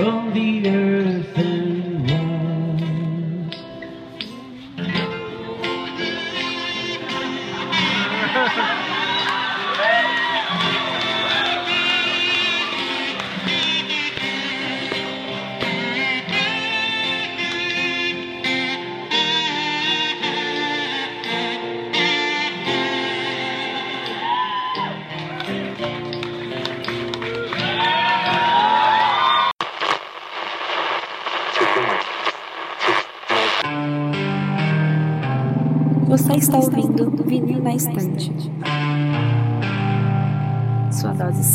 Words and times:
from 0.00 0.32
the 0.32 0.66
earth 0.66 0.89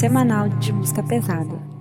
semanal 0.06 0.48
de 0.60 0.72
música 0.72 1.02
pesada. 1.02 1.75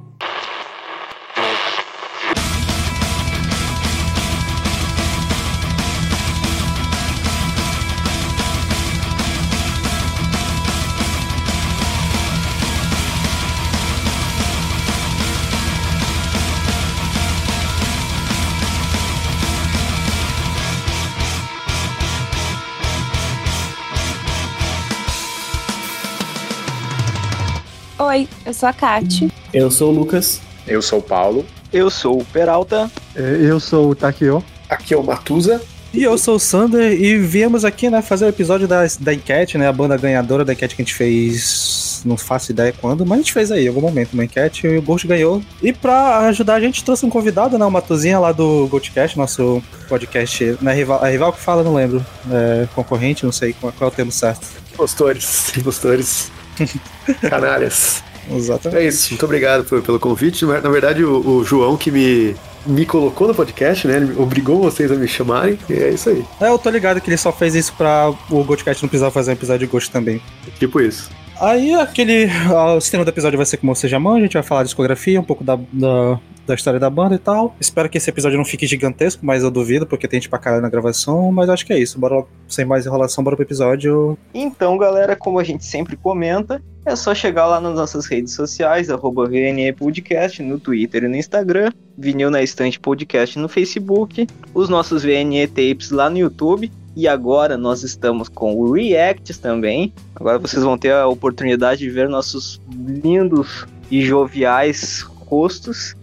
Eu 28.45 28.53
sou 28.55 28.69
a 28.69 28.73
Kati. 28.73 29.33
Eu 29.53 29.71
sou 29.71 29.93
o 29.93 29.95
Lucas. 29.95 30.41
Eu 30.67 30.81
sou 30.83 30.99
o 30.99 31.03
Paulo. 31.03 31.45
Eu 31.73 31.91
sou 31.91 32.21
o 32.21 32.25
Peralta. 32.25 32.91
É, 33.15 33.39
Eu 33.41 33.59
sou 33.59 33.91
o 33.91 33.95
Takio. 33.95 34.43
Aqui 34.69 34.95
é 34.95 34.97
o 34.97 35.03
Matusa. 35.03 35.61
E 35.93 36.03
eu 36.03 36.19
sou 36.19 36.35
o 36.35 36.41
Sander 36.41 37.01
e 37.01 37.17
viemos 37.19 37.65
aqui, 37.65 37.89
né, 37.89 38.03
fazer 38.03 38.25
o 38.25 38.29
episódio 38.29 38.67
da, 38.67 38.85
da 38.99 39.15
enquete, 39.15 39.57
né, 39.57 39.69
a 39.69 39.73
banda 39.73 39.97
ganhadora 39.97 40.45
da 40.45 40.53
enquete 40.53 40.75
que 40.75 40.83
a 40.83 40.85
gente 40.85 40.95
fez, 40.95 42.03
não 42.05 42.17
faço 42.17 42.51
ideia 42.51 42.75
quando, 42.81 43.07
mas 43.07 43.19
a 43.19 43.23
gente 43.23 43.33
fez 43.33 43.53
aí, 43.53 43.67
em 43.67 43.69
algum 43.69 43.81
momento, 43.81 44.13
uma 44.13 44.25
enquete 44.25 44.67
e 44.67 44.77
o 44.77 44.83
Ghost 44.83 45.07
ganhou. 45.07 45.41
E 45.63 45.73
pra 45.73 46.27
ajudar 46.27 46.55
a 46.55 46.61
gente, 46.61 46.83
trouxe 46.83 47.07
um 47.07 47.11
convidado, 47.11 47.57
né, 47.57 47.65
o 47.65 47.71
Matuzinha 47.71 48.19
lá 48.19 48.33
do 48.33 48.67
Goldcast, 48.67 49.17
nosso 49.17 49.63
podcast, 49.89 50.59
né, 50.61 50.75
rival, 50.75 51.07
é 51.07 51.13
rival 51.13 51.33
que 51.33 51.41
fala, 51.41 51.63
não 51.63 51.75
lembro, 51.75 52.05
é, 52.29 52.67
concorrente, 52.75 53.25
não 53.25 53.31
sei 53.31 53.53
qual, 53.53 53.73
qual 53.73 53.89
é 53.89 53.93
o 53.93 53.95
termo 53.95 54.11
certo. 54.11 54.49
Impostores. 54.73 55.57
Impostores. 55.57 56.33
Canalhas. 57.31 58.03
Exatamente. 58.31 58.83
É 58.83 58.87
isso. 58.89 59.11
Muito 59.11 59.25
obrigado 59.25 59.65
por- 59.65 59.83
pelo 59.83 59.99
convite. 60.01 60.45
Na 60.47 60.61
verdade, 60.71 61.05
o, 61.05 61.39
o 61.39 61.45
João 61.45 61.77
que 61.77 61.91
me, 61.91 62.35
me 62.67 62.87
colocou 62.87 63.29
no 63.29 63.35
podcast, 63.35 63.87
né? 63.87 63.97
Ele 63.97 64.15
obrigou 64.19 64.61
vocês 64.63 64.91
a 64.91 64.95
me 64.95 65.07
chamarem. 65.09 65.59
E 65.69 65.73
é 65.75 65.91
isso 65.91 66.09
aí. 66.11 66.25
É, 66.41 66.49
eu 66.49 66.59
tô 66.59 66.71
ligado 66.71 67.01
que 67.01 67.09
ele 67.11 67.17
só 67.17 67.33
fez 67.33 67.55
isso 67.55 67.73
pra 67.77 68.11
o 68.31 68.45
Goldcast 68.45 68.83
não 68.83 68.89
precisar 68.89 69.11
fazer 69.11 69.31
um 69.31 69.35
episódio 69.35 69.67
de 69.67 69.71
Ghost 69.73 69.91
também. 69.91 70.21
Tipo 70.59 70.81
isso. 70.81 71.11
Aí 71.41 71.75
aquele. 71.75 72.29
O 72.77 72.81
sistema 72.81 73.05
do 73.05 73.09
episódio 73.09 73.37
vai 73.37 73.47
ser 73.47 73.57
como 73.57 73.75
você 73.75 73.89
já 73.89 73.99
manja, 73.99 74.19
a 74.19 74.23
gente 74.23 74.35
vai 74.35 74.43
falar 74.43 74.63
de 74.63 74.69
discografia, 74.69 75.21
um 75.21 75.25
pouco 75.25 75.43
da, 75.43 75.57
da, 75.73 76.21
da 76.47 76.55
história 76.55 76.79
da 76.79 76.89
banda 76.89 77.15
e 77.15 77.19
tal. 77.19 77.55
Espero 77.61 77.89
que 77.89 77.99
esse 77.99 78.09
episódio 78.09 78.39
não 78.39 78.45
fique 78.45 78.67
gigantesco, 78.67 79.25
mas 79.25 79.43
eu 79.43 79.51
duvido, 79.51 79.87
porque 79.87 80.07
tem 80.07 80.21
gente 80.21 80.29
pra 80.29 80.39
caralho 80.39 80.63
na 80.63 80.69
gravação, 80.69 81.31
mas 81.33 81.49
acho 81.49 81.67
que 81.67 81.73
é 81.73 81.79
isso. 81.79 81.99
Bora, 81.99 82.25
sem 82.49 82.65
mais 82.65 82.87
enrolação, 82.87 83.25
bora 83.25 83.37
pro 83.37 83.45
episódio. 83.45 84.17
Então, 84.33 84.79
galera, 84.79 85.17
como 85.17 85.39
a 85.39 85.45
gente 85.45 85.65
sempre 85.65 85.97
comenta, 85.97 86.63
é 86.87 86.95
só 86.95 87.15
chegar 87.15 87.47
lá 87.47 87.61
nas 87.61 87.75
nossas 87.75 88.07
redes 88.07 88.35
sociais, 88.35 88.91
arroba 88.91 89.27
VNE 89.27 89.73
Podcast, 89.73 90.43
no 90.43 90.61
Twitter 90.61 91.05
e 91.05 91.09
no 91.09 91.17
Instagram, 91.17 91.73
Vinil 91.97 92.31
na 92.31 92.43
Estante 92.43 92.79
Podcast 92.79 93.39
no 93.39 93.49
Facebook, 93.49 94.27
os 94.53 94.69
nossos 94.69 95.03
VNE 95.03 95.47
Tapes 95.47 95.91
lá 95.91 96.11
no 96.11 96.19
YouTube, 96.19 96.71
e 96.97 97.09
agora 97.09 97.57
nós 97.57 97.83
estamos 97.83 98.29
com 98.29 98.55
o 98.55 98.73
Reacts 98.73 99.39
também. 99.39 99.93
Agora 100.15 100.39
vocês 100.39 100.63
vão 100.63 100.79
ter 100.79 100.93
a 100.93 101.07
oportunidade 101.07 101.81
de 101.81 101.91
ver 101.91 102.09
nossos 102.09 102.61
lindos 102.73 103.67
e 103.91 104.03
joviais 104.03 105.01
rostos. 105.03 105.97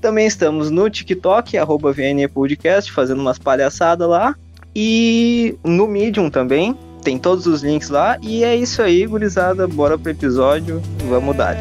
Também 0.00 0.26
estamos 0.26 0.70
no 0.70 0.88
TikTok, 0.88 1.58
arroba 1.58 1.94
Podcast, 2.32 2.92
fazendo 2.92 3.20
umas 3.20 3.38
palhaçadas 3.38 4.08
lá. 4.08 4.34
E 4.74 5.56
no 5.64 5.88
Medium 5.88 6.30
também, 6.30 6.76
tem 7.02 7.18
todos 7.18 7.46
os 7.46 7.62
links 7.62 7.88
lá. 7.88 8.16
E 8.22 8.44
é 8.44 8.54
isso 8.54 8.80
aí, 8.80 9.06
gurizada. 9.06 9.66
Bora 9.66 9.98
pro 9.98 10.10
episódio. 10.10 10.80
Vamos 11.08 11.36
dar. 11.36 11.56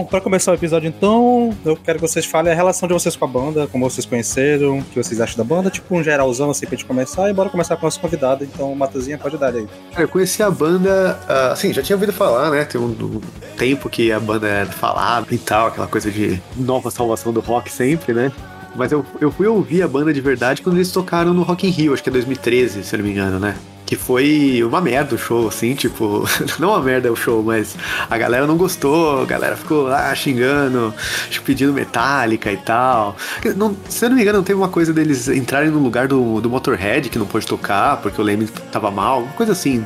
Bom, 0.00 0.06
pra 0.06 0.18
começar 0.18 0.50
o 0.50 0.54
episódio 0.54 0.88
então, 0.88 1.54
eu 1.62 1.76
quero 1.76 1.98
que 1.98 2.08
vocês 2.08 2.24
falem 2.24 2.50
a 2.50 2.56
relação 2.56 2.88
de 2.88 2.94
vocês 2.94 3.14
com 3.14 3.26
a 3.26 3.28
banda, 3.28 3.66
como 3.66 3.88
vocês 3.88 4.06
conheceram, 4.06 4.78
o 4.78 4.82
que 4.82 4.96
vocês 4.96 5.20
acham 5.20 5.36
da 5.36 5.44
banda, 5.44 5.68
tipo 5.68 5.94
um 5.94 6.02
geralzão 6.02 6.48
assim 6.48 6.64
pra 6.64 6.74
gente 6.74 6.86
começar, 6.86 7.28
e 7.28 7.34
bora 7.34 7.50
começar 7.50 7.76
com 7.76 7.82
o 7.82 7.86
nosso 7.86 8.00
convidado. 8.00 8.42
Então, 8.42 8.74
Matuzinha, 8.74 9.18
pode 9.18 9.36
dar 9.36 9.54
aí. 9.54 9.68
Cara, 9.90 10.04
eu 10.04 10.08
conheci 10.08 10.42
a 10.42 10.50
banda, 10.50 11.20
ah, 11.28 11.52
assim, 11.52 11.70
já 11.70 11.82
tinha 11.82 11.96
ouvido 11.96 12.14
falar, 12.14 12.50
né? 12.50 12.64
Tem 12.64 12.80
um, 12.80 12.86
um 12.86 13.20
tempo 13.58 13.90
que 13.90 14.10
a 14.10 14.18
banda 14.18 14.48
é 14.48 14.64
falada 14.64 15.26
e 15.34 15.38
tal, 15.38 15.66
aquela 15.66 15.86
coisa 15.86 16.10
de 16.10 16.40
nova 16.56 16.90
salvação 16.90 17.30
do 17.30 17.40
rock 17.40 17.70
sempre, 17.70 18.14
né? 18.14 18.32
Mas 18.74 18.92
eu, 18.92 19.04
eu 19.20 19.30
fui 19.30 19.46
ouvir 19.48 19.82
a 19.82 19.88
banda 19.88 20.14
de 20.14 20.20
verdade 20.22 20.62
quando 20.62 20.76
eles 20.76 20.90
tocaram 20.90 21.34
no 21.34 21.42
Rock 21.42 21.66
in 21.66 21.70
Rio, 21.70 21.92
acho 21.92 22.02
que 22.02 22.08
é 22.08 22.12
2013, 22.12 22.84
se 22.84 22.94
eu 22.94 22.98
não 23.00 23.04
me 23.04 23.12
engano, 23.12 23.38
né? 23.38 23.54
Que 23.86 23.96
foi 23.96 24.62
uma 24.64 24.80
merda 24.80 25.16
o 25.16 25.18
show, 25.18 25.48
assim, 25.48 25.74
tipo, 25.74 26.24
não 26.60 26.68
uma 26.70 26.80
merda 26.80 27.10
o 27.10 27.16
show, 27.16 27.42
mas 27.42 27.76
a 28.08 28.16
galera 28.16 28.46
não 28.46 28.56
gostou, 28.56 29.22
a 29.22 29.24
galera 29.24 29.56
ficou 29.56 29.82
lá 29.84 30.14
xingando, 30.14 30.94
que 31.28 31.40
pedindo 31.40 31.72
metálica 31.72 32.52
e 32.52 32.56
tal. 32.56 33.16
Não, 33.56 33.76
se 33.88 34.04
eu 34.04 34.10
não 34.10 34.16
me 34.16 34.22
engano, 34.22 34.38
não 34.38 34.44
teve 34.44 34.58
uma 34.58 34.68
coisa 34.68 34.92
deles 34.92 35.26
entrarem 35.28 35.70
no 35.70 35.80
lugar 35.80 36.06
do, 36.06 36.40
do 36.40 36.48
Motorhead 36.48 37.08
que 37.08 37.18
não 37.18 37.26
pôde 37.26 37.46
tocar, 37.46 37.96
porque 37.96 38.20
o 38.20 38.24
Leme 38.24 38.46
tava 38.70 38.90
mal, 38.92 39.22
uma 39.22 39.32
coisa 39.32 39.52
assim. 39.52 39.84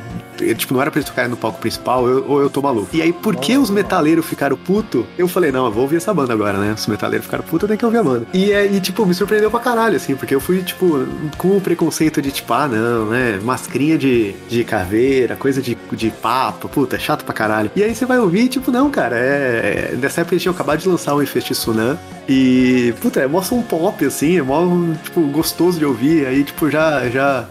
Tipo, 0.59 0.75
não 0.75 0.83
era 0.83 0.91
pra 0.91 0.99
eles 0.99 1.09
tocarem 1.09 1.31
no 1.31 1.37
palco 1.37 1.61
principal, 1.61 2.09
eu- 2.09 2.25
ou 2.29 2.43
eu 2.43 2.51
tô 2.51 2.61
maluco. 2.61 2.89
E 2.93 3.01
aí, 3.01 3.13
porque 3.13 3.57
os 3.57 3.71
metaleiros 3.71 4.27
ficaram 4.27 4.57
puto, 4.57 5.07
eu 5.17 5.29
falei, 5.29 5.53
não, 5.53 5.65
eu 5.67 5.71
vou 5.73 5.83
ouvir 5.85 5.97
essa 5.97 6.13
banda 6.13 6.33
agora, 6.33 6.59
né? 6.59 6.75
Os 6.77 6.89
metaleiros 6.89 7.25
ficaram 7.25 7.45
puto, 7.45 7.65
eu 7.65 7.69
tenho 7.69 7.79
que 7.79 7.85
ouvir 7.87 7.99
a 7.99 8.03
banda. 8.03 8.27
E, 8.35 8.51
é, 8.51 8.67
e, 8.67 8.81
tipo, 8.81 9.07
me 9.07 9.15
surpreendeu 9.15 9.49
pra 9.49 9.61
caralho, 9.61 9.95
assim, 9.97 10.17
porque 10.17 10.35
eu 10.35 10.41
fui, 10.41 10.61
tipo, 10.65 11.07
com 11.39 11.57
o 11.57 11.61
preconceito 11.61 12.21
de, 12.21 12.33
tipo, 12.33 12.53
ah, 12.53 12.67
não, 12.67 13.07
né? 13.07 13.39
Mascrinha 13.45 13.84
de, 13.99 14.33
de 14.49 14.65
caveira, 14.65 15.37
coisa 15.37 15.61
de, 15.61 15.77
de 15.93 16.11
papo, 16.11 16.69
puta, 16.69 16.97
é 16.97 16.99
chato 16.99 17.25
pra 17.25 17.35
caralho. 17.35 17.71
E 17.77 17.83
aí 17.83 17.95
você 17.95 18.07
vai 18.07 18.19
ouvir, 18.19 18.49
tipo, 18.49 18.71
não, 18.71 18.91
cara, 18.91 19.17
é. 19.19 19.93
é- 19.93 19.97
Nessa 19.97 20.21
época 20.23 20.35
eles 20.35 20.43
tinham 20.43 20.55
acabado 20.55 20.81
de 20.81 20.89
lançar 20.89 21.15
o 21.15 21.23
Infest. 21.23 21.53
E, 22.29 22.95
puta, 23.01 23.21
é 23.21 23.27
mó 23.27 23.43
som 23.43 23.63
pop, 23.63 24.05
assim, 24.05 24.39
é 24.39 24.43
mó, 24.43 24.67
tipo, 25.03 25.21
gostoso 25.29 25.79
de 25.79 25.85
ouvir. 25.85 26.27
Aí, 26.27 26.45
tipo, 26.45 26.71
já. 26.71 27.09
já 27.09 27.47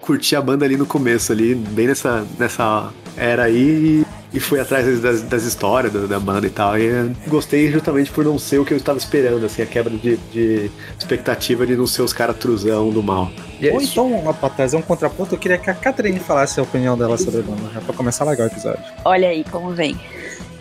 curti 0.00 0.34
a 0.34 0.40
banda 0.40 0.64
ali 0.64 0.74
no 0.74 0.86
começo, 0.86 1.32
ali, 1.32 1.54
bem 1.54 1.86
nessa, 1.86 2.26
nessa 2.38 2.90
era 3.18 3.44
aí, 3.44 4.04
e, 4.32 4.40
fui 4.40 4.60
atrás 4.60 5.00
das, 5.00 5.22
das 5.22 5.42
histórias 5.44 5.92
da, 5.92 6.00
da 6.00 6.20
banda 6.20 6.46
e 6.46 6.50
tal. 6.50 6.78
E 6.78 7.12
gostei 7.26 7.70
justamente 7.70 8.10
por 8.10 8.24
não 8.24 8.38
ser 8.38 8.58
o 8.58 8.64
que 8.64 8.72
eu 8.72 8.76
estava 8.76 8.98
esperando, 8.98 9.44
assim, 9.44 9.62
a 9.62 9.66
quebra 9.66 9.92
de, 9.96 10.16
de 10.16 10.70
expectativa 10.98 11.66
de 11.66 11.76
não 11.76 11.86
ser 11.86 12.02
os 12.02 12.12
caras 12.12 12.36
truzão 12.36 12.90
do 12.90 13.02
mal. 13.02 13.30
E 13.60 13.68
é 13.68 13.72
Ou 13.72 13.80
então, 13.80 14.24
lá 14.24 14.32
pra 14.32 14.48
trazer 14.48 14.76
um 14.76 14.82
contraponto, 14.82 15.34
eu 15.34 15.38
queria 15.38 15.58
que 15.58 15.70
a 15.70 15.74
Catherine 15.74 16.20
falasse 16.20 16.60
a 16.60 16.62
opinião 16.62 16.96
dela 16.96 17.16
sobre 17.16 17.40
a 17.40 17.42
banda, 17.42 17.70
já 17.72 17.80
pra 17.80 17.94
começar 17.94 18.24
legal 18.24 18.46
o 18.46 18.50
episódio. 18.50 18.84
Olha 19.04 19.28
aí 19.28 19.44
como 19.44 19.70
vem. 19.72 19.98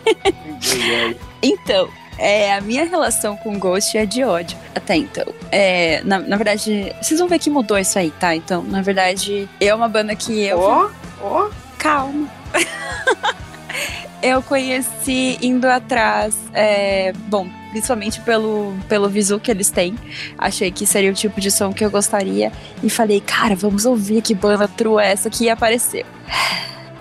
Então, 1.41 1.87
é, 2.17 2.53
a 2.53 2.61
minha 2.61 2.85
relação 2.85 3.37
com 3.37 3.59
Ghost 3.59 3.95
é 3.97 4.05
de 4.05 4.23
ódio, 4.23 4.57
até 4.73 4.95
então. 4.95 5.25
É, 5.51 6.01
na, 6.03 6.19
na 6.19 6.35
verdade, 6.35 6.93
vocês 7.01 7.19
vão 7.19 7.29
ver 7.29 7.37
que 7.39 7.49
mudou 7.49 7.77
isso 7.77 7.97
aí, 7.97 8.11
tá? 8.19 8.35
Então, 8.35 8.63
na 8.63 8.81
verdade, 8.81 9.47
é 9.61 9.73
uma 9.73 9.87
banda 9.87 10.15
que 10.15 10.43
eu. 10.43 10.59
Ó, 10.59 10.89
ó. 11.21 11.49
Calma. 11.77 12.27
eu 14.21 14.41
conheci 14.41 15.37
indo 15.41 15.65
atrás, 15.65 16.35
é, 16.53 17.13
bom, 17.27 17.47
principalmente 17.71 18.19
pelo, 18.21 18.75
pelo 18.87 19.09
visu 19.09 19.39
que 19.39 19.51
eles 19.51 19.69
têm. 19.69 19.95
Achei 20.37 20.71
que 20.71 20.85
seria 20.85 21.11
o 21.11 21.13
tipo 21.13 21.39
de 21.39 21.51
som 21.51 21.71
que 21.71 21.83
eu 21.83 21.91
gostaria. 21.91 22.51
E 22.83 22.89
falei, 22.89 23.21
cara, 23.21 23.55
vamos 23.55 23.85
ouvir 23.85 24.21
que 24.21 24.33
banda 24.33 24.67
true 24.67 25.01
é 25.01 25.11
essa 25.11 25.29
que 25.29 25.49
apareceu. 25.49 26.05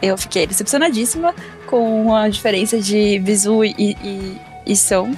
Eu 0.03 0.17
fiquei 0.19 0.47
decepcionadíssima 0.47 1.35
com 1.67 2.14
a 2.14 2.29
diferença 2.29 2.79
de 2.79 3.19
visu 3.19 3.64
e, 3.64 3.75
e, 3.79 4.41
e 4.67 4.76
som. 4.76 5.14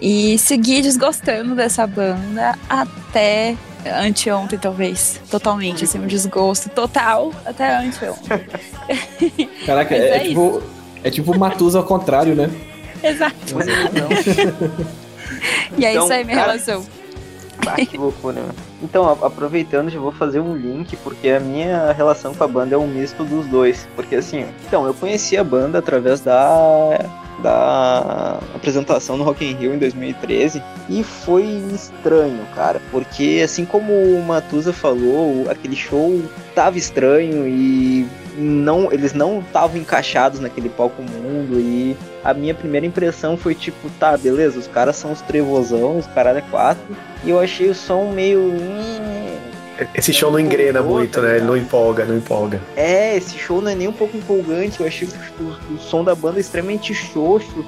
E 0.00 0.38
segui 0.38 0.80
desgostando 0.80 1.54
dessa 1.54 1.86
banda 1.86 2.56
até 2.68 3.56
anteontem, 3.90 4.58
talvez. 4.58 5.20
Totalmente, 5.30 5.84
assim, 5.84 5.98
um 5.98 6.06
desgosto 6.06 6.68
total 6.68 7.32
até 7.44 7.76
anteontem. 7.76 8.46
Caraca, 9.66 9.94
é, 9.94 10.16
é 10.16 10.20
tipo. 10.20 10.62
É 11.04 11.10
tipo 11.10 11.38
Matusa 11.38 11.78
ao 11.78 11.84
contrário, 11.84 12.34
né? 12.34 12.50
Exato. 13.02 13.36
E 15.76 15.84
é 15.84 15.92
Então, 15.92 16.04
isso 16.04 16.12
aí, 16.12 16.24
minha 16.24 16.36
cara, 16.36 16.52
relação. 16.52 16.86
Ah, 17.66 17.76
que 17.76 17.96
loucura. 17.96 18.34
meu. 18.34 18.50
Então, 18.82 19.08
aproveitando, 19.08 19.90
já 19.90 19.98
vou 19.98 20.12
fazer 20.12 20.40
um 20.40 20.56
link, 20.56 20.96
porque 20.98 21.28
a 21.28 21.40
minha 21.40 21.92
relação 21.92 22.34
com 22.34 22.44
a 22.44 22.48
banda 22.48 22.74
é 22.74 22.78
um 22.78 22.86
misto 22.86 23.24
dos 23.24 23.46
dois. 23.46 23.88
Porque 23.96 24.16
assim, 24.16 24.46
então, 24.66 24.86
eu 24.86 24.94
conheci 24.94 25.36
a 25.36 25.44
banda 25.44 25.78
através 25.78 26.20
da, 26.20 26.98
da 27.42 28.40
apresentação 28.54 29.16
no 29.16 29.24
Rock 29.24 29.44
in 29.44 29.54
Rio 29.54 29.74
em 29.74 29.78
2013 29.78 30.62
e 30.88 31.02
foi 31.02 31.44
estranho, 31.72 32.40
cara. 32.54 32.80
Porque 32.90 33.40
assim 33.44 33.64
como 33.64 33.92
o 33.92 34.22
Matusa 34.22 34.72
falou, 34.72 35.48
aquele 35.50 35.76
show 35.76 36.20
tava 36.54 36.78
estranho 36.78 37.46
e 37.46 38.06
não, 38.38 38.92
eles 38.92 39.12
não 39.12 39.40
estavam 39.40 39.76
encaixados 39.76 40.40
naquele 40.40 40.68
palco 40.68 41.02
mundo 41.02 41.58
e 41.58 41.96
a 42.24 42.32
minha 42.32 42.54
primeira 42.54 42.86
impressão 42.86 43.36
foi 43.36 43.54
tipo, 43.54 43.90
tá, 43.98 44.16
beleza, 44.16 44.58
os 44.58 44.66
caras 44.66 44.96
são 44.96 45.12
os 45.12 45.20
trevosão, 45.20 45.98
os 45.98 46.06
caralho 46.06 46.38
é 46.38 46.42
quatro, 46.42 46.84
e 47.24 47.30
eu 47.30 47.40
achei 47.40 47.68
o 47.68 47.74
som 47.74 48.12
meio. 48.12 48.52
Esse 49.94 50.12
show 50.12 50.30
não 50.30 50.38
engrena 50.40 50.82
muito, 50.82 51.20
né? 51.20 51.36
Ele 51.36 51.44
não 51.44 51.56
empolga, 51.56 52.04
não 52.04 52.16
empolga. 52.16 52.60
É, 52.76 53.16
esse 53.16 53.38
show 53.38 53.60
não 53.60 53.70
é 53.70 53.74
nem 53.74 53.88
um 53.88 53.92
pouco 53.92 54.16
empolgante, 54.16 54.80
eu 54.80 54.86
achei 54.86 55.08
o, 55.40 55.74
o- 55.74 55.78
som 55.78 56.02
da 56.04 56.14
banda 56.14 56.40
extremamente 56.40 56.94
xoxo. 56.94 57.64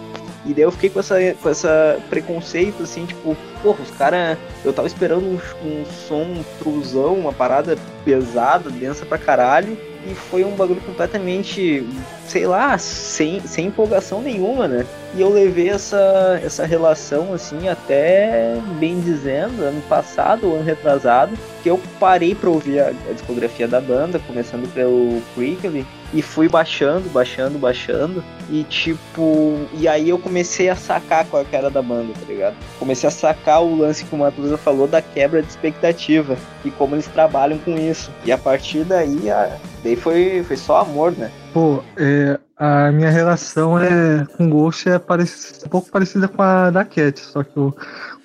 E 0.46 0.54
daí 0.54 0.62
eu 0.64 0.70
fiquei 0.72 0.88
com 0.88 0.98
essa, 1.00 1.16
com 1.42 1.48
essa 1.50 1.98
preconceito, 2.08 2.82
assim, 2.82 3.04
tipo, 3.04 3.36
porra, 3.62 3.82
os 3.82 3.90
caras. 3.90 4.38
Eu 4.64 4.72
tava 4.72 4.88
esperando 4.88 5.22
um, 5.24 5.38
um 5.66 5.84
som 6.08 6.42
truzão, 6.58 7.14
uma 7.14 7.32
parada 7.32 7.76
pesada, 8.04 8.70
densa 8.70 9.04
pra 9.04 9.18
caralho. 9.18 9.76
E 10.06 10.14
foi 10.14 10.42
um 10.44 10.52
bagulho 10.52 10.80
completamente, 10.80 11.86
sei 12.30 12.46
lá, 12.46 12.78
sem, 12.78 13.40
sem 13.40 13.66
empolgação 13.66 14.22
nenhuma, 14.22 14.68
né? 14.68 14.86
E 15.16 15.20
eu 15.20 15.28
levei 15.28 15.68
essa, 15.68 16.40
essa 16.44 16.64
relação, 16.64 17.34
assim, 17.34 17.68
até, 17.68 18.56
bem 18.78 19.00
dizendo, 19.00 19.64
ano 19.64 19.82
passado, 19.88 20.54
ano 20.54 20.62
retrasado, 20.62 21.36
que 21.60 21.68
eu 21.68 21.80
parei 21.98 22.32
pra 22.32 22.48
ouvir 22.48 22.78
a, 22.78 22.88
a 22.88 23.12
discografia 23.12 23.66
da 23.66 23.80
banda, 23.80 24.20
começando 24.20 24.72
pelo 24.72 25.20
Prickly, 25.34 25.84
e 26.14 26.22
fui 26.22 26.48
baixando, 26.48 27.08
baixando, 27.10 27.58
baixando, 27.58 28.22
e 28.48 28.62
tipo, 28.62 29.58
e 29.72 29.88
aí 29.88 30.08
eu 30.08 30.18
comecei 30.18 30.68
a 30.68 30.76
sacar 30.76 31.24
qual 31.26 31.44
que 31.44 31.56
era 31.56 31.68
da 31.68 31.82
banda, 31.82 32.12
tá 32.12 32.26
ligado? 32.26 32.54
Comecei 32.78 33.08
a 33.08 33.12
sacar 33.12 33.60
o 33.62 33.76
lance 33.76 34.04
que 34.04 34.14
o 34.14 34.18
Matusa 34.18 34.56
falou 34.56 34.86
da 34.86 35.02
quebra 35.02 35.42
de 35.42 35.48
expectativa, 35.48 36.36
e 36.64 36.70
como 36.70 36.94
eles 36.94 37.08
trabalham 37.08 37.58
com 37.58 37.76
isso. 37.76 38.12
E 38.24 38.30
a 38.30 38.38
partir 38.38 38.84
daí, 38.84 39.28
a, 39.28 39.56
daí 39.82 39.96
foi, 39.96 40.44
foi 40.46 40.56
só 40.56 40.80
amor, 40.80 41.10
né? 41.10 41.32
Pô, 41.52 41.82
é, 41.96 42.38
a 42.56 42.92
minha 42.92 43.10
relação 43.10 43.78
é, 43.78 44.24
com 44.36 44.48
Ghost 44.48 44.88
é 44.88 44.98
parec- 44.98 45.30
um 45.64 45.68
pouco 45.68 45.90
parecida 45.90 46.28
com 46.28 46.40
a 46.42 46.70
da 46.70 46.84
Cat, 46.84 47.18
só 47.18 47.42
que 47.42 47.56
eu 47.56 47.74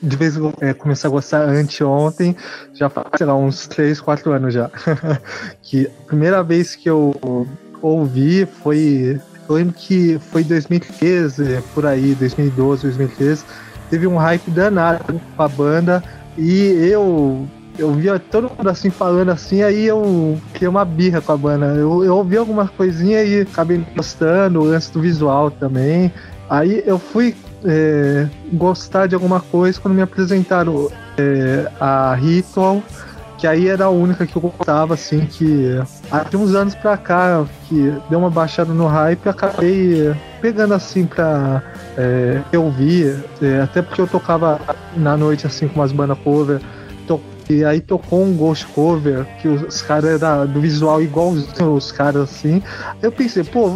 de 0.02 0.16
vez 0.16 0.38
em 0.38 0.54
é, 0.62 0.74
comecei 0.74 1.08
a 1.08 1.12
gostar 1.12 1.42
anteontem, 1.50 2.36
já 2.74 2.90
faz, 2.90 3.08
sei 3.18 3.26
lá, 3.26 3.36
uns 3.36 3.66
3, 3.68 4.00
4 4.00 4.32
anos 4.32 4.54
já. 4.54 4.70
que 5.64 5.88
a 5.88 6.06
primeira 6.06 6.44
vez 6.44 6.76
que 6.76 6.90
eu 6.90 7.48
ouvi 7.82 8.46
foi. 8.46 9.20
Eu 9.48 9.56
lembro 9.56 9.74
que 9.74 10.20
foi 10.32 10.44
2013, 10.44 11.64
por 11.74 11.86
aí, 11.86 12.16
2012, 12.16 12.84
2013. 12.84 13.46
Teve 13.90 14.08
um 14.08 14.18
hype 14.18 14.50
danado 14.52 15.22
com 15.36 15.44
a 15.44 15.48
banda 15.48 16.04
e 16.38 16.90
eu 16.92 17.48
eu 17.78 17.92
via 17.94 18.20
todo 18.20 18.52
mundo 18.56 18.70
assim 18.70 18.90
falando 18.90 19.30
assim, 19.30 19.62
aí 19.62 19.86
eu 19.86 20.38
criei 20.54 20.68
uma 20.68 20.86
birra 20.86 21.22
com 21.22 21.32
a 21.32 21.38
banda. 21.38 21.66
Eu, 21.68 22.04
eu 22.04 22.16
ouvi 22.16 22.38
algumas 22.38 22.70
coisinhas 22.70 23.28
e 23.28 23.42
acabei 23.42 23.84
gostando, 23.96 24.62
o 24.62 24.66
lance 24.66 24.92
do 24.92 25.02
visual 25.02 25.52
também. 25.52 26.12
Aí 26.50 26.84
eu 26.86 27.00
fui 27.00 27.36
é, 27.66 28.28
gostar 28.54 29.08
de 29.08 29.16
alguma 29.16 29.40
coisa 29.40 29.80
quando 29.80 29.96
me 29.96 30.02
apresentaram 30.02 30.90
é, 31.18 31.70
a 31.80 32.14
Ritual, 32.16 32.82
que 33.38 33.48
aí 33.48 33.68
era 33.68 33.86
a 33.86 33.90
única 33.90 34.26
que 34.26 34.36
eu 34.36 34.42
gostava, 34.42 34.94
assim, 34.94 35.26
que 35.26 35.78
há 36.12 36.26
uns 36.36 36.56
anos 36.56 36.76
pra 36.76 36.96
cá, 36.96 37.46
que 37.68 37.94
deu 38.10 38.20
uma 38.20 38.30
baixada 38.30 38.74
no 38.74 38.88
hype, 38.88 39.28
acabei 39.28 40.16
pegando 40.42 40.74
assim 40.74 41.06
pra 41.06 41.62
é, 41.98 42.42
eu 42.52 42.64
ouvir, 42.64 43.24
é, 43.42 43.62
até 43.62 43.82
porque 43.82 44.00
eu 44.00 44.08
tocava 44.08 44.60
na 44.96 45.18
noite 45.18 45.48
assim 45.48 45.68
com 45.68 45.80
umas 45.80 45.92
bandas 45.92 46.18
cover, 46.20 46.62
e 47.50 47.64
aí 47.64 47.80
tocou 47.82 48.24
um 48.24 48.34
Ghost 48.36 48.66
Cover, 48.68 49.26
que 49.42 49.48
os 49.48 49.82
caras 49.82 50.22
eram 50.22 50.48
do 50.48 50.60
visual 50.60 51.02
igualzinho 51.02 51.74
os 51.74 51.92
caras 51.92 52.24
assim. 52.24 52.62
Eu 53.02 53.12
pensei, 53.12 53.44
pô, 53.44 53.70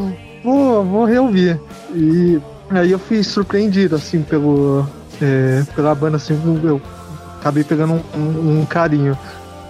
vou, 0.43 0.83
vou 0.85 1.05
reouvir. 1.05 1.59
E 1.93 2.39
aí 2.71 2.91
eu 2.91 2.99
fui 2.99 3.23
surpreendido, 3.23 3.95
assim, 3.95 4.21
pelo, 4.21 4.85
é, 5.21 5.63
pela 5.75 5.93
banda, 5.93 6.17
assim, 6.17 6.39
eu 6.63 6.81
acabei 7.39 7.63
pegando 7.63 7.93
um, 8.15 8.19
um- 8.19 8.61
um 8.61 8.65
carinho. 8.65 9.17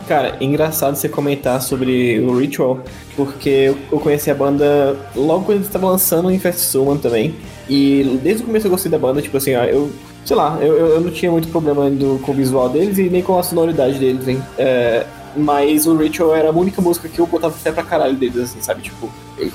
Cara, 0.07 0.37
engraçado 0.41 0.95
você 0.95 1.07
comentar 1.07 1.61
sobre 1.61 2.19
o 2.21 2.35
Ritual, 2.39 2.79
porque 3.15 3.75
eu- 3.91 3.99
conheci 3.99 4.31
a 4.31 4.33
banda 4.33 4.95
logo 5.15 5.43
quando 5.45 5.57
eles 5.57 5.67
estavam 5.67 5.89
lançando 5.91 6.31
em 6.31 6.39
Fast 6.39 6.61
Summon 6.61 6.97
também. 6.97 7.35
E 7.69 8.19
desde 8.23 8.41
o 8.41 8.45
começo 8.47 8.65
eu 8.65 8.71
gostei 8.71 8.89
da 8.91 8.97
banda, 8.97 9.21
tipo 9.21 9.37
assim, 9.37 9.55
ó, 9.55 9.63
eu. 9.65 9.91
Sei 10.29 10.37
lá, 10.37 10.59
eu, 10.61 10.75
eu 10.77 11.01
não 11.01 11.09
tinha 11.09 11.31
muito 11.31 11.47
problema 11.47 11.89
do, 11.89 12.19
com 12.19 12.31
o 12.31 12.35
visual 12.35 12.69
deles 12.69 12.99
e 12.99 13.09
nem 13.09 13.23
com 13.23 13.39
a 13.39 13.41
sonoridade 13.41 13.97
deles, 13.97 14.27
hein? 14.27 14.39
É, 14.59 15.03
mas 15.35 15.87
o 15.87 15.97
Ritual 15.97 16.35
era 16.35 16.49
a 16.49 16.51
única 16.51 16.79
música 16.83 17.09
que 17.09 17.17
eu 17.17 17.25
botava 17.25 17.51
fé 17.51 17.71
pra 17.71 17.81
caralho 17.81 18.15
deles, 18.15 18.37
assim, 18.37 18.61
sabe? 18.61 18.83
Tipo, 18.83 19.09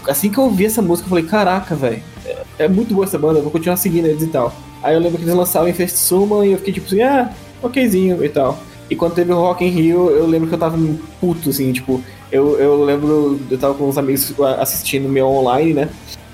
assim 0.08 0.28
que 0.28 0.36
eu 0.36 0.42
ouvi 0.42 0.66
essa 0.66 0.82
música, 0.82 1.06
eu 1.06 1.10
falei, 1.10 1.26
caraca, 1.26 1.76
velho, 1.76 2.02
é, 2.26 2.42
é 2.58 2.68
muito 2.68 2.92
boa 2.92 3.06
essa 3.06 3.16
banda, 3.16 3.38
eu 3.38 3.44
vou 3.44 3.52
continuar 3.52 3.76
seguindo 3.76 4.06
eles 4.06 4.24
e 4.24 4.26
tal. 4.26 4.52
Aí 4.82 4.96
eu 4.96 5.00
lembro 5.00 5.16
que 5.16 5.22
eles 5.22 5.36
lançavam 5.36 5.68
em 5.68 5.72
Fast 5.72 5.96
Summon 5.96 6.42
e 6.42 6.50
eu 6.50 6.58
fiquei 6.58 6.74
tipo 6.74 6.88
assim, 6.88 7.02
ah, 7.02 7.30
okzinho 7.62 8.24
e 8.24 8.28
tal. 8.28 8.58
E 8.90 8.96
quando 8.96 9.14
teve 9.14 9.32
o 9.32 9.36
Rock 9.36 9.64
in 9.64 9.68
Rio, 9.68 10.10
eu 10.10 10.26
lembro 10.26 10.48
que 10.48 10.54
eu 10.56 10.58
tava 10.58 10.76
puto, 11.20 11.50
assim, 11.50 11.72
tipo, 11.72 12.02
eu, 12.32 12.58
eu 12.58 12.82
lembro, 12.82 13.38
eu 13.48 13.58
tava 13.58 13.74
com 13.74 13.88
uns 13.88 13.96
amigos 13.96 14.34
assistindo 14.58 15.08
meu 15.08 15.28
online, 15.28 15.72
né? 15.72 15.88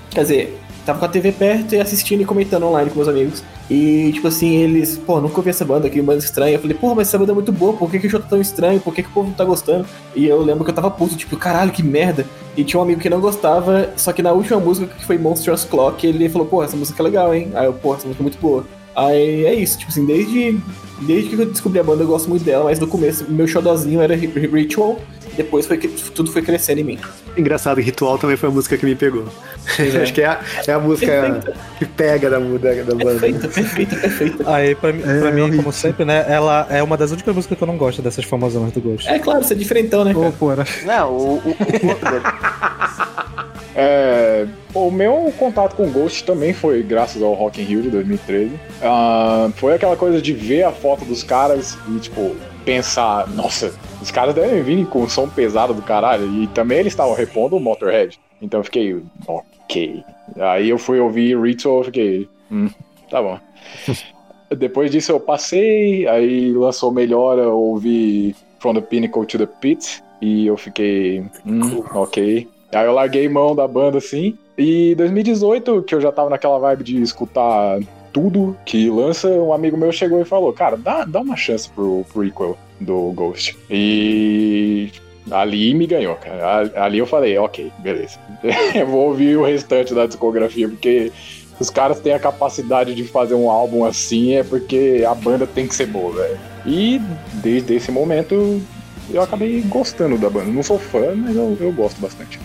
Quer 0.09 0.21
dizer, 0.23 0.60
tava 0.85 0.99
com 0.99 1.05
a 1.05 1.07
TV 1.07 1.31
perto 1.31 1.75
e 1.75 1.79
assistindo 1.79 2.21
e 2.21 2.25
comentando 2.25 2.65
online 2.65 2.89
com 2.89 2.95
meus 2.97 3.07
amigos. 3.07 3.43
E, 3.69 4.11
tipo 4.13 4.27
assim, 4.27 4.55
eles, 4.57 4.97
pô, 4.97 5.21
nunca 5.21 5.37
ouvi 5.37 5.49
essa 5.49 5.63
banda 5.63 5.87
aqui, 5.87 6.01
banda 6.01 6.19
estranha. 6.19 6.55
Eu 6.55 6.59
falei, 6.59 6.75
pô, 6.75 6.93
mas 6.93 7.07
essa 7.07 7.17
banda 7.17 7.31
é 7.31 7.35
muito 7.35 7.51
boa, 7.51 7.73
por 7.73 7.89
que, 7.89 7.99
que 7.99 8.07
o 8.07 8.09
show 8.09 8.19
tá 8.19 8.27
tão 8.29 8.41
estranho? 8.41 8.79
Por 8.79 8.93
que, 8.93 9.03
que 9.03 9.09
o 9.09 9.11
povo 9.13 9.27
não 9.29 9.35
tá 9.35 9.45
gostando? 9.45 9.85
E 10.15 10.25
eu 10.25 10.41
lembro 10.41 10.63
que 10.65 10.69
eu 10.71 10.75
tava 10.75 10.91
puto, 10.91 11.15
tipo, 11.15 11.37
caralho, 11.37 11.71
que 11.71 11.81
merda. 11.83 12.25
E 12.57 12.63
tinha 12.65 12.79
um 12.79 12.83
amigo 12.83 12.99
que 12.99 13.09
não 13.09 13.21
gostava, 13.21 13.89
só 13.95 14.11
que 14.11 14.21
na 14.21 14.33
última 14.33 14.59
música, 14.59 14.93
que 14.93 15.05
foi 15.05 15.17
Monstrous 15.17 15.63
Clock, 15.63 16.05
ele 16.05 16.27
falou, 16.27 16.47
pô, 16.47 16.61
essa 16.63 16.75
música 16.75 17.01
é 17.01 17.03
legal, 17.05 17.33
hein? 17.33 17.49
Aí 17.53 17.65
eu, 17.65 17.73
pô, 17.73 17.93
essa 17.95 18.05
música 18.05 18.21
é 18.21 18.25
muito 18.25 18.37
boa. 18.39 18.65
Aí 18.93 19.45
é 19.45 19.53
isso, 19.53 19.77
tipo 19.79 19.89
assim, 19.89 20.05
desde, 20.05 20.59
desde 21.01 21.29
que 21.29 21.41
eu 21.41 21.45
descobri 21.45 21.79
a 21.79 21.83
banda 21.83 22.03
eu 22.03 22.07
gosto 22.07 22.27
muito 22.29 22.43
dela, 22.43 22.65
mas 22.65 22.77
no 22.77 22.87
começo 22.87 23.25
meu 23.29 23.47
xodozinho 23.47 24.01
era 24.01 24.13
Ri- 24.17 24.27
Ritual, 24.27 24.99
depois 25.35 25.65
foi 25.67 25.77
que 25.77 25.87
tudo 25.87 26.31
foi 26.31 26.41
crescendo 26.41 26.79
em 26.79 26.83
mim. 26.83 26.99
Engraçado, 27.37 27.79
Ritual 27.79 28.17
também 28.17 28.35
foi 28.37 28.49
a 28.49 28.51
música 28.51 28.77
que 28.77 28.85
me 28.85 28.95
pegou. 28.95 29.25
É. 29.77 30.01
Acho 30.01 30.13
que 30.13 30.21
é 30.21 30.25
a, 30.25 30.39
é 30.67 30.71
a 30.71 30.79
música 30.79 31.05
Perfeita. 31.11 31.53
que 31.77 31.85
pega 31.85 32.29
da, 32.31 32.39
da, 32.39 32.73
da 32.83 32.95
banda. 32.95 33.19
Perfeita, 33.19 33.47
perfeita, 33.47 33.95
perfeita. 33.95 34.51
Aí, 34.51 34.73
pra, 34.73 34.91
mim- 34.91 35.03
É, 35.05 35.19
pra 35.19 35.31
mim, 35.31 35.55
como 35.57 35.71
sempre, 35.71 36.03
né? 36.03 36.25
Ela 36.27 36.65
é 36.69 36.81
uma 36.81 36.97
das 36.97 37.11
únicas 37.11 37.33
músicas 37.35 37.57
que 37.57 37.63
eu 37.63 37.67
não 37.67 37.77
gosto 37.77 38.01
dessas 38.01 38.25
famosonas 38.25 38.71
do 38.71 38.81
Ghost. 38.81 39.07
É 39.07 39.19
claro, 39.19 39.43
você 39.43 39.53
é 39.53 39.57
diferentão, 39.57 40.03
né, 40.03 40.13
cara? 40.15 40.33
pô, 40.37 40.51
era- 40.51 40.65
Não, 40.83 41.11
o, 41.11 41.33
o, 41.37 41.49
o- 41.51 41.55
É, 43.75 44.45
o 44.73 44.91
meu 44.91 45.33
contato 45.37 45.75
com 45.75 45.83
o 45.87 45.91
Ghost 45.91 46.23
também 46.25 46.53
foi 46.53 46.83
graças 46.83 47.21
ao 47.21 47.33
Rock 47.33 47.61
in 47.61 47.65
Rio 47.65 47.81
de 47.83 47.89
2013. 47.89 48.51
Ah, 48.81 49.49
foi 49.55 49.73
aquela 49.75 49.95
coisa 49.95 50.21
de 50.21 50.33
ver 50.33 50.63
a 50.63 50.71
foto 50.71 51.05
dos 51.05 51.23
caras 51.23 51.77
e, 51.89 51.99
tipo, 51.99 52.35
pensar, 52.65 53.27
nossa, 53.29 53.73
os 54.01 54.09
caras 54.09 54.33
devem 54.33 54.63
vir 54.63 54.87
com 54.87 55.07
som 55.07 55.29
pesado 55.29 55.73
do 55.73 55.81
caralho. 55.81 56.25
E 56.41 56.47
também 56.47 56.79
eles 56.79 56.93
estavam 56.93 57.13
repondo 57.13 57.55
o 57.55 57.59
Motorhead. 57.59 58.19
Então 58.41 58.59
eu 58.59 58.63
fiquei, 58.63 59.01
ok. 59.27 60.03
Aí 60.39 60.69
eu 60.69 60.77
fui 60.77 60.99
ouvir 60.99 61.39
Ritual, 61.39 61.79
eu 61.79 61.83
fiquei, 61.83 62.29
hum, 62.51 62.69
tá 63.09 63.21
bom. 63.21 63.39
Depois 64.57 64.91
disso 64.91 65.11
eu 65.11 65.19
passei, 65.19 66.07
aí 66.07 66.51
lançou 66.51 66.91
Melhora, 66.91 67.43
eu 67.43 67.57
ouvi 67.57 68.35
From 68.59 68.73
the 68.73 68.81
Pinnacle 68.81 69.25
to 69.25 69.37
the 69.37 69.45
Pit, 69.45 70.03
e 70.21 70.47
eu 70.47 70.57
fiquei, 70.57 71.23
hum, 71.45 71.83
ok. 71.93 72.47
Aí 72.73 72.85
eu 72.85 72.93
larguei 72.93 73.29
mão 73.29 73.55
da 73.55 73.67
banda 73.67 73.99
assim. 73.99 74.37
E 74.57 74.93
2018, 74.95 75.83
que 75.83 75.95
eu 75.95 76.01
já 76.01 76.11
tava 76.11 76.29
naquela 76.29 76.59
vibe 76.59 76.83
de 76.83 77.01
escutar 77.01 77.79
tudo 78.11 78.57
que 78.65 78.89
lança, 78.89 79.29
um 79.29 79.53
amigo 79.53 79.77
meu 79.77 79.91
chegou 79.91 80.21
e 80.21 80.25
falou: 80.25 80.51
Cara, 80.51 80.75
dá, 80.75 81.05
dá 81.05 81.21
uma 81.21 81.35
chance 81.35 81.69
pro 81.69 82.05
prequel 82.13 82.57
do 82.81 83.11
Ghost. 83.13 83.57
E 83.69 84.91
ali 85.29 85.73
me 85.73 85.87
ganhou, 85.87 86.15
cara. 86.15 86.71
Ali 86.75 86.97
eu 86.97 87.07
falei: 87.07 87.37
Ok, 87.37 87.71
beleza. 87.79 88.19
eu 88.75 88.87
vou 88.87 89.09
ouvir 89.09 89.37
o 89.37 89.45
restante 89.45 89.93
da 89.93 90.05
discografia, 90.05 90.67
porque 90.67 91.11
os 91.59 91.69
caras 91.69 91.99
têm 91.99 92.13
a 92.13 92.19
capacidade 92.19 92.95
de 92.95 93.03
fazer 93.03 93.35
um 93.35 93.49
álbum 93.49 93.85
assim, 93.85 94.33
é 94.33 94.43
porque 94.43 95.05
a 95.07 95.13
banda 95.13 95.45
tem 95.45 95.67
que 95.67 95.75
ser 95.75 95.85
boa, 95.85 96.11
velho. 96.13 96.39
E 96.65 96.99
desde 97.35 97.75
esse 97.75 97.91
momento 97.91 98.61
eu 99.13 99.21
acabei 99.21 99.61
gostando 99.61 100.17
da 100.17 100.29
banda. 100.29 100.51
Não 100.51 100.63
sou 100.63 100.79
fã, 100.79 101.13
mas 101.15 101.35
eu, 101.35 101.57
eu 101.59 101.71
gosto 101.71 101.99
bastante. 101.99 102.39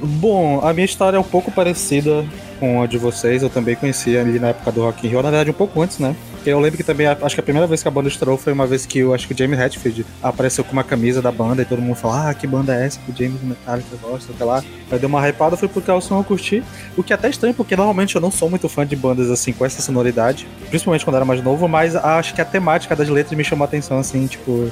Bom, 0.00 0.60
a 0.62 0.72
minha 0.72 0.84
história 0.84 1.16
é 1.16 1.20
um 1.20 1.24
pouco 1.24 1.50
parecida 1.50 2.26
com 2.58 2.82
a 2.82 2.86
de 2.86 2.98
vocês. 2.98 3.42
Eu 3.42 3.50
também 3.50 3.76
conheci 3.76 4.16
ali 4.16 4.38
na 4.38 4.48
época 4.48 4.72
do 4.72 4.82
Rock 4.82 5.06
in 5.06 5.10
Rio, 5.10 5.22
na 5.22 5.30
verdade 5.30 5.50
um 5.50 5.54
pouco 5.54 5.80
antes, 5.80 5.98
né? 5.98 6.14
Eu 6.46 6.60
lembro 6.60 6.76
que 6.76 6.82
também, 6.84 7.06
acho 7.06 7.34
que 7.34 7.40
a 7.40 7.42
primeira 7.42 7.66
vez 7.66 7.82
que 7.82 7.88
a 7.88 7.90
banda 7.90 8.08
estourou 8.08 8.38
foi 8.38 8.52
uma 8.52 8.66
vez 8.66 8.86
que 8.86 9.00
eu 9.00 9.12
acho 9.12 9.26
que 9.26 9.34
o 9.34 9.36
James 9.36 9.58
Hetfield 9.58 10.06
apareceu 10.22 10.64
com 10.64 10.72
uma 10.72 10.84
camisa 10.84 11.20
da 11.20 11.30
banda 11.30 11.62
e 11.62 11.64
todo 11.64 11.82
mundo 11.82 11.96
falou, 11.96 12.16
ah, 12.16 12.32
que 12.32 12.46
banda 12.46 12.74
é 12.74 12.86
essa 12.86 12.98
que 13.00 13.10
o 13.10 13.16
James 13.16 13.42
Metallica 13.42 13.96
gosta, 14.00 14.32
sei 14.32 14.46
lá. 14.46 14.62
Aí 14.90 14.98
deu 14.98 15.08
uma 15.08 15.26
hypada, 15.28 15.56
fui 15.56 15.68
pro 15.68 15.82
calção, 15.82 16.18
eu 16.18 16.24
curti. 16.24 16.62
O 16.96 17.02
que 17.02 17.12
é 17.12 17.16
até 17.16 17.28
estranho, 17.28 17.54
porque 17.54 17.76
normalmente 17.76 18.14
eu 18.14 18.20
não 18.20 18.30
sou 18.30 18.48
muito 18.48 18.68
fã 18.68 18.86
de 18.86 18.96
bandas 18.96 19.30
assim, 19.30 19.52
com 19.52 19.64
essa 19.66 19.82
sonoridade. 19.82 20.46
Principalmente 20.68 21.04
quando 21.04 21.16
era 21.16 21.24
mais 21.24 21.42
novo, 21.42 21.68
mas 21.68 21.94
acho 21.96 22.34
que 22.34 22.40
a 22.40 22.44
temática 22.44 22.96
das 22.96 23.08
letras 23.08 23.36
me 23.36 23.44
chamou 23.44 23.64
a 23.64 23.68
atenção, 23.68 23.98
assim, 23.98 24.26
tipo, 24.26 24.70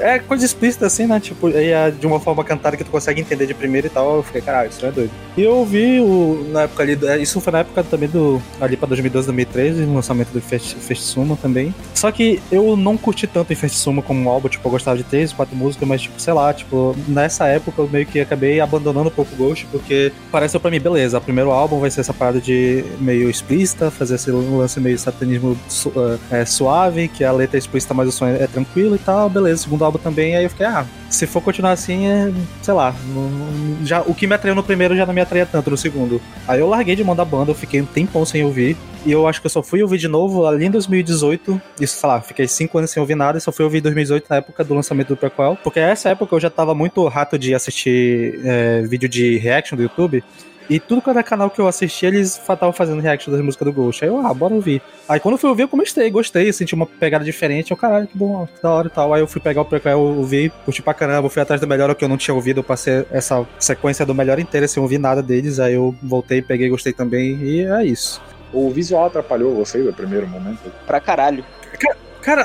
é 0.00 0.18
coisa 0.18 0.44
explícita 0.44 0.86
assim, 0.86 1.06
né? 1.06 1.20
Tipo, 1.20 1.48
aí 1.48 1.70
é 1.70 1.90
de 1.90 2.06
uma 2.06 2.20
forma 2.20 2.44
cantada 2.44 2.76
que 2.76 2.84
tu 2.84 2.90
consegue 2.90 3.20
entender 3.20 3.46
de 3.46 3.54
primeira 3.54 3.86
e 3.86 3.90
tal. 3.90 4.16
Eu 4.16 4.22
fiquei, 4.22 4.40
caralho, 4.40 4.70
isso 4.70 4.84
é 4.84 4.90
doido. 4.90 5.10
E 5.36 5.42
eu 5.42 5.56
ouvi 5.56 6.00
o, 6.00 6.46
na 6.50 6.62
época 6.62 6.82
ali, 6.82 6.98
é, 7.06 7.18
isso 7.18 7.40
foi 7.40 7.52
na 7.52 7.60
época 7.60 7.82
também 7.84 8.08
do, 8.08 8.40
ali 8.60 8.76
pra 8.76 8.88
2012, 8.88 9.26
2013, 9.26 9.82
o 9.84 9.94
lançamento 9.94 10.30
do 10.30 10.40
Fest, 10.40 10.76
Suma 10.96 11.36
também. 11.36 11.74
Só 11.94 12.10
que 12.10 12.40
eu 12.50 12.76
não 12.76 12.96
curti 12.96 13.26
tanto 13.26 13.52
o 13.52 13.68
Suma 13.68 14.02
como 14.02 14.20
um 14.20 14.28
álbum, 14.28 14.48
tipo, 14.48 14.66
eu 14.66 14.72
gostava 14.72 14.96
de 14.96 15.04
três, 15.04 15.32
quatro 15.32 15.56
músicas, 15.56 15.88
mas 15.88 16.02
tipo, 16.02 16.20
sei 16.20 16.32
lá, 16.32 16.52
tipo, 16.52 16.96
nessa 17.06 17.46
época 17.46 17.82
eu 17.82 17.88
meio 17.88 18.06
que 18.06 18.20
acabei 18.20 18.60
abandonando 18.60 19.08
um 19.08 19.12
pouco 19.12 19.34
o 19.34 19.36
Ghost, 19.36 19.66
porque 19.70 20.12
pareceu 20.30 20.60
pra 20.60 20.70
mim, 20.70 20.80
beleza, 20.80 21.18
o 21.18 21.20
primeiro 21.20 21.50
álbum 21.50 21.78
vai 21.78 21.90
ser 21.90 22.00
essa 22.00 22.14
parada 22.14 22.40
de 22.40 22.84
meio 23.00 23.28
explícita, 23.30 23.90
fazer 23.90 24.16
esse 24.16 24.30
lance 24.30 24.80
meio 24.80 24.98
satanismo 24.98 25.56
su, 25.68 25.92
é, 26.30 26.44
suave, 26.44 27.08
que 27.08 27.24
a 27.24 27.32
letra 27.32 27.56
é 27.56 27.60
explícita, 27.60 27.94
mas 27.94 28.08
o 28.08 28.12
som 28.12 28.26
é, 28.26 28.42
é 28.42 28.46
tranquilo 28.46 28.96
e 28.96 28.98
tal, 28.98 29.28
beleza 29.28 29.57
segundo 29.58 29.84
álbum 29.84 29.98
também, 29.98 30.36
aí 30.36 30.44
eu 30.44 30.50
fiquei, 30.50 30.66
ah, 30.66 30.86
se 31.10 31.26
for 31.26 31.40
continuar 31.40 31.72
assim, 31.72 32.06
é, 32.06 32.32
sei 32.62 32.74
lá, 32.74 32.94
não, 33.14 33.86
já, 33.86 34.02
o 34.02 34.14
que 34.14 34.26
me 34.26 34.34
atraiu 34.34 34.54
no 34.54 34.62
primeiro 34.62 34.96
já 34.96 35.04
não 35.04 35.14
me 35.14 35.20
atraía 35.20 35.46
tanto 35.46 35.70
no 35.70 35.76
segundo. 35.76 36.20
Aí 36.46 36.60
eu 36.60 36.68
larguei 36.68 36.96
de 36.96 37.04
mão 37.04 37.16
da 37.16 37.24
banda, 37.24 37.50
eu 37.50 37.54
fiquei 37.54 37.80
um 37.80 37.86
tempão 37.86 38.24
sem 38.24 38.44
ouvir, 38.44 38.76
e 39.04 39.12
eu 39.12 39.26
acho 39.26 39.40
que 39.40 39.46
eu 39.46 39.50
só 39.50 39.62
fui 39.62 39.82
ouvir 39.82 39.98
de 39.98 40.08
novo 40.08 40.46
ali 40.46 40.66
em 40.66 40.70
2018, 40.70 41.60
isso, 41.80 41.98
sei 41.98 42.08
lá, 42.08 42.20
fiquei 42.20 42.46
cinco 42.48 42.78
anos 42.78 42.90
sem 42.90 43.00
ouvir 43.00 43.14
nada, 43.14 43.38
e 43.38 43.40
só 43.40 43.52
fui 43.52 43.64
ouvir 43.64 43.78
em 43.78 43.82
2018 43.82 44.26
na 44.28 44.36
época 44.36 44.64
do 44.64 44.74
lançamento 44.74 45.08
do 45.08 45.16
prequel, 45.16 45.58
porque 45.62 45.80
nessa 45.80 46.10
época 46.10 46.34
eu 46.34 46.40
já 46.40 46.50
tava 46.50 46.74
muito 46.74 47.06
rato 47.08 47.38
de 47.38 47.54
assistir 47.54 48.40
é, 48.44 48.82
vídeo 48.82 49.08
de 49.08 49.38
reaction 49.38 49.76
do 49.76 49.82
YouTube, 49.82 50.22
e 50.68 50.78
tudo 50.78 51.00
quanto 51.00 51.18
é 51.18 51.22
canal 51.22 51.50
que 51.50 51.60
eu 51.60 51.66
assisti, 51.66 52.06
eles 52.06 52.36
estavam 52.36 52.72
fazendo 52.72 53.00
reaction 53.00 53.32
das 53.32 53.40
músicas 53.40 53.66
do 53.66 53.72
Ghost. 53.72 54.04
Aí 54.04 54.10
eu, 54.10 54.24
ah, 54.26 54.34
bora 54.34 54.54
ouvir. 54.54 54.82
Aí 55.08 55.18
quando 55.18 55.34
eu 55.34 55.38
fui 55.38 55.48
ouvir, 55.48 55.62
eu 55.62 55.68
comecei, 55.68 56.10
gostei, 56.10 56.52
senti 56.52 56.74
uma 56.74 56.86
pegada 56.86 57.24
diferente. 57.24 57.70
Eu, 57.70 57.76
caralho, 57.76 58.06
que 58.06 58.16
bom, 58.16 58.46
que 58.46 58.62
da 58.62 58.70
hora 58.70 58.88
e 58.88 58.90
tal. 58.90 59.14
Aí 59.14 59.20
eu 59.20 59.26
fui 59.26 59.40
pegar 59.40 59.62
o 59.62 59.64
prequel, 59.64 59.98
ouvi, 59.98 60.52
curti 60.64 60.82
pra 60.82 60.92
caramba, 60.92 61.30
fui 61.30 61.40
atrás 61.40 61.60
do 61.60 61.66
melhor, 61.66 61.90
o 61.90 61.94
que 61.94 62.04
eu 62.04 62.08
não 62.08 62.16
tinha 62.16 62.34
ouvido. 62.34 62.60
Eu 62.60 62.64
passei 62.64 63.06
essa 63.10 63.46
sequência 63.58 64.04
do 64.04 64.14
melhor 64.14 64.38
inteira 64.38 64.68
sem 64.68 64.82
ouvir 64.82 64.98
nada 64.98 65.22
deles. 65.22 65.58
Aí 65.58 65.74
eu 65.74 65.94
voltei, 66.02 66.42
peguei, 66.42 66.68
gostei 66.68 66.92
também. 66.92 67.36
E 67.42 67.64
é 67.64 67.84
isso. 67.84 68.20
O 68.52 68.70
visual 68.70 69.06
atrapalhou 69.06 69.54
vocês 69.54 69.84
no 69.84 69.92
primeiro 69.92 70.26
momento? 70.26 70.72
Pra 70.86 71.00
caralho. 71.00 71.44
Cara, 71.78 71.96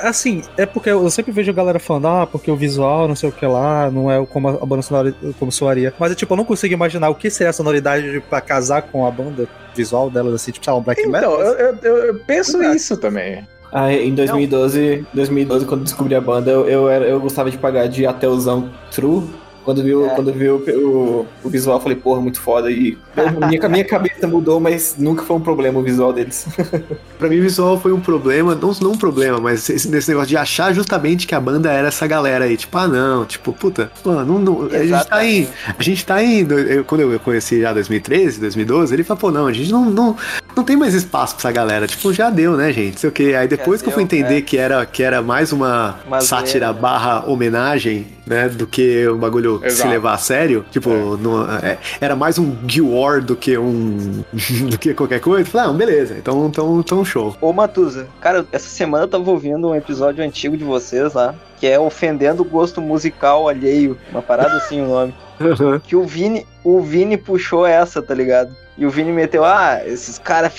assim, 0.04 0.44
é 0.58 0.66
porque 0.66 0.90
eu 0.90 1.10
sempre 1.10 1.32
vejo 1.32 1.52
a 1.52 1.54
galera 1.54 1.80
falando, 1.80 2.08
ah, 2.08 2.28
porque 2.28 2.50
o 2.50 2.56
visual, 2.56 3.08
não 3.08 3.16
sei 3.16 3.30
o 3.30 3.32
que 3.32 3.46
lá, 3.46 3.90
não 3.92 4.12
é 4.12 4.26
como 4.26 4.50
a 4.50 4.66
banda 4.66 4.82
sonora 4.82 5.14
como 5.40 5.52
soaria. 5.52 5.94
Mas, 6.00 6.16
tipo, 6.16 6.34
eu 6.34 6.38
não 6.38 6.46
consigo 6.46 6.74
imaginar 6.74 7.10
o 7.10 7.16
que 7.16 7.30
seria 7.30 7.50
a 7.50 7.54
sonoridade 7.54 8.24
pra 8.30 8.42
casar 8.42 8.84
com 8.84 9.06
a 9.06 9.12
banda 9.12 9.48
visual 9.76 10.10
delas, 10.10 10.34
assim, 10.34 10.52
tipo, 10.52 10.64
sei 10.64 10.74
lá, 10.74 10.80
um 10.80 10.84
black 10.84 11.02
então, 11.02 11.12
metal. 11.12 11.42
Eu, 11.42 11.78
eu, 11.82 11.98
eu 11.98 12.20
penso 12.20 12.62
é. 12.62 12.76
isso 12.76 12.98
também. 12.98 13.46
Ah, 13.72 13.92
em 13.92 14.14
2012, 14.14 15.06
2012, 15.14 15.66
quando 15.66 15.84
descobri 15.84 16.14
a 16.14 16.22
banda, 16.22 16.52
eu, 16.52 16.70
eu, 16.70 16.90
era, 16.90 17.06
eu 17.06 17.20
gostava 17.20 17.50
de 17.50 17.58
pagar 17.58 17.88
de 17.88 18.06
ateuzão 18.06 18.70
true 18.92 19.28
quando 19.64 19.84
viu, 19.84 20.06
é. 20.06 20.10
quando 20.10 20.34
viu 20.34 20.58
o, 20.58 21.26
o 21.44 21.50
visual, 21.50 21.80
falei, 21.80 21.98
porra, 21.98 22.22
muito 22.22 22.40
foda. 22.40 22.72
E 22.72 22.98
minha, 23.48 23.70
minha 23.70 23.86
cabeça 23.86 24.28
mudou, 24.28 24.60
mas 24.60 24.96
nunca 24.98 25.24
foi 25.24 25.36
um 25.36 25.42
problema 25.42 25.80
o 25.80 25.84
visual 25.84 26.14
deles. 26.14 26.48
pra 27.18 27.30
mim, 27.30 27.40
o 27.40 27.42
visual 27.42 27.80
foi 27.80 27.92
um 27.92 28.00
problema, 28.00 28.56
não, 28.56 28.72
não 28.82 28.92
um 28.92 28.98
problema, 28.98 29.40
mas 29.40 29.70
esse, 29.70 29.90
nesse 29.90 30.10
negócio 30.10 30.30
de 30.30 30.38
achar 30.38 30.74
justamente 30.74 31.26
que 31.28 31.36
a 31.36 31.40
banda 31.40 31.72
era 31.72 31.88
essa 31.88 32.06
galera 32.08 32.46
aí. 32.46 32.58
Tipo, 32.58 32.78
ah, 32.78 32.88
não, 32.88 33.26
tipo, 33.26 33.54
puta, 33.54 33.92
mano, 34.04 34.40
não, 34.40 34.40
não, 34.40 34.66
a 34.66 34.86
gente 34.86 35.08
tá 35.08 35.26
em. 35.26 35.48
A 35.78 35.84
gente 35.84 36.06
tá 36.06 36.24
em. 36.24 36.48
Eu, 36.50 36.84
quando 36.84 37.02
eu 37.02 37.20
conheci 37.20 37.62
já 37.62 37.74
2013, 37.74 38.40
2012, 38.40 38.94
ele 38.94 39.04
falou, 39.04 39.22
pô, 39.22 39.32
não, 39.32 39.48
a 39.48 39.54
gente 39.54 39.72
não, 39.72 39.86
não, 39.86 40.16
não 40.56 40.64
tem 40.64 40.76
mais 40.76 40.94
espaço 40.94 41.36
pra 41.36 41.50
essa 41.50 41.52
galera. 41.52 41.88
Tipo, 41.88 42.14
já 42.14 42.30
deu, 42.30 42.56
né, 42.56 42.72
gente? 42.72 43.00
Sei 43.00 43.10
o 43.10 43.14
quê. 43.14 43.36
Aí 43.38 43.48
depois 43.48 43.80
já 43.80 43.86
que 43.86 43.90
eu 43.90 43.94
fui 43.94 44.04
entender 44.04 44.38
é. 44.38 44.42
que, 44.42 44.58
era, 44.58 44.86
que 44.86 45.04
era 45.04 45.22
mais 45.22 45.52
uma 45.52 46.00
Mas 46.10 46.26
sátira 46.26 46.72
barra 46.72 47.24
homenagem, 47.28 48.08
né, 48.26 48.50
do 48.50 48.68
que 48.68 49.08
um 49.08 49.18
bagulho 49.18 49.53
Exato. 49.64 49.82
se 49.82 49.88
levar 49.88 50.14
a 50.14 50.18
sério. 50.18 50.66
Tipo, 50.72 50.90
é. 50.90 51.18
No, 51.18 51.44
é, 51.52 51.78
era 52.00 52.16
mais 52.16 52.38
um 52.38 52.52
Guild 52.52 52.82
War 52.82 53.22
do 53.22 53.36
que 53.36 53.58
um. 53.58 54.24
do 54.70 54.78
que 54.78 54.94
qualquer 54.94 55.20
coisa. 55.20 55.50
Falei, 55.50 55.70
ah, 55.70 55.74
beleza, 55.74 56.16
então, 56.18 56.48
então, 56.48 56.80
então 56.80 57.04
show. 57.04 57.36
Ô 57.42 57.52
Matusa, 57.52 58.08
cara, 58.22 58.46
essa 58.52 58.70
semana 58.70 59.04
eu 59.04 59.08
tava 59.08 59.30
ouvindo 59.30 59.70
um 59.70 59.76
episódio 59.76 60.24
antigo 60.24 60.58
de 60.58 60.64
vocês 60.64 61.14
lá, 61.14 61.36
que 61.60 61.68
é 61.68 61.80
Ofendendo 61.80 62.42
o 62.42 62.46
Gosto 62.46 62.82
Musical 62.82 63.48
Alheio. 63.50 63.98
Uma 64.12 64.22
parada 64.22 64.58
assim 64.58 64.82
o 64.82 64.88
nome. 64.88 65.14
Que 65.84 65.96
o 65.96 66.06
Vini, 66.06 66.46
o 66.64 66.80
Vini 66.80 67.18
puxou 67.18 67.66
essa, 67.66 68.02
tá 68.02 68.14
ligado? 68.14 68.56
E 68.78 68.86
o 68.86 68.90
Vini 68.90 69.12
meteu, 69.12 69.44
ah, 69.44 69.82
esses 69.86 70.18
caras 70.18 70.54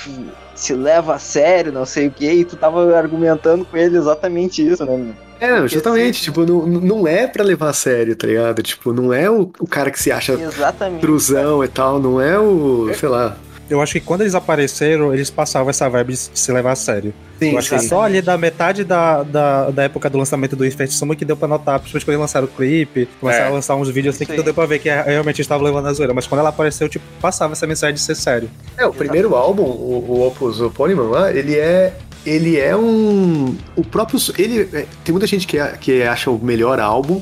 se 0.64 0.74
levam 0.74 1.14
a 1.14 1.18
sério, 1.18 1.72
não 1.72 1.84
sei 1.84 2.06
o 2.06 2.10
que, 2.10 2.30
e 2.30 2.44
tu 2.44 2.56
tava 2.56 2.96
argumentando 2.96 3.64
com 3.64 3.76
ele 3.76 3.96
exatamente 3.96 4.66
isso, 4.66 4.84
né, 4.84 4.96
meu? 4.96 5.14
É, 5.40 5.68
justamente, 5.68 6.22
tipo, 6.22 6.46
não, 6.46 6.66
não 6.66 7.08
é 7.08 7.26
pra 7.26 7.44
levar 7.44 7.68
a 7.68 7.72
sério, 7.72 8.16
tá 8.16 8.26
ligado? 8.26 8.62
Tipo, 8.62 8.92
não 8.92 9.12
é 9.12 9.28
o, 9.28 9.50
o 9.58 9.66
cara 9.66 9.90
que 9.90 10.00
se 10.00 10.10
acha 10.10 10.32
Exatamente, 10.32 11.00
truzão 11.00 11.62
e 11.62 11.68
tal, 11.68 12.00
não 12.00 12.20
é 12.20 12.38
o, 12.38 12.90
sei 12.94 13.08
lá. 13.08 13.36
Eu 13.68 13.80
acho 13.80 13.94
que 13.94 14.00
quando 14.00 14.20
eles 14.20 14.34
apareceram, 14.34 15.12
eles 15.14 15.30
passavam 15.30 15.70
essa 15.70 15.88
vibe 15.88 16.12
de 16.12 16.18
se 16.18 16.52
levar 16.52 16.72
a 16.72 16.76
sério. 16.76 17.14
Sim, 17.38 17.52
eu 17.52 17.58
acho 17.58 17.70
que 17.70 17.78
só 17.80 18.02
ali 18.02 18.22
da 18.22 18.36
metade 18.38 18.84
da, 18.84 19.22
da, 19.22 19.70
da 19.70 19.82
época 19.84 20.08
do 20.08 20.18
lançamento 20.18 20.54
do 20.54 20.66
Infest 20.66 20.92
Suma 20.92 21.16
que 21.16 21.24
deu 21.24 21.36
pra 21.36 21.48
notar, 21.48 21.78
principalmente 21.78 22.04
quando 22.04 22.14
eles 22.14 22.20
lançaram 22.20 22.46
o 22.46 22.50
clipe, 22.50 23.08
começaram 23.20 23.46
é. 23.46 23.48
a 23.48 23.52
lançar 23.52 23.74
uns 23.76 23.88
vídeos 23.88 24.14
assim 24.14 24.24
sim. 24.24 24.34
que 24.34 24.42
deu 24.42 24.54
pra 24.54 24.66
ver 24.66 24.78
que 24.78 24.88
realmente 24.88 25.40
estava 25.40 25.64
levando 25.64 25.86
a 25.86 25.92
zoeira. 25.92 26.14
Mas 26.14 26.26
quando 26.26 26.40
ela 26.40 26.50
apareceu, 26.50 26.88
tipo, 26.88 27.04
passava 27.20 27.52
essa 27.52 27.66
mensagem 27.66 27.94
de 27.94 28.00
ser 28.00 28.14
sério. 28.14 28.50
É, 28.76 28.86
o 28.86 28.92
primeiro 28.92 29.34
álbum, 29.34 29.62
o, 29.62 30.04
o 30.08 30.26
Opus 30.26 30.60
Polyman 30.74 31.08
lá, 31.08 31.32
ele 31.32 31.56
é 31.56 31.92
ele 32.24 32.58
é 32.58 32.74
um. 32.74 33.56
O 33.76 33.84
próprio. 33.84 34.18
Ele, 34.38 34.62
é, 34.72 34.86
tem 35.04 35.12
muita 35.12 35.26
gente 35.26 35.46
que, 35.46 35.58
que 35.80 36.02
acha 36.02 36.30
o 36.30 36.38
melhor 36.38 36.80
álbum. 36.80 37.20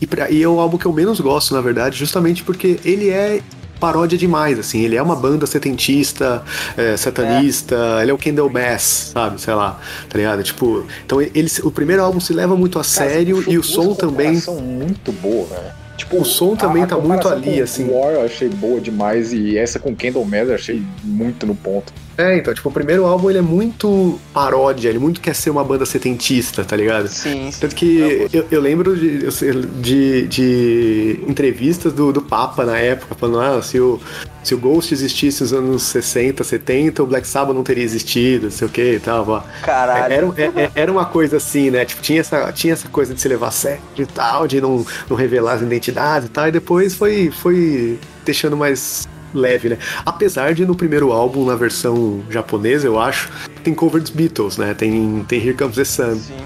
E, 0.00 0.06
pra, 0.06 0.30
e 0.30 0.42
é 0.42 0.48
o 0.48 0.60
álbum 0.60 0.76
que 0.76 0.86
eu 0.86 0.92
menos 0.92 1.20
gosto, 1.20 1.54
na 1.54 1.60
verdade, 1.60 1.96
justamente 1.96 2.42
porque 2.44 2.78
ele 2.84 3.08
é 3.08 3.40
paródia 3.84 4.16
demais, 4.16 4.58
assim. 4.58 4.80
Ele 4.80 4.96
é 4.96 5.02
uma 5.02 5.14
banda 5.14 5.46
setentista, 5.46 6.42
é, 6.74 6.96
satanista, 6.96 7.76
é. 7.98 8.02
ele 8.02 8.12
é 8.12 8.14
o 8.14 8.16
Kendall 8.16 8.48
Bass, 8.48 9.10
sabe? 9.12 9.38
Sei 9.38 9.52
lá, 9.52 9.78
tá 10.08 10.16
ligado? 10.16 10.42
Tipo, 10.42 10.86
então 11.04 11.20
ele, 11.20 11.50
o 11.62 11.70
primeiro 11.70 12.02
álbum 12.02 12.18
se 12.18 12.32
leva 12.32 12.56
muito 12.56 12.78
a 12.78 12.82
Cara, 12.82 13.10
sério 13.10 13.44
e 13.46 13.58
o 13.58 13.62
som 13.62 13.92
também. 13.92 14.40
muito 14.62 15.12
boa, 15.12 15.46
né? 15.50 15.72
Tipo, 15.98 16.22
o 16.22 16.24
som 16.24 16.56
também 16.56 16.82
a, 16.82 16.86
tá 16.86 16.96
muito 16.96 17.28
ali, 17.28 17.60
assim. 17.60 17.86
War 17.90 18.14
eu 18.14 18.24
achei 18.24 18.48
boa 18.48 18.80
demais 18.80 19.34
e 19.34 19.58
essa 19.58 19.78
com 19.78 19.94
Kendall 19.94 20.24
Mass 20.24 20.48
eu 20.48 20.54
achei 20.54 20.82
muito 21.02 21.46
no 21.46 21.54
ponto. 21.54 21.92
É, 22.16 22.36
então, 22.36 22.54
tipo, 22.54 22.68
o 22.68 22.72
primeiro 22.72 23.04
álbum 23.04 23.28
ele 23.28 23.38
é 23.38 23.42
muito 23.42 24.18
paródia, 24.32 24.88
ele 24.88 24.98
muito 24.98 25.20
quer 25.20 25.34
ser 25.34 25.50
uma 25.50 25.64
banda 25.64 25.84
setentista, 25.84 26.64
tá 26.64 26.76
ligado? 26.76 27.08
Sim. 27.08 27.50
sim. 27.50 27.60
Tanto 27.60 27.74
que 27.74 28.28
eu, 28.32 28.46
eu 28.50 28.60
lembro 28.60 28.96
de, 28.96 29.30
de, 29.80 30.28
de, 30.28 31.20
entrevistas 31.26 31.92
do, 31.92 32.12
do 32.12 32.22
Papa 32.22 32.64
na 32.64 32.78
época, 32.78 33.14
falando, 33.14 33.40
ah, 33.40 33.62
se 33.62 33.80
o, 33.80 34.00
se 34.44 34.54
o 34.54 34.58
Ghost 34.58 34.94
existisse 34.94 35.42
nos 35.42 35.52
anos 35.52 35.82
60, 35.82 36.44
70, 36.44 37.02
o 37.02 37.06
Black 37.06 37.26
Sabbath 37.26 37.54
não 37.54 37.64
teria 37.64 37.82
existido, 37.82 38.44
não 38.44 38.52
sei 38.52 38.68
o 38.68 38.70
que 38.70 38.94
e 38.94 39.00
tal. 39.00 39.44
Caralho. 39.62 40.12
Era, 40.12 40.14
era, 40.14 40.60
é, 40.60 40.64
é, 40.64 40.70
era 40.74 40.92
uma 40.92 41.06
coisa 41.06 41.38
assim, 41.38 41.70
né? 41.70 41.84
Tipo, 41.84 42.02
tinha 42.02 42.20
essa, 42.20 42.52
tinha 42.52 42.72
essa 42.72 42.88
coisa 42.88 43.14
de 43.14 43.20
se 43.20 43.28
levar 43.28 43.48
a 43.48 43.50
sério 43.50 43.82
e 43.98 44.06
tal, 44.06 44.46
de 44.46 44.60
não, 44.60 44.86
não 45.08 45.16
revelar 45.16 45.54
as 45.54 45.62
identidades 45.62 46.28
e 46.28 46.30
tal, 46.30 46.46
e 46.48 46.52
depois 46.52 46.94
foi, 46.94 47.30
foi 47.30 47.98
deixando 48.24 48.56
mais 48.56 49.08
leve, 49.34 49.70
né? 49.70 49.78
Apesar 50.06 50.54
de 50.54 50.64
no 50.64 50.74
primeiro 50.74 51.12
álbum, 51.12 51.44
na 51.44 51.56
versão 51.56 52.22
japonesa, 52.30 52.86
eu 52.86 52.98
acho, 52.98 53.30
tem 53.62 53.74
cover 53.74 54.00
dos 54.00 54.10
Beatles, 54.10 54.56
né? 54.56 54.74
Tem, 54.74 55.24
tem 55.28 55.38
Here 55.40 55.54
Comes 55.54 55.76
the 55.76 55.84
Sun. 55.84 56.16
Sim. 56.16 56.36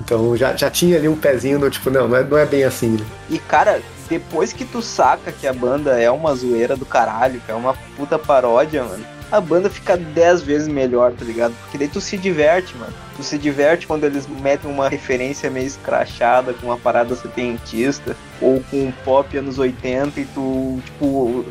Então 0.00 0.36
já, 0.36 0.54
já 0.54 0.70
tinha 0.70 0.98
ali 0.98 1.08
um 1.08 1.16
pezinho 1.16 1.58
no 1.58 1.70
tipo, 1.70 1.90
não, 1.90 2.06
não 2.06 2.16
é, 2.16 2.24
não 2.24 2.36
é 2.36 2.44
bem 2.44 2.64
assim, 2.64 2.90
né? 2.90 3.04
E 3.30 3.38
cara, 3.38 3.80
depois 4.08 4.52
que 4.52 4.64
tu 4.64 4.82
saca 4.82 5.32
que 5.32 5.46
a 5.46 5.52
banda 5.52 5.98
é 5.98 6.10
uma 6.10 6.34
zoeira 6.34 6.76
do 6.76 6.84
caralho, 6.84 7.40
que 7.44 7.50
é 7.50 7.54
uma 7.54 7.74
puta 7.96 8.18
paródia, 8.18 8.84
mano, 8.84 9.04
a 9.36 9.40
banda 9.40 9.68
fica 9.68 9.96
dez 9.96 10.42
vezes 10.42 10.68
melhor, 10.68 11.12
tá 11.12 11.24
ligado? 11.24 11.54
Porque 11.62 11.76
daí 11.76 11.88
tu 11.88 12.00
se 12.00 12.16
diverte, 12.16 12.76
mano. 12.76 12.92
Tu 13.16 13.22
se 13.22 13.36
diverte 13.36 13.86
quando 13.86 14.04
eles 14.04 14.26
metem 14.26 14.70
uma 14.70 14.88
referência 14.88 15.50
meio 15.50 15.66
escrachada 15.66 16.52
com 16.52 16.66
uma 16.66 16.76
parada 16.76 17.14
setentista 17.16 18.16
ou 18.40 18.62
com 18.70 18.86
um 18.86 18.92
pop 19.04 19.36
anos 19.36 19.58
80 19.58 20.20
e 20.20 20.24
tu, 20.26 20.80
tipo, 20.84 21.44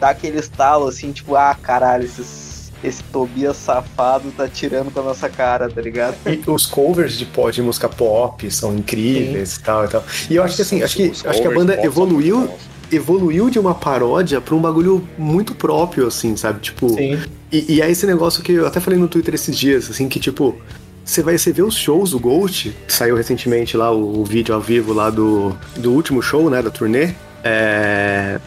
dá 0.00 0.10
aquele 0.10 0.38
estalo 0.38 0.88
assim, 0.88 1.12
tipo, 1.12 1.36
ah, 1.36 1.56
caralho, 1.60 2.04
esses 2.04 2.58
esse 2.82 3.02
Tobias 3.04 3.56
safado 3.56 4.30
tá 4.30 4.46
tirando 4.46 4.92
com 4.92 5.00
a 5.00 5.02
nossa 5.02 5.28
cara, 5.28 5.68
tá 5.68 5.80
ligado? 5.80 6.16
E 6.26 6.48
os 6.48 6.64
covers 6.64 7.18
de, 7.18 7.26
pop, 7.26 7.50
de 7.52 7.60
música 7.60 7.88
pop 7.88 8.48
são 8.52 8.72
incríveis 8.76 9.56
e 9.56 9.60
tal 9.60 9.84
e 9.84 9.88
tal. 9.88 10.04
E 10.30 10.36
eu 10.36 10.44
acho 10.44 10.54
que 10.54 10.62
assim, 10.62 10.82
acho 10.82 10.94
que, 10.94 11.10
acho 11.10 11.42
que 11.42 11.46
a 11.46 11.50
banda 11.50 11.84
evoluiu. 11.84 12.48
Evoluiu 12.90 13.50
de 13.50 13.58
uma 13.58 13.74
paródia 13.74 14.40
pra 14.40 14.54
um 14.54 14.60
bagulho 14.60 15.06
muito 15.16 15.54
próprio, 15.54 16.06
assim, 16.06 16.36
sabe? 16.36 16.60
Tipo. 16.60 16.88
Sim. 16.90 17.18
E, 17.50 17.76
e 17.76 17.82
é 17.82 17.90
esse 17.90 18.06
negócio 18.06 18.42
que 18.42 18.52
eu 18.52 18.66
até 18.66 18.80
falei 18.80 18.98
no 18.98 19.08
Twitter 19.08 19.34
esses 19.34 19.56
dias, 19.56 19.90
assim, 19.90 20.08
que 20.08 20.20
tipo. 20.20 20.56
Você 21.04 21.22
vai 21.22 21.38
você 21.38 21.50
vê 21.52 21.62
os 21.62 21.74
shows 21.74 22.10
do 22.10 22.18
Ghost, 22.18 22.76
saiu 22.86 23.16
recentemente 23.16 23.78
lá 23.78 23.90
o, 23.90 24.20
o 24.20 24.24
vídeo 24.26 24.54
ao 24.54 24.60
vivo 24.60 24.92
lá 24.92 25.08
do, 25.08 25.56
do 25.76 25.90
último 25.90 26.20
show, 26.20 26.50
né, 26.50 26.60
da 26.60 26.70
turnê. 26.70 27.14
É. 27.42 28.38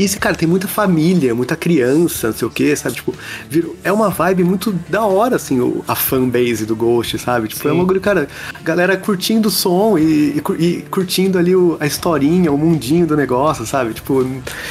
E 0.00 0.04
esse 0.04 0.18
cara 0.18 0.34
tem 0.34 0.48
muita 0.48 0.66
família, 0.66 1.34
muita 1.34 1.54
criança, 1.54 2.28
não 2.28 2.34
sei 2.34 2.48
o 2.48 2.50
que, 2.50 2.74
sabe? 2.74 2.94
Tipo, 2.94 3.14
virou- 3.50 3.76
é 3.84 3.92
uma 3.92 4.08
vibe 4.08 4.44
muito 4.44 4.72
da 4.88 5.04
hora, 5.04 5.36
assim, 5.36 5.60
o- 5.60 5.84
a 5.86 5.94
fanbase 5.94 6.64
do 6.64 6.74
Ghost, 6.74 7.18
sabe? 7.18 7.48
Tipo, 7.48 7.68
é 7.68 7.70
um 7.70 7.74
Sim. 7.74 7.80
bagulho, 7.82 8.00
cara, 8.00 8.26
galera 8.64 8.96
curtindo 8.96 9.48
o 9.48 9.50
som 9.50 9.98
e, 9.98 10.38
e 10.38 10.40
cur- 10.40 10.56
e 10.58 10.80
curtindo 10.90 11.36
ali 11.38 11.54
o- 11.54 11.76
a 11.78 11.86
historinha, 11.86 12.50
o 12.50 12.56
mundinho 12.56 13.06
do 13.06 13.14
negócio, 13.14 13.66
sabe? 13.66 13.92
Tipo, 13.92 14.24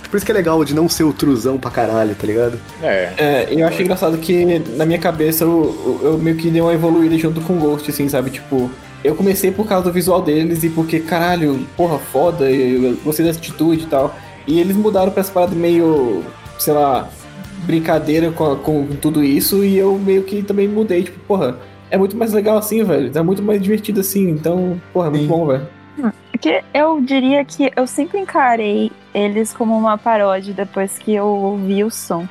por 0.10 0.18
isso 0.18 0.26
que 0.26 0.32
é 0.32 0.34
legal 0.36 0.66
de 0.66 0.74
não 0.74 0.90
ser 0.90 1.04
o 1.04 1.14
truzão 1.14 1.60
pra 1.60 1.70
caralho, 1.70 2.16
tá 2.16 2.26
ligado? 2.26 2.60
É, 2.82 3.14
É, 3.16 3.48
eu 3.52 3.68
acho 3.68 3.80
engraçado 3.84 4.18
que 4.18 4.60
na 4.78 4.86
minha 4.86 4.98
cabeça 4.98 5.44
eu, 5.44 6.00
eu 6.02 6.18
meio 6.18 6.38
que 6.38 6.50
dei 6.50 6.60
uma 6.60 6.74
evoluída 6.74 7.16
junto 7.20 7.40
com 7.42 7.54
o 7.54 7.60
Ghost, 7.60 7.88
assim, 7.92 8.10
sabe? 8.10 8.32
Tipo, 8.32 8.72
eu 9.04 9.14
comecei 9.14 9.52
por 9.52 9.68
causa 9.68 9.84
do 9.86 9.94
visual 9.94 10.24
deles 10.24 10.64
e 10.64 10.70
porque, 10.70 11.00
caralho, 11.00 11.68
porra, 11.78 12.00
foda, 12.00 12.50
eu 12.50 12.98
gostei 13.06 13.24
da 13.26 13.32
atitude 13.32 13.84
e 13.84 13.86
tal. 13.86 14.18
E 14.48 14.60
eles 14.60 14.76
mudaram 14.76 15.12
pra 15.12 15.22
essa 15.22 15.32
parada 15.32 15.56
meio, 15.56 16.24
sei 16.58 16.74
lá, 16.74 17.08
brincadeira 17.66 18.32
com, 18.32 18.52
a- 18.52 18.56
com 18.56 18.88
tudo 19.02 19.24
isso 19.24 19.64
e 19.64 19.78
eu 19.78 19.98
meio 19.98 20.24
que 20.24 20.42
também 20.44 20.68
mudei, 20.68 21.04
tipo, 21.04 21.20
porra, 21.22 21.58
é 21.92 21.98
muito 21.98 22.16
mais 22.18 22.34
legal 22.34 22.58
assim, 22.58 22.84
velho. 22.84 23.12
É 23.16 23.22
muito 23.22 23.42
mais 23.44 23.62
divertido 23.62 24.00
assim, 24.02 24.30
então, 24.30 24.80
porra, 24.94 25.08
é 25.08 25.10
muito 25.12 25.24
Sim. 25.24 25.28
bom, 25.28 25.46
velho. 25.48 25.68
Porque 26.32 26.64
eu 26.74 27.02
diria 27.02 27.44
que 27.44 27.72
eu 27.76 27.86
sempre 27.86 28.20
encarei 28.20 28.92
eles 29.14 29.52
como 29.54 29.78
uma 29.78 29.98
paródia 29.98 30.54
depois 30.54 30.98
que 30.98 31.14
eu 31.14 31.26
ouvi 31.26 31.84
o 31.84 31.92
som. 31.92 32.26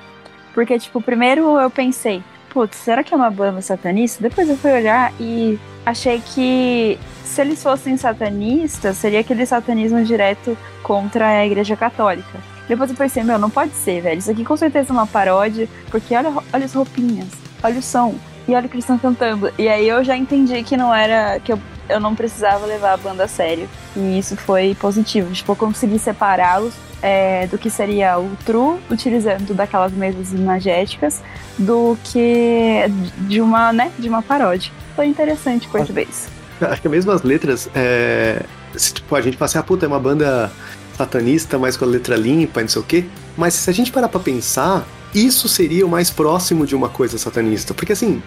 Porque, 0.54 0.78
tipo, 0.78 1.00
primeiro 1.02 1.58
eu 1.60 1.68
pensei, 1.70 2.22
putz, 2.58 2.76
será 2.76 3.04
que 3.04 3.14
é 3.14 3.16
uma 3.16 3.30
banda 3.30 3.62
satanista? 3.62 4.20
Depois 4.20 4.48
eu 4.48 4.56
fui 4.56 4.72
olhar 4.72 5.12
e 5.20 5.56
achei 5.86 6.20
que 6.20 6.98
se 7.22 7.40
eles 7.40 7.62
fossem 7.62 7.96
satanistas, 7.96 8.96
seria 8.96 9.20
aquele 9.20 9.46
satanismo 9.46 10.02
direto 10.04 10.58
contra 10.82 11.28
a 11.28 11.46
igreja 11.46 11.76
católica. 11.76 12.40
Depois 12.66 12.90
eu 12.90 12.96
pensei, 12.96 13.22
meu, 13.22 13.38
não 13.38 13.48
pode 13.48 13.70
ser, 13.74 14.00
velho. 14.00 14.18
Isso 14.18 14.32
aqui 14.32 14.44
com 14.44 14.56
certeza 14.56 14.90
é 14.90 14.92
uma 14.92 15.06
paródia, 15.06 15.68
porque 15.88 16.16
olha, 16.16 16.30
olha 16.52 16.64
as 16.64 16.74
roupinhas, 16.74 17.28
olha 17.62 17.78
o 17.78 17.82
som, 17.82 18.16
e 18.48 18.54
olha 18.54 18.66
o 18.66 18.68
que 18.68 18.76
eles 18.76 18.84
estão 18.84 18.98
cantando. 18.98 19.52
E 19.58 19.68
aí 19.68 19.86
eu 19.86 20.02
já 20.02 20.16
entendi 20.16 20.62
que 20.62 20.76
não 20.76 20.92
era. 20.92 21.38
que 21.38 21.52
eu, 21.52 21.60
eu 21.88 22.00
não 22.00 22.14
precisava 22.14 22.64
levar 22.64 22.94
a 22.94 22.96
banda 22.96 23.24
a 23.24 23.28
sério. 23.28 23.68
E 23.94 24.18
isso 24.18 24.36
foi 24.36 24.74
positivo. 24.80 25.30
Tipo, 25.32 25.52
eu 25.52 25.56
consegui 25.56 25.98
separá-los 25.98 26.74
é, 27.02 27.46
do 27.46 27.58
que 27.58 27.68
seria 27.68 28.18
o 28.18 28.30
true, 28.44 28.78
utilizando 28.90 29.54
daquelas 29.54 29.92
mesas 29.92 30.32
imagéticas, 30.32 31.22
do 31.58 31.96
que 32.04 32.84
de 33.18 33.40
uma, 33.40 33.72
né, 33.72 33.92
de 33.98 34.08
uma 34.08 34.22
paródia. 34.22 34.72
Foi 34.96 35.06
interessante 35.06 35.68
por 35.68 35.84
vez. 35.84 36.28
Acho 36.60 36.82
que 36.82 36.88
mesmo 36.88 37.12
as 37.12 37.22
letras, 37.22 37.70
é, 37.74 38.42
se, 38.74 38.94
tipo, 38.94 39.14
a 39.14 39.20
gente 39.20 39.36
fala 39.36 39.46
assim, 39.46 39.58
ah, 39.58 39.62
puta, 39.62 39.86
é 39.86 39.88
uma 39.88 40.00
banda 40.00 40.50
satanista, 40.96 41.58
mas 41.58 41.76
com 41.76 41.84
a 41.84 41.88
letra 41.88 42.16
limpa, 42.16 42.60
não 42.60 42.68
sei 42.68 42.82
o 42.82 42.84
quê. 42.84 43.04
Mas 43.36 43.54
se 43.54 43.70
a 43.70 43.72
gente 43.72 43.92
parar 43.92 44.08
pra 44.08 44.18
pensar, 44.18 44.84
isso 45.14 45.48
seria 45.48 45.86
o 45.86 45.88
mais 45.88 46.10
próximo 46.10 46.66
de 46.66 46.74
uma 46.74 46.88
coisa 46.88 47.16
satanista. 47.16 47.72
Porque 47.72 47.92
assim, 47.92 48.20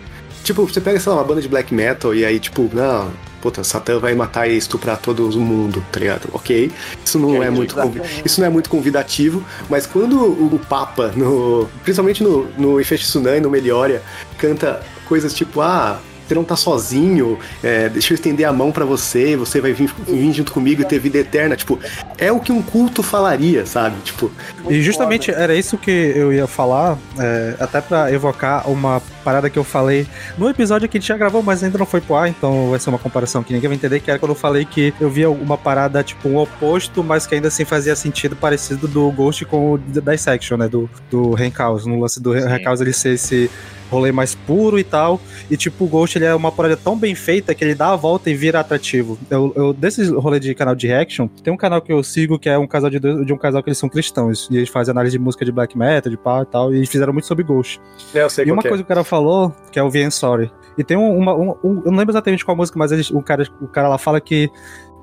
tipo, 0.44 0.66
você 0.66 0.82
pega, 0.82 1.00
sei 1.00 1.12
lá, 1.12 1.18
uma 1.20 1.24
banda 1.24 1.42
de 1.42 1.48
black 1.48 1.74
metal 1.74 2.14
e 2.14 2.26
aí, 2.26 2.40
tipo, 2.40 2.70
não, 2.74 3.12
puta, 3.42 3.64
Satã 3.64 4.00
vai 4.00 4.14
matar 4.16 4.48
e 4.48 4.56
estuprar 4.58 4.98
todo 4.98 5.30
o 5.30 5.40
mundo, 5.42 5.84
tá 5.92 6.00
ligado? 6.00 6.30
Ok. 6.34 6.72
Isso 7.04 7.18
não 7.20 7.42
é, 7.42 7.50
muito 7.50 7.76
convi- 7.76 8.02
isso 8.26 8.40
não 8.40 8.48
é 8.48 8.50
muito 8.50 8.70
convidativo, 8.70 9.44
mas 9.70 9.86
quando 9.86 10.18
o, 10.22 10.60
Papa, 10.70 11.12
no, 11.16 11.68
principalmente 11.84 12.24
no, 12.24 12.46
no 12.58 12.80
Efeito 12.80 13.02
Tsunami, 13.04 13.40
no 13.40 13.50
Melioria, 13.50 14.02
canta 14.38 14.82
coisas 15.06 15.34
tipo, 15.34 15.62
ah, 15.62 16.00
você 16.32 16.36
não 16.36 16.44
tá 16.46 16.56
sozinho, 16.56 17.38
é, 17.62 17.90
deixa 17.90 18.14
eu 18.14 18.16
estender 18.16 18.48
a 18.48 18.54
mão 18.54 18.72
pra 18.72 18.86
você, 18.86 19.36
você 19.36 19.60
vai 19.60 19.74
vir, 19.74 19.94
vir 20.08 20.32
junto 20.32 20.52
comigo 20.54 20.82
e 20.82 20.86
ter 20.86 20.98
vida 20.98 21.18
eterna. 21.18 21.56
Tipo, 21.58 21.78
é 22.18 22.32
o 22.32 22.40
que 22.40 22.52
um 22.52 22.62
culto 22.62 23.04
falaria, 23.04 23.66
sabe? 23.66 23.98
Tipo, 24.02 24.32
E 24.70 24.82
justamente 24.82 25.30
era 25.30 25.54
isso 25.54 25.78
que 25.78 25.92
eu 25.92 26.32
ia 26.32 26.48
falar, 26.48 26.98
é, 27.20 27.56
até 27.60 27.82
pra 27.82 28.12
evocar 28.12 28.70
uma 28.70 29.02
parada 29.24 29.50
que 29.50 29.60
eu 29.60 29.64
falei 29.64 30.08
no 30.38 30.50
episódio 30.50 30.88
que 30.88 30.98
a 30.98 31.02
gente 31.02 31.08
já 31.08 31.18
gravou, 31.18 31.44
mas 31.44 31.64
ainda 31.64 31.78
não 31.78 31.86
foi 31.86 32.00
pro 32.00 32.16
ar, 32.16 32.30
então 32.30 32.70
vai 32.70 32.80
ser 32.80 32.90
uma 32.90 33.00
comparação 33.00 33.44
que 33.44 33.54
ninguém 33.54 33.68
vai 33.68 33.76
entender, 33.76 34.00
que 34.00 34.10
era 34.10 34.20
quando 34.20 34.32
eu 34.32 34.36
falei 34.36 34.64
que 34.64 34.94
eu 35.02 35.10
via 35.10 35.30
uma 35.30 35.58
parada, 35.58 36.02
tipo, 36.02 36.30
um 36.30 36.38
oposto, 36.38 37.04
mas 37.04 37.28
que 37.28 37.36
ainda 37.36 37.50
assim 37.50 37.66
fazia 37.66 37.96
sentido 37.96 38.36
parecido 38.36 38.88
do 38.88 39.12
Ghost 39.12 39.44
com 39.46 39.74
o 39.74 39.78
Dissection, 39.78 40.58
né, 40.58 40.70
do, 40.70 40.90
do 41.10 41.34
Renkaus, 41.34 41.86
no 41.86 42.00
lance 42.00 42.22
do 42.22 42.32
Renkaus 42.32 42.80
ele 42.80 42.94
ser 42.94 43.16
esse 43.16 43.50
rolê 43.92 44.12
mais 44.12 44.34
puro 44.34 44.80
e 44.80 44.84
tal, 44.84 45.20
e 45.50 45.58
tipo, 45.58 45.84
o 45.84 45.88
Ghost 45.88 46.18
ele 46.18 46.26
é 46.26 46.34
uma 46.34 46.52
parada 46.52 46.78
tão 46.78 46.98
bem 46.98 47.14
feita 47.14 47.54
que 47.54 47.64
ele 47.64 47.76
dá 47.76 47.90
a 47.92 47.96
volta 47.96 48.30
e 48.30 48.34
vira 48.34 48.60
atrativo. 48.62 49.20
Eu, 49.30 49.52
eu 49.56 49.74
desse 49.74 50.04
rolê 50.12 50.40
de 50.40 50.56
canal 50.56 50.74
de 50.74 50.88
reaction, 50.88 51.28
tem 51.44 51.54
um 51.54 51.58
canal 51.58 51.82
que 51.82 51.92
eu 51.92 52.02
sigo 52.02 52.40
que 52.40 52.48
é 52.50 52.58
um 52.58 52.66
casal 52.66 52.90
de, 52.90 53.00
dois- 53.00 53.26
de 53.26 53.34
um 53.34 53.38
casal 53.38 53.62
que 53.62 53.70
eles 53.70 53.78
são 53.78 53.90
cristãos, 53.90 54.48
e 54.50 54.56
eles 54.58 54.70
fazem 54.70 54.92
análise 54.92 55.18
de 55.18 55.24
música 55.24 55.44
de 55.44 55.52
black 55.52 55.78
metal, 55.78 56.10
de 56.10 56.18
pá 56.18 56.42
e 56.42 56.46
tal, 56.46 56.74
e 56.74 56.78
eles 56.78 56.90
fizeram 56.90 57.12
muito 57.12 57.26
sobre 57.26 57.44
Ghost. 57.44 57.80
eu 58.14 58.30
sei 58.30 58.46
E 58.46 58.52
uma 58.52 58.62
é. 58.62 58.68
coisa 58.68 58.78
que 58.78 58.86
o 58.86 58.88
cara 58.88 59.04
falou, 59.04 59.54
que 59.72 59.78
é 59.78 59.84
o 59.84 59.90
VN 59.90 60.10
Sorry. 60.10 60.50
E 60.78 60.84
tem 60.86 60.96
um- 60.96 61.18
uma. 61.18 61.34
um- 61.36 61.50
um- 61.62 61.82
eu 61.86 61.92
não 61.92 61.98
lembro 61.98 62.14
exatamente 62.14 62.46
qual 62.46 62.56
música, 62.56 62.80
mas 62.80 62.94
eles- 62.94 63.12
o, 63.12 63.22
cara, 63.22 63.46
o 63.62 63.68
cara 63.68 63.90
lá 63.90 63.98
fala 63.98 64.22
que 64.22 64.50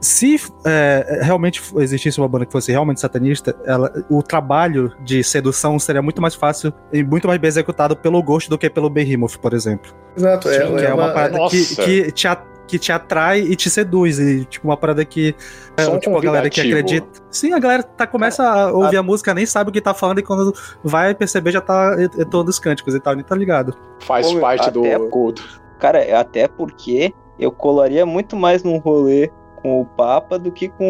se 0.01 0.37
é, 0.65 1.21
realmente 1.23 1.63
existisse 1.79 2.19
uma 2.21 2.29
banda 2.29 2.47
que 2.47 2.53
fosse 2.53 2.71
realmente 2.71 3.01
satanista, 3.01 3.57
ela- 3.65 3.93
o 4.09 4.23
trabalho 4.23 4.93
de 5.03 5.25
sedução 5.25 5.79
seria 5.79 6.01
muito 6.03 6.23
mais 6.23 6.35
fácil 6.35 6.73
e 6.93 7.03
muito 7.03 7.27
mais 7.27 7.41
bem 7.41 7.49
executado 7.49 7.97
pelo 7.97 8.23
Ghost 8.23 8.49
do 8.49 8.57
que 8.57 8.71
pelo 8.71 8.89
Behemoth, 8.89 9.37
por 9.41 9.53
exemplo. 9.55 9.93
Exato, 10.17 10.49
é, 10.49 10.59
que 10.59 10.85
é, 10.85 10.95
uma, 10.95 11.11
parada 11.13 11.39
que, 11.49 11.77
que, 11.77 12.13
te, 12.13 12.29
a- 12.29 12.43
que 12.67 12.79
te 12.79 12.93
atrai 12.93 13.41
e 13.41 13.57
te 13.57 13.69
seduz. 13.71 14.19
E, 14.19 14.45
tipo, 14.45 14.69
uma 14.69 14.77
parada 14.77 15.05
que. 15.05 15.35
é, 15.77 15.99
tipo, 15.99 16.17
a 16.17 16.21
galera 16.21 16.51
que 16.51 16.61
acredita. 16.61 17.07
Sim, 17.31 17.53
a 17.53 17.59
galera 17.59 17.83
tá, 17.83 18.07
começa 18.07 18.43
a 18.45 18.73
ouvir 18.73 18.97
a 18.99 19.03
música, 19.03 19.33
nem 19.35 19.47
sabe 19.47 19.71
o 19.71 19.73
que 19.73 19.81
tá 19.81 19.95
falando, 19.95 20.19
e 20.19 20.23
quando 20.23 20.53
vai 20.85 21.15
perceber 21.15 21.51
já 21.53 21.61
tá 21.61 21.97
entoando 22.19 22.51
os 22.51 22.59
cânticos 22.59 22.95
e 22.95 23.01
tal, 23.01 23.15
nem 23.15 23.25
tá 23.25 23.35
ligado. 23.35 23.75
Faz 24.01 24.31
Pô, 24.33 24.39
parte 24.41 24.71
do 24.71 24.81
até- 24.81 24.99
culto. 25.09 25.43
Cara, 25.81 26.21
até 26.21 26.47
porque 26.49 27.13
eu 27.39 27.53
colaria 27.53 28.05
muito 28.05 28.35
mais 28.37 28.63
num 28.65 28.79
rolê 28.79 29.31
com 29.63 29.81
o 29.81 29.85
Papa 29.87 30.39
do 30.39 30.51
que 30.53 30.69
com 30.69 30.85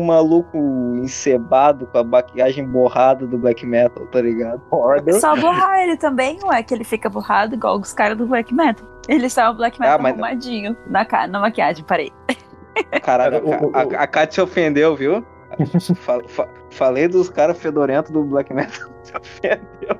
um 0.00 0.04
maluco 0.06 0.56
encebado 1.02 1.86
com 1.86 1.98
a 1.98 2.04
maquiagem 2.04 2.66
borrada 2.66 3.26
do 3.26 3.36
black 3.38 3.64
metal, 3.66 4.06
tá 4.06 4.20
ligado? 4.20 4.60
Só 5.20 5.34
borrar 5.36 5.80
ele 5.80 5.96
também, 5.96 6.38
ué, 6.44 6.62
que 6.62 6.74
ele 6.74 6.84
fica 6.84 7.08
borrado 7.08 7.54
igual 7.54 7.78
os 7.78 7.92
caras 7.92 8.16
do 8.18 8.26
black 8.26 8.54
metal. 8.54 8.86
Ele 9.08 9.26
está 9.26 9.50
o 9.50 9.54
black 9.54 9.78
metal 9.80 9.96
Ah, 9.96 10.02
mas- 10.02 10.12
arrumadinho 10.12 10.76
na, 10.86 11.04
ca- 11.04 11.26
na 11.26 11.40
maquiagem, 11.40 11.84
parei. 11.84 12.12
Caralho, 13.02 13.42
a, 13.74 13.78
a, 13.80 14.02
a 14.02 14.06
Kat 14.06 14.32
se 14.32 14.40
ofendeu, 14.40 14.94
viu? 14.94 15.24
Fa- 15.96 16.20
fa- 16.28 16.48
falei 16.70 17.08
dos 17.08 17.28
caras 17.30 17.58
fedorentos 17.58 18.10
do 18.12 18.22
black 18.22 18.52
metal. 18.52 18.88
Se 19.02 19.16
ofendeu. 19.16 19.96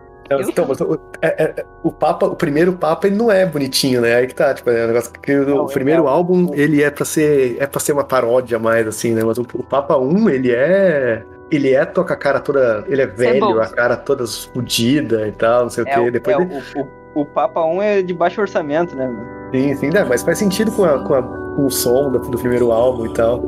Então, 0.49 0.67
mas 0.69 0.81
o, 0.81 0.99
é- 1.23 1.43
é- 1.45 1.65
o 1.83 1.91
Papa, 1.91 2.27
o 2.27 2.37
primeiro 2.37 2.73
Papa, 2.75 3.07
ele 3.07 3.17
não 3.17 3.31
é 3.33 3.47
bonitinho, 3.47 4.01
né? 4.01 4.15
Aí 4.17 4.27
que 4.27 4.35
tá, 4.35 4.53
tipo, 4.55 4.69
é 4.71 4.85
um 4.85 4.89
negócio 4.89 5.13
que 5.13 5.35
o 5.35 5.47
Não, 5.47 5.67
primeiro 5.67 6.05
é- 6.07 6.09
álbum, 6.09 6.51
ele 6.55 6.83
é 6.83 6.91
pra 6.91 7.05
ser 7.05 7.57
é 7.61 7.67
para 7.67 7.81
ser 7.81 7.93
uma 7.93 8.05
paródia 8.05 8.59
mais 8.59 8.87
assim, 8.87 9.15
né? 9.15 9.23
Mas 9.25 9.39
o, 9.39 9.43
o 9.55 9.63
Papa 9.63 9.97
1, 9.97 10.29
ele 10.31 10.53
é 10.53 11.23
ele 11.51 11.73
é 11.73 11.83
toca 11.87 12.13
a 12.13 12.17
cara 12.17 12.41
toda, 12.41 12.85
ele 12.89 13.01
é 13.01 13.07
velho, 13.07 13.41
bom. 13.41 13.59
a 13.59 13.67
cara 13.67 13.97
toda 13.97 14.27
fodida 14.27 15.27
e 15.27 15.33
tal, 15.33 15.63
não 15.63 15.71
sei 15.71 15.85
o 15.85 15.89
É, 15.89 15.95
quê. 15.95 16.01
o- 16.01 16.13
Depois 16.13 16.37
é, 16.37 16.43
ele- 16.43 16.55
o, 16.77 16.81
o, 17.17 17.23
o 17.23 17.25
Papa 17.25 17.65
1 17.65 17.81
é 17.83 18.03
de 18.03 18.13
baixo 18.13 18.39
orçamento, 18.41 18.95
né? 18.95 19.09
sim, 19.55 19.75
sim, 19.77 19.89
né? 19.89 20.05
mas 20.07 20.23
faz 20.23 20.37
sentido 20.39 20.71
com, 20.73 20.85
a- 20.85 21.03
com, 21.03 21.15
a- 21.15 21.23
com 21.23 21.65
o 21.65 21.71
som 21.71 22.11
do, 22.11 22.19
do 22.19 22.39
primeiro 22.39 22.71
álbum 22.71 23.07
e 23.07 23.15
tal. 23.15 23.41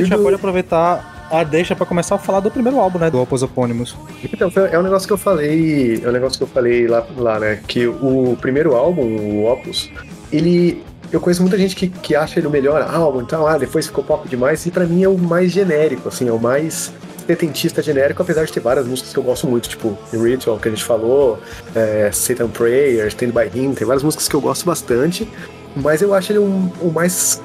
Gente 0.00 0.10
já 0.10 0.16
do- 0.16 0.22
pode 0.22 0.36
aproveitar 0.36 1.28
a 1.30 1.44
deixa 1.44 1.76
pra 1.76 1.86
começar 1.86 2.16
a 2.16 2.18
falar 2.18 2.40
do 2.40 2.50
primeiro 2.50 2.78
álbum, 2.80 2.98
né? 2.98 3.08
Do 3.10 3.20
Opus 3.20 3.42
Opônimos. 3.42 3.96
Então, 4.24 4.50
é 4.70 4.78
um 4.78 4.82
negócio 4.82 5.06
que 5.06 5.12
eu 5.12 5.18
falei. 5.18 6.00
É 6.04 6.08
um 6.08 6.12
negócio 6.12 6.36
que 6.38 6.42
eu 6.44 6.48
falei 6.48 6.86
lá, 6.88 7.06
lá, 7.16 7.38
né? 7.38 7.60
Que 7.68 7.86
o 7.86 8.36
primeiro 8.40 8.74
álbum, 8.74 9.02
o 9.02 9.46
Opus, 9.52 9.90
ele. 10.32 10.82
Eu 11.12 11.20
conheço 11.20 11.40
muita 11.42 11.58
gente 11.58 11.74
que, 11.74 11.88
que 11.88 12.14
acha 12.14 12.38
ele 12.38 12.46
o 12.46 12.50
melhor 12.50 12.82
álbum, 12.82 13.20
então, 13.20 13.44
ah, 13.44 13.58
depois 13.58 13.84
ficou 13.84 14.04
pop 14.04 14.28
demais, 14.28 14.64
e 14.66 14.70
pra 14.70 14.84
mim 14.86 15.02
é 15.02 15.08
o 15.08 15.18
mais 15.18 15.50
genérico, 15.50 16.08
assim, 16.08 16.28
é 16.28 16.32
o 16.32 16.38
mais 16.38 16.92
setentista 17.26 17.82
genérico, 17.82 18.22
apesar 18.22 18.44
de 18.44 18.52
ter 18.52 18.60
várias 18.60 18.86
músicas 18.86 19.12
que 19.12 19.18
eu 19.18 19.22
gosto 19.24 19.44
muito, 19.48 19.68
tipo 19.68 19.98
Ritual, 20.12 20.56
que 20.60 20.68
a 20.68 20.70
gente 20.70 20.84
falou, 20.84 21.40
é, 21.74 22.10
Satan 22.12 22.46
Prayer, 22.48 23.08
Stand 23.08 23.30
By 23.30 23.46
Him, 23.52 23.74
tem 23.74 23.84
várias 23.84 24.04
músicas 24.04 24.28
que 24.28 24.36
eu 24.36 24.40
gosto 24.40 24.64
bastante, 24.64 25.28
mas 25.74 26.00
eu 26.00 26.14
acho 26.14 26.30
ele 26.30 26.38
um, 26.38 26.70
o 26.80 26.92
mais, 26.92 27.40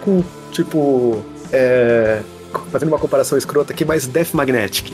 tipo, 0.52 1.24
é, 1.52 2.20
fazendo 2.72 2.90
uma 2.90 3.00
comparação 3.00 3.38
escrota 3.38 3.74
aqui, 3.74 3.84
mais 3.86 4.08
Death 4.08 4.34
Magnetic. 4.34 4.92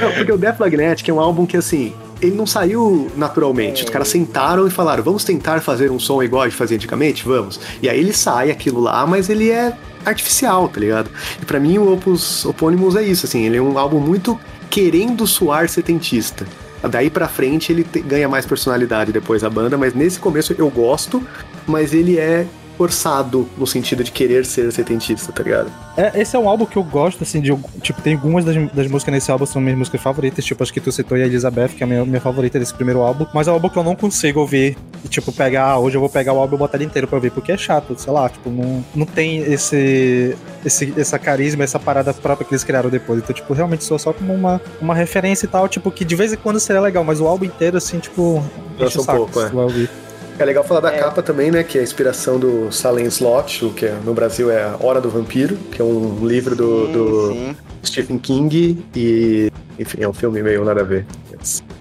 Não, 0.00 0.12
porque 0.16 0.32
o 0.32 0.38
Death 0.38 0.58
Magnetic 0.58 1.08
é 1.08 1.12
um 1.12 1.20
álbum 1.20 1.46
que, 1.46 1.56
assim, 1.56 1.92
ele 2.20 2.34
não 2.36 2.46
saiu 2.46 3.10
naturalmente. 3.16 3.84
Os 3.84 3.90
caras 3.90 4.08
sentaram 4.08 4.66
e 4.66 4.70
falaram, 4.70 5.02
vamos 5.02 5.24
tentar 5.24 5.60
fazer 5.60 5.90
um 5.90 5.98
som 5.98 6.22
igual 6.22 6.42
a 6.42 6.48
gente 6.48 6.56
fazia 6.56 6.76
antigamente? 6.76 7.24
Vamos. 7.24 7.60
E 7.82 7.88
aí 7.88 7.98
ele 7.98 8.12
sai 8.12 8.50
aquilo 8.50 8.80
lá, 8.80 9.06
mas 9.06 9.28
ele 9.28 9.50
é 9.50 9.72
artificial, 10.04 10.68
tá 10.68 10.80
ligado? 10.80 11.10
E 11.40 11.44
pra 11.44 11.60
mim 11.60 11.78
o 11.78 11.92
Opus 11.92 12.44
Opônimos 12.44 12.96
é 12.96 13.02
isso, 13.02 13.26
assim, 13.26 13.44
ele 13.44 13.56
é 13.56 13.62
um 13.62 13.78
álbum 13.78 14.00
muito 14.00 14.38
querendo 14.68 15.26
soar 15.26 15.68
setentista. 15.68 16.46
Daí 16.90 17.08
pra 17.08 17.28
frente 17.28 17.70
ele 17.70 17.84
te- 17.84 18.00
ganha 18.00 18.28
mais 18.28 18.44
personalidade 18.44 19.12
depois 19.12 19.42
da 19.42 19.48
banda, 19.50 19.78
mas 19.78 19.94
nesse 19.94 20.18
começo 20.18 20.52
eu 20.58 20.68
gosto, 20.68 21.22
mas 21.64 21.94
ele 21.94 22.18
é 22.18 22.44
forçado 22.76 23.48
no 23.56 23.66
sentido 23.66 24.02
de 24.02 24.10
querer 24.10 24.44
ser 24.44 24.72
setentista, 24.72 25.32
tá 25.32 25.42
ligado? 25.42 25.70
É, 25.96 26.20
esse 26.20 26.34
é 26.34 26.38
um 26.38 26.48
álbum 26.48 26.64
que 26.64 26.76
eu 26.76 26.82
gosto, 26.82 27.22
assim, 27.22 27.40
de. 27.40 27.54
Tipo, 27.82 28.00
tem 28.00 28.14
algumas 28.14 28.44
das, 28.44 28.56
das 28.72 28.86
músicas 28.86 29.12
nesse 29.12 29.30
álbum 29.30 29.44
que 29.44 29.52
são 29.52 29.60
minhas 29.60 29.78
músicas 29.78 30.00
favoritas. 30.00 30.44
Tipo, 30.44 30.62
acho 30.62 30.72
que 30.72 30.80
tu 30.80 30.90
citou 30.90 31.16
aí 31.16 31.22
a 31.22 31.26
Elizabeth, 31.26 31.68
que 31.68 31.82
é 31.82 31.84
a 31.84 31.86
minha, 31.86 32.04
minha 32.04 32.20
favorita 32.20 32.58
desse 32.58 32.72
primeiro 32.72 33.00
álbum. 33.02 33.26
Mas 33.34 33.46
é 33.46 33.50
um 33.50 33.54
álbum 33.54 33.68
que 33.68 33.78
eu 33.78 33.84
não 33.84 33.94
consigo 33.94 34.40
ouvir. 34.40 34.76
E, 35.04 35.08
tipo, 35.08 35.32
pegar, 35.32 35.64
ah, 35.64 35.78
hoje 35.78 35.96
eu 35.96 36.00
vou 36.00 36.08
pegar 36.08 36.32
o 36.32 36.38
álbum 36.38 36.56
e 36.56 36.58
botar 36.58 36.78
ele 36.78 36.86
inteiro 36.86 37.06
pra 37.06 37.16
ouvir, 37.16 37.30
porque 37.30 37.52
é 37.52 37.56
chato, 37.56 37.94
sei 37.98 38.12
lá, 38.12 38.28
tipo, 38.28 38.48
não, 38.48 38.84
não 38.94 39.06
tem 39.06 39.38
esse, 39.38 40.36
esse. 40.64 40.94
essa 40.96 41.18
carisma, 41.18 41.64
essa 41.64 41.78
parada 41.78 42.14
própria 42.14 42.46
que 42.46 42.54
eles 42.54 42.64
criaram 42.64 42.88
depois. 42.88 43.20
Então, 43.20 43.34
tipo, 43.34 43.52
realmente 43.52 43.84
sou 43.84 43.98
só 43.98 44.12
como 44.12 44.32
uma, 44.32 44.60
uma 44.80 44.94
referência 44.94 45.44
e 45.44 45.48
tal, 45.48 45.68
tipo, 45.68 45.90
que 45.90 46.04
de 46.04 46.16
vez 46.16 46.32
em 46.32 46.36
quando 46.36 46.58
seria 46.58 46.80
legal, 46.80 47.04
mas 47.04 47.20
o 47.20 47.26
álbum 47.26 47.44
inteiro, 47.44 47.76
assim, 47.76 47.98
tipo. 47.98 48.22
O 48.22 49.00
um 49.02 49.04
pouco, 49.04 49.40
é. 49.40 49.48
vai 49.50 49.64
ouvir. 49.64 49.90
É 50.38 50.44
legal 50.44 50.64
falar 50.64 50.80
da 50.80 50.92
É. 50.92 50.98
capa 50.98 51.22
também, 51.22 51.50
né? 51.50 51.62
Que 51.62 51.78
é 51.78 51.80
a 51.80 51.84
inspiração 51.84 52.38
do 52.38 52.70
Salem 52.72 53.06
Slot, 53.06 53.64
o 53.64 53.72
que 53.72 53.86
é- 53.86 53.94
no 54.04 54.14
Brasil 54.14 54.50
é 54.50 54.62
A 54.64 54.76
Hora 54.80 55.00
do 55.00 55.10
Vampiro, 55.10 55.56
que 55.70 55.80
é 55.80 55.84
um 55.84 56.26
livro 56.26 56.56
do, 56.56 56.86
Sim, 56.86 56.92
do 56.92 57.32
sim. 57.32 57.56
Stephen 57.84 58.18
King 58.18 58.84
e. 58.96 59.50
Enfim, 59.78 59.98
é 60.02 60.08
um 60.08 60.12
filme 60.12 60.42
meio 60.42 60.64
nada 60.64 60.80
a 60.80 60.84
ver. 60.84 61.06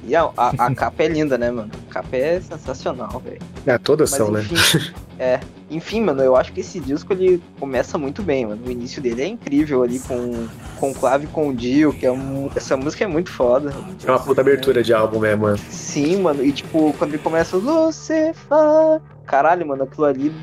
E 0.08 0.16
a, 0.16 0.24
a, 0.36 0.50
a 0.58 0.76
capa 0.76 1.04
é 1.04 1.08
linda, 1.08 1.38
né, 1.38 1.52
mano? 1.52 1.70
A 1.90 1.94
capa 1.94 2.16
é 2.16 2.40
sensacional, 2.42 3.22
velho. 3.24 3.40
É, 3.66 3.78
todas 3.78 4.12
Mas 4.12 4.18
são, 4.18 4.32
né? 4.32 4.44
É. 5.22 5.40
Enfim, 5.70 6.02
mano, 6.02 6.24
eu 6.24 6.36
acho 6.36 6.52
que 6.52 6.62
esse 6.62 6.80
disco 6.80 7.14
ele 7.14 7.42
começa 7.60 7.96
muito 7.96 8.24
bem, 8.24 8.48
mano. 8.48 8.62
O 8.66 8.72
início 8.72 9.00
dele 9.00 9.22
é 9.22 9.28
incrível 9.28 9.84
ali 9.84 10.00
com 10.00 10.48
com 10.80 10.92
Clave 10.92 11.28
com 11.28 11.50
o 11.50 11.54
Dio, 11.54 11.94
que 11.94 12.08
é 12.08 12.12
um, 12.12 12.50
essa 12.56 12.76
música 12.76 13.04
é 13.04 13.08
muito 13.08 13.30
foda. 13.30 13.72
É 14.04 14.10
uma 14.10 14.20
puta 14.20 14.42
abertura 14.42 14.82
de 14.82 14.92
álbum 14.92 15.20
mesmo, 15.20 15.44
mano. 15.44 15.60
Sim, 15.70 16.24
mano. 16.24 16.44
E 16.44 16.52
tipo, 16.52 16.92
quando 16.98 17.14
ele 17.14 17.22
começa 17.22 17.56
Lucifer, 17.56 18.34
caralho, 19.28 19.68
mano, 19.68 19.84
aquilo 19.84 20.06
ali 20.06 20.34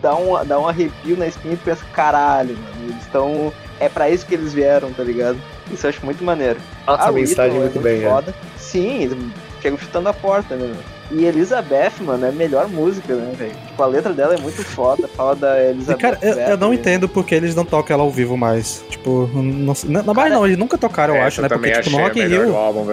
dá 0.00 0.14
um, 0.14 0.44
dá 0.46 0.58
um 0.60 0.68
arrepio 0.68 1.16
na 1.16 1.26
espinha 1.26 1.54
e 1.54 1.56
pensa, 1.56 1.84
caralho, 1.92 2.56
mano, 2.56 2.90
eles 2.90 3.02
estão. 3.02 3.52
É 3.80 3.88
pra 3.88 4.08
isso 4.08 4.24
que 4.24 4.34
eles 4.34 4.54
vieram, 4.54 4.92
tá 4.92 5.02
ligado? 5.02 5.36
Isso 5.72 5.84
eu 5.84 5.90
acho 5.90 6.04
muito 6.04 6.22
maneiro. 6.22 6.60
Passa 6.86 7.08
a 7.08 7.10
o 7.10 7.14
mensagem 7.14 7.56
Ítalo 7.56 7.60
muito 7.60 7.80
bem, 7.80 8.04
é. 8.04 8.08
foda. 8.08 8.32
Sim, 8.56 9.02
eles 9.02 9.18
chegam 9.60 9.76
chutando 9.76 10.08
a 10.08 10.12
porta, 10.12 10.54
né? 10.54 10.68
mano? 10.68 11.01
E 11.10 11.24
Elizabeth, 11.26 11.92
mano, 12.00 12.24
é 12.24 12.28
a 12.30 12.32
melhor 12.32 12.68
música, 12.68 13.14
né, 13.14 13.32
velho? 13.36 13.52
Tipo, 13.68 13.82
a 13.82 13.86
letra 13.86 14.12
dela 14.14 14.34
é 14.34 14.38
muito 14.38 14.62
foda, 14.64 15.06
fala 15.08 15.36
da 15.36 15.60
E, 15.60 15.70
Elizabeth. 15.70 15.98
cara, 16.00 16.18
eu, 16.22 16.32
eu 16.34 16.56
não 16.56 16.72
entendo 16.72 17.06
porque 17.08 17.34
eles 17.34 17.54
não 17.54 17.64
tocam 17.66 17.94
ela 17.94 18.02
ao 18.02 18.10
vivo 18.10 18.36
mais. 18.36 18.82
Tipo, 18.88 19.28
não, 19.34 19.74
não, 19.84 20.02
na 20.04 20.14
base 20.14 20.30
não, 20.30 20.46
eles 20.46 20.56
nunca 20.56 20.78
tocaram, 20.78 21.14
eu 21.14 21.18
Essa 21.18 21.26
acho, 21.26 21.42
né? 21.42 21.48
Porque, 21.48 21.70
tipo, 21.72 21.90
no 21.90 22.02
Rock 22.02 22.18
in 22.20 22.26
Rio, 22.26 22.56
álbum, 22.56 22.86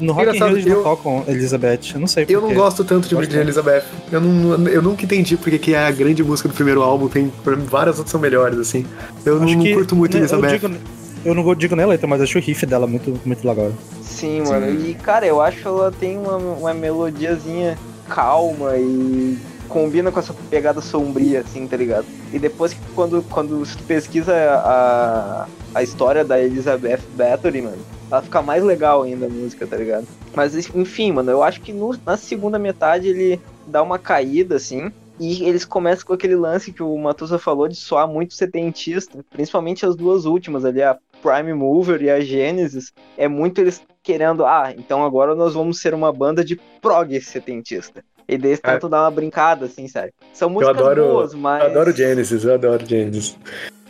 no 0.00 0.12
Rock 0.12 0.28
in 0.36 0.40
Rio 0.40 0.48
eles 0.48 0.64
não 0.64 0.76
eu- 0.76 0.82
tocam 0.82 1.24
Elizabeth. 1.28 1.80
Eu 1.94 2.00
não 2.00 2.06
sei 2.06 2.24
Eu 2.28 2.40
não 2.40 2.54
gosto 2.54 2.84
tanto 2.84 3.06
de, 3.08 3.26
de 3.26 3.34
não. 3.36 3.42
Elizabeth. 3.42 3.82
Eu, 4.10 4.20
não, 4.20 4.68
eu 4.68 4.80
nunca 4.80 5.04
entendi 5.04 5.36
porque 5.36 5.58
que 5.58 5.74
é 5.74 5.78
a 5.86 5.90
grande 5.90 6.22
música 6.22 6.48
do 6.48 6.54
primeiro 6.54 6.82
álbum. 6.82 7.08
Tem 7.08 7.30
várias 7.66 7.96
outras 7.96 8.12
são 8.12 8.20
melhores, 8.20 8.58
assim. 8.58 8.86
Eu 9.26 9.36
não, 9.36 9.44
Acho 9.44 9.56
não 9.56 9.62
que, 9.62 9.74
curto 9.74 9.94
muito 9.96 10.14
né, 10.14 10.20
Elizabeth. 10.20 10.52
Eu, 10.62 10.68
digo, 10.70 10.74
eu 11.24 11.34
não 11.34 11.54
digo 11.54 11.74
nem 11.76 11.84
a 11.84 11.88
letra, 11.88 12.06
mas 12.06 12.20
acho 12.20 12.38
o 12.38 12.40
riff 12.40 12.64
dela 12.66 12.86
muito, 12.86 13.18
muito 13.24 13.46
legal. 13.46 13.72
Sim, 14.02 14.42
mano. 14.42 14.70
E, 14.70 14.94
cara, 14.94 15.26
eu 15.26 15.40
acho 15.40 15.60
que 15.62 15.68
ela 15.68 15.90
tem 15.92 16.18
uma, 16.18 16.36
uma 16.36 16.74
melodiazinha 16.74 17.78
calma 18.08 18.76
e 18.76 19.38
combina 19.68 20.10
com 20.10 20.18
essa 20.18 20.34
pegada 20.50 20.80
sombria, 20.80 21.40
assim, 21.40 21.66
tá 21.66 21.76
ligado? 21.76 22.06
E 22.32 22.38
depois 22.38 22.72
que 22.72 22.80
quando, 22.94 23.22
quando 23.30 23.62
tu 23.76 23.82
pesquisa 23.84 24.34
a, 24.34 25.46
a 25.74 25.82
história 25.82 26.24
da 26.24 26.40
Elizabeth 26.40 27.00
Bathory, 27.14 27.62
mano, 27.62 27.78
ela 28.10 28.22
fica 28.22 28.40
mais 28.40 28.64
legal 28.64 29.02
ainda 29.02 29.26
a 29.26 29.28
música, 29.28 29.66
tá 29.66 29.76
ligado? 29.76 30.06
Mas 30.34 30.54
enfim, 30.74 31.12
mano, 31.12 31.30
eu 31.30 31.42
acho 31.42 31.60
que 31.60 31.72
no- 31.72 31.98
na 32.06 32.16
segunda 32.16 32.58
metade 32.58 33.08
ele 33.08 33.40
dá 33.66 33.82
uma 33.82 33.98
caída, 33.98 34.56
assim. 34.56 34.90
E 35.20 35.42
eles 35.44 35.64
começam 35.64 36.06
com 36.06 36.12
aquele 36.12 36.36
lance 36.36 36.72
que 36.72 36.82
o 36.82 36.96
Matusa 36.96 37.38
falou 37.40 37.66
de 37.68 37.74
soar 37.74 38.06
muito 38.06 38.34
setentista, 38.34 39.18
principalmente 39.30 39.84
as 39.84 39.96
duas 39.96 40.24
últimas 40.24 40.64
ali, 40.64 40.80
a 40.80 40.96
Prime 41.22 41.52
Mover 41.54 42.02
e 42.02 42.10
a 42.10 42.20
Genesis, 42.20 42.92
é 43.16 43.26
muito 43.28 43.60
eles 43.60 43.82
querendo, 44.02 44.44
ah, 44.46 44.72
então 44.76 45.04
agora 45.04 45.34
nós 45.34 45.54
vamos 45.54 45.80
ser 45.80 45.92
uma 45.94 46.12
banda 46.12 46.44
de 46.44 46.58
prog 46.80 47.20
setentista. 47.20 48.02
E 48.28 48.36
daí 48.36 48.50
eles 48.50 48.60
É. 48.62 48.72
tentam 48.72 48.88
dar 48.90 49.02
uma 49.04 49.10
brincada, 49.10 49.66
assim, 49.66 49.88
sabe? 49.88 50.12
São 50.32 50.48
Eu 50.48 50.52
músicas 50.54 50.76
adoro, 50.76 51.02
boas, 51.08 51.34
mas. 51.34 51.62
eu 51.64 51.70
adoro 51.70 51.92
Genesis, 51.96 52.44
eu 52.44 52.54
adoro 52.54 52.84
Genesis. 52.86 53.36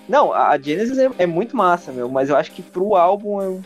Não, 0.08 0.32
a 0.32 0.56
Genesis 0.58 0.96
é, 0.96 1.10
é 1.18 1.26
muito 1.26 1.56
massa, 1.56 1.92
meu, 1.92 2.08
mas 2.08 2.30
eu 2.30 2.36
acho 2.36 2.50
que 2.52 2.62
pro 2.62 2.94
álbum 2.94 3.42
eu 3.42 3.60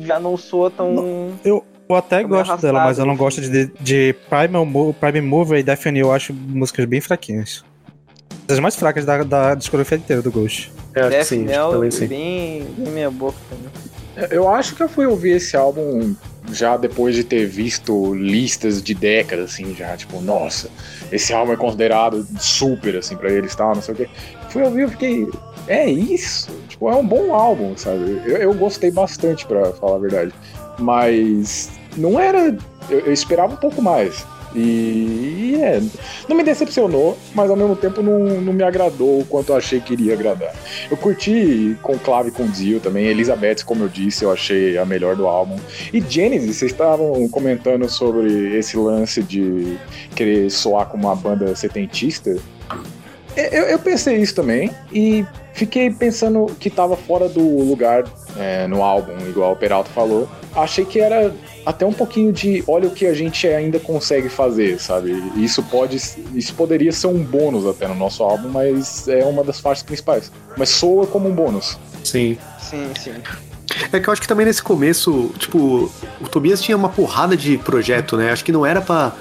já 0.00 0.18
não 0.18 0.36
soa 0.36 0.70
tão. 0.70 1.34
Eu, 1.44 1.62
eu 1.88 1.96
até 1.96 2.22
gosto 2.24 2.56
dela, 2.62 2.84
mas 2.84 2.98
eu 2.98 3.04
não 3.04 3.16
gosto 3.16 3.40
de, 3.42 3.66
de 3.80 4.14
Primal 4.30 4.64
Mo- 4.64 4.94
Prime 4.94 5.20
Mover 5.20 5.58
e 5.58 5.62
Death 5.62 5.84
New, 5.86 6.06
eu 6.06 6.12
acho 6.12 6.32
músicas 6.32 6.84
bem 6.86 7.00
fraquinhas. 7.00 7.64
Das 8.46 8.58
mais 8.58 8.74
fracas 8.74 9.04
da, 9.04 9.22
da 9.22 9.54
discografia 9.54 9.98
inteira 9.98 10.22
do 10.22 10.30
Ghost. 10.32 10.72
É, 10.94 11.08
Death 11.08 11.26
sim, 11.26 11.46
também 11.46 11.90
sim. 11.90 12.06
bem, 12.06 12.64
bem 12.76 12.92
minha 12.92 13.10
boca 13.10 13.38
também. 13.48 14.30
Eu 14.30 14.48
acho 14.48 14.74
que 14.74 14.82
eu 14.82 14.88
fui 14.88 15.06
ouvir 15.06 15.36
esse 15.36 15.56
álbum 15.56 16.14
já 16.50 16.76
depois 16.76 17.14
de 17.14 17.24
ter 17.24 17.46
visto 17.46 18.14
listas 18.14 18.82
de 18.82 18.94
décadas, 18.94 19.52
assim, 19.52 19.74
já, 19.74 19.96
tipo, 19.96 20.20
nossa, 20.20 20.68
esse 21.10 21.32
álbum 21.32 21.52
é 21.52 21.56
considerado 21.56 22.26
super, 22.38 22.96
assim, 22.96 23.16
pra 23.16 23.30
eles, 23.30 23.54
tal, 23.54 23.74
não 23.74 23.80
sei 23.80 23.94
o 23.94 23.96
quê. 23.96 24.08
Fui 24.50 24.62
ouvir, 24.62 24.82
eu 24.82 24.90
fiquei, 24.90 25.26
é 25.66 25.88
isso? 25.88 26.50
Tipo, 26.68 26.90
é 26.90 26.96
um 26.96 27.06
bom 27.06 27.34
álbum, 27.34 27.76
sabe? 27.76 28.20
Eu, 28.26 28.36
eu 28.36 28.54
gostei 28.54 28.90
bastante, 28.90 29.46
pra 29.46 29.72
falar 29.72 29.96
a 29.96 30.00
verdade. 30.00 30.32
Mas 30.78 31.70
não 31.96 32.18
era. 32.18 32.56
Eu, 32.90 33.00
eu 33.00 33.12
esperava 33.12 33.54
um 33.54 33.56
pouco 33.56 33.80
mais. 33.80 34.26
E, 34.54 35.58
é, 35.60 35.80
não 36.28 36.36
me 36.36 36.42
decepcionou, 36.42 37.16
mas 37.34 37.50
ao 37.50 37.56
mesmo 37.56 37.76
tempo 37.76 38.02
não, 38.02 38.40
não 38.40 38.52
me 38.52 38.62
agradou 38.62 39.20
o 39.20 39.24
quanto 39.24 39.52
eu 39.52 39.56
achei 39.56 39.80
que 39.80 39.92
iria 39.92 40.14
agradar. 40.14 40.54
Eu 40.90 40.96
curti 40.96 41.76
com 41.82 41.98
Clave 41.98 42.30
com 42.30 42.46
Dio 42.46 42.80
também, 42.80 43.06
Elizabeth, 43.06 43.64
como 43.64 43.84
eu 43.84 43.88
disse, 43.88 44.24
eu 44.24 44.32
achei 44.32 44.76
a 44.78 44.84
melhor 44.84 45.16
do 45.16 45.26
álbum. 45.26 45.56
E 45.92 46.00
Genesis, 46.00 46.56
vocês 46.56 46.72
estavam 46.72 47.28
comentando 47.28 47.88
sobre 47.88 48.56
esse 48.56 48.76
lance 48.76 49.22
de 49.22 49.76
querer 50.14 50.50
soar 50.50 50.86
como 50.86 51.06
uma 51.06 51.16
banda 51.16 51.54
setentista. 51.54 52.36
Eu, 53.36 53.62
eu 53.64 53.78
pensei 53.78 54.18
isso 54.18 54.34
também 54.34 54.70
e 54.92 55.24
fiquei 55.52 55.90
pensando 55.90 56.46
que 56.58 56.70
tava 56.70 56.96
fora 56.96 57.28
do 57.28 57.42
lugar 57.62 58.04
é, 58.36 58.66
no 58.66 58.82
álbum, 58.82 59.12
igual 59.28 59.52
o 59.52 59.56
Peralta 59.56 59.90
falou. 59.90 60.28
Achei 60.54 60.84
que 60.84 61.00
era 61.00 61.34
até 61.64 61.86
um 61.86 61.92
pouquinho 61.92 62.32
de 62.32 62.62
olha 62.66 62.88
o 62.88 62.90
que 62.90 63.06
a 63.06 63.14
gente 63.14 63.46
ainda 63.46 63.78
consegue 63.78 64.28
fazer, 64.28 64.80
sabe? 64.80 65.12
Isso 65.36 65.62
pode, 65.62 65.96
isso 66.34 66.54
poderia 66.54 66.92
ser 66.92 67.06
um 67.06 67.22
bônus 67.22 67.66
até 67.66 67.86
no 67.86 67.94
nosso 67.94 68.22
álbum, 68.22 68.48
mas 68.48 69.08
é 69.08 69.24
uma 69.24 69.44
das 69.44 69.60
partes 69.60 69.82
principais. 69.82 70.30
Mas 70.56 70.68
soa 70.68 71.06
como 71.06 71.28
um 71.28 71.34
bônus. 71.34 71.78
Sim. 72.04 72.36
Sim, 72.58 72.90
sim. 72.98 73.14
É 73.92 74.00
que 74.00 74.08
eu 74.08 74.12
acho 74.12 74.20
que 74.20 74.28
também 74.28 74.44
nesse 74.44 74.62
começo, 74.62 75.30
tipo, 75.38 75.90
o 76.20 76.28
Tobias 76.28 76.60
tinha 76.60 76.76
uma 76.76 76.88
porrada 76.88 77.36
de 77.36 77.56
projeto, 77.58 78.16
né? 78.16 78.30
Acho 78.30 78.44
que 78.44 78.52
não 78.52 78.66
era 78.66 78.80
pra 78.80 79.12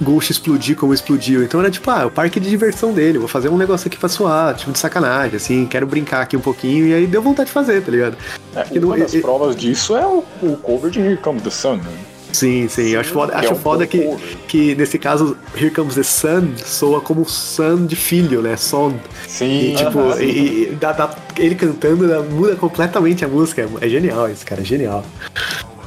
Ghost 0.00 0.30
explodir 0.32 0.76
como 0.76 0.94
explodiu. 0.94 1.42
Então 1.42 1.60
era 1.60 1.70
tipo, 1.70 1.90
ah, 1.90 2.06
o 2.06 2.10
parque 2.10 2.38
de 2.38 2.48
diversão 2.48 2.92
dele, 2.92 3.18
vou 3.18 3.28
fazer 3.28 3.48
um 3.48 3.56
negócio 3.56 3.88
aqui 3.88 3.96
pra 3.98 4.08
suar, 4.08 4.54
tipo, 4.54 4.70
de 4.72 4.78
sacanagem, 4.78 5.36
assim, 5.36 5.66
quero 5.66 5.86
brincar 5.86 6.22
aqui 6.22 6.36
um 6.36 6.40
pouquinho, 6.40 6.86
e 6.86 6.94
aí 6.94 7.06
deu 7.06 7.20
vontade 7.22 7.48
de 7.48 7.52
fazer, 7.52 7.82
tá 7.82 7.90
ligado? 7.90 8.16
É, 8.54 8.78
uma 8.78 8.96
não- 8.96 8.98
das 9.04 9.14
e- 9.14 9.20
provas 9.20 9.56
disso 9.56 9.96
é 9.96 10.06
o, 10.06 10.24
o 10.42 10.56
cover 10.56 10.90
de 10.90 11.00
Here 11.00 11.16
Comes 11.16 11.42
the 11.42 11.50
Sun, 11.50 11.76
né? 11.76 11.90
Sim, 12.30 12.68
sim. 12.68 12.88
Eu 12.90 13.00
acho 13.00 13.10
foda, 13.10 13.34
acho 13.36 13.48
é 13.48 13.52
um 13.52 13.58
foda 13.58 13.86
que, 13.86 14.06
que, 14.46 14.74
nesse 14.74 14.98
caso, 14.98 15.34
Here 15.56 15.70
Comes 15.70 15.94
the 15.94 16.02
Sun 16.02 16.52
soa 16.58 17.00
como 17.00 17.24
son 17.26 17.86
de 17.86 17.96
filho, 17.96 18.42
né? 18.42 18.54
Son. 18.54 18.92
Sim, 19.26 19.72
E, 19.72 19.74
tipo, 19.74 19.98
aham. 19.98 20.20
e, 20.22 20.64
e 20.64 20.76
dá- 20.78 20.92
dá- 20.92 21.10
ele 21.38 21.54
cantando 21.54 22.06
dá- 22.06 22.20
muda 22.20 22.54
completamente 22.54 23.24
a 23.24 23.28
música. 23.28 23.66
É 23.80 23.88
genial 23.88 24.28
isso, 24.30 24.44
cara. 24.44 24.60
É 24.60 24.64
genial. 24.64 25.04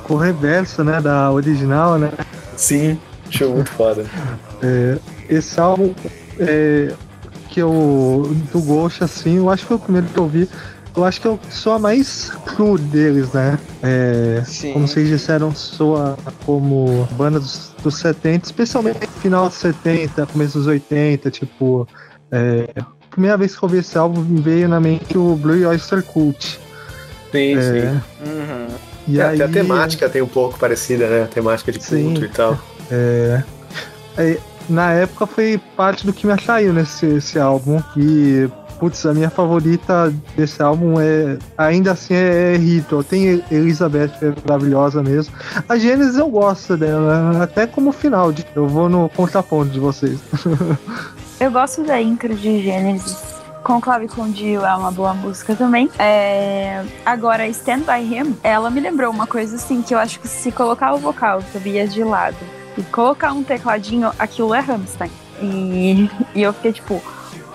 Com 0.04 0.16
o 0.16 0.18
reverso, 0.18 0.84
né, 0.84 1.00
da 1.00 1.32
original, 1.32 2.00
né? 2.00 2.10
Sim, 2.58 3.00
acho 3.34 3.50
muito 3.50 3.72
foda. 3.72 4.06
É, 4.62 4.98
esse 5.30 5.60
álbum 5.60 5.94
é, 6.40 6.94
que 7.50 7.62
eu 7.62 8.36
do 8.52 8.62
Ghost, 8.62 9.04
assim, 9.04 9.38
eu 9.38 9.50
acho 9.50 9.64
que 9.64 9.68
foi 9.70 9.78
o 9.78 9.80
primeiro 9.80 10.08
que 10.08 10.18
eu 10.18 10.28
vi. 10.28 10.50
Eu 10.96 11.06
acho 11.06 11.22
que 11.22 11.28
eu 11.28 11.40
sou 11.50 11.74
a 11.74 11.80
mais 11.80 12.32
cru 12.46 12.78
deles, 12.78 13.32
né? 13.32 13.58
É, 13.82 14.44
Sim. 14.46 14.74
como 14.74 14.88
vocês 14.88 15.08
disseram, 15.08 15.56
soa 15.56 16.18
como 16.46 17.08
banda 17.14 17.40
dos, 17.40 17.72
dos 17.82 17.96
70, 17.96 18.46
especialmente 18.46 19.00
final 19.22 19.48
dos 19.48 19.58
70, 19.58 20.26
começo 20.26 20.58
dos 20.58 20.68
80, 20.68 21.32
tipo. 21.32 21.88
É, 22.30 22.68
a 22.78 22.86
primeira 23.10 23.38
vez 23.38 23.56
que 23.56 23.64
eu 23.64 23.70
vi 23.70 23.78
esse 23.78 23.98
álbum 23.98 24.22
veio 24.42 24.68
na 24.68 24.80
mente 24.80 25.18
o 25.18 25.36
Blue 25.36 25.66
Oyster 25.68 26.04
Cult. 26.04 26.60
Sim, 27.32 27.58
É, 27.58 27.62
sim. 27.62 28.02
Uhum. 28.30 28.68
E 29.08 29.20
É, 29.20 29.26
aí, 29.26 29.42
até 29.42 29.46
a 29.46 29.48
temática 29.48 30.10
tem 30.10 30.22
um 30.22 30.28
pouco 30.28 30.60
parecida, 30.60 31.08
né? 31.08 31.24
A 31.24 31.28
temática 31.28 31.72
de 31.72 31.80
culto 31.80 32.20
Sim. 32.20 32.26
e 32.26 32.30
tal. 32.30 32.58
É, 32.92 33.44
é, 34.18 34.38
na 34.70 34.92
época 34.94 35.26
foi 35.26 35.60
parte 35.76 36.06
do 36.06 36.14
que 36.14 36.26
me 36.26 36.34
atraiu 36.34 36.74
nesse 36.74 37.06
esse 37.06 37.40
álbum. 37.40 37.82
E, 37.96 38.50
putz, 38.80 39.06
a 39.06 39.14
minha 39.14 39.30
favorita 39.30 40.14
desse 40.36 40.62
álbum 40.62 41.00
é. 41.00 41.38
Ainda 41.58 41.92
assim 41.92 42.14
é, 42.14 42.56
é. 42.56 43.04
Tem 43.04 43.44
Elizabeth, 43.52 44.12
é 44.22 44.34
maravilhosa 44.48 45.02
mesmo. 45.02 45.34
A 45.68 45.78
Gênesis 45.78 46.18
eu 46.18 46.30
gosto 46.30 46.78
dela, 46.78 47.44
até 47.44 47.66
como 47.68 47.92
final. 47.92 48.32
de- 48.32 48.46
Eu 48.56 48.68
vou 48.68 48.90
no 48.90 49.10
contraponto 49.10 49.72
de 49.72 49.80
vocês. 49.80 50.20
Eu 51.40 51.50
gosto 51.50 51.82
da 51.84 52.00
intro 52.00 52.36
de 52.36 52.62
Gênesis. 52.62 53.18
Com 53.64 53.80
Dio 54.30 54.64
é 54.64 54.76
uma 54.76 54.92
boa 54.92 55.12
música 55.16 55.56
também. 55.56 55.90
É, 55.98 56.84
Agora, 57.04 57.48
Stand 57.48 57.80
By 57.80 58.04
Him, 58.04 58.36
ela 58.44 58.70
me 58.70 58.80
lembrou 58.80 59.12
uma 59.12 59.26
coisa 59.26 59.56
assim, 59.56 59.82
que 59.82 59.94
eu 59.94 59.98
acho 59.98 60.20
que 60.20 60.28
se 60.28 60.52
colocar 60.52 60.94
o 60.94 61.00
vocal 61.00 61.42
Tobias 61.52 61.92
de 61.92 62.04
lado 62.04 62.38
e 62.78 62.84
colocar 62.84 63.34
um 63.34 63.44
tecladinho, 63.44 64.12
aquilo 64.18 64.54
é 64.54 64.60
Rammstein. 64.60 65.12
E, 65.42 66.10
e 66.36 66.42
eu 66.42 66.54
fiquei 66.54 66.74
tipo, 66.74 67.02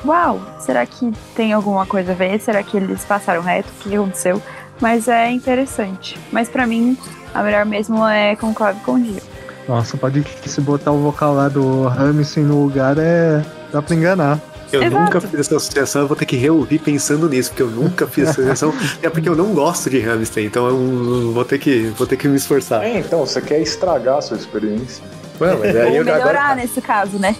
uau, 0.04 0.40
será 0.58 0.84
que 0.84 1.12
tem 1.34 1.52
alguma 1.52 1.86
coisa 1.86 2.12
a 2.12 2.14
ver? 2.14 2.40
Será 2.40 2.62
que 2.62 2.76
eles 2.76 3.04
passaram 3.04 3.42
reto? 3.42 3.68
O 3.68 3.88
que 3.88 3.94
aconteceu? 3.94 4.42
Mas 4.80 5.08
é 5.08 5.30
interessante. 5.30 6.18
Mas 6.30 6.48
pra 6.48 6.66
mim, 6.66 6.98
a 7.34 7.42
melhor 7.42 7.64
mesmo 7.64 8.06
é 8.06 8.36
Conclave 8.36 8.80
com 8.80 9.00
Dio. 9.00 9.22
Nossa, 9.68 9.96
pode 9.96 10.24
se 10.44 10.60
botar 10.60 10.92
o 10.92 11.02
vocal 11.02 11.34
lá 11.34 11.48
do 11.48 11.88
Ramsey 11.88 12.42
no 12.42 12.62
lugar 12.62 12.96
é. 12.98 13.44
dá 13.72 13.82
pra 13.82 13.94
enganar. 13.94 14.40
Eu 14.72 14.82
Exato. 14.82 15.02
nunca 15.02 15.20
fiz 15.20 15.40
essa 15.40 15.56
associação, 15.56 16.02
eu 16.02 16.08
vou 16.08 16.16
ter 16.16 16.26
que 16.26 16.36
reouvir 16.36 16.78
pensando 16.78 17.28
nisso, 17.28 17.50
porque 17.50 17.62
eu 17.62 17.70
nunca 17.70 18.06
fiz 18.06 18.28
essa 18.28 18.40
associação. 18.40 18.74
é 19.02 19.08
porque 19.08 19.28
eu 19.28 19.36
não 19.36 19.54
gosto 19.54 19.88
de 19.88 20.00
Hamster, 20.00 20.44
então 20.44 20.66
eu 20.66 21.32
vou 21.32 21.44
ter 21.44 21.58
que, 21.58 21.92
vou 21.96 22.06
ter 22.06 22.16
que 22.16 22.26
me 22.26 22.36
esforçar. 22.36 22.84
É, 22.84 22.98
então, 22.98 23.20
você 23.20 23.40
quer 23.40 23.60
estragar 23.60 24.18
a 24.18 24.20
sua 24.20 24.36
experiência. 24.36 25.04
Ué, 25.40 25.54
mas 25.54 25.76
aí 25.76 25.90
Ou 25.90 25.96
eu 25.96 26.04
melhorar 26.04 26.28
agora. 26.28 26.54
nesse 26.56 26.80
caso, 26.80 27.18
né? 27.18 27.36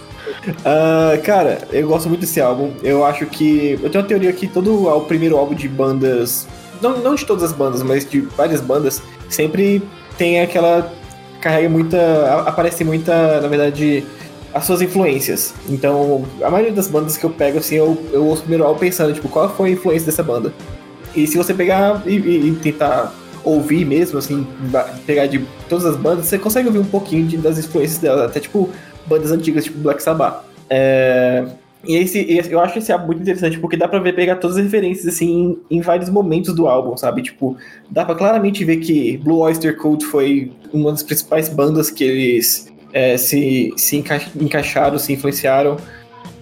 Ah, 0.65 1.17
cara, 1.23 1.67
eu 1.73 1.87
gosto 1.87 2.09
muito 2.09 2.21
desse 2.21 2.41
álbum. 2.41 2.73
Eu 2.83 3.05
acho 3.05 3.27
que. 3.27 3.79
Eu 3.83 3.91
tenho 3.91 4.03
uma 4.03 4.09
teoria 4.09 4.33
que 4.33 4.47
todo 4.47 4.87
o 4.87 5.01
primeiro 5.03 5.37
álbum 5.37 5.55
de 5.55 5.69
bandas. 5.69 6.47
Não, 6.81 6.99
não 6.99 7.15
de 7.15 7.25
todas 7.25 7.43
as 7.43 7.53
bandas, 7.53 7.83
mas 7.83 8.09
de 8.09 8.21
várias 8.21 8.61
bandas, 8.61 9.03
sempre 9.29 9.83
tem 10.19 10.41
aquela. 10.41 10.93
Carrega 11.41 11.69
muita. 11.69 12.43
Aparece 12.47 12.85
muita, 12.85 13.41
na 13.41 13.49
verdade, 13.49 14.05
as 14.57 14.64
suas 14.64 14.81
influências. 14.83 15.55
Então, 15.69 16.25
a 16.42 16.51
maioria 16.51 16.73
das 16.73 16.88
bandas 16.88 17.16
que 17.16 17.25
eu 17.25 17.31
pego, 17.31 17.59
assim, 17.59 17.77
eu, 17.77 17.97
eu 18.12 18.25
ouço 18.27 18.42
primeiro 18.42 18.64
álbum 18.64 18.81
pensando, 18.81 19.12
tipo, 19.12 19.29
qual 19.29 19.49
foi 19.51 19.69
a 19.71 19.73
influência 19.73 20.07
dessa 20.07 20.23
banda? 20.23 20.53
E 21.14 21.27
se 21.27 21.37
você 21.37 21.53
pegar 21.55 22.03
e, 22.07 22.16
e- 22.16 22.49
e 22.49 22.53
tentar 22.57 23.14
ouvir 23.45 23.85
mesmo, 23.85 24.19
assim, 24.19 24.47
pegar 25.07 25.27
de 25.27 25.45
todas 25.69 25.85
as 25.87 25.97
bandas, 25.97 26.27
você 26.27 26.38
consegue 26.38 26.66
ouvir 26.69 26.79
um 26.81 26.85
pouquinho 26.85 27.27
de- 27.27 27.37
das 27.37 27.59
influências 27.59 27.99
dela, 27.99 28.25
até 28.27 28.40
tipo 28.40 28.69
bandas 29.07 29.31
antigas, 29.31 29.64
tipo 29.64 29.79
Black 29.79 30.03
Sabbath. 30.03 30.42
É, 30.69 31.45
E 31.88 31.95
esse- 31.99 32.27
eu 32.51 32.59
acho 32.59 32.79
esse 32.81 32.90
álbum 32.90 33.07
muito 33.07 33.23
interessante, 33.23 33.61
porque 33.61 33.77
dá 33.77 33.87
pra 33.87 34.01
ver, 34.01 34.12
pegar 34.12 34.37
todas 34.37 34.57
as 34.57 34.64
referências, 34.64 35.07
assim, 35.14 35.57
em, 35.71 35.77
em 35.77 35.81
vários 35.81 36.09
momentos 36.11 36.53
do 36.53 36.66
álbum, 36.66 36.97
sabe? 36.97 37.23
Tipo, 37.23 37.57
dá 37.88 38.05
pra 38.05 38.16
claramente 38.16 38.64
ver 38.64 38.79
que 38.79 39.16
Blue 39.19 39.38
Oyster 39.38 39.77
Cult 39.77 40.05
foi 40.05 40.51
uma 40.73 40.90
das 40.90 41.05
principais 41.05 41.49
bandas 41.49 41.88
que 41.88 42.03
eles 42.03 42.73
é, 42.92 43.16
se, 43.16 43.72
se 43.77 43.96
enca- 43.96 44.20
encaixaram, 44.40 44.99
se 44.99 45.12
influenciaram. 45.12 45.77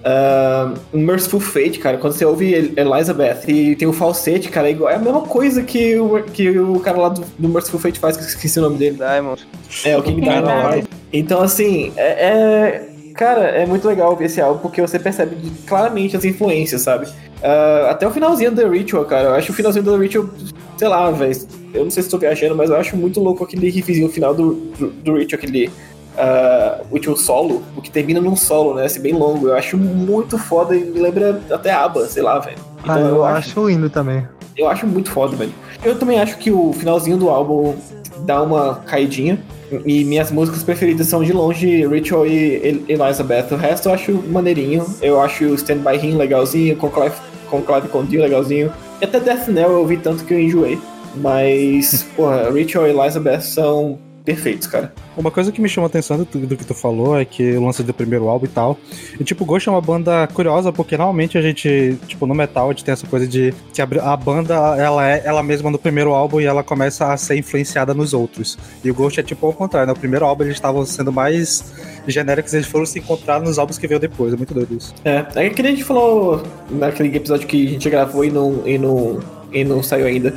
Ah, 0.07 0.75
Merciful 0.93 1.41
Fate, 1.41 1.79
cara, 1.79 1.97
quando 1.97 2.13
você 2.13 2.25
ouve 2.27 2.53
El- 2.55 2.73
Elizabeth 2.93 3.41
e 3.49 3.75
tem 3.75 3.89
o 3.89 3.93
falsete, 3.93 4.51
cara, 4.51 4.69
é, 4.69 4.73
igual, 4.73 4.91
é 4.91 4.97
a 4.97 4.99
mesma 4.99 5.23
coisa 5.23 5.63
que 5.63 5.97
o, 5.99 6.23
que 6.25 6.59
o 6.59 6.79
cara 6.81 6.99
lá 6.99 7.09
do, 7.09 7.23
do 7.39 7.49
Merciful 7.49 7.81
Fate 7.81 7.99
faz, 7.99 8.17
que 8.17 8.23
eu 8.23 8.27
esqueci 8.29 8.59
o 8.59 8.63
nome 8.63 8.77
dele. 8.77 8.97
Diamond. 8.99 9.47
É, 9.85 9.97
o 9.97 10.03
King 10.03 10.21
Diamond. 10.21 10.85
Então, 11.13 11.41
assim, 11.41 11.93
é, 11.97 12.27
é- 12.29 12.95
Cara, 13.15 13.43
é 13.43 13.65
muito 13.65 13.87
legal 13.87 14.11
ouvir 14.11 14.25
esse 14.25 14.41
álbum 14.41 14.59
porque 14.59 14.81
você 14.83 14.99
percebe 14.99 15.37
claramente 15.69 16.17
as 16.17 16.25
influências, 16.25 16.81
sabe? 16.83 17.07
Ah, 17.41 17.87
até 17.91 18.05
o 18.09 18.11
finalzinho 18.11 18.51
do 18.51 18.61
The 18.61 18.67
Ritual, 18.69 19.05
cara. 19.05 19.29
Eu 19.29 19.35
acho 19.35 19.53
o 19.53 19.55
finalzinho 19.55 19.85
do 19.85 19.93
The 19.93 19.99
Ritual, 20.03 20.29
sei 20.77 20.89
lá, 20.89 21.09
velho. 21.13 21.37
Eu 21.73 21.85
não 21.85 21.91
sei 21.93 22.03
se 22.03 22.09
estou 22.09 22.19
viajando, 22.19 22.57
mas 22.57 22.71
eu 22.71 22.77
acho 22.77 22.97
muito 22.97 23.21
louco 23.21 23.45
aquele 23.45 23.71
riffzinho 23.71 24.09
final 24.09 24.35
do, 24.35 24.55
do, 24.77 24.91
do 24.91 25.17
Ritual, 25.17 25.39
aquele. 25.41 25.71
Uh, 26.17 26.85
Ritual 26.95 27.17
solo, 27.17 27.63
o 27.77 27.83
que 27.83 27.91
termina 27.91 28.21
num 28.21 28.37
solo, 28.37 28.75
né? 28.75 28.85
Assim, 28.85 29.01
bem 29.01 29.13
longo. 29.13 29.49
Eu 29.49 29.57
acho 29.57 29.77
muito 29.77 30.39
foda 30.39 30.77
e 30.77 30.85
me 30.85 31.01
lembra 31.01 31.41
até 31.51 31.73
ABBA, 31.73 32.07
sei 32.07 32.23
lá, 32.23 32.39
velho. 32.39 32.57
Então 32.83 32.95
Ah, 32.95 33.01
eu, 33.01 33.07
eu 33.17 33.25
acho 33.25 33.69
lindo 33.69 33.91
também. 33.91 34.27
eu 34.57 34.69
acho 34.69 34.87
muito 34.87 35.11
foda, 35.11 35.35
velho. 35.37 35.53
Eu 35.85 35.99
também 35.99 36.21
acho 36.21 36.39
que 36.39 36.51
o 36.53 36.73
finalzinho 36.73 37.17
do 37.17 37.29
álbum 37.29 37.75
dá 38.21 38.41
uma 38.43 38.77
caidinha. 38.87 39.39
E 39.85 40.05
minhas 40.05 40.31
músicas 40.31 40.63
preferidas 40.63 41.09
são 41.09 41.25
de 41.25 41.33
longe 41.33 41.85
Ritual 41.87 42.27
e 42.27 42.57
El- 42.89 43.01
Elizabeth. 43.07 43.47
O 43.51 43.57
resto 43.57 43.89
eu 43.89 43.95
acho 43.95 44.13
maneirinho. 44.29 44.87
Eu 45.03 45.21
acho 45.21 45.45
o 45.47 45.55
Stand 45.57 45.79
By 45.79 45.97
Him 45.97 46.17
legalzinho, 46.17 46.77
Conclave, 46.77 47.17
Conclave 47.51 47.89
com 47.89 48.05
Dio 48.05 48.21
legalzinho. 48.23 48.71
E 49.01 49.05
até 49.05 49.19
Death 49.19 49.49
Knell 49.49 49.71
eu 49.73 49.79
ouvi 49.81 49.97
tanto 49.97 50.23
que 50.25 50.33
eu 50.33 50.39
enjoei. 50.41 50.79
Mas, 51.17 52.07
porra, 52.15 52.51
Ritual 52.53 52.87
e 52.87 52.91
Elizabeth 52.91 53.41
são 53.41 53.99
perfeitos, 54.25 54.67
cara. 54.67 54.93
Uma 55.17 55.31
coisa 55.31 55.53
que 55.53 55.61
me 55.61 55.69
chama 55.69 55.87
a 55.87 55.89
atenção 55.89 56.17
do, 56.17 56.25
do 56.25 56.57
que 56.57 56.65
tu 56.65 56.75
falou 56.75 57.19
é 57.19 57.25
que 57.25 57.57
o 57.57 57.65
lance 57.65 57.83
do 57.83 57.93
primeiro 57.93 58.29
álbum 58.29 58.47
e 58.47 58.49
tal. 58.49 58.79
E 59.21 59.23
tipo, 59.23 59.45
Ghost 59.45 59.69
é 59.69 59.73
uma 59.73 59.81
banda 59.81 60.27
curiosa 60.29 60.73
porque 60.73 60.97
normalmente 60.97 61.37
a 61.37 61.43
gente, 61.43 61.97
tipo, 62.07 62.27
no 62.27 62.35
metal 62.35 62.67
a 62.67 62.73
gente 62.73 62.85
tem 62.85 62.93
essa 62.93 63.07
coisa 63.07 63.27
de 63.27 63.55
que 63.73 63.83
a, 63.83 63.85
a 63.85 64.17
banda 64.17 64.55
ela 64.79 65.07
é 65.07 65.23
ela 65.25 65.43
mesma 65.43 65.71
no 65.71 65.79
primeiro 65.79 66.13
álbum 66.15 66.41
e 66.41 66.47
ela 66.47 66.63
começa 66.63 67.13
a 67.13 67.17
ser 67.17 67.37
influenciada 67.37 67.93
nos 67.93 68.15
outros. 68.15 68.59
E 68.83 68.91
o 68.91 68.95
Ghost 68.95 69.21
é 69.21 69.23
tipo 69.23 69.47
ao 69.47 69.53
contrário, 69.53 69.93
no 69.93 69.99
primeiro 69.99 70.25
álbum 70.25 70.45
eles 70.45 70.57
estavam 70.57 70.85
sendo 70.87 71.13
mais 71.13 71.75
genéricos, 72.07 72.55
eles 72.55 72.67
foram 72.67 72.87
se 72.87 72.99
encontrar 72.99 73.41
nos 73.41 73.59
álbuns 73.59 73.77
que 73.77 73.87
veio 73.87 74.01
depois. 74.01 74.33
É 74.33 74.37
muito 74.37 74.55
doido 74.55 74.75
isso. 74.75 74.95
É, 75.05 75.27
é 75.35 75.51
que 75.51 75.63
nem 75.63 75.73
a 75.73 75.75
gente 75.75 75.85
falou 75.85 76.43
naquele 76.71 77.15
episódio 77.15 77.47
que 77.47 77.67
a 77.67 77.71
gente 77.71 77.91
gravou 77.91 78.25
e 78.25 78.31
não, 78.31 78.63
e 78.67 78.79
não, 78.79 79.21
e 79.53 79.65
não 79.65 79.83
saiu 79.83 80.07
ainda. 80.07 80.35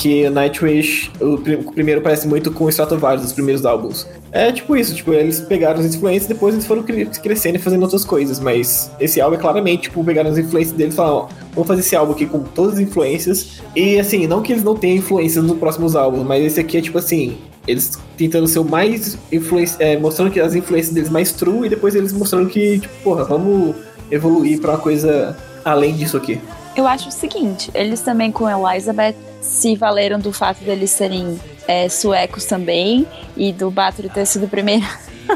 Que 0.00 0.30
Nightwish, 0.30 1.10
o, 1.20 1.34
o 1.34 1.72
primeiro 1.74 2.00
parece 2.00 2.26
muito 2.26 2.50
com 2.50 2.64
o 2.64 2.68
Stratovarius, 2.70 3.26
os 3.26 3.34
primeiros 3.34 3.66
álbuns. 3.66 4.06
É 4.32 4.50
tipo 4.50 4.74
isso, 4.74 4.94
tipo, 4.94 5.12
eles 5.12 5.40
pegaram 5.40 5.78
as 5.78 5.94
influências 5.94 6.24
e 6.24 6.28
depois 6.32 6.54
eles 6.54 6.64
foram 6.64 6.82
cre- 6.82 7.04
crescendo 7.22 7.56
e 7.56 7.58
fazendo 7.58 7.82
outras 7.82 8.02
coisas. 8.02 8.40
Mas 8.40 8.90
esse 8.98 9.20
álbum 9.20 9.36
é 9.36 9.38
claramente, 9.38 9.82
tipo, 9.82 10.02
pegaram 10.02 10.30
as 10.30 10.38
influências 10.38 10.74
deles 10.74 10.94
e 10.94 10.96
falaram, 10.96 11.16
ó, 11.16 11.28
vamos 11.52 11.68
fazer 11.68 11.80
esse 11.80 11.94
álbum 11.94 12.12
aqui 12.12 12.24
com 12.24 12.38
todas 12.38 12.76
as 12.76 12.80
influências. 12.80 13.60
E 13.76 14.00
assim, 14.00 14.26
não 14.26 14.40
que 14.40 14.52
eles 14.54 14.64
não 14.64 14.74
tenham 14.74 14.96
influências 14.96 15.44
nos 15.44 15.58
próximos 15.58 15.94
álbuns, 15.94 16.26
mas 16.26 16.42
esse 16.46 16.58
aqui 16.58 16.78
é 16.78 16.80
tipo 16.80 16.96
assim, 16.96 17.36
eles 17.68 17.98
tentando 18.16 18.46
ser 18.46 18.60
o 18.60 18.64
mais 18.64 19.18
influência, 19.30 19.76
é, 19.84 19.98
mostrando 19.98 20.30
que 20.30 20.40
as 20.40 20.54
influências 20.54 20.94
deles 20.94 21.10
mais 21.10 21.30
true 21.32 21.66
e 21.66 21.68
depois 21.68 21.94
eles 21.94 22.14
mostrando 22.14 22.48
que, 22.48 22.78
tipo, 22.78 22.94
porra, 23.04 23.24
vamos 23.24 23.76
evoluir 24.10 24.62
pra 24.62 24.70
uma 24.72 24.78
coisa 24.78 25.36
além 25.62 25.92
disso 25.92 26.16
aqui. 26.16 26.40
Eu 26.76 26.86
acho 26.86 27.08
o 27.08 27.12
seguinte, 27.12 27.70
eles 27.74 28.00
também 28.00 28.30
com 28.30 28.48
Elizabeth 28.48 29.16
se 29.40 29.74
valeram 29.74 30.18
do 30.18 30.32
fato 30.32 30.62
deles 30.62 30.90
serem 30.90 31.38
é, 31.66 31.88
suecos 31.88 32.44
também 32.44 33.06
e 33.36 33.52
do 33.52 33.70
Bathory 33.70 34.08
ter 34.08 34.26
sido 34.26 34.46
o 34.46 34.48
primeiro 34.48 34.86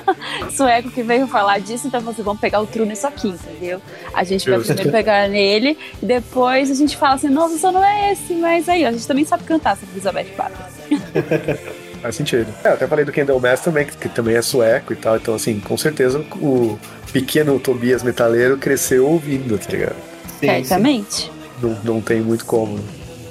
sueco 0.51 0.91
que 0.91 1.03
veio 1.03 1.27
falar 1.27 1.61
disso, 1.61 1.87
então 1.87 2.01
vocês 2.01 2.25
vão 2.25 2.37
pegar 2.37 2.61
o 2.61 2.67
true 2.67 2.87
nisso 2.87 3.07
aqui, 3.07 3.29
entendeu? 3.29 3.81
A 4.13 4.25
gente 4.25 4.49
vai 4.49 4.59
primeiro 4.61 4.91
pegar 4.91 5.29
nele 5.29 5.79
e 6.03 6.07
depois 6.07 6.71
a 6.71 6.75
gente 6.75 6.97
fala 6.97 7.15
assim, 7.15 7.29
nossa, 7.29 7.59
só 7.59 7.73
não 7.73 7.85
é 7.85 8.13
esse, 8.13 8.35
mas 8.35 8.69
aí 8.69 8.85
a 8.85 8.93
gente 8.93 9.07
também 9.07 9.25
sabe 9.25 9.45
cantar 9.45 9.77
sobre 9.77 9.95
Elizabeth 9.95 10.29
Bathory. 10.37 11.01
Faz 12.01 12.17
sentido. 12.17 12.53
É, 12.63 12.69
eu 12.69 12.73
até 12.75 12.87
falei 12.87 13.05
do 13.05 13.11
Kendall 13.11 13.41
Mass 13.41 13.61
também, 13.61 13.87
que, 13.87 13.97
que 13.97 14.09
também 14.11 14.37
é 14.37 14.43
sueco 14.43 14.93
e 14.93 14.97
tal. 14.97 15.17
Então, 15.17 15.35
assim, 15.35 15.59
com 15.59 15.75
certeza 15.79 16.23
o 16.37 16.79
pequeno 17.11 17.59
Tobias 17.59 18.03
metaleiro 18.03 18.59
cresceu 18.59 19.07
ouvindo, 19.07 19.59
tá 19.59 19.71
ligado? 19.71 20.14
Certamente. 20.47 21.31
Não, 21.63 21.77
não 21.85 22.01
tem 22.01 22.21
muito 22.21 22.45
como. 22.45 22.79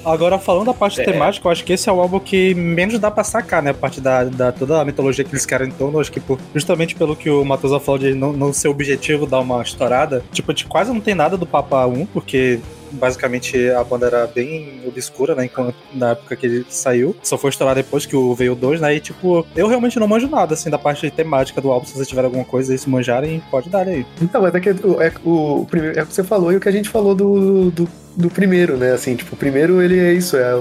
Agora, 0.06 0.38
falando 0.38 0.66
da 0.66 0.74
parte 0.74 1.00
É. 1.00 1.04
temática, 1.06 1.48
eu 1.48 1.52
acho 1.52 1.64
que 1.64 1.72
esse 1.72 1.88
é 1.88 1.92
o 1.92 2.02
álbum 2.02 2.20
que 2.20 2.54
menos 2.54 3.00
dá 3.00 3.10
pra 3.10 3.24
sacar, 3.24 3.64
né? 3.64 3.70
A 3.72 3.74
parte 3.74 4.02
da, 4.02 4.26
da 4.26 4.52
toda 4.52 4.82
a 4.82 4.84
mitologia 4.86 5.24
que 5.24 5.32
eles 5.32 5.46
querem 5.46 5.70
em 5.70 5.72
torno. 5.72 5.98
Acho 5.98 6.12
que 6.12 6.20
por- 6.20 6.38
justamente 6.54 6.94
pelo 6.94 7.16
que 7.16 7.30
o 7.30 7.44
Matosa 7.46 7.80
falou 7.80 8.00
de 8.00 8.14
não, 8.14 8.34
não 8.34 8.52
ser 8.52 8.68
objetivo 8.68 9.26
dar 9.26 9.40
uma 9.40 9.62
estourada. 9.62 10.22
Tipo, 10.34 10.52
a 10.52 10.54
gente 10.54 10.66
quase 10.68 10.92
não 10.92 11.00
tem 11.00 11.16
nada 11.16 11.38
do 11.38 11.46
Papa 11.46 11.86
1, 11.86 12.06
porque 12.08 12.60
basicamente 12.94 13.70
a 13.72 13.84
banda 13.84 14.08
era 14.08 14.28
bem 14.28 14.82
obscura, 14.86 15.36
né? 15.36 15.50
Na 15.94 16.12
época 16.12 16.36
que 16.36 16.46
ele 16.46 16.66
saiu. 16.70 17.16
Só 17.24 17.38
foi 17.38 17.50
estourar 17.50 17.76
depois 17.76 18.06
que 18.06 18.16
o 18.16 18.34
veio 18.34 18.54
o 18.54 18.56
2, 18.56 18.82
né? 18.82 18.96
E 18.96 19.00
tipo, 19.00 19.46
eu 19.56 19.68
realmente 19.68 20.00
não 20.00 20.08
manjo 20.08 20.28
nada, 20.30 20.54
assim, 20.54 20.70
da 20.70 20.78
parte 20.78 21.10
temática 21.12 21.60
do 21.60 21.72
álbum. 21.72 21.86
Se 21.86 21.94
vocês 21.94 22.08
tiverem 22.08 22.28
alguma 22.28 22.46
coisa 22.46 22.72
aí, 22.72 22.78
se 22.78 22.90
manjarem, 22.90 23.42
pode 23.52 23.70
dar 23.70 23.88
aí. 23.88 24.06
Então, 24.22 24.42
mas 24.42 24.54
é 24.56 24.60
que 24.60 24.70
o, 24.72 25.02
é, 25.02 25.12
o, 25.26 25.66
primeiro, 25.70 26.00
é 26.00 26.04
o 26.04 26.06
que 26.06 26.14
você 26.14 26.24
falou 26.24 26.52
e 26.52 26.56
o 26.58 26.60
que 26.60 26.70
a 26.70 26.72
gente 26.72 26.90
falou 26.90 27.14
do, 27.16 27.72
do, 27.72 27.88
do 28.16 28.30
primeiro, 28.30 28.78
né? 28.78 28.92
Assim, 28.94 29.16
tipo, 29.16 29.36
o 29.36 29.38
primeiro 29.38 29.82
ele 29.82 30.00
é 30.00 30.14
isso, 30.14 30.38
é 30.38 30.54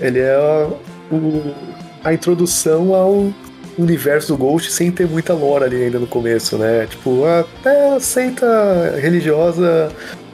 ele 0.00 0.18
é 0.18 0.34
a, 0.34 0.68
o- 1.14 1.54
a 2.04 2.12
introdução 2.14 2.94
ao 2.94 3.30
universo 3.78 4.28
do 4.28 4.36
Ghost 4.36 4.70
sem 4.72 4.90
ter 4.90 5.06
muita 5.06 5.32
lore 5.32 5.64
ali 5.64 5.84
ainda 5.84 5.98
no 5.98 6.06
começo, 6.06 6.58
né? 6.58 6.86
Tipo, 6.86 7.24
até 7.24 7.94
a 7.94 8.00
seita 8.00 8.94
religiosa 9.00 9.90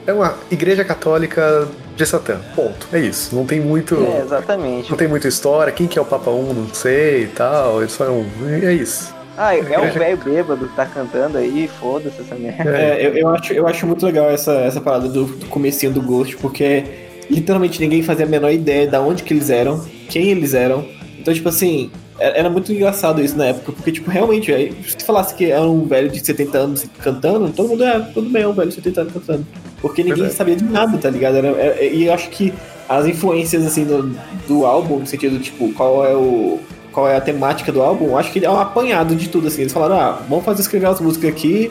é 0.06 0.12
uma 0.12 0.34
igreja 0.50 0.84
católica 0.84 1.66
de 1.96 2.06
Satã. 2.06 2.38
Ponto. 2.54 2.86
É 2.92 2.98
isso. 3.00 3.34
Não 3.34 3.44
tem 3.46 3.60
muito. 3.60 3.94
É, 3.96 4.22
exatamente. 4.22 4.90
Não 4.90 4.96
tem 4.96 5.08
muita 5.08 5.28
história. 5.28 5.72
Quem 5.72 5.86
que 5.86 5.98
é 5.98 6.02
o 6.02 6.04
Papa 6.04 6.30
1, 6.30 6.52
não 6.54 6.74
sei 6.74 7.24
e 7.24 7.26
tal. 7.28 7.80
Ele 7.80 7.90
só 7.90 8.04
é 8.04 8.10
um. 8.10 8.26
É 8.62 8.72
isso. 8.72 9.14
Ah, 9.38 9.54
é 9.54 9.78
um 9.78 9.90
velho 9.90 10.16
bêbado 10.16 10.66
que 10.66 10.74
tá 10.74 10.86
cantando 10.86 11.36
aí, 11.36 11.68
foda-se 11.78 12.22
essa 12.22 12.34
merda. 12.34 12.70
É, 12.70 13.06
eu, 13.06 13.14
eu 13.16 13.28
acho, 13.28 13.52
eu 13.52 13.66
acho 13.66 13.86
muito 13.86 14.04
legal 14.06 14.30
essa, 14.30 14.52
essa 14.52 14.80
parada 14.80 15.08
do, 15.08 15.26
do 15.26 15.46
comecinho 15.46 15.92
do 15.92 16.00
Ghost, 16.00 16.38
porque 16.38 16.84
literalmente 17.28 17.78
ninguém 17.78 18.02
fazia 18.02 18.24
a 18.24 18.28
menor 18.28 18.50
ideia 18.50 18.86
de 18.86 18.96
onde 18.96 19.22
que 19.22 19.34
eles 19.34 19.50
eram, 19.50 19.84
quem 20.08 20.30
eles 20.30 20.54
eram. 20.54 20.86
Então, 21.18 21.34
tipo 21.34 21.50
assim, 21.50 21.90
é- 22.18 22.40
era 22.40 22.48
muito 22.48 22.72
engraçado 22.72 23.20
isso 23.22 23.36
na 23.36 23.46
época, 23.48 23.72
porque, 23.72 23.92
tipo, 23.92 24.10
realmente, 24.10 24.50
aí, 24.52 24.72
se 24.88 24.96
tu 24.96 25.04
falasse 25.04 25.34
que 25.34 25.50
era 25.50 25.64
um 25.68 25.84
velho 25.84 26.08
de 26.08 26.24
70 26.24 26.56
anos 26.56 26.86
cantando, 27.02 27.50
todo 27.50 27.68
mundo 27.68 27.84
é, 27.84 28.00
tudo 28.14 28.30
bem, 28.30 28.42
é 28.42 28.48
um 28.48 28.54
velho 28.54 28.70
de 28.70 28.74
70 28.76 29.00
anos 29.02 29.12
cantando. 29.12 29.46
Porque 29.80 30.02
ninguém 30.02 30.16
Verdade. 30.22 30.36
sabia 30.36 30.56
de 30.56 30.64
nada, 30.64 30.96
tá 30.98 31.10
ligado? 31.10 31.36
Era, 31.36 31.48
era- 31.48 31.82
e 31.84 32.04
eu 32.06 32.12
acho 32.14 32.28
que 32.30 32.52
as 32.88 33.06
influências, 33.06 33.64
assim, 33.66 33.84
do, 33.84 34.16
do 34.46 34.64
álbum, 34.64 34.98
no 35.00 35.06
sentido, 35.06 35.38
tipo, 35.38 35.72
qual 35.72 36.04
é 36.04 36.14
o. 36.14 36.58
Qual 36.92 37.06
é 37.06 37.16
a 37.16 37.20
temática 37.20 37.70
do 37.70 37.82
álbum? 37.82 38.06
Eu 38.06 38.16
acho 38.18 38.32
que 38.32 38.38
ele 38.38 38.46
é 38.46 38.50
um 38.50 38.58
apanhado 38.58 39.14
de 39.14 39.28
tudo, 39.28 39.48
assim. 39.48 39.60
Eles 39.60 39.72
falaram, 39.72 40.00
ah, 40.00 40.22
vamos 40.28 40.44
fazer 40.46 40.62
escrever 40.62 40.86
as 40.86 40.98
músicas 40.98 41.28
aqui 41.28 41.70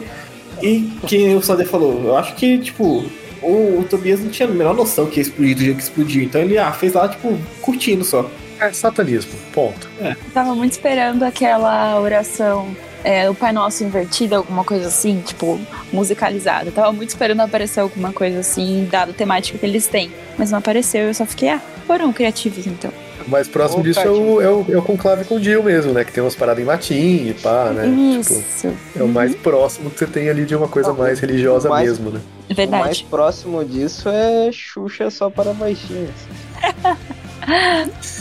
e 0.62 0.82
que 1.08 1.34
o 1.34 1.42
Sander 1.42 1.68
falou, 1.68 2.00
eu 2.06 2.16
acho 2.16 2.36
que, 2.36 2.60
tipo, 2.60 3.04
o, 3.42 3.80
o 3.80 3.86
Tobias 3.90 4.20
não 4.20 4.30
tinha 4.30 4.48
a 4.48 4.52
menor 4.52 4.76
noção 4.76 5.08
que 5.08 5.18
ia 5.20 5.24
explodir 5.24 5.56
do 5.56 5.62
jeito 5.64 5.78
que 5.78 5.84
explodiu. 5.84 6.22
Então 6.24 6.40
ele 6.42 6.60
ah, 6.60 6.72
fez 6.72 6.94
lá, 6.94 7.10
tipo, 7.10 7.36
curtindo 7.60 8.04
só. 8.04 8.30
É 8.60 8.72
satanismo. 8.72 9.32
Ponto. 9.52 9.90
Tava 10.32 10.54
muito 10.54 10.74
esperando 10.74 11.24
aquela 11.24 12.00
oração, 12.00 12.68
é, 13.06 13.30
o 13.30 13.36
Pai 13.36 13.52
Nosso 13.54 13.84
invertido, 13.84 14.36
alguma 14.36 14.64
coisa 14.64 14.88
assim, 14.88 15.22
tipo, 15.22 15.60
musicalizada. 15.94 16.72
Tava 16.72 16.92
muito 16.92 17.10
esperando 17.10 17.40
aparecer 17.42 17.80
alguma 17.80 18.12
coisa 18.12 18.40
assim, 18.40 18.88
dada 18.92 19.12
a 19.12 19.14
temática 19.14 19.60
que 19.60 19.66
eles 19.66 19.86
têm. 19.86 20.12
Mas 20.40 20.50
não 20.50 20.58
apareceu, 20.58 21.04
eu 21.04 21.14
só 21.14 21.24
fiquei, 21.26 21.50
ah, 21.50 21.62
foram 21.86 22.12
criativos 22.12 22.66
então. 22.66 22.92
O 23.28 23.30
mais 23.30 23.48
próximo 23.48 23.82
Ô, 23.82 23.84
disso 23.84 24.00
é 24.00 24.10
o, 24.10 24.42
é, 24.42 24.50
o, 24.50 24.66
é 24.70 24.78
o 24.78 24.82
conclave 24.82 25.24
com 25.26 25.36
o 25.36 25.40
Dio 25.40 25.64
mesmo, 25.64 25.94
né? 25.94 26.04
Que 26.04 26.12
tem 26.12 26.24
umas 26.24 26.36
paradas 26.36 26.64
em 26.64 26.66
latim 26.68 27.28
e 27.30 27.36
pá, 27.42 27.72
né? 27.72 27.84
Tipo, 27.84 28.40
Isso. 28.40 28.74
é 28.96 29.02
o 29.04 29.08
mais 29.08 29.34
próximo 29.36 29.90
que 29.90 29.98
você 30.00 30.06
tem 30.08 30.30
ali 30.30 30.46
de 30.46 30.56
uma 30.56 30.68
coisa 30.68 30.90
Não, 30.90 30.98
mais 30.98 31.20
religiosa 31.20 31.70
mais- 31.70 31.88
mesmo, 31.90 32.12
né? 32.12 32.20
O 32.20 32.54
mais 32.54 32.58
Verdade. 32.58 33.08
próximo 33.10 33.64
disso 33.66 34.10
é 34.10 34.52
Xuxa 34.52 35.10
só 35.10 35.30
para 35.30 35.54
baixinhos. 35.54 36.12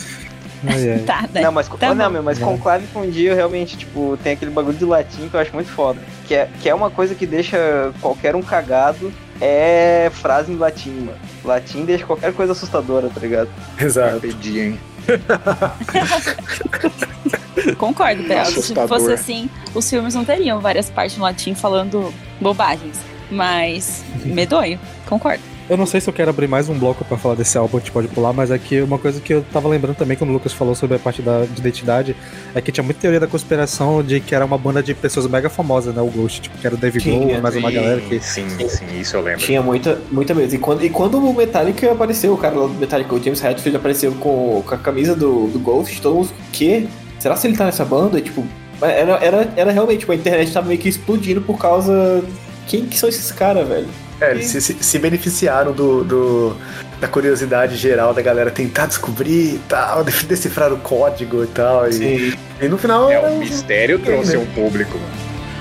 Tá, 1.05 1.27
né? 1.33 1.41
Não, 1.41 1.51
mas, 1.51 1.67
Tá 1.67 1.91
oh, 1.91 1.95
não, 1.95 2.09
meu, 2.09 2.23
mas 2.23 2.39
Não. 2.39 2.49
Conclave 2.49 2.87
com 2.87 3.09
dia 3.09 3.35
realmente, 3.35 3.77
tipo, 3.77 4.17
tem 4.23 4.33
aquele 4.33 4.51
bagulho 4.51 4.77
de 4.77 4.85
latim 4.85 5.29
que 5.29 5.35
eu 5.35 5.39
acho 5.39 5.53
muito 5.53 5.69
foda. 5.69 5.99
Que 6.27 6.35
é, 6.35 6.49
que 6.61 6.69
é 6.69 6.75
uma 6.75 6.89
coisa 6.89 7.13
que 7.13 7.25
deixa 7.25 7.91
qualquer 8.01 8.35
um 8.35 8.41
cagado. 8.41 9.11
É 9.41 10.09
frase 10.13 10.51
em 10.51 10.55
latim, 10.55 10.91
mano. 10.91 11.17
Latim 11.43 11.83
deixa 11.83 12.05
qualquer 12.05 12.33
coisa 12.33 12.53
assustadora, 12.53 13.09
tá 13.09 13.19
ligado? 13.19 13.49
Exato. 13.79 14.21
Pedi, 14.21 14.59
hein? 14.59 14.79
Concordo, 17.77 18.23
Bel. 18.23 18.45
Se 18.45 18.73
fosse 18.87 19.11
assim, 19.11 19.49
os 19.73 19.89
filmes 19.89 20.15
não 20.15 20.23
teriam 20.23 20.59
várias 20.59 20.89
partes 20.89 21.17
no 21.17 21.23
latim 21.23 21.53
falando 21.53 22.13
bobagens. 22.39 22.97
Mas 23.29 24.03
medonho, 24.23 24.79
concordo. 25.07 25.43
Eu 25.67 25.77
não 25.77 25.87
sei 25.87 25.99
se 25.99 26.07
eu 26.07 26.13
quero 26.13 26.29
abrir 26.29 26.47
mais 26.47 26.69
um 26.69 26.77
bloco 26.77 27.03
pra 27.03 27.17
falar 27.17 27.33
desse 27.33 27.57
álbum, 27.57 27.77
a 27.77 27.79
gente 27.79 27.91
pode 27.91 28.07
pular, 28.09 28.31
mas 28.31 28.51
aqui 28.51 28.81
uma 28.81 28.99
coisa 28.99 29.19
que 29.19 29.33
eu 29.33 29.43
tava 29.51 29.67
lembrando 29.67 29.95
também 29.95 30.15
quando 30.15 30.29
o 30.29 30.33
Lucas 30.33 30.53
falou 30.53 30.75
sobre 30.75 30.97
a 30.97 30.99
parte 30.99 31.23
da, 31.23 31.43
de 31.43 31.59
identidade 31.59 32.15
é 32.53 32.61
que 32.61 32.71
tinha 32.71 32.83
muita 32.83 33.01
teoria 33.01 33.19
da 33.19 33.25
conspiração 33.25 34.03
de 34.03 34.19
que 34.19 34.35
era 34.35 34.45
uma 34.45 34.59
banda 34.59 34.83
de 34.83 34.93
pessoas 34.93 35.25
mega 35.25 35.49
famosas, 35.49 35.95
né? 35.95 36.03
O 36.03 36.07
Ghost, 36.07 36.41
tipo, 36.41 36.55
que 36.59 36.67
era 36.67 36.75
o 36.75 36.77
David 36.77 37.09
Grohl, 37.09 37.41
mais 37.41 37.55
uma 37.55 37.69
Sim, 37.69 37.75
galera 37.75 38.01
que. 38.01 38.19
Sim, 38.19 38.47
sim, 38.69 38.99
isso 38.99 39.15
eu 39.15 39.21
lembro. 39.21 39.39
Tinha 39.39 39.59
muita, 39.59 39.99
muita 40.11 40.35
mesmo. 40.35 40.53
E 40.53 40.59
quando, 40.59 40.85
e 40.85 40.89
quando 40.89 41.17
o 41.17 41.33
Metallica 41.33 41.91
apareceu, 41.91 42.33
o 42.33 42.37
cara 42.37 42.55
lá 42.55 42.67
do 42.67 42.73
Metallica, 42.73 43.15
o 43.15 43.23
James 43.23 43.43
Hetfield 43.43 43.75
apareceu 43.75 44.11
com, 44.13 44.61
com 44.63 44.75
a 44.75 44.77
camisa 44.77 45.15
do, 45.15 45.47
do 45.47 45.57
Ghost, 45.57 45.99
todo 45.99 46.13
mundo, 46.13 46.27
o 46.27 46.51
quê? 46.51 46.85
Será 47.17 47.35
que 47.35 47.47
ele 47.47 47.57
tá 47.57 47.65
nessa 47.65 47.83
banda? 47.83 48.19
E, 48.19 48.21
tipo, 48.21 48.45
era, 48.79 49.13
era, 49.13 49.53
era 49.55 49.71
realmente, 49.71 50.01
tipo, 50.01 50.11
a 50.11 50.15
internet 50.15 50.53
tava 50.53 50.67
meio 50.67 50.79
que 50.79 50.89
explodindo 50.89 51.41
por 51.41 51.57
causa. 51.57 52.23
Quem 52.67 52.85
que 52.85 52.97
são 52.97 53.09
esses 53.09 53.31
caras, 53.31 53.67
velho? 53.67 53.87
É, 54.21 54.31
eles 54.31 54.45
se, 54.47 54.61
se- 54.61 54.77
se 54.79 54.99
beneficiaram 54.99 55.71
do, 55.73 56.03
do- 56.03 56.55
da 57.01 57.07
curiosidade 57.07 57.75
geral 57.75 58.13
da 58.13 58.21
galera 58.21 58.49
tentar 58.49 58.85
descobrir 58.85 59.55
e 59.55 59.61
tal, 59.67 60.03
de- 60.03 60.23
decifrar 60.25 60.71
o 60.71 60.77
código 60.77 61.43
e 61.43 61.47
tal. 61.47 61.89
E, 61.89 62.37
e 62.61 62.67
no 62.67 62.77
final. 62.77 63.11
É, 63.11 63.19
o 63.19 63.33
um- 63.33 63.39
mistério 63.39 63.99
trouxe 63.99 64.37
né? 64.37 64.43
um 64.43 64.45
público. 64.53 64.97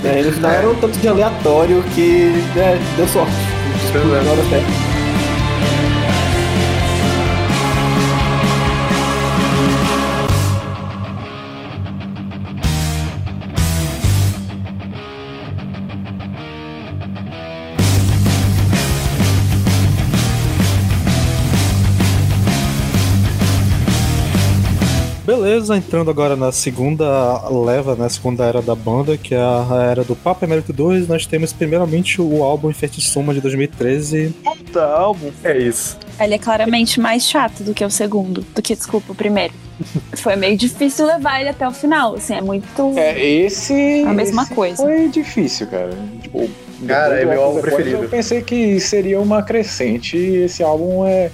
É, 0.05 0.21
e 0.21 0.25
no 0.25 0.33
final 0.33 0.51
era 0.51 0.69
um 0.69 0.75
tanto 0.75 0.99
de 0.99 1.09
aleatório 1.09 1.83
que 1.95 2.31
né, 2.55 2.79
deu 2.97 3.09
sorte. 3.09 3.33
Explodiu 3.85 4.11
na 4.23 4.31
hora 4.31 4.43
Beleza, 25.45 25.77
entrando 25.77 26.11
agora 26.11 26.37
na 26.37 26.51
segunda 26.51 27.47
leva, 27.51 27.95
na 27.95 28.09
segunda 28.09 28.47
era 28.47 28.63
da 28.63 28.75
banda, 28.75 29.19
que 29.19 29.35
é 29.35 29.39
a 29.39 29.89
era 29.91 30.03
do 30.03 30.17
Papa 30.17 30.47
Emérito 30.47 30.73
2, 30.73 31.07
nós 31.07 31.27
temos 31.27 31.53
primeiramente 31.53 32.19
o 32.19 32.43
álbum 32.43 32.71
Infestissuma 32.71 33.35
de 33.35 33.43
2013. 33.43 34.35
Puta 34.43 34.83
álbum. 34.83 35.31
É 35.45 35.59
isso. 35.59 35.99
Ele 36.19 36.33
é 36.33 36.39
claramente 36.39 36.99
mais 36.99 37.29
chato 37.29 37.63
do 37.63 37.75
que 37.75 37.85
o 37.85 37.91
segundo, 37.91 38.41
do 38.41 38.63
que, 38.63 38.75
desculpa, 38.75 39.13
o 39.13 39.15
primeiro. 39.15 39.53
Foi 40.17 40.35
meio 40.35 40.57
difícil 40.57 41.05
levar 41.05 41.41
ele 41.41 41.51
até 41.51 41.69
o 41.69 41.73
final, 41.73 42.15
assim, 42.15 42.37
é 42.37 42.41
muito. 42.41 42.99
É, 42.99 43.23
esse. 43.23 44.03
A 44.07 44.15
mesma 44.15 44.45
esse 44.45 44.55
coisa. 44.55 44.83
Foi 44.83 45.09
difícil, 45.11 45.67
cara. 45.67 45.93
Tipo, 46.23 46.49
Cara, 46.87 47.21
é 47.21 47.25
meu 47.25 47.43
álbum 47.43 47.61
preferido. 47.61 48.03
Eu 48.03 48.09
pensei 48.09 48.43
que 48.43 48.79
seria 48.81 49.21
uma 49.21 49.43
crescente 49.43 50.17
e 50.17 50.45
esse 50.45 50.63
álbum 50.63 51.07
é. 51.07 51.31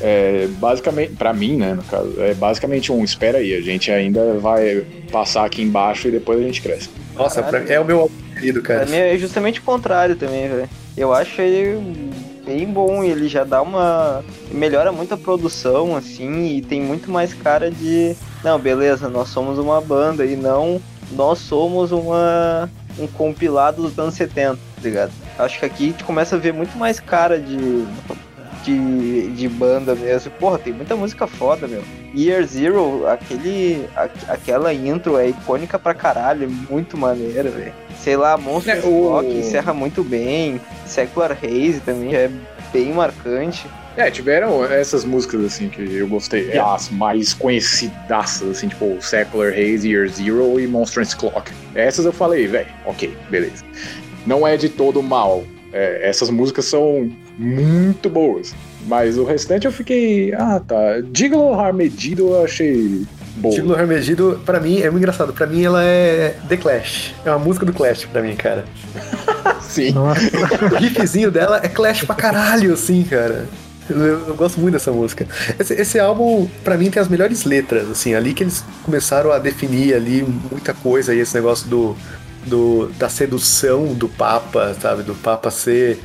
É, 0.00 0.46
basicamente, 0.58 1.12
pra 1.14 1.32
mim, 1.32 1.56
né, 1.56 1.74
no 1.74 1.82
caso, 1.84 2.14
é 2.18 2.34
basicamente 2.34 2.92
um 2.92 3.02
espera 3.02 3.38
aí, 3.38 3.54
a 3.54 3.60
gente 3.60 3.90
ainda 3.90 4.34
vai 4.34 4.84
passar 5.10 5.44
aqui 5.44 5.62
embaixo 5.62 6.08
e 6.08 6.10
depois 6.10 6.38
a 6.38 6.42
gente 6.42 6.60
cresce. 6.60 6.90
Nossa, 7.14 7.42
pra 7.42 7.60
Caralho. 7.60 7.72
é 7.72 7.80
o 7.80 7.84
meu 7.84 8.00
álbum 8.00 8.14
preferido, 8.30 8.60
Pra 8.62 8.74
cara. 8.80 8.86
mim 8.90 8.96
é 8.96 9.16
justamente 9.16 9.60
o 9.60 9.62
contrário 9.62 10.14
também, 10.16 10.48
velho. 10.48 10.68
Eu 10.96 11.12
acho 11.14 11.40
ele 11.40 12.10
bem 12.44 12.66
bom, 12.66 13.02
ele 13.02 13.26
já 13.28 13.42
dá 13.42 13.62
uma. 13.62 14.22
melhora 14.50 14.92
muito 14.92 15.14
a 15.14 15.16
produção, 15.16 15.96
assim, 15.96 16.56
e 16.56 16.60
tem 16.62 16.80
muito 16.82 17.10
mais 17.10 17.32
cara 17.32 17.70
de. 17.70 18.14
Não, 18.44 18.58
beleza, 18.58 19.08
nós 19.08 19.28
somos 19.28 19.58
uma 19.58 19.80
banda 19.80 20.24
e 20.26 20.36
não 20.36 20.80
nós 21.12 21.38
somos 21.38 21.90
uma. 21.92 22.70
um 22.98 23.06
compilado 23.06 23.82
dos 23.82 23.98
anos 23.98 24.14
70, 24.14 24.56
tá 24.56 24.58
ligado? 24.82 25.12
Acho 25.38 25.58
que 25.58 25.64
aqui 25.66 25.84
a 25.84 25.86
gente 25.92 26.04
começa 26.04 26.36
a 26.36 26.38
ver 26.38 26.52
muito 26.52 26.76
mais 26.78 27.00
cara 27.00 27.38
de. 27.38 27.86
De, 28.66 29.28
de 29.28 29.48
banda 29.48 29.94
mesmo. 29.94 30.30
Porra, 30.32 30.58
tem 30.58 30.72
muita 30.72 30.96
música 30.96 31.24
foda, 31.28 31.68
meu. 31.68 31.82
Year 32.16 32.44
Zero, 32.44 33.06
aquele, 33.06 33.86
a- 33.94 34.08
aquela 34.28 34.74
intro 34.74 35.16
é 35.16 35.28
icônica 35.28 35.78
pra 35.78 35.94
caralho, 35.94 36.44
é 36.44 36.72
muito 36.72 36.96
maneira, 36.98 37.48
velho. 37.48 37.72
Sei 38.02 38.16
lá, 38.16 38.36
Monster 38.36 38.78
É, 38.84 38.86
o- 38.88 39.08
Rock 39.10 39.28
encerra 39.28 39.72
muito 39.72 40.02
bem. 40.02 40.60
Secular 40.84 41.30
Haze 41.40 41.80
também 41.84 42.14
é 42.16 42.28
bem 42.72 42.92
marcante. 42.92 43.66
É, 43.96 44.10
tiveram 44.10 44.64
essas 44.64 45.04
músicas 45.04 45.44
assim 45.44 45.68
que 45.68 45.80
eu 45.80 46.08
gostei, 46.08 46.50
é 46.50 46.58
as 46.58 46.90
mais 46.90 47.32
conhecidaças, 47.32 48.48
assim, 48.50 48.66
tipo 48.68 48.96
Secular 49.00 49.52
Haze, 49.52 49.88
Year 49.90 50.08
Zero 50.08 50.58
e 50.58 50.66
Monstrous 50.66 51.14
Clock. 51.14 51.52
Essas 51.74 52.04
eu 52.04 52.12
falei, 52.12 52.46
velho, 52.48 52.66
ok, 52.84 53.16
beleza. 53.30 53.64
Não 54.26 54.46
é 54.46 54.56
de 54.56 54.68
todo 54.68 55.00
mal. 55.02 55.44
É, 55.72 56.08
essas 56.08 56.30
músicas 56.30 56.64
são 56.66 57.10
muito 57.38 58.08
boas. 58.08 58.54
Mas 58.86 59.18
o 59.18 59.24
restante 59.24 59.66
eu 59.66 59.72
fiquei. 59.72 60.32
Ah, 60.34 60.60
tá. 60.60 61.02
Gigolo 61.12 61.58
Harmedido 61.58 62.28
eu 62.28 62.44
achei 62.44 63.04
boa. 63.36 63.54
Gigolo 63.54 63.78
Hermedido, 63.78 64.40
pra 64.44 64.60
mim, 64.60 64.80
é 64.80 64.90
muito 64.90 64.98
engraçado. 64.98 65.32
Pra 65.32 65.46
mim, 65.46 65.62
ela 65.62 65.82
é 65.82 66.36
The 66.48 66.56
Clash. 66.56 67.14
É 67.24 67.30
uma 67.30 67.38
música 67.38 67.66
do 67.66 67.72
Clash 67.72 68.04
pra 68.04 68.22
mim, 68.22 68.36
cara. 68.36 68.64
Sim. 69.60 69.94
O 69.96 70.76
riffzinho 70.76 71.30
dela 71.30 71.60
é 71.62 71.68
Clash 71.68 72.04
pra 72.04 72.14
caralho, 72.14 72.72
assim, 72.72 73.02
cara. 73.02 73.46
Eu, 73.88 74.28
eu 74.28 74.34
gosto 74.34 74.60
muito 74.60 74.74
dessa 74.74 74.90
música. 74.90 75.26
Esse, 75.58 75.74
esse 75.74 75.98
álbum, 75.98 76.48
pra 76.64 76.76
mim, 76.76 76.90
tem 76.90 77.00
as 77.00 77.08
melhores 77.08 77.44
letras, 77.44 77.88
assim, 77.90 78.14
ali 78.14 78.34
que 78.34 78.42
eles 78.42 78.64
começaram 78.82 79.30
a 79.30 79.38
definir 79.38 79.94
ali 79.94 80.26
muita 80.50 80.74
coisa 80.74 81.12
aí, 81.12 81.20
esse 81.20 81.34
negócio 81.34 81.68
do, 81.68 81.96
do 82.46 82.88
da 82.98 83.08
sedução 83.08 83.92
do 83.94 84.08
Papa, 84.08 84.74
sabe? 84.80 85.02
Do 85.02 85.14
Papa 85.14 85.50
ser. 85.50 86.00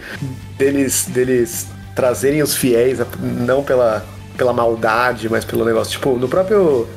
deles, 0.57 1.05
deles 1.07 1.67
trazerem 1.95 2.41
os 2.41 2.55
fiéis, 2.55 2.99
não 3.19 3.63
pela, 3.63 4.05
pela 4.37 4.53
maldade, 4.53 5.29
mas 5.29 5.45
pelo 5.45 5.63
negócio. 5.65 5.93
Tipo, 5.93 6.17
no 6.17 6.27
próprio. 6.27 6.87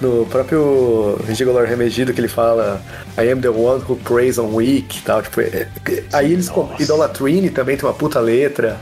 No 0.00 0.26
próprio 0.26 1.16
Gigolor 1.30 1.66
Remedido 1.66 2.12
que 2.12 2.20
ele 2.20 2.28
fala 2.28 2.82
I 3.16 3.30
am 3.30 3.40
the 3.40 3.48
one 3.48 3.80
who 3.88 3.94
prays 3.96 4.38
on 4.38 4.52
weak 4.52 5.00
tal. 5.02 5.22
Tipo, 5.22 5.40
é- 5.40 5.68
é- 5.88 6.02
aí 6.12 6.32
eles. 6.32 6.50
Idolatrine 6.80 7.48
também 7.48 7.76
tem 7.76 7.86
uma 7.88 7.94
puta 7.94 8.18
letra. 8.18 8.78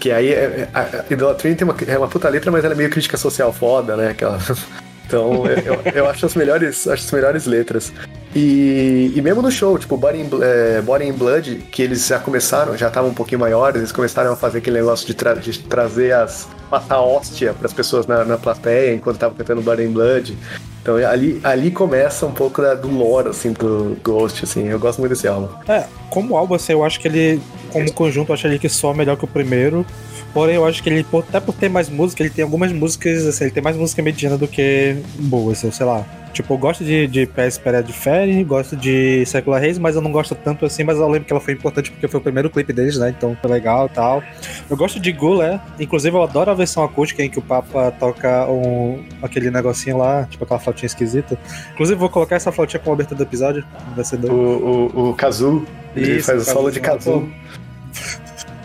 Que 0.00 0.10
aí 0.10 0.28
é- 0.32 0.68
a 0.74 0.80
a 0.80 1.04
Idolatrine 1.08 1.54
tem 1.54 1.64
uma, 1.66 1.76
é 1.86 1.96
uma 1.96 2.08
puta 2.08 2.28
letra, 2.28 2.50
mas 2.50 2.64
ela 2.64 2.74
é 2.74 2.76
meio 2.76 2.90
crítica 2.90 3.16
social 3.16 3.52
foda, 3.52 3.96
né? 3.96 4.08
Aquela, 4.10 4.38
então 5.06 5.44
eu, 5.46 5.92
eu, 5.94 6.08
acho 6.08 6.26
as 6.26 6.34
melhores, 6.34 6.86
acho 6.88 7.04
as 7.04 7.12
melhores 7.12 7.46
letras. 7.46 7.92
E, 8.34 9.12
e 9.14 9.22
mesmo 9.22 9.40
no 9.40 9.50
show, 9.50 9.78
tipo, 9.78 9.96
Body 9.96 10.18
in, 10.18 10.28
é, 10.42 10.82
Body 10.82 11.06
in 11.06 11.12
Blood, 11.12 11.56
que 11.72 11.80
eles 11.82 12.06
já 12.06 12.18
começaram, 12.18 12.76
já 12.76 12.88
estavam 12.88 13.10
um 13.10 13.14
pouquinho 13.14 13.40
maiores, 13.40 13.78
eles 13.78 13.92
começaram 13.92 14.32
a 14.32 14.36
fazer 14.36 14.58
aquele 14.58 14.78
negócio 14.78 15.06
de, 15.06 15.14
tra- 15.14 15.34
de 15.34 15.58
trazer 15.60 16.12
as. 16.12 16.46
passar 16.68 17.00
hóstia 17.00 17.54
pras 17.54 17.72
pessoas 17.72 18.06
na, 18.06 18.24
na 18.24 18.36
plateia 18.36 18.94
enquanto 18.94 19.16
estavam 19.16 19.36
cantando 19.36 19.62
Body 19.62 19.84
in 19.84 19.92
Blood. 19.92 20.36
Então 20.82 20.96
ali, 20.98 21.40
ali 21.42 21.70
começa 21.70 22.26
um 22.26 22.32
pouco 22.32 22.60
da- 22.60 22.74
do 22.74 22.88
lore, 22.88 23.28
assim, 23.28 23.52
do 23.52 23.96
Ghost, 24.04 24.44
assim. 24.44 24.68
Eu 24.68 24.78
gosto 24.78 24.98
muito 24.98 25.12
desse 25.12 25.26
álbum. 25.26 25.48
É, 25.66 25.84
como 26.10 26.36
álbum, 26.36 26.54
assim, 26.54 26.72
eu 26.74 26.84
acho 26.84 27.00
que 27.00 27.08
ele, 27.08 27.40
como 27.78 27.92
conjunto, 27.92 28.30
eu 28.30 28.34
acho 28.34 28.46
ele 28.46 28.58
que 28.58 28.68
soa 28.68 28.94
melhor 28.94 29.16
que 29.16 29.24
o 29.24 29.28
primeiro. 29.28 29.84
Porém, 30.32 30.56
eu 30.56 30.66
acho 30.66 30.82
que 30.82 30.90
ele, 30.90 31.06
até 31.28 31.40
por 31.40 31.54
ter 31.54 31.68
mais 31.70 31.88
música, 31.88 32.22
ele 32.22 32.30
tem 32.30 32.44
algumas 32.44 32.70
músicas, 32.72 33.26
assim, 33.26 33.44
ele 33.44 33.50
tem 33.52 33.62
mais 33.62 33.76
música 33.76 34.02
mediana 34.02 34.36
do 34.36 34.46
que 34.46 34.96
boas, 35.18 35.62
eu 35.62 35.72
sei 35.72 35.86
lá. 35.86 36.04
Tipo, 36.34 36.52
eu 36.52 36.58
gosto 36.58 36.84
de, 36.84 37.06
de 37.06 37.24
PS 37.24 37.56
Pereira 37.56 37.82
de 37.86 37.94
Ferry, 37.94 38.44
gosto 38.44 38.76
de 38.76 39.24
Secular 39.24 39.58
Reis, 39.58 39.78
mas 39.78 39.96
eu 39.96 40.02
não 40.02 40.12
gosto 40.12 40.34
tanto 40.34 40.66
assim, 40.66 40.84
mas 40.84 40.98
eu 40.98 41.08
lembro 41.08 41.26
que 41.26 41.32
ela 41.32 41.40
foi 41.40 41.54
importante 41.54 41.90
porque 41.90 42.06
foi 42.06 42.20
o 42.20 42.22
primeiro 42.22 42.50
clipe 42.50 42.74
deles, 42.74 42.98
né? 42.98 43.08
Então 43.16 43.34
foi 43.40 43.50
legal 43.50 43.86
e 43.86 43.88
tal. 43.94 44.22
Eu 44.68 44.76
gosto 44.76 45.00
de 45.00 45.10
Gulé, 45.12 45.58
inclusive 45.80 46.14
eu 46.14 46.22
adoro 46.22 46.50
a 46.50 46.54
versão 46.54 46.84
acústica 46.84 47.22
em 47.24 47.30
que 47.30 47.38
o 47.38 47.42
Papa 47.42 47.90
toca 47.92 48.46
um, 48.50 49.02
aquele 49.22 49.50
negocinho 49.50 49.96
lá, 49.96 50.26
tipo 50.28 50.44
aquela 50.44 50.60
flautinha 50.60 50.86
esquisita. 50.88 51.38
Inclusive, 51.72 51.98
vou 51.98 52.10
colocar 52.10 52.36
essa 52.36 52.52
flautinha 52.52 52.80
como 52.80 52.92
abertura 52.92 53.16
do 53.16 53.22
episódio, 53.22 53.64
vai 53.94 54.04
ser 54.04 54.16
O, 54.16 54.18
doido. 54.18 54.34
o, 54.94 55.10
o 55.10 55.14
Kazu, 55.14 55.64
ele 55.94 56.18
Isso, 56.18 56.26
faz 56.26 56.38
o 56.40 56.42
o 56.42 56.44
solo 56.44 56.70
de 56.70 56.80
pô. 56.80 57.26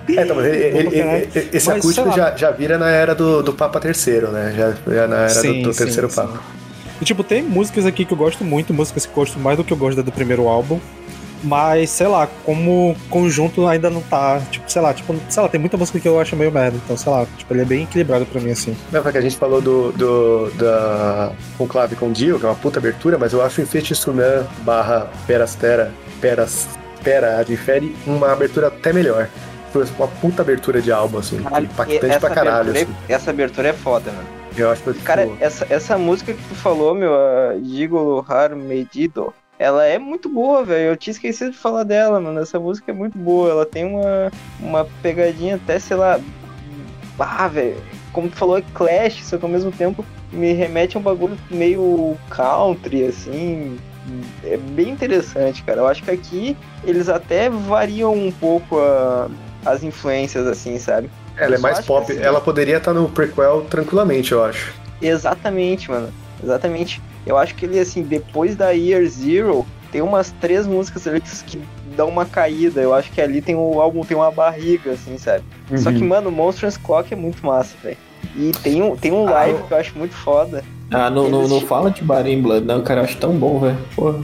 É, 0.09 0.23
então, 0.23 0.35
mas 0.35 0.45
ele- 0.47 0.57
ele- 0.77 0.99
ele- 0.99 1.29
esse 1.53 1.67
Mas, 1.67 1.77
acústico 1.77 2.11
já, 2.11 2.35
já 2.35 2.51
vira 2.51 2.77
na 2.77 2.89
era 2.89 3.13
do, 3.15 3.41
do 3.41 3.53
Papa 3.53 3.79
III, 3.83 4.21
né? 4.31 4.53
Já, 4.57 4.93
já 4.93 5.07
na 5.07 5.17
era 5.21 5.29
Sim, 5.29 5.61
do, 5.61 5.69
do 5.69 5.73
sim, 5.73 5.83
terceiro 5.85 6.09
sim. 6.09 6.15
Papa. 6.15 6.39
E, 6.99 7.05
tipo, 7.05 7.23
tem 7.23 7.41
músicas 7.41 7.85
aqui 7.85 8.03
que 8.03 8.11
eu 8.11 8.17
gosto 8.17 8.43
muito, 8.43 8.73
músicas 8.73 9.05
que 9.05 9.11
eu 9.11 9.15
gosto 9.15 9.39
mais 9.39 9.57
do 9.57 9.63
que 9.63 9.71
eu 9.71 9.77
gosto 9.77 9.97
da 9.97 10.01
do 10.03 10.11
primeiro 10.11 10.47
álbum. 10.47 10.79
Mas, 11.43 11.89
sei 11.89 12.05
lá, 12.05 12.27
como 12.45 12.95
conjunto 13.09 13.65
ainda 13.65 13.89
não 13.89 14.01
tá. 14.01 14.39
Tipo, 14.51 14.71
sei 14.71 14.79
lá, 14.81 14.93
tipo, 14.93 15.15
sei 15.27 15.41
lá, 15.41 15.49
tem 15.49 15.59
muita 15.59 15.75
música 15.75 15.99
que 15.99 16.07
eu 16.07 16.19
acho 16.19 16.35
meio 16.35 16.51
merda. 16.51 16.77
Então, 16.83 16.95
sei 16.95 17.11
lá, 17.11 17.25
tipo, 17.35 17.51
ele 17.53 17.61
é 17.63 17.65
bem 17.65 17.83
equilibrado 17.83 18.27
pra 18.27 18.39
mim, 18.39 18.51
assim. 18.51 18.77
Não, 18.91 19.01
porque 19.01 19.17
a 19.17 19.21
gente 19.21 19.37
falou 19.37 19.59
do, 19.59 19.91
do 19.93 20.51
da 20.51 21.31
Conclave 21.57 21.95
com 21.95 22.11
Dio, 22.11 22.39
que 22.39 22.45
é 22.45 22.49
uma 22.49 22.55
puta 22.55 22.77
abertura, 22.77 23.17
mas 23.17 23.33
eu 23.33 23.41
acho 23.41 23.59
o 23.59 23.63
Infete 23.63 23.95
Sunan 23.95 24.45
barra 24.63 25.09
Perastera, 25.25 25.91
Peraspera 27.03 27.39
Adifere 27.39 27.95
uma 28.05 28.31
abertura 28.31 28.67
até 28.67 28.93
melhor. 28.93 29.27
Foi 29.71 29.85
uma 29.97 30.07
puta 30.07 30.41
abertura 30.41 30.81
de 30.81 30.91
álbum, 30.91 31.19
assim, 31.19 31.41
Caralho, 31.41 31.65
impactante 31.65 32.05
essa 32.05 32.19
pra 32.19 32.29
caralho, 32.29 32.69
abertura, 32.69 32.81
assim. 32.81 33.05
é- 33.07 33.13
essa 33.13 33.31
abertura 33.31 33.67
é 33.69 33.73
foda, 33.73 34.11
mano. 34.11 34.27
Eu 34.57 34.69
acho 34.69 34.83
que 34.83 34.93
Cara, 35.01 35.25
tipo, 35.25 35.37
essa, 35.39 35.65
essa 35.69 35.97
música 35.97 36.33
que 36.33 36.43
tu 36.43 36.55
falou, 36.55 36.93
meu, 36.93 37.13
a 37.15 37.55
Gigolo 37.63 38.25
Har 38.27 38.53
Medido, 38.53 39.33
ela 39.57 39.85
é 39.85 39.97
muito 39.97 40.27
boa, 40.27 40.63
velho. 40.65 40.89
Eu 40.89 40.97
tinha 40.97 41.13
esquecido 41.13 41.51
de 41.51 41.57
falar 41.57 41.83
dela, 41.83 42.19
mano. 42.19 42.41
Essa 42.41 42.59
música 42.59 42.91
é 42.91 42.93
muito 42.93 43.17
boa. 43.17 43.49
Ela 43.49 43.65
tem 43.65 43.85
uma, 43.85 44.29
uma 44.59 44.85
pegadinha 45.01 45.55
até, 45.55 45.79
sei 45.79 45.95
lá. 45.95 46.19
Ah, 47.17 47.47
velho. 47.47 47.77
Como 48.11 48.27
tu 48.27 48.35
falou, 48.35 48.57
é 48.57 48.63
Clash, 48.73 49.23
só 49.23 49.37
que 49.37 49.45
ao 49.45 49.51
mesmo 49.51 49.71
tempo 49.71 50.03
me 50.33 50.51
remete 50.51 50.97
a 50.97 50.99
um 50.99 51.03
bagulho 51.03 51.37
meio 51.49 52.17
country, 52.29 53.05
assim. 53.05 53.77
É 54.43 54.57
bem 54.57 54.89
interessante, 54.89 55.63
cara. 55.63 55.79
Eu 55.81 55.87
acho 55.87 56.03
que 56.03 56.11
aqui 56.11 56.57
eles 56.83 57.07
até 57.09 57.49
variam 57.49 58.13
um 58.13 58.31
pouco 58.31 58.79
a- 58.79 59.29
as 59.65 59.83
influências, 59.83 60.47
assim, 60.47 60.77
sabe? 60.79 61.09
ela 61.37 61.53
é 61.53 61.57
eu 61.57 61.61
só 61.61 61.67
mais 61.67 61.85
pop. 61.85 62.11
assim- 62.11 62.21
Ela 62.21 62.41
poderia 62.41 62.77
estar 62.77 62.93
no 62.93 63.09
prequel 63.09 63.61
tranquilamente, 63.69 64.31
eu 64.31 64.43
acho. 64.43 64.73
Exatamente, 65.01 65.89
mano. 65.89 66.09
Exatamente. 66.43 67.01
Eu 67.25 67.37
acho 67.37 67.55
que 67.55 67.65
ele, 67.65 67.79
assim, 67.79 68.03
depois 68.03 68.55
da 68.55 68.71
Year 68.71 69.05
Zero, 69.07 69.65
tem 69.91 70.01
umas 70.01 70.31
três 70.41 70.65
músicas 70.67 71.07
ali 71.07 71.21
que, 71.21 71.43
que 71.45 71.61
dão 71.95 72.09
uma 72.09 72.25
caída. 72.25 72.81
Eu 72.81 72.93
acho 72.93 73.11
que 73.11 73.21
ali 73.21 73.41
tem 73.41 73.55
o 73.55 73.79
álbum 73.81 74.03
tem 74.03 74.15
uma 74.17 74.31
barriga, 74.31 74.91
assim, 74.91 75.17
sabe? 75.17 75.43
Só 75.77 75.89
Uhum. 75.89 75.95
que, 75.97 76.03
mano, 76.03 76.29
o 76.29 76.31
Monstrous 76.31 76.77
Clock 76.77 77.13
é 77.13 77.15
muito 77.17 77.45
massa, 77.45 77.75
velho. 77.83 77.97
E 78.35 78.51
tem 78.63 78.81
um, 78.81 78.95
tem 78.95 79.11
um 79.11 79.25
live 79.29 79.63
que 79.63 79.73
eu 79.73 79.77
acho 79.77 79.97
muito 79.97 80.15
foda. 80.15 80.63
Ah, 80.91 81.09
não, 81.09 81.29
não, 81.29 81.47
não 81.47 81.61
fala 81.61 81.89
de 81.89 82.01
in 82.01 82.41
Blood, 82.41 82.65
não, 82.65 82.81
cara. 82.81 83.01
Eu 83.01 83.05
acho 83.05 83.17
tão 83.17 83.33
bom, 83.33 83.59
velho. 83.59 83.77
Porra. 83.95 84.19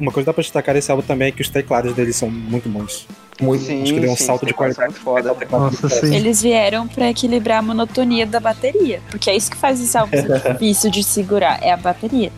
Uma 0.00 0.12
coisa 0.12 0.24
que 0.24 0.26
dá 0.26 0.32
pra 0.32 0.42
destacar 0.42 0.76
esse 0.76 0.90
álbum 0.90 1.02
também 1.02 1.28
é 1.28 1.32
que 1.32 1.42
os 1.42 1.48
teclados 1.48 1.92
deles 1.92 2.14
são 2.16 2.30
muito 2.30 2.68
bons. 2.68 3.06
Muito. 3.40 3.64
Sim, 3.64 3.82
acho 3.82 3.94
que 3.94 4.00
deu 4.00 4.10
um 4.10 4.16
sim, 4.16 4.24
salto 4.24 4.46
de 4.46 4.52
qualidade. 4.54 4.94
foda. 4.94 5.34
Nossa, 5.50 5.88
sim. 5.88 6.14
Eles 6.14 6.42
vieram 6.42 6.86
pra 6.88 7.10
equilibrar 7.10 7.58
a 7.58 7.62
monotonia 7.62 8.26
da 8.26 8.40
bateria. 8.40 9.00
Porque 9.10 9.30
é 9.30 9.36
isso 9.36 9.50
que 9.50 9.56
faz 9.56 9.80
esse 9.80 9.96
álbum 9.96 10.16
ser 10.16 10.40
difícil 10.52 10.90
de 10.90 11.02
segurar, 11.04 11.58
é 11.62 11.72
a 11.72 11.76
bateria. 11.76 12.32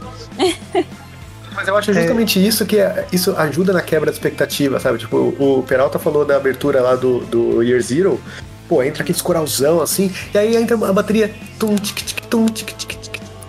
Mas 1.54 1.68
eu 1.68 1.76
acho 1.76 1.92
justamente 1.92 2.44
isso 2.44 2.64
que 2.64 2.78
é- 2.78 3.06
isso 3.12 3.34
ajuda 3.36 3.72
na 3.72 3.82
quebra 3.82 4.10
de 4.10 4.16
expectativa, 4.16 4.78
sabe? 4.78 4.98
Tipo, 4.98 5.34
o 5.38 5.62
Peralta 5.66 5.98
falou 5.98 6.24
da 6.24 6.36
abertura 6.36 6.80
lá 6.80 6.94
do, 6.94 7.20
do 7.20 7.62
Year 7.62 7.80
Zero. 7.80 8.20
Pô, 8.68 8.82
entra 8.82 9.02
aquele 9.02 9.18
coralzão 9.20 9.82
assim, 9.82 10.12
e 10.32 10.38
aí 10.38 10.56
entra 10.56 10.76
a 10.76 10.92
bateria. 10.92 11.34
Tum, 11.58 11.74
tic, 11.76 11.96
tic, 11.96 12.20
tum, 12.26 12.46
tic, 12.46 12.72
tic, 12.76 12.99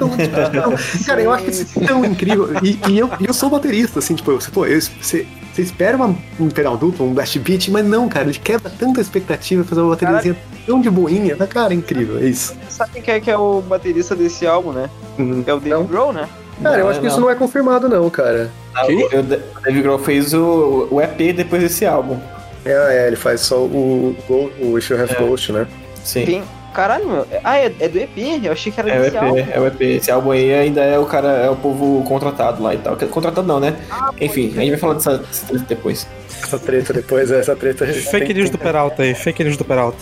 tic, 0.09 0.31
tum. 0.63 1.03
Cara, 1.05 1.21
eu 1.21 1.31
acho 1.31 1.49
isso 1.49 1.79
tão 1.85 2.03
incrível. 2.05 2.49
E, 2.63 2.79
e 2.89 2.99
eu, 2.99 3.09
eu 3.25 3.33
sou 3.33 3.49
baterista, 3.49 3.99
assim, 3.99 4.15
tipo, 4.15 4.31
você, 4.33 4.49
pô, 4.51 4.65
eu, 4.65 4.79
você, 4.81 5.25
você 5.53 5.61
espera 5.61 5.95
uma- 5.97 6.15
um 6.39 6.49
pedal 6.49 6.77
duplo, 6.77 7.05
um 7.05 7.13
blast 7.13 7.37
beat, 7.39 7.69
mas 7.69 7.85
não, 7.85 8.07
cara, 8.09 8.25
ele 8.29 8.37
quebra 8.37 8.71
tanta 8.77 9.01
expectativa 9.01 9.63
fazer 9.63 9.81
uma 9.81 9.91
bateriazinha 9.91 10.37
tão 10.65 10.79
de 10.81 10.89
boinha. 10.89 11.35
Mas, 11.37 11.49
cara, 11.49 11.73
é 11.73 11.77
incrível, 11.77 12.17
é 12.19 12.25
isso. 12.25 12.55
Sabe 12.69 13.01
quem 13.01 13.13
é 13.15 13.19
que 13.19 13.29
é 13.31 13.37
o 13.37 13.61
baterista 13.61 14.15
desse 14.15 14.45
álbum, 14.47 14.71
né? 14.71 14.89
Uhum. 15.17 15.43
É 15.45 15.53
o 15.53 15.59
Dave 15.59 15.83
Grohl, 15.85 16.13
né? 16.13 16.27
Cara, 16.61 16.77
eu 16.79 16.87
acho 16.89 16.99
que 16.99 17.07
isso 17.07 17.19
não 17.19 17.29
é 17.29 17.33
confirmado, 17.35 17.89
não, 17.89 18.07
cara. 18.09 18.51
Ah, 18.75 18.85
o, 18.85 19.19
o 19.19 19.23
Dave 19.23 19.81
Grohl 19.81 19.97
fez 19.99 20.33
o, 20.33 20.87
o 20.91 21.01
EP 21.01 21.35
depois 21.35 21.61
desse 21.63 21.85
álbum. 21.85 22.19
É, 22.63 22.71
é, 22.71 23.07
ele 23.07 23.15
faz 23.15 23.41
só 23.41 23.57
o, 23.57 24.15
o, 24.29 24.33
o 24.61 24.71
Wish 24.73 24.93
You 24.93 25.01
Have 25.01 25.15
Ghost, 25.15 25.51
né? 25.51 25.65
Sim. 26.03 26.25
Tem... 26.25 26.43
Caralho, 26.73 27.07
meu. 27.07 27.27
Ah, 27.43 27.57
é, 27.57 27.73
é 27.79 27.87
do 27.87 27.97
EP? 27.97 28.17
Eu 28.43 28.51
achei 28.51 28.71
que 28.71 28.79
era 28.79 28.89
É 28.89 28.99
o 28.99 29.03
desse 29.03 29.17
álbum. 29.17 29.37
EP, 29.37 29.49
é 29.51 29.59
o 29.59 29.67
EP. 29.67 29.81
Esse 29.81 30.11
álbum 30.11 30.31
aí 30.31 30.53
ainda 30.53 30.81
é 30.81 30.97
o 30.97 31.05
cara, 31.05 31.27
é 31.27 31.49
o 31.49 31.55
povo 31.55 32.03
contratado 32.03 32.63
lá 32.63 32.73
e 32.73 32.77
tal. 32.77 32.95
Contratado 32.95 33.45
não, 33.45 33.59
né? 33.59 33.75
Enfim, 34.19 34.53
a 34.55 34.61
gente 34.61 34.71
vai 34.71 34.79
falar 34.79 34.93
dessa, 34.95 35.17
dessa 35.17 35.47
treta 35.47 35.65
depois. 35.67 36.07
Essa 36.43 36.59
treta 36.59 36.93
depois, 36.93 37.31
essa 37.31 37.55
treta. 37.55 37.85
Fake 37.85 38.33
news 38.33 38.49
do 38.49 38.57
Peralta 38.57 39.03
aí, 39.03 39.13
fake 39.13 39.43
news 39.43 39.57
do 39.57 39.65
Peralta. 39.65 39.97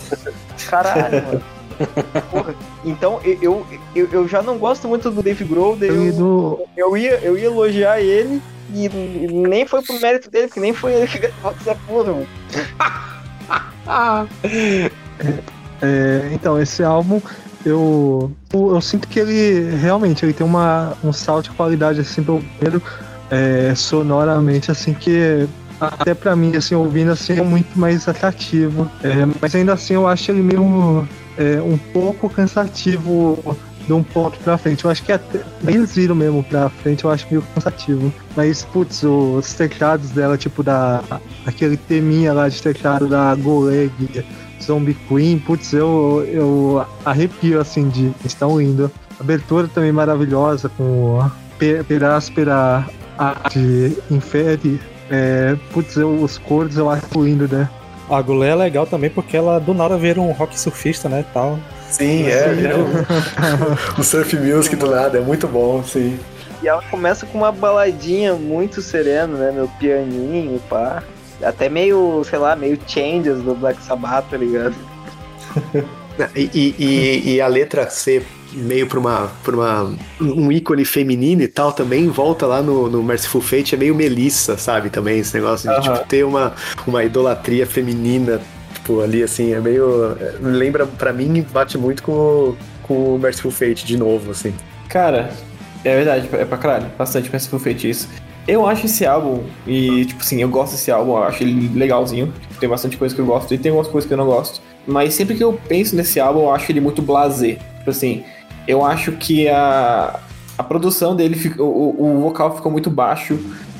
Caralho, 0.69 1.25
mano. 1.25 1.41
Porra. 2.29 2.53
Então, 2.83 3.19
eu, 3.23 3.65
eu, 3.95 4.09
eu, 4.11 4.27
já 4.27 4.41
não 4.41 4.57
gosto 4.57 4.87
muito 4.87 5.09
do 5.09 5.23
Dave 5.23 5.45
Grohl, 5.45 5.77
Eu, 5.81 6.13
do, 6.13 6.65
eu, 6.75 6.97
ia, 6.97 7.19
eu 7.21 7.37
ia 7.37 7.45
elogiar 7.45 8.01
ele 8.01 8.41
e, 8.73 8.85
e 8.85 9.27
nem 9.47 9.65
foi 9.65 9.81
pro 9.81 9.99
mérito 9.99 10.29
dele, 10.29 10.47
porque 10.47 10.59
nem 10.59 10.73
foi 10.73 10.93
ele 10.93 11.07
que 11.07 11.19
gravou 11.19 11.53
essa 11.59 11.75
porra, 11.87 12.13
mano. 12.13 12.27
É, 15.81 16.29
então, 16.33 16.61
esse 16.61 16.83
álbum, 16.83 17.21
eu, 17.65 18.31
eu, 18.53 18.73
eu 18.73 18.81
sinto 18.81 19.07
que 19.07 19.19
ele 19.19 19.75
realmente 19.75 20.25
ele 20.25 20.33
tem 20.33 20.45
uma, 20.45 20.93
um 21.03 21.11
salto 21.11 21.45
de 21.45 21.51
qualidade 21.51 21.99
assim 21.99 22.23
pelo 22.23 22.81
é, 23.29 23.73
sonoramente, 23.75 24.71
assim, 24.71 24.93
que 24.93 25.47
até 25.79 26.13
pra 26.13 26.35
mim, 26.35 26.55
assim, 26.55 26.75
ouvindo 26.75 27.11
assim, 27.11 27.39
é 27.39 27.43
muito 27.43 27.77
mais 27.77 28.07
atrativo. 28.07 28.89
É, 29.03 29.25
mas 29.41 29.55
ainda 29.55 29.73
assim 29.73 29.93
eu 29.93 30.07
acho 30.07 30.31
ele 30.31 30.41
meio 30.41 31.07
é, 31.37 31.61
um 31.61 31.77
pouco 31.77 32.29
cansativo 32.29 33.57
de 33.85 33.93
um 33.93 34.03
ponto 34.03 34.37
pra 34.39 34.57
frente. 34.57 34.83
Eu 34.83 34.91
acho 34.91 35.03
que 35.03 35.11
até 35.11 35.41
eles 35.65 35.95
viram 35.95 36.15
mesmo 36.15 36.43
pra 36.43 36.69
frente, 36.69 37.05
eu 37.05 37.09
acho 37.09 37.25
meio 37.29 37.43
cansativo. 37.55 38.13
Mas, 38.35 38.63
putz, 38.65 39.03
os 39.03 39.53
teclados 39.53 40.09
dela, 40.11 40.37
tipo 40.37 40.61
da. 40.61 41.01
aquele 41.45 41.77
teminha 41.77 42.33
lá 42.33 42.49
de 42.49 42.61
teclado 42.61 43.07
da 43.07 43.33
Goleg 43.35 44.25
Zombie 44.61 44.93
Queen, 45.07 45.39
putz, 45.39 45.73
eu, 45.73 46.25
eu 46.31 46.85
arrepio 47.05 47.59
assim 47.59 47.89
de 47.89 48.11
estão 48.25 48.61
indo. 48.61 48.91
Abertura 49.19 49.67
também 49.67 49.91
maravilhosa 49.91 50.69
com 50.69 51.19
Pe- 51.57 51.83
Peráspera 51.83 52.85
Arte 53.17 53.97
Inferi. 54.09 54.79
É, 55.09 55.55
putz, 55.73 55.95
eu, 55.95 56.11
os 56.21 56.37
cores 56.37 56.77
eu 56.77 56.89
acho 56.89 57.05
lindo, 57.23 57.47
né? 57.47 57.67
A 58.09 58.21
Gulé 58.21 58.49
é 58.49 58.55
legal 58.55 58.85
também 58.87 59.09
porque 59.09 59.35
ela 59.37 59.59
do 59.59 59.73
nada 59.73 59.97
vira 59.97 60.19
um 60.19 60.31
rock 60.31 60.59
surfista, 60.59 61.07
né? 61.09 61.23
Tal. 61.33 61.59
Sim, 61.89 62.27
é, 62.27 62.49
vira 62.53 62.75
o, 62.77 63.99
o 63.99 64.03
surf 64.03 64.35
music 64.37 64.75
do 64.75 64.89
nada, 64.91 65.17
é 65.17 65.21
muito 65.21 65.47
bom, 65.47 65.83
sim. 65.83 66.19
E 66.61 66.67
ela 66.67 66.81
começa 66.91 67.25
com 67.25 67.37
uma 67.39 67.51
baladinha 67.51 68.33
muito 68.35 68.81
serena, 68.81 69.35
né? 69.37 69.51
Meu 69.51 69.67
pianinho, 69.79 70.59
pá. 70.69 71.01
Até 71.43 71.69
meio, 71.69 72.23
sei 72.23 72.37
lá, 72.39 72.55
meio 72.55 72.77
changes 72.87 73.41
do 73.41 73.55
Black 73.55 73.81
Sabbath, 73.83 74.25
tá 74.29 74.37
ligado? 74.37 74.75
E, 76.35 76.49
e- 76.53 76.75
e- 76.77 77.35
e 77.35 77.41
a 77.41 77.47
letra 77.47 77.89
ser 77.89 78.25
meio 78.51 78.85
pra 78.87 78.99
uma, 78.99 79.31
pra 79.41 79.55
uma 79.55 79.95
um 80.19 80.51
ícone 80.51 80.83
feminino 80.83 81.41
e 81.43 81.47
tal 81.47 81.71
também 81.71 82.09
volta 82.09 82.45
lá 82.45 82.61
no, 82.61 82.89
no 82.89 83.01
Merciful 83.01 83.39
Fate 83.39 83.73
é 83.73 83.77
meio 83.77 83.95
Melissa, 83.95 84.57
sabe? 84.57 84.89
Também 84.89 85.19
esse 85.19 85.33
negócio 85.33 85.73
de 85.73 85.81
tipo, 85.81 85.97
ter 86.09 86.25
uma, 86.25 86.51
uma 86.85 87.05
idolatria 87.05 87.65
feminina 87.65 88.41
tipo, 88.73 88.99
ali 88.99 89.23
assim, 89.23 89.53
é 89.53 89.61
meio 89.61 90.17
é, 90.19 90.33
lembra 90.41 90.85
pra 90.85 91.13
mim 91.13 91.41
bate 91.53 91.77
muito 91.77 92.03
com, 92.03 92.11
o- 92.11 92.57
com 92.83 93.15
o 93.15 93.17
Merciful 93.17 93.51
Fate 93.51 93.85
de 93.85 93.95
novo, 93.95 94.31
assim. 94.31 94.53
Cara, 94.89 95.29
é 95.85 95.95
verdade, 95.95 96.27
é 96.33 96.43
pra 96.43 96.57
caralho. 96.57 96.87
Bastante 96.97 97.31
Merciful 97.31 97.59
Fate 97.59 97.89
isso. 97.89 98.09
Eu 98.51 98.65
acho 98.65 98.87
esse 98.87 99.05
álbum, 99.05 99.43
e 99.67 100.05
tipo 100.05 100.21
assim, 100.21 100.41
eu 100.41 100.49
gosto 100.49 100.71
desse 100.71 100.89
álbum, 100.89 101.11
eu 101.11 101.23
acho 101.23 101.43
ele 101.43 101.69
legalzinho. 101.77 102.33
Tipo, 102.47 102.59
tem 102.59 102.67
bastante 102.69 102.97
coisa 102.97 103.13
que 103.13 103.21
eu 103.21 103.25
gosto 103.25 103.53
e 103.53 103.57
tem 103.57 103.69
algumas 103.69 103.87
coisas 103.91 104.07
que 104.07 104.13
eu 104.13 104.17
não 104.17 104.25
gosto. 104.25 104.59
Mas 104.87 105.13
sempre 105.13 105.35
que 105.35 105.43
eu 105.43 105.53
penso 105.67 105.95
nesse 105.95 106.19
álbum, 106.19 106.39
eu 106.41 106.51
acho 106.53 106.71
ele 106.71 106.81
muito 106.81 107.01
blasé. 107.01 107.57
Tipo 107.77 107.89
assim, 107.91 108.23
eu 108.67 108.83
acho 108.83 109.11
que 109.13 109.47
a, 109.47 110.19
a 110.57 110.63
produção 110.63 111.15
dele, 111.15 111.35
fica- 111.35 111.61
o, 111.61 111.95
o- 111.97 112.21
vocal 112.21 112.55
ficou 112.55 112.71
muito 112.71 112.89
baixo. 112.89 113.37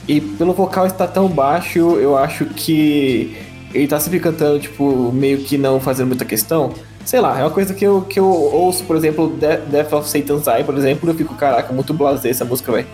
E 0.07 0.21
pelo 0.21 0.53
vocal 0.53 0.85
estar 0.85 1.07
tão 1.07 1.27
baixo, 1.27 1.79
eu 1.79 2.15
acho 2.17 2.45
que 2.45 3.35
ele 3.73 3.87
tá 3.87 3.99
sempre 3.99 4.19
cantando, 4.19 4.59
tipo, 4.59 5.11
meio 5.11 5.39
que 5.39 5.57
não 5.57 5.79
fazendo 5.79 6.07
muita 6.09 6.25
questão. 6.25 6.71
Sei 7.05 7.19
lá, 7.19 7.39
é 7.39 7.43
uma 7.43 7.49
coisa 7.51 7.73
que 7.73 7.83
eu, 7.85 8.01
que 8.01 8.19
eu 8.19 8.27
ouço, 8.27 8.83
por 8.83 8.95
exemplo, 8.95 9.29
De- 9.29 9.57
Death 9.71 9.93
of 9.93 10.07
Satan's 10.09 10.45
Eye, 10.45 10.63
por 10.63 10.77
exemplo, 10.77 11.09
eu 11.09 11.15
fico, 11.15 11.33
caraca, 11.33 11.73
muito 11.73 11.91
blasé 11.93 12.29
essa 12.29 12.45
música, 12.45 12.71
velho. 12.71 12.87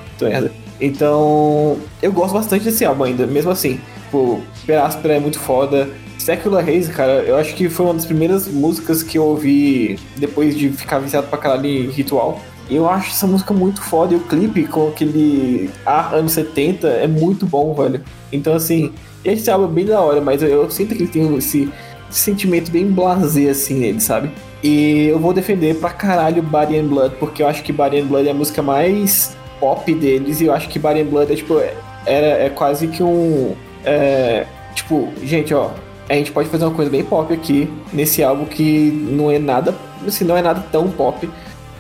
Então, 0.80 1.78
eu 2.02 2.12
gosto 2.12 2.34
bastante 2.34 2.66
desse 2.66 2.84
álbum 2.86 3.06
ainda, 3.06 3.26
mesmo 3.26 3.52
assim. 3.52 3.80
Tipo, 4.06 4.42
Peráspera 4.66 5.16
é 5.16 5.20
muito 5.20 5.40
foda. 5.40 5.90
Secular 6.18 6.68
Haze, 6.68 6.92
cara, 6.92 7.24
eu 7.24 7.36
acho 7.38 7.54
que 7.54 7.70
foi 7.70 7.86
uma 7.86 7.94
das 7.94 8.06
primeiras 8.06 8.48
músicas 8.48 9.04
que 9.04 9.18
eu 9.18 9.24
ouvi 9.24 10.00
depois 10.18 10.58
de 10.58 10.70
ficar 10.70 11.00
viciado 11.00 11.28
pra 11.28 11.38
caralho 11.38 11.66
em 11.66 11.90
ritual. 11.90 12.40
E 12.70 12.76
eu 12.76 12.90
acho 12.90 13.12
essa 13.12 13.28
música 13.28 13.54
muito 13.54 13.82
foda. 13.82 14.14
E 14.14 14.18
o 14.18 14.22
clipe 14.22 14.66
com 14.66 14.88
aquele 14.90 15.70
ar 15.86 16.16
anos 16.16 16.32
70 16.32 16.88
é 16.88 17.08
muito 17.08 17.46
bom, 17.46 17.74
velho. 17.74 18.02
Então, 18.32 18.56
assim, 18.56 18.92
esse 19.24 19.50
álbum 19.50 19.66
é 19.66 19.68
bem 19.70 19.86
da 19.86 20.02
hora, 20.02 20.20
mas 20.20 20.42
eu, 20.42 20.50
eu 20.50 20.70
sinto 20.72 20.96
que 20.96 21.04
ele 21.04 21.12
tem 21.12 21.36
esse, 21.38 21.70
esse 22.10 22.20
sentimento 22.20 22.72
bem 22.72 22.88
blasé, 22.88 23.50
assim, 23.50 23.76
nele, 23.76 24.00
sabe? 24.00 24.32
E 24.64 25.08
eu 25.08 25.20
vou 25.20 25.32
defender 25.32 25.76
pra 25.76 25.92
caralho 25.92 26.42
Body 26.42 26.78
and 26.78 26.88
Blood, 26.88 27.16
porque 27.20 27.44
eu 27.44 27.48
acho 27.48 27.62
que 27.62 27.72
Body 27.72 28.00
and 28.00 28.06
Blood 28.06 28.28
é 28.28 28.32
a 28.32 28.34
música 28.34 28.64
mais 28.64 29.38
pop 29.60 29.94
deles. 29.94 30.42
E 30.42 30.46
eu 30.46 30.54
acho 30.54 30.68
que 30.70 30.78
Body 30.80 31.02
and 31.02 31.06
Blood 31.06 31.32
é, 31.32 31.36
tipo, 31.36 31.60
é, 31.60 31.74
era, 32.06 32.28
é 32.46 32.50
quase 32.50 32.88
que 32.88 33.02
um. 33.04 33.56
é, 33.84 34.46
tipo, 34.74 35.10
gente, 35.24 35.54
ó, 35.54 35.72
a 36.10 36.14
gente 36.14 36.32
pode 36.32 36.50
fazer 36.50 36.66
uma 36.66 36.74
coisa 36.76 36.92
bem 36.92 37.04
pop 37.04 37.34
aqui 37.34 37.70
nesse 37.92 38.24
álbum 38.24 38.46
que 38.46 38.92
não 39.12 39.32
é 39.32 39.40
nada, 39.40 39.74
assim, 40.08 40.24
não 40.26 40.38
é 40.38 40.42
nada 40.42 40.64
tão 40.72 40.90
pop. 40.90 41.30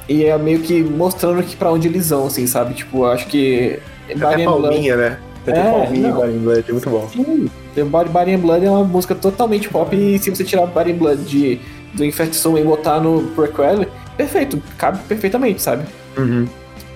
E 0.07 0.25
é 0.25 0.37
meio 0.37 0.59
que 0.59 0.83
mostrando 0.83 1.39
aqui 1.39 1.55
pra 1.55 1.71
onde 1.71 1.87
eles 1.87 2.09
vão, 2.09 2.27
assim, 2.27 2.45
sabe? 2.45 2.73
Tipo, 2.75 2.99
eu 2.99 3.05
acho 3.07 3.27
que. 3.27 3.79
Tem 4.07 4.17
Body 4.17 4.33
até 4.33 4.43
and 4.43 4.45
Blood- 4.45 4.61
palminha, 4.69 4.95
né? 4.95 5.19
Tem 5.43 5.53
É, 5.55 5.63
palminha 5.71 6.07
não. 6.09 6.15
Body 6.17 6.29
and 6.33 6.39
Blood, 6.39 6.65
é 6.67 6.71
muito 6.71 6.89
bom. 6.89 7.07
Sim, 7.11 7.49
Body, 7.85 8.09
Body 8.09 8.31
and 8.33 8.39
Blood 8.39 8.65
é 8.65 8.69
uma 8.69 8.83
música 8.83 9.13
totalmente 9.15 9.67
pop 9.69 9.95
e 9.95 10.17
se 10.19 10.29
você 10.29 10.43
tirar 10.43 10.65
Body 10.67 10.91
and 10.91 10.95
Blood 10.95 11.23
de, 11.23 11.59
do 11.93 12.05
Infectisum 12.05 12.57
e 12.57 12.63
botar 12.63 12.99
no 12.99 13.21
Prequel, 13.35 13.85
perfeito, 14.15 14.61
cabe 14.77 14.99
perfeitamente, 15.07 15.61
sabe? 15.61 15.85
Uhum. 16.17 16.47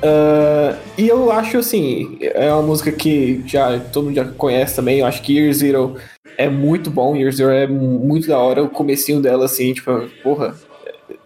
Ah, 0.04 0.78
e 0.98 1.08
eu 1.08 1.32
acho 1.32 1.58
assim, 1.58 2.18
é 2.22 2.52
uma 2.54 2.64
música 2.64 2.92
que 2.92 3.44
já 3.46 3.80
todo 3.80 4.06
mundo 4.06 4.16
já 4.16 4.26
conhece 4.26 4.76
também. 4.76 5.00
Eu 5.00 5.06
acho 5.06 5.22
que 5.22 5.38
Year 5.38 5.54
Zero 5.54 5.96
é 6.38 6.50
muito 6.50 6.90
bom. 6.90 7.16
Year 7.16 7.32
Zero 7.32 7.52
é 7.52 7.68
muito 7.68 8.28
da 8.28 8.38
hora. 8.38 8.64
O 8.64 8.70
comecinho 8.70 9.22
dela, 9.22 9.46
assim, 9.46 9.74
tipo, 9.74 9.92
porra. 10.24 10.56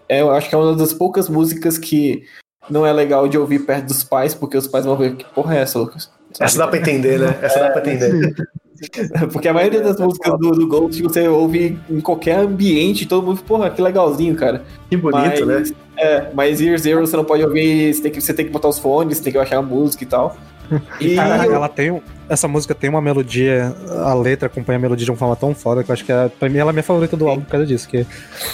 É, 0.09 0.21
eu 0.21 0.31
acho 0.31 0.49
que 0.49 0.55
é 0.55 0.57
uma 0.57 0.75
das 0.75 0.93
poucas 0.93 1.29
músicas 1.29 1.77
que 1.77 2.23
não 2.69 2.85
é 2.85 2.93
legal 2.93 3.27
de 3.27 3.37
ouvir 3.37 3.59
perto 3.59 3.87
dos 3.87 4.03
pais, 4.03 4.33
porque 4.33 4.57
os 4.57 4.67
pais 4.67 4.85
vão 4.85 4.97
ver 4.97 5.15
que 5.15 5.25
porra 5.33 5.57
é 5.57 5.61
essa, 5.61 5.79
Lucas? 5.79 6.11
Sabe? 6.31 6.49
Essa 6.49 6.57
dá 6.57 6.67
pra 6.67 6.79
entender, 6.79 7.19
né? 7.19 7.39
Essa 7.41 7.59
dá 7.59 7.69
pra 7.69 7.81
entender. 7.81 8.33
Porque 9.31 9.47
a 9.47 9.53
maioria 9.53 9.81
das 9.81 9.99
músicas 9.99 10.37
do, 10.39 10.51
do 10.51 10.67
Ghost 10.67 11.01
você 11.01 11.27
ouve 11.27 11.77
em 11.89 11.99
qualquer 12.01 12.39
ambiente, 12.39 13.05
todo 13.05 13.25
mundo, 13.25 13.41
porra, 13.43 13.69
que 13.69 13.81
legalzinho, 13.81 14.35
cara. 14.35 14.63
Que 14.89 14.97
bonito, 14.97 15.45
Mas- 15.45 15.71
né? 15.71 15.77
É, 15.95 16.25
mas 16.33 16.59
Year 16.59 16.75
Zero 16.79 17.05
você 17.05 17.15
não 17.15 17.23
pode 17.23 17.43
ouvir, 17.43 17.93
você 17.93 18.01
tem 18.01 18.11
que, 18.11 18.19
você 18.19 18.33
tem 18.33 18.45
que 18.45 18.51
botar 18.51 18.67
os 18.67 18.79
fones, 18.79 19.17
você 19.17 19.23
tem 19.25 19.31
que 19.31 19.37
baixar 19.37 19.57
a 19.57 19.61
música 19.61 20.03
e 20.03 20.07
tal. 20.07 20.35
E 20.99 21.15
eu- 21.15 21.21
ela 21.53 21.69
tem. 21.69 21.91
um- 21.91 22.01
Essa 22.29 22.47
música 22.47 22.73
tem 22.73 22.89
uma 22.89 23.01
melodia, 23.01 23.75
a 24.05 24.13
letra 24.13 24.47
acompanha 24.47 24.77
a 24.77 24.81
melodia 24.81 25.05
de 25.05 25.11
uma 25.11 25.17
forma 25.17 25.35
tão 25.35 25.53
foda 25.53 25.83
que 25.83 25.91
eu 25.91 25.93
acho 25.93 26.05
que 26.05 26.11
é, 26.11 26.29
pra 26.29 26.47
mim 26.49 26.57
ela 26.57 26.69
é 26.69 26.71
a 26.71 26.73
minha 26.73 26.83
favorita 26.83 27.17
do 27.17 27.27
álbum 27.27 27.41
por 27.43 27.51
causa 27.51 27.65
disso. 27.65 27.87
Que, 27.87 28.05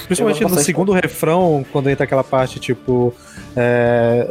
principalmente 0.08 0.42
no 0.44 0.50
segundo 0.66 0.92
refrão, 0.92 1.66
quando 1.72 1.90
entra 1.90 2.04
aquela 2.04 2.24
parte 2.24 2.60
tipo. 2.60 3.14
É, 3.56 4.28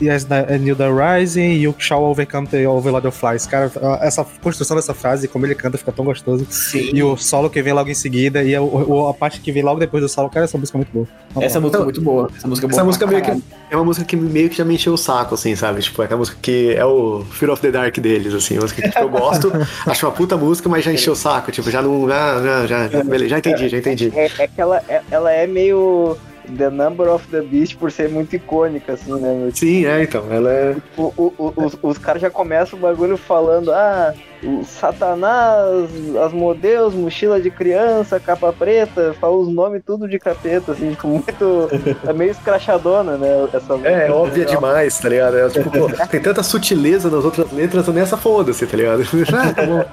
yes, 0.00 0.24
the- 0.24 0.58
New 0.58 0.74
the 0.74 0.88
Rising, 0.88 1.60
you 1.60 1.74
shall 1.78 2.02
overcome 2.04 2.46
the 2.46 2.66
overload 2.68 3.06
of 3.06 3.16
flies. 3.16 3.46
Cara, 3.46 3.70
essa 4.00 4.24
construção 4.42 4.76
dessa 4.76 4.94
frase, 4.94 5.28
como 5.28 5.46
ele 5.46 5.54
canta, 5.54 5.76
fica 5.78 5.92
tão 5.92 6.04
gostoso. 6.04 6.46
Sim. 6.50 6.90
E 6.92 7.02
o 7.02 7.16
solo 7.16 7.48
que 7.50 7.60
vem 7.62 7.72
logo 7.72 7.90
em 7.90 7.94
seguida, 7.94 8.42
e 8.42 8.54
a, 8.54 8.62
o- 8.62 9.08
a 9.08 9.14
parte 9.14 9.40
que 9.40 9.52
vem 9.52 9.62
logo 9.62 9.78
depois 9.80 10.02
do 10.02 10.08
solo, 10.08 10.28
cara, 10.30 10.44
essa 10.44 10.56
música 10.58 10.76
é 10.76 10.80
muito 10.80 10.92
boa. 10.92 11.06
Essa 11.44 11.60
música 11.60 11.78
é 11.80 11.84
muito 11.84 12.00
boa. 12.00 12.30
Essa 12.36 12.48
música 12.48 12.66
é 12.66 12.68
boa 12.68 12.74
Essa 12.76 12.84
música 12.84 13.06
meio 13.06 13.22
que 13.22 13.30
é 13.70 13.76
uma 13.76 13.84
música 13.84 14.04
que 14.06 14.16
meio 14.16 14.48
que 14.50 14.56
já 14.56 14.64
me 14.64 14.74
encheu 14.74 14.92
o 14.94 14.98
saco, 14.98 15.34
assim, 15.34 15.54
sabe? 15.54 15.80
Tipo, 15.80 16.02
é 16.02 16.04
aquela 16.06 16.18
música 16.18 16.36
que 16.40 16.74
é 16.74 16.84
o 16.84 17.24
Fear 17.30 17.52
of 17.52 17.60
the 17.62 17.70
Dark 17.70 17.96
deles, 17.98 18.32
assim. 18.34 18.58
Música 18.74 18.82
que 18.82 18.88
tipo, 18.90 18.98
eu 19.04 19.08
gosto, 19.08 19.52
acho 19.86 20.06
uma 20.06 20.12
puta 20.12 20.36
música, 20.36 20.68
mas 20.68 20.84
já 20.84 20.92
encheu 20.92 21.12
o 21.12 21.16
saco. 21.16 21.50
Tipo, 21.52 21.70
já 21.70 21.80
não. 21.80 22.06
Ah, 22.10 22.40
não, 22.40 22.66
já, 22.66 22.88
beleza, 23.04 23.28
já 23.30 23.38
entendi, 23.38 23.68
já 23.68 23.78
entendi. 23.78 24.12
É, 24.14 24.30
é 24.38 24.46
que 24.48 24.60
ela 24.60 24.82
é, 24.88 25.00
ela 25.10 25.32
é 25.32 25.46
meio 25.46 26.16
The 26.56 26.70
Number 26.70 27.08
of 27.08 27.26
the 27.28 27.40
Beast 27.40 27.76
por 27.76 27.90
ser 27.90 28.08
muito 28.08 28.36
icônica, 28.36 28.92
assim, 28.92 29.12
né? 29.18 29.50
Sim, 29.54 29.86
é, 29.86 30.02
então. 30.02 30.24
Ela 30.30 30.50
é. 30.52 30.76
O- 30.96 31.12
o- 31.16 31.34
o- 31.38 31.64
os, 31.64 31.76
os 31.82 31.98
caras 31.98 32.20
já 32.20 32.30
começam 32.30 32.78
o 32.78 32.82
bagulho 32.82 33.16
falando, 33.16 33.72
ah, 33.72 34.12
o 34.44 34.64
Satanás, 34.64 35.88
Asmodeus, 36.26 36.94
mochila 36.94 37.40
de 37.40 37.50
criança, 37.50 38.18
capa 38.20 38.52
preta, 38.52 39.14
fala 39.20 39.36
os 39.36 39.48
nomes 39.48 39.82
tudo 39.86 40.08
de 40.08 40.18
capeta, 40.18 40.72
assim, 40.72 40.90
tipo, 40.90 41.08
muito. 41.08 41.68
É 42.06 42.12
meio 42.12 42.30
escrachadona, 42.30 43.16
né? 43.16 43.48
Essa 43.52 43.74
É, 43.84 44.10
óbvia 44.10 44.44
demais, 44.44 44.98
tá 44.98 45.08
ligado? 45.08 45.36
É, 45.38 45.48
tipo, 45.48 45.70
pô, 45.70 45.88
tem 46.10 46.20
tanta 46.20 46.42
sutileza 46.42 47.10
nas 47.10 47.24
outras 47.24 47.50
letras, 47.52 47.86
nessa 47.88 48.16
foda-se, 48.16 48.66
tá 48.66 48.76
ligado? 48.76 49.02
Ah, 49.32 49.52
tá 49.52 49.66
bom. 49.66 49.84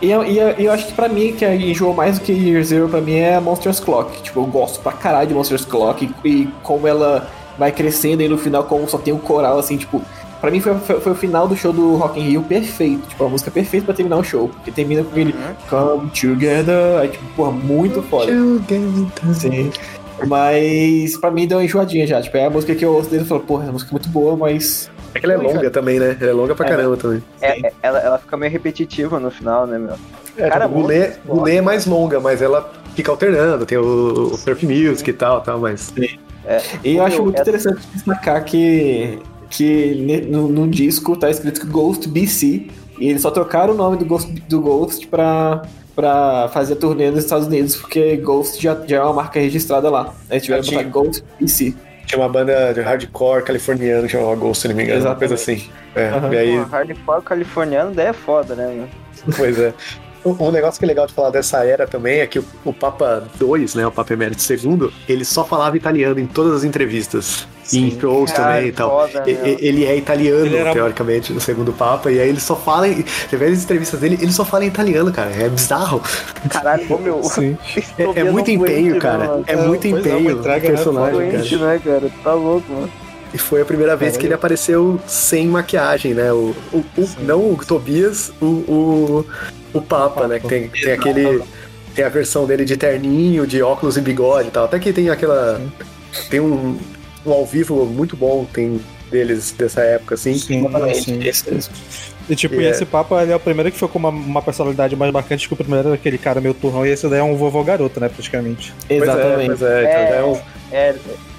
E, 0.00 0.10
eu- 0.10 0.24
e 0.24 0.38
eu- 0.38 0.54
e 0.58 0.64
eu 0.64 0.72
acho 0.72 0.86
que 0.86 0.92
pra 0.92 1.08
mim, 1.08 1.32
que 1.34 1.44
enjoou 1.46 1.94
mais 1.94 2.18
do 2.18 2.24
que 2.24 2.32
Year 2.32 2.62
Zero, 2.64 2.88
pra 2.88 3.00
mim 3.00 3.14
é 3.16 3.36
a 3.36 3.40
Monsters 3.40 3.80
Clock. 3.80 4.22
Tipo, 4.22 4.40
eu 4.40 4.46
gosto 4.46 4.80
pra 4.80 4.92
caralho 4.92 5.28
de 5.28 5.34
Monsters 5.34 5.64
Clock 5.64 6.10
e, 6.24 6.28
e 6.28 6.46
como 6.62 6.86
ela 6.86 7.28
vai 7.58 7.70
crescendo 7.72 8.22
aí 8.22 8.28
no 8.28 8.38
final, 8.38 8.64
como 8.64 8.88
só 8.88 8.96
tem 8.98 9.12
o 9.12 9.18
coral, 9.18 9.58
assim, 9.58 9.76
tipo. 9.76 10.00
Pra 10.40 10.50
mim 10.50 10.60
foi, 10.60 10.74
foi, 10.78 11.00
foi 11.00 11.12
o 11.12 11.14
final 11.14 11.46
do 11.46 11.54
show 11.56 11.72
do 11.72 11.96
Rock 11.96 12.18
in 12.18 12.22
Rio 12.22 12.42
perfeito. 12.42 13.06
Tipo, 13.08 13.24
a 13.24 13.28
música 13.28 13.50
perfeita 13.50 13.84
pra 13.86 13.94
terminar 13.94 14.16
o 14.16 14.24
show. 14.24 14.48
Porque 14.48 14.70
termina 14.70 15.02
com 15.04 15.10
aquele 15.10 15.34
Come 15.68 16.10
Together. 16.10 16.98
Aí, 17.00 17.08
tipo, 17.08 17.24
porra, 17.36 17.50
muito 17.52 18.02
foda. 18.02 18.32
Sim. 19.34 19.70
Mas 20.26 21.16
pra 21.18 21.30
mim 21.30 21.46
deu 21.46 21.58
uma 21.58 21.64
enjoadinha 21.64 22.06
já. 22.06 22.20
Tipo, 22.22 22.36
é 22.36 22.46
a 22.46 22.50
música 22.50 22.74
que 22.74 22.84
eu 22.84 22.92
ouço 22.92 23.10
dele 23.10 23.24
e 23.24 23.26
falo, 23.26 23.40
porra, 23.40 23.68
a 23.68 23.72
música 23.72 23.90
é 23.90 23.92
muito 23.92 24.08
boa, 24.08 24.36
mas. 24.36 24.90
É 25.14 25.18
que 25.18 25.26
ela 25.26 25.34
é 25.34 25.36
longa 25.36 25.70
também, 25.70 25.98
né? 25.98 26.16
Ela 26.20 26.30
é 26.30 26.32
longa 26.32 26.54
pra 26.54 26.66
É. 26.66 26.68
caramba 26.68 26.96
também. 26.96 27.22
É, 27.40 27.66
é- 27.66 27.72
ela, 27.82 27.98
ela 27.98 28.18
fica 28.18 28.36
meio 28.36 28.52
repetitiva 28.52 29.18
no 29.18 29.30
final, 29.30 29.66
né, 29.66 29.78
meu? 29.78 29.94
É, 30.36 30.48
Cara, 30.48 30.66
tipo, 30.66 30.78
o 30.78 30.82
Gulê. 30.82 31.10
Gulê 31.26 31.56
é 31.56 31.60
mais 31.60 31.84
longa, 31.86 32.20
mas 32.20 32.40
ela 32.40 32.70
fica 32.94 33.10
alternando, 33.10 33.66
tem 33.66 33.76
o, 33.76 34.30
o 34.32 34.36
Surf 34.36 34.64
Music 34.64 35.08
e 35.10 35.12
tal, 35.12 35.40
tal, 35.40 35.58
mas. 35.58 35.92
E 36.84 36.96
eu 36.96 37.02
acho 37.04 37.16
Meu, 37.16 37.24
muito 37.24 37.34
essa- 37.40 37.50
interessante 37.50 37.80
destacar 37.92 38.44
que, 38.44 39.18
que 39.50 40.24
no, 40.28 40.48
no 40.48 40.68
disco 40.68 41.16
tá 41.16 41.28
escrito 41.28 41.66
Ghost 41.66 42.08
BC, 42.08 42.68
e 42.98 43.08
eles 43.08 43.22
só 43.22 43.30
trocaram 43.30 43.74
o 43.74 43.76
nome 43.76 43.96
do 43.96 44.04
Ghost, 44.04 44.30
do 44.48 44.60
Ghost 44.60 45.06
pra, 45.08 45.62
pra 45.94 46.48
fazer 46.52 46.74
a 46.74 46.76
turnê 46.76 47.10
nos 47.10 47.24
Estados 47.24 47.48
Unidos, 47.48 47.76
porque 47.76 48.16
Ghost 48.16 48.62
já, 48.62 48.80
já 48.86 48.98
é 48.98 49.02
uma 49.02 49.14
marca 49.14 49.40
registrada 49.40 49.90
lá. 49.90 50.14
Aí 50.30 50.40
tiveram 50.40 50.62
que 50.62 50.74
botar 50.74 50.88
Ghost 50.88 51.24
BC. 51.40 51.74
Tinha 52.06 52.20
uma 52.20 52.28
banda 52.28 52.72
de 52.72 52.80
hardcore 52.80 53.44
californiano 53.44 54.02
que 54.02 54.12
chamava 54.12 54.34
Ghost, 54.36 54.62
se 54.62 54.68
não 54.68 54.76
me 54.76 54.84
engano, 54.84 55.04
uma 55.04 55.16
coisa 55.16 55.34
assim. 55.34 55.62
É, 55.94 56.08
Aham. 56.08 56.32
e 56.32 56.38
aí, 56.38 56.58
Pô, 56.58 56.64
hardcore 56.64 57.22
californiano 57.22 57.94
daí 57.94 58.06
é 58.06 58.12
foda, 58.12 58.54
né, 58.54 58.88
pois 59.36 59.58
é. 59.58 59.74
Um 60.24 60.36
um 60.48 60.50
negócio 60.50 60.78
que 60.78 60.84
é 60.84 60.88
legal 60.88 61.06
de 61.06 61.12
falar 61.14 61.30
dessa 61.30 61.64
era 61.64 61.86
também 61.86 62.20
é 62.20 62.26
que 62.26 62.38
o, 62.38 62.44
o 62.64 62.72
Papa 62.72 63.24
II, 63.40 63.66
né, 63.74 63.86
o 63.86 63.90
Papa 63.92 64.12
Emérito 64.12 64.42
II, 64.52 64.90
ele 65.08 65.24
só 65.24 65.44
falava 65.44 65.76
italiano 65.76 66.18
em 66.20 66.26
todas 66.26 66.52
as 66.56 66.64
entrevistas. 66.64 67.46
E 67.72 67.78
em 67.78 68.00
shows 68.00 68.32
Cara, 68.32 68.54
também 68.54 68.68
e 68.68 68.72
tal. 68.72 68.90
foda, 69.08 69.22
E- 69.30 69.56
ele 69.60 69.84
é 69.84 69.96
italiano, 69.96 70.44
Ele 70.44 70.56
era- 70.56 70.72
teoricamente, 70.72 71.32
no 71.32 71.40
segundo 71.40 71.72
Papa, 71.72 72.10
e 72.10 72.18
aí 72.20 72.28
ele 72.28 72.40
só 72.40 72.56
fala. 72.56 72.88
Em, 72.88 73.04
você 73.04 73.36
vê 73.36 73.46
as 73.46 73.62
entrevistas 73.62 74.00
dele, 74.00 74.18
ele 74.20 74.32
só 74.32 74.44
fala 74.44 74.64
em 74.64 74.68
italiano, 74.68 75.12
cara. 75.12 75.30
É 75.30 75.48
bizarro. 75.48 76.02
Caralho, 76.48 76.98
meu. 76.98 77.22
Sim. 77.22 77.56
É, 77.96 78.20
é 78.20 78.24
muito 78.24 78.50
empenho, 78.50 78.98
cara. 78.98 79.40
É 79.46 79.54
muito 79.56 79.88
Pois 79.88 79.94
é, 79.94 79.98
empenho 80.16 80.30
entrega, 80.38 80.68
né, 80.68 80.74
personagem, 80.74 81.30
Doente, 81.30 81.58
cara. 81.58 81.72
né, 81.72 81.80
cara? 81.84 82.10
Tá 82.24 82.34
louco, 82.34 82.72
mano. 82.72 82.90
E 83.32 83.38
foi 83.38 83.62
a 83.62 83.64
primeira 83.64 83.94
vez 83.94 84.16
que 84.16 84.26
ele 84.26 84.34
apareceu 84.34 84.98
sem 85.06 85.46
maquiagem, 85.46 86.12
né? 86.14 86.32
O, 86.32 86.52
o- 86.72 86.84
o- 86.98 87.08
não 87.20 87.52
o 87.52 87.56
Tobias, 87.64 88.32
o, 88.40 88.44
o, 88.46 89.26
o 89.74 89.80
Papa, 89.80 90.26
né? 90.26 90.38
Que 90.40 90.48
tem, 90.48 90.68
tem 90.68 90.92
aquele. 90.92 91.42
Tem 91.94 92.04
a 92.04 92.08
versão 92.08 92.46
dele 92.46 92.64
de 92.64 92.76
terninho, 92.76 93.46
de 93.46 93.60
óculos 93.62 93.96
e 93.96 94.00
bigode 94.00 94.48
e 94.48 94.50
tal. 94.50 94.64
Até 94.64 94.78
que 94.78 94.92
tem 94.92 95.10
aquela. 95.10 95.60
Tem 96.28 96.38
um, 96.40 96.78
um 97.26 97.32
ao 97.32 97.44
vivo 97.44 97.84
muito 97.84 98.16
bom, 98.16 98.46
tem 98.52 98.80
deles 99.10 99.50
dessa 99.58 99.80
época, 99.80 100.14
assim. 100.14 100.34
Sim, 100.34 100.64
sim. 100.94 101.20
E 102.28 102.36
tipo, 102.36 102.54
E 102.54 102.62
e 102.62 102.66
é- 102.66 102.70
esse 102.70 102.84
Papa 102.84 103.22
ele 103.22 103.32
é 103.32 103.36
o 103.36 103.40
primeiro 103.40 103.72
que 103.72 103.78
foi 103.78 103.88
com 103.88 103.98
uma, 103.98 104.08
uma 104.10 104.40
personalidade 104.40 104.94
mais 104.94 105.12
marcante 105.12 105.48
que 105.48 105.54
o 105.54 105.56
primeiro 105.56 105.88
era 105.88 105.94
aquele 105.96 106.16
cara 106.16 106.40
meio 106.40 106.54
turrão, 106.54 106.86
e 106.86 106.90
esse 106.90 107.08
daí 107.08 107.18
é 107.18 107.22
um 107.24 107.34
vovô 107.36 107.64
garoto, 107.64 107.98
né, 107.98 108.08
praticamente. 108.08 108.72
Exatamente. 108.88 109.48
Pois 109.48 109.62
é, 109.62 109.66
pois 109.66 109.72
é, 109.72 109.82
então 109.82 110.08
já 110.08 110.14
é 110.14 110.24
um- 110.24 110.40
É, 110.72 110.94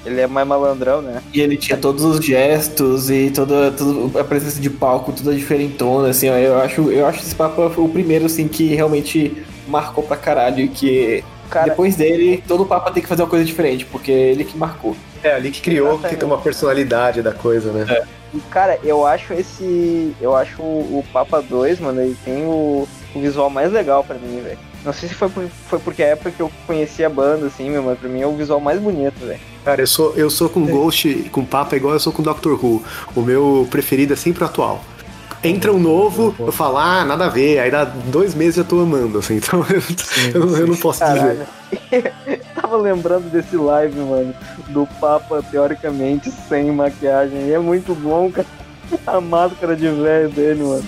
ele 0.06 0.22
é 0.22 0.28
mais 0.28 0.48
malandrão, 0.48 1.02
né? 1.02 1.22
E 1.34 1.42
ele 1.42 1.58
tinha 1.58 1.78
todos 1.78 2.04
os 2.04 2.24
gestos 2.24 3.10
e 3.10 3.30
toda, 3.30 3.72
toda 3.72 4.20
a 4.20 4.24
presença 4.24 4.60
de 4.60 4.70
palco, 4.70 5.12
toda 5.12 5.34
diferentona, 5.34 6.10
assim, 6.10 6.30
ó, 6.30 6.36
eu 6.36 6.60
acho, 6.60 6.92
eu 6.92 7.06
acho 7.06 7.20
que 7.20 7.26
esse 7.26 7.36
Papa 7.36 7.70
foi 7.70 7.84
o 7.84 7.90
primeiro, 7.90 8.26
assim, 8.26 8.48
que 8.48 8.74
realmente 8.74 9.44
marcou 9.68 10.04
pra 10.04 10.18
caralho 10.18 10.60
e 10.60 10.68
que 10.68 11.24
Cara, 11.50 11.70
depois 11.70 11.96
dele, 11.96 12.44
todo 12.48 12.66
Papa 12.66 12.92
tem 12.92 13.04
que 13.04 13.10
fazer 13.10 13.24
uma 13.24 13.30
coisa 13.30 13.46
diferente, 13.46 13.86
porque 13.86 14.12
é 14.12 14.32
ele 14.32 14.44
que 14.44 14.58
marcou. 14.58 14.96
É 15.24 15.34
ali 15.34 15.52
que 15.52 15.62
criou, 15.62 16.00
que 16.00 16.16
tem 16.16 16.28
uma 16.28 16.40
personalidade 16.40 17.22
da 17.22 17.34
coisa, 17.34 17.72
né? 17.72 17.86
E, 18.34 18.40
cara, 18.50 18.80
eu 18.84 19.06
acho 19.06 19.34
esse. 19.34 20.16
Eu 20.22 20.36
acho 20.36 20.62
o, 20.62 21.00
o 21.00 21.06
Papa 21.12 21.42
2, 21.42 21.80
mano, 21.80 22.02
ele 22.02 22.18
tem 22.24 22.46
o, 22.46 22.88
o 23.14 23.20
visual 23.20 23.50
mais 23.50 23.72
legal 23.72 24.04
pra 24.04 24.16
mim, 24.16 24.42
velho. 24.42 24.58
Não 24.84 24.92
sei 24.94 25.10
se 25.10 25.16
foi, 25.16 25.30
por, 25.30 25.44
foi 25.68 25.80
porque 25.80 26.02
é 26.02 26.08
a 26.08 26.10
época 26.10 26.32
que 26.32 26.40
eu 26.42 26.52
conheci 26.66 27.04
a 27.06 27.10
banda, 27.10 27.46
assim, 27.48 27.70
meu, 27.70 27.84
mas 27.84 28.00
pra 28.00 28.10
mim 28.10 28.22
é 28.22 28.26
o 28.28 28.36
visual 28.36 28.60
mais 28.60 28.80
bonito, 28.82 29.20
velho. 29.26 29.40
Cara, 29.64 29.82
eu 29.82 29.88
sou, 29.88 30.14
eu 30.16 30.30
sou 30.30 30.50
com 30.50 30.66
Ghost, 30.66 31.30
com 31.32 31.46
Papa 31.46 31.76
igual 31.76 31.94
eu 31.94 32.00
sou 32.00 32.12
com 32.12 32.24
Doctor 32.24 32.54
Who. 32.54 32.84
O 33.16 33.22
meu 33.22 33.68
preferido 33.70 34.14
é 34.14 34.16
sempre 34.16 34.44
o 34.44 34.48
atual. 34.48 34.84
Entra 35.44 35.72
um 35.74 35.80
novo, 35.80 36.36
eu 36.40 36.52
falo, 36.52 36.78
ah, 36.78 37.04
nada 37.06 37.26
a 37.26 37.30
ver. 37.30 37.60
Aí 37.60 37.70
dá 37.72 37.84
dois 37.84 38.34
meses 38.36 38.58
eu 38.58 38.64
tô 38.66 38.80
amando, 38.80 39.20
assim. 39.20 39.38
Então 39.44 39.64
eu, 39.70 39.82
eu 40.34 40.46
não- 40.48 40.58
eu 40.58 40.68
não 40.68 40.76
posso 40.76 41.04
dizer. 41.04 41.46
Caralho. 41.92 42.42
Tava 42.56 42.78
lembrando 42.78 43.30
desse 43.32 43.56
live, 43.56 44.00
mano, 44.00 44.34
do 44.70 44.88
Papa, 45.00 45.44
teoricamente, 45.52 46.32
sem 46.50 46.72
maquiagem. 46.72 47.48
E 47.48 47.54
é 47.54 47.60
muito 47.60 47.94
bom, 47.96 48.32
cara. 48.32 48.48
A 49.08 49.22
máscara 49.22 49.76
de 49.76 49.88
velho 49.88 50.30
dele, 50.30 50.64
mano. 50.64 50.84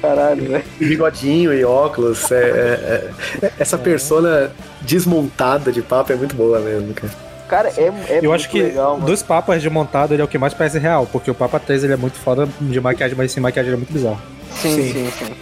Caralho, 0.00 0.48
velho. 0.48 0.64
Bigodinho 0.78 1.52
e 1.52 1.64
óculos. 1.64 2.30
é- 2.30 2.36
é- 2.36 3.10
é- 3.46 3.52
essa 3.58 3.76
persona 3.78 4.50
desmontada 4.82 5.72
de 5.72 5.82
Papa 5.82 6.12
é 6.12 6.16
muito 6.16 6.34
boa 6.36 6.60
mesmo, 6.60 6.94
cara. 6.94 7.12
Cara, 7.48 7.72
é, 7.78 7.82
é 7.84 8.18
eu 8.18 8.22
muito 8.24 8.32
acho 8.34 8.50
que 8.50 8.60
legal, 8.62 9.00
dos 9.00 9.22
papas 9.22 9.62
de 9.62 9.70
montado 9.70 10.12
ele 10.12 10.20
é 10.20 10.24
o 10.24 10.28
que 10.28 10.36
mais 10.36 10.52
parece 10.52 10.78
real, 10.78 11.06
porque 11.10 11.30
o 11.30 11.34
Papa 11.34 11.58
3 11.58 11.82
ele 11.82 11.94
é 11.94 11.96
muito 11.96 12.18
foda 12.18 12.46
de 12.60 12.78
maquiagem, 12.80 13.16
mas 13.16 13.32
sem 13.32 13.42
maquiagem 13.42 13.70
ele 13.70 13.76
é 13.76 13.78
muito 13.78 13.92
bizarro. 13.92 14.20
Sim, 14.60 14.74
Sim. 14.74 14.92
sim, 14.92 15.10
sim. 15.18 15.32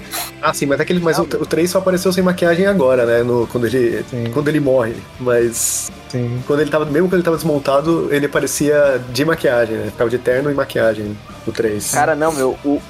Ah, 0.42 0.52
sim, 0.54 0.66
mas, 0.66 0.78
aquele, 0.80 1.00
mas 1.00 1.18
o, 1.18 1.22
o 1.22 1.46
3 1.46 1.68
só 1.70 1.78
apareceu 1.78 2.12
sem 2.12 2.22
maquiagem 2.22 2.66
agora, 2.66 3.04
né? 3.06 3.22
No, 3.24 3.46
quando, 3.48 3.66
ele, 3.66 4.04
Sim. 4.10 4.30
quando 4.32 4.48
ele 4.48 4.60
morre. 4.60 4.94
Mas 5.18 5.90
Sim. 6.08 6.40
quando 6.46 6.60
ele 6.60 6.70
tava. 6.70 6.84
Mesmo 6.84 7.08
quando 7.08 7.14
ele 7.14 7.22
tava 7.22 7.36
desmontado, 7.36 8.08
ele 8.12 8.26
aparecia 8.26 9.00
de 9.12 9.24
maquiagem, 9.24 9.76
né? 9.76 9.86
Ficava 9.86 10.10
de 10.10 10.18
terno 10.18 10.50
e 10.50 10.54
maquiagem 10.54 11.16
no 11.46 11.52
3. 11.52 11.90
Cara, 11.92 12.14
não, 12.14 12.30
meu, 12.32 12.56
o, 12.64 12.68
o- 12.68 12.82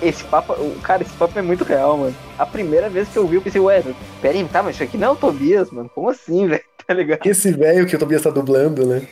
esse 0.00 0.24
papo, 0.24 0.52
o, 0.52 0.78
cara, 0.80 1.02
esse 1.02 1.12
papo 1.12 1.38
é 1.38 1.42
muito 1.42 1.64
real, 1.64 1.96
mano. 1.96 2.14
A 2.38 2.46
primeira 2.46 2.88
vez 2.88 3.08
que 3.08 3.16
eu 3.16 3.26
vi, 3.26 3.36
eu 3.36 3.42
pensei, 3.42 3.60
ué, 3.60 3.82
pera 4.20 4.36
aí, 4.36 4.44
tá, 4.44 4.62
mas 4.62 4.76
isso 4.76 4.84
aqui 4.84 4.96
não 4.96 5.08
é 5.08 5.10
o 5.10 5.16
Tobias, 5.16 5.70
mano. 5.70 5.90
Como 5.94 6.08
assim, 6.08 6.46
velho? 6.48 6.62
Tá 6.86 6.94
ligado? 6.94 7.26
Esse 7.26 7.52
velho 7.52 7.86
que 7.86 7.94
o 7.94 7.98
Tobias 7.98 8.22
tá 8.22 8.30
dublando, 8.30 8.86
né? 8.86 9.02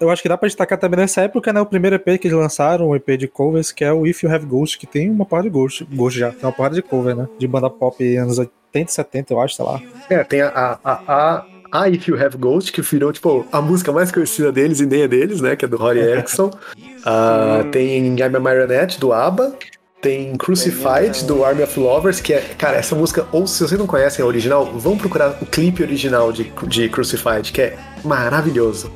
Eu 0.00 0.08
acho 0.08 0.22
que 0.22 0.28
dá 0.28 0.38
pra 0.38 0.46
destacar 0.46 0.78
também 0.78 1.00
nessa 1.00 1.20
época, 1.20 1.52
né? 1.52 1.60
O 1.60 1.66
primeiro 1.66 1.96
EP 1.96 2.18
que 2.18 2.28
eles 2.28 2.32
lançaram, 2.32 2.88
o 2.88 2.96
EP 2.96 3.18
de 3.18 3.28
covers, 3.28 3.70
que 3.70 3.84
é 3.84 3.92
o 3.92 4.06
If 4.06 4.22
You 4.22 4.34
Have 4.34 4.46
Ghost, 4.46 4.78
que 4.78 4.86
tem 4.86 5.10
uma 5.10 5.26
porrada 5.26 5.46
de 5.46 5.52
ghost, 5.52 5.84
ghost 5.84 6.18
já, 6.18 6.30
tem 6.30 6.44
uma 6.44 6.52
porrada 6.52 6.74
de 6.74 6.80
cover, 6.80 7.14
né? 7.14 7.28
De 7.38 7.46
banda 7.46 7.68
pop 7.68 8.16
anos 8.16 8.38
80, 8.38 8.90
70, 8.90 9.34
eu 9.34 9.40
acho, 9.40 9.56
sei 9.56 9.64
lá. 9.66 9.82
É, 10.08 10.24
tem 10.24 10.40
a, 10.40 10.48
a, 10.48 10.78
a, 10.82 11.02
a, 11.06 11.46
a 11.70 11.88
If 11.90 12.08
You 12.08 12.24
Have 12.24 12.38
Ghost, 12.38 12.72
que 12.72 12.80
virou, 12.80 13.12
tipo, 13.12 13.46
a 13.52 13.60
música 13.60 13.92
mais 13.92 14.10
conhecida 14.10 14.50
deles 14.50 14.80
e 14.80 14.86
nem 14.86 15.02
é 15.02 15.08
deles, 15.08 15.42
né? 15.42 15.54
Que 15.56 15.66
é 15.66 15.68
do 15.68 15.76
Rory 15.76 15.98
Erickson. 16.00 16.50
Ah, 17.04 17.62
tem 17.70 18.18
I'm 18.18 18.36
a 18.36 18.40
Marionette, 18.40 18.98
do 18.98 19.12
ABBA. 19.12 19.54
Tem 20.00 20.34
Crucified, 20.36 21.24
do 21.26 21.44
Army 21.44 21.62
of 21.62 21.78
Lovers, 21.78 22.20
que 22.20 22.32
é, 22.32 22.40
cara, 22.56 22.78
essa 22.78 22.94
música, 22.94 23.26
ou 23.32 23.46
se 23.46 23.62
vocês 23.62 23.78
não 23.78 23.86
conhecem 23.86 24.22
a 24.24 24.26
original, 24.26 24.64
vão 24.64 24.96
procurar 24.96 25.36
o 25.42 25.46
clipe 25.46 25.82
original 25.82 26.32
de, 26.32 26.50
de 26.66 26.88
Crucified, 26.88 27.52
que 27.52 27.60
é 27.60 27.76
maravilhoso. 28.02 28.90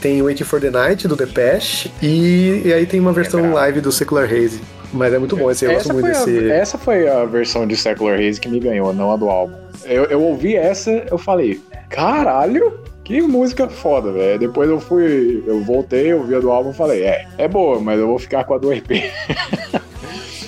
Tem 0.00 0.22
Waiting 0.22 0.44
for 0.44 0.60
the 0.60 0.70
Night, 0.70 1.08
do 1.08 1.16
Depeche, 1.16 1.90
e, 2.00 2.62
e 2.64 2.72
aí 2.72 2.86
tem 2.86 3.00
uma 3.00 3.12
versão 3.12 3.52
live 3.52 3.80
do 3.80 3.90
Secular 3.90 4.24
Haze. 4.24 4.60
Mas 4.92 5.12
é 5.12 5.18
muito 5.18 5.36
bom 5.36 5.50
esse, 5.50 5.64
eu 5.64 5.72
gosto 5.72 5.86
Essa 5.86 5.92
muito 5.92 6.14
foi, 6.14 6.32
desse. 6.32 6.52
a, 6.52 6.54
essa 6.54 6.78
foi 6.78 7.08
a 7.08 7.24
versão 7.24 7.66
de 7.66 7.76
Secular 7.76 8.18
Haze 8.20 8.40
que 8.40 8.48
me 8.48 8.60
ganhou, 8.60 8.92
não 8.92 9.10
a 9.10 9.16
do 9.16 9.28
álbum. 9.28 9.56
Eu, 9.84 10.04
eu 10.04 10.22
ouvi 10.22 10.54
essa, 10.54 10.90
eu 11.10 11.18
falei, 11.18 11.60
caralho, 11.88 12.78
que 13.02 13.20
música 13.22 13.68
foda, 13.68 14.12
velho. 14.12 14.38
Depois 14.38 14.70
eu 14.70 14.78
fui, 14.78 15.42
eu 15.46 15.62
voltei, 15.64 16.14
ouvi 16.14 16.36
a 16.36 16.40
do 16.40 16.50
álbum 16.52 16.70
e 16.70 16.74
falei, 16.74 17.02
é, 17.02 17.26
é 17.38 17.48
boa, 17.48 17.80
mas 17.80 17.98
eu 17.98 18.06
vou 18.06 18.18
ficar 18.18 18.44
com 18.44 18.54
a 18.54 18.58
do 18.58 18.72
EP. 18.72 18.86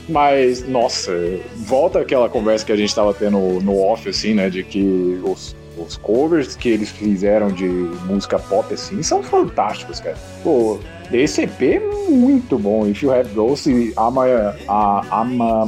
mas, 0.08 0.66
nossa, 0.66 1.12
volta 1.56 2.00
aquela 2.00 2.28
conversa 2.28 2.64
que 2.64 2.72
a 2.72 2.76
gente 2.76 2.94
tava 2.94 3.14
tendo 3.14 3.38
no 3.60 3.78
off, 3.78 4.08
assim, 4.08 4.34
né, 4.34 4.50
de 4.50 4.62
que 4.62 5.18
os, 5.24 5.56
os 5.78 5.96
covers 5.96 6.54
que 6.54 6.68
eles 6.68 6.90
fizeram 6.90 7.48
de 7.48 7.64
música 7.64 8.38
pop, 8.38 8.72
assim, 8.72 9.02
são 9.02 9.22
fantásticos, 9.22 10.00
cara. 10.00 10.16
Pô, 10.42 10.78
esse 11.12 11.42
EP 11.42 11.62
é 11.62 11.80
muito 12.08 12.58
bom. 12.58 12.86
If 12.86 13.02
You 13.02 13.12
Have 13.12 13.30
Ghost 13.34 13.70
e 13.70 13.92
Ama, 13.96 14.24
a, 14.68 15.20
Ama. 15.20 15.66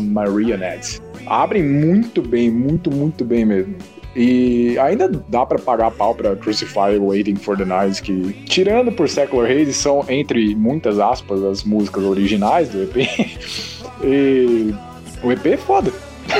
Abrem 1.26 1.62
muito 1.62 2.22
bem, 2.22 2.50
muito, 2.50 2.90
muito 2.90 3.24
bem 3.24 3.44
mesmo. 3.44 3.74
E 4.18 4.78
ainda 4.78 5.08
dá 5.28 5.44
pra 5.44 5.58
pagar 5.58 5.90
pau 5.90 6.14
pra 6.14 6.34
Crucify 6.36 6.96
Waiting 6.98 7.36
for 7.36 7.54
the 7.54 7.66
Night, 7.66 8.00
que, 8.00 8.32
tirando 8.46 8.90
por 8.90 9.10
Secular 9.10 9.50
Haze, 9.50 9.74
são, 9.74 10.02
entre 10.08 10.54
muitas 10.54 10.98
aspas, 10.98 11.42
as 11.44 11.62
músicas 11.62 12.02
originais 12.02 12.70
do 12.70 12.82
EP. 12.82 12.96
e 14.02 14.74
o 15.22 15.30
EP 15.30 15.46
é 15.46 15.56
foda. 15.58 15.92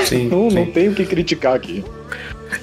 Sim, 0.05 0.27
Não, 0.29 0.49
sim. 0.49 0.55
não 0.55 0.65
tem 0.65 0.89
o 0.89 0.95
que 0.95 1.05
criticar 1.05 1.53
aqui. 1.55 1.85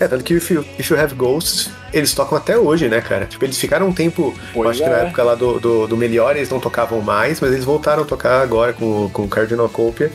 É, 0.00 0.08
tanto 0.08 0.24
que 0.24 0.34
If 0.34 0.50
you, 0.50 0.64
If 0.78 0.90
you 0.90 0.98
Have 0.98 1.14
Ghosts, 1.14 1.70
eles 1.92 2.12
tocam 2.12 2.36
até 2.36 2.58
hoje, 2.58 2.88
né, 2.88 3.00
cara? 3.00 3.26
Tipo, 3.26 3.44
eles 3.44 3.56
ficaram 3.56 3.86
um 3.86 3.92
tempo, 3.92 4.34
eu 4.36 4.52
Pois 4.52 4.70
acho 4.70 4.78
que 4.80 4.84
é. 4.84 4.88
na 4.90 4.96
época 4.96 5.22
lá 5.22 5.36
do, 5.36 5.60
do, 5.60 5.86
do 5.86 5.96
Melhor 5.96 6.34
eles 6.34 6.48
não 6.48 6.58
tocavam 6.58 7.00
mais, 7.00 7.40
mas 7.40 7.52
eles 7.52 7.64
voltaram 7.64 8.02
a 8.02 8.06
tocar 8.06 8.40
agora 8.42 8.72
com, 8.72 9.08
com 9.10 9.28
Cardinal 9.28 9.68
Copia, 9.68 10.10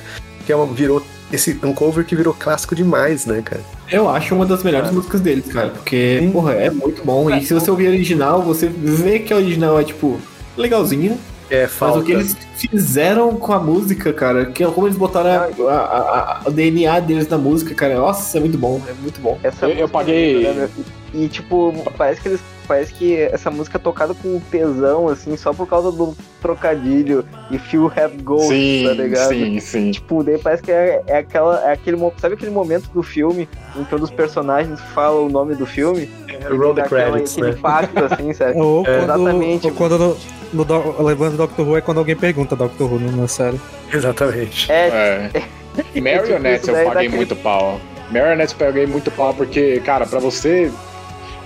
que 0.45 0.51
é 0.51 0.55
uma, 0.55 0.65
virou 0.65 1.01
esse 1.31 1.59
um 1.63 1.73
cover 1.73 2.05
que 2.05 2.15
virou 2.15 2.33
clássico 2.33 2.75
demais, 2.75 3.25
né, 3.25 3.41
cara? 3.43 3.61
Eu 3.91 4.09
acho 4.09 4.35
uma 4.35 4.45
das 4.45 4.63
melhores 4.63 4.91
músicas 4.91 5.21
deles, 5.21 5.45
cara, 5.51 5.69
porque, 5.69 6.29
porra, 6.31 6.53
é 6.53 6.69
muito 6.69 7.03
bom. 7.03 7.29
E 7.29 7.43
se 7.45 7.53
você 7.53 7.69
ouvir 7.71 7.87
a 7.87 7.89
original, 7.89 8.41
você 8.41 8.67
vê 8.67 9.19
que 9.19 9.33
a 9.33 9.37
original 9.37 9.79
é, 9.79 9.83
tipo, 9.83 10.19
legalzinha. 10.57 11.17
É, 11.51 11.63
Mas 11.63 11.71
falta. 11.71 11.97
o 11.99 12.03
que 12.03 12.11
eles 12.11 12.37
fizeram 12.55 13.35
com 13.35 13.51
a 13.51 13.59
música, 13.59 14.13
cara, 14.13 14.45
que 14.45 14.63
é 14.63 14.67
como 14.67 14.85
eles 14.85 14.95
botaram 14.97 15.29
a- 15.67 15.71
a- 15.71 16.41
a- 16.45 16.47
o 16.47 16.51
DNA 16.51 16.99
deles 16.99 17.27
na 17.27 17.39
música, 17.39 17.73
cara, 17.73 17.95
nossa, 17.95 18.37
é 18.37 18.39
muito 18.39 18.55
bom, 18.55 18.79
é 18.87 18.93
muito 19.01 19.19
bom. 19.19 19.39
Essa 19.41 19.65
Eu- 19.65 19.73
eu 19.75 19.85
é 19.85 19.87
paguei- 19.87 20.37
linda, 20.37 20.53
né? 20.53 20.69
E, 21.11 21.27
tipo, 21.27 21.73
parece 21.97 22.21
que 22.21 22.27
eles. 22.29 22.39
Parece 22.69 22.93
que 22.93 23.15
essa 23.19 23.49
música 23.49 23.77
é 23.77 23.81
tocada 23.81 24.13
com 24.13 24.39
tesão, 24.51 25.07
assim, 25.07 25.35
só 25.35 25.51
por 25.51 25.67
causa 25.67 25.91
do 25.91 26.15
trocadilho. 26.39 27.25
If 27.49 27.73
you 27.73 27.91
have 27.97 28.15
gold, 28.21 28.47
sim, 28.47 28.83
tá 28.85 28.93
ligado? 28.93 29.29
sim, 29.29 29.59
sim. 29.59 29.89
Tipo, 29.91 30.23
daí 30.23 30.37
parece 30.37 30.61
que 30.61 30.71
é, 30.71 31.01
é 31.07 31.17
aquela. 31.17 31.67
É 31.67 31.73
aquele, 31.73 31.97
sabe 32.21 32.35
aquele 32.35 32.51
momento 32.51 32.87
do 32.93 33.01
filme 33.01 33.49
em 33.75 33.83
que 33.83 33.95
um 33.95 33.97
dos 33.97 34.11
personagens 34.11 34.79
fala 34.93 35.19
o 35.19 35.27
nome 35.29 35.55
do 35.55 35.65
filme? 35.65 36.07
Roll 36.47 36.75
the 36.75 36.81
aquela- 36.81 37.09
credits, 37.11 37.31
aquele 37.33 37.47
né? 37.53 37.57
impacto, 37.57 38.05
assim, 38.05 38.33
sabe? 38.37 38.59
Ou 38.61 38.83
quando, 38.85 38.99
Exatamente. 39.03 39.65
ou 39.67 39.73
quando 39.73 39.97
no, 39.97 40.17
no, 40.53 40.63
do- 40.63 41.01
levando 41.03 41.37
Doctor 41.37 41.67
Who 41.67 41.75
é 41.77 41.81
quando 41.81 41.97
alguém 41.97 42.15
pergunta 42.15 42.55
Doctor 42.55 42.93
Who 42.93 42.99
na 42.99 43.27
série. 43.27 43.59
Exatamente. 43.91 44.71
É, 44.71 45.31
É. 45.33 45.41
Marionette 45.99 46.61
isso 46.61 46.69
eu 46.69 46.75
paguei 46.75 46.93
daquele- 46.93 47.15
muito 47.15 47.35
pau. 47.37 47.81
Marionette 48.11 48.53
eu 48.59 48.65
paguei 48.67 48.85
muito 48.85 49.09
pau 49.09 49.33
porque, 49.33 49.79
cara, 49.79 50.05
pra 50.05 50.19
você. 50.19 50.71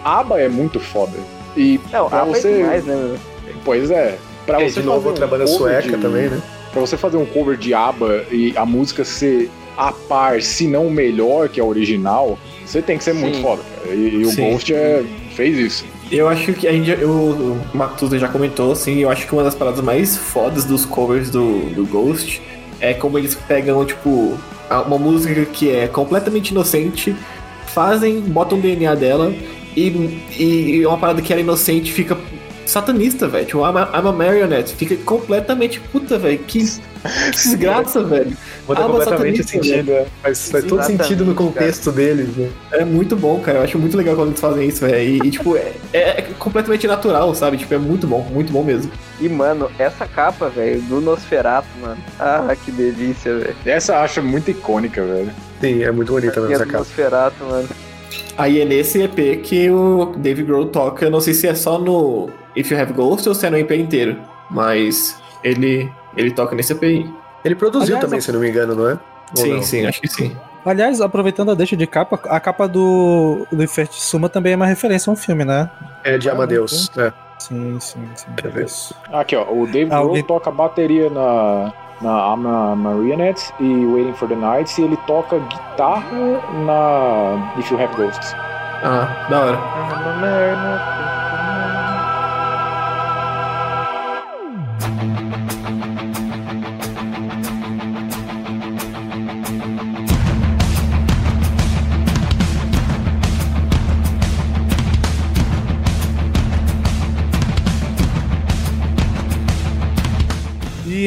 ABBA 0.03 0.41
é 0.41 0.49
muito 0.49 0.79
foda. 0.79 1.17
E 1.55 1.79
não, 1.91 2.09
pra 2.09 2.21
ah, 2.21 2.25
você. 2.25 2.57
demais, 2.57 2.85
né? 2.85 3.15
Pois 3.63 3.91
é. 3.91 4.17
Pra 4.45 4.61
E 4.61 4.69
você 4.69 4.81
de 4.81 4.85
novo 4.85 4.97
fazer 4.97 5.09
outra 5.09 5.25
um 5.25 5.29
banda 5.29 5.45
cover 5.45 5.57
sueca 5.57 5.97
de- 5.97 6.01
também, 6.03 6.29
né? 6.29 6.41
Pra 6.71 6.81
você 6.81 6.97
fazer 6.97 7.17
um 7.17 7.25
cover 7.25 7.55
de 7.55 7.73
ABBA 7.73 8.25
e 8.31 8.53
a 8.57 8.65
música 8.65 9.05
ser 9.05 9.49
a 9.77 9.91
par, 9.91 10.41
se 10.41 10.67
não 10.67 10.89
melhor 10.89 11.47
que 11.49 11.59
a 11.59 11.63
original, 11.63 12.37
você 12.65 12.81
tem 12.81 12.97
que 12.97 13.03
ser 13.03 13.13
muito 13.13 13.37
Sim. 13.37 13.41
foda, 13.43 13.61
cara. 13.75 13.95
E, 13.95 14.15
e 14.21 14.25
o 14.25 14.29
Sim. 14.29 14.51
Ghost 14.51 14.73
é, 14.73 15.03
fez 15.35 15.57
isso. 15.57 15.85
Eu 16.11 16.27
acho 16.27 16.53
que 16.53 16.67
a 16.67 16.71
gente, 16.71 16.89
eu, 16.91 17.09
o 17.09 17.61
Matusa 17.73 18.19
já 18.19 18.27
comentou, 18.27 18.71
assim, 18.71 18.99
eu 18.99 19.09
acho 19.09 19.25
que 19.25 19.33
uma 19.33 19.43
das 19.43 19.55
paradas 19.55 19.81
mais 19.81 20.17
fodas 20.17 20.65
dos 20.65 20.85
covers 20.85 21.29
do, 21.29 21.69
do 21.73 21.85
Ghost 21.85 22.41
é 22.79 22.93
como 22.93 23.17
eles 23.17 23.33
pegam, 23.33 23.83
tipo, 23.85 24.37
uma 24.85 24.97
música 24.97 25.45
que 25.45 25.71
é 25.71 25.87
completamente 25.87 26.49
inocente, 26.49 27.15
fazem, 27.67 28.19
botam 28.19 28.57
o 28.57 28.61
DNA 28.61 28.93
dela 28.95 29.33
e, 29.75 30.77
e 30.79 30.85
uma 30.85 30.97
parada 30.97 31.21
que 31.21 31.31
era 31.31 31.41
inocente 31.41 31.91
fica 31.91 32.17
satanista, 32.65 33.27
velho. 33.27 33.45
Tipo, 33.45 33.59
I'm 33.59 33.77
a, 33.77 33.99
I'm 33.99 34.07
a 34.07 34.11
marionette. 34.11 34.75
Fica 34.75 34.95
completamente 34.97 35.79
puta, 35.79 36.17
velho. 36.17 36.39
Que 36.39 36.59
desgraça, 37.31 38.03
velho. 38.03 38.35
Muda 38.67 38.83
completamente 38.83 39.43
sentido. 39.43 39.91
é. 39.91 40.05
Faz, 40.21 40.49
faz 40.49 40.65
todo 40.65 40.83
sentido 40.83 41.25
no 41.25 41.35
contexto 41.35 41.91
deles, 41.91 42.35
né? 42.35 42.49
É 42.71 42.85
muito 42.85 43.15
bom, 43.15 43.39
cara. 43.39 43.59
Eu 43.59 43.63
acho 43.63 43.77
muito 43.77 43.97
legal 43.97 44.15
quando 44.15 44.29
eles 44.29 44.39
fazem 44.39 44.67
isso, 44.67 44.85
velho. 44.85 45.23
E, 45.23 45.27
e, 45.27 45.31
tipo, 45.31 45.57
é, 45.57 45.73
é 45.93 46.21
completamente 46.39 46.87
natural, 46.87 47.33
sabe? 47.35 47.57
Tipo, 47.57 47.73
é 47.73 47.77
muito 47.77 48.07
bom, 48.07 48.21
muito 48.31 48.51
bom 48.51 48.63
mesmo. 48.63 48.91
E, 49.19 49.27
mano, 49.29 49.69
essa 49.77 50.07
capa, 50.07 50.49
velho, 50.49 50.81
do 50.83 51.01
Nosferatu, 51.01 51.67
mano. 51.81 51.97
Ah, 52.19 52.55
que 52.63 52.71
delícia, 52.71 53.37
velho. 53.37 53.55
Essa 53.65 53.93
eu 53.93 53.97
acho 53.99 54.21
muito 54.23 54.49
icônica, 54.51 55.03
velho. 55.03 55.31
Sim, 55.59 55.83
é 55.83 55.91
muito 55.91 56.11
bonita 56.11 56.41
mesmo 56.41 56.51
E 56.51 56.53
a 56.53 56.55
essa 56.55 56.65
do 56.65 56.71
capa. 56.71 56.79
Nosferatu, 56.79 57.43
mano. 57.45 57.69
Aí 58.37 58.61
é 58.61 58.65
nesse 58.65 59.01
EP 59.01 59.41
que 59.43 59.69
o 59.69 60.13
Dave 60.17 60.43
Grohl 60.43 60.65
toca, 60.67 61.09
não 61.09 61.21
sei 61.21 61.33
se 61.33 61.47
é 61.47 61.55
só 61.55 61.77
no 61.79 62.29
If 62.55 62.71
You 62.71 62.79
Have 62.81 62.93
Ghost 62.93 63.27
ou 63.29 63.35
se 63.35 63.45
é 63.45 63.49
no 63.49 63.57
EP 63.57 63.71
inteiro, 63.71 64.17
mas 64.49 65.19
ele, 65.43 65.89
ele 66.17 66.31
toca 66.31 66.55
nesse 66.55 66.73
EP 66.73 66.83
aí. 66.83 67.09
Ele 67.45 67.55
produziu 67.55 67.95
Aliás, 67.95 68.01
também, 68.05 68.17
eu- 68.17 68.21
se 68.21 68.31
não 68.31 68.39
me 68.39 68.49
engano, 68.49 68.75
não 68.75 68.89
é? 68.89 68.93
Ou 69.31 69.37
Sim, 69.37 69.53
não? 69.55 69.61
sim, 69.63 69.85
acho 69.85 69.99
que 70.01 70.07
sim. 70.07 70.35
Aliás, 70.65 71.01
aproveitando 71.01 71.51
a 71.51 71.55
deixa 71.55 71.75
de 71.75 71.85
capa, 71.85 72.19
a 72.29 72.39
capa 72.39 72.67
do, 72.67 73.45
do 73.51 73.63
Suma 73.91 74.29
também 74.29 74.53
é 74.53 74.55
uma 74.55 74.65
referência 74.65 75.09
a 75.09 75.13
um 75.13 75.15
filme, 75.15 75.43
né? 75.43 75.69
É 76.05 76.17
de 76.17 76.29
Amadeus. 76.29 76.89
É. 76.97 77.11
Sim, 77.37 77.77
sim, 77.81 77.99
sim. 78.15 78.27
Aqui, 79.11 79.35
ó, 79.35 79.43
o 79.51 79.65
Dave 79.65 79.85
Ah, 79.91 79.95
Grohl 79.97 80.07
alguém- 80.09 80.23
toca 80.23 80.49
bateria 80.49 81.09
na, 81.09 81.73
na 82.03 82.33
I'm 82.33 82.45
a 82.45 82.75
Marionette 82.75 83.53
e 83.59 83.85
Waiting 83.85 84.13
for 84.13 84.27
the 84.27 84.35
Nights 84.35 84.77
e 84.77 84.83
ele 84.83 84.97
toca 85.07 85.39
guitarra 85.39 86.41
na 86.65 87.53
If 87.57 87.71
You 87.71 87.77
Have 87.77 87.95
Ghosts. 87.95 88.35
Ah, 88.83 89.27
da 89.29 89.39
hora. 89.39 91.12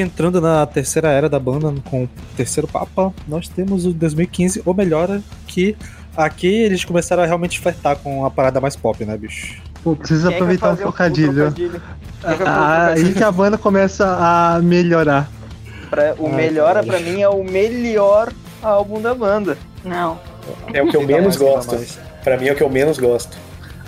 Entrando 0.07 0.40
na 0.40 0.64
terceira 0.66 1.09
era 1.09 1.28
da 1.28 1.38
banda, 1.38 1.74
com 1.90 2.04
o 2.04 2.09
terceiro 2.36 2.66
Papa, 2.66 3.12
nós 3.28 3.48
temos 3.48 3.84
o 3.86 3.92
2015, 3.92 4.62
ou 4.64 4.72
melhor, 4.74 5.20
que 5.46 5.76
aqui 6.16 6.46
eles 6.46 6.84
começaram 6.84 7.22
a 7.22 7.26
realmente 7.26 7.61
flertar 7.61 7.96
com 7.96 8.24
a 8.24 8.30
parada 8.30 8.61
mais 8.61 8.74
pop, 8.76 9.04
né, 9.04 9.16
bicho? 9.16 9.61
Pô, 9.84 9.94
precisa 9.94 10.28
Quem 10.28 10.32
é 10.32 10.36
aproveitar 10.36 10.66
um 10.66 10.70
fazer 10.70 10.82
o 10.82 10.86
trocadilho. 10.86 11.32
trocadilho? 11.34 11.82
Quem 12.22 12.30
é 12.30 12.48
Ah, 12.48 12.86
aí 12.96 13.12
que 13.12 13.22
a 13.22 13.30
banda 13.30 13.59
começa 13.59 14.07
a 14.18 14.61
melhorar. 14.62 15.28
Pra- 15.90 16.14
o 16.18 16.26
Ai, 16.26 16.32
Melhora, 16.32 16.82
pra 16.82 16.98
mim, 16.98 17.20
é 17.22 17.28
o 17.28 17.44
melhor 17.44 18.32
álbum 18.62 19.00
da 19.00 19.14
banda. 19.14 19.57
Não. 19.84 20.18
É 20.72 20.82
o 20.82 20.88
que 20.88 20.96
eu 20.96 21.02
menos 21.07 21.36
gosto. 21.36 21.76
Pra 22.24 22.36
mim 22.36 22.48
é 22.48 22.52
o 22.52 22.57
que 22.57 22.62
eu 22.62 22.70
menos 22.70 22.98
gosto. 22.98 23.36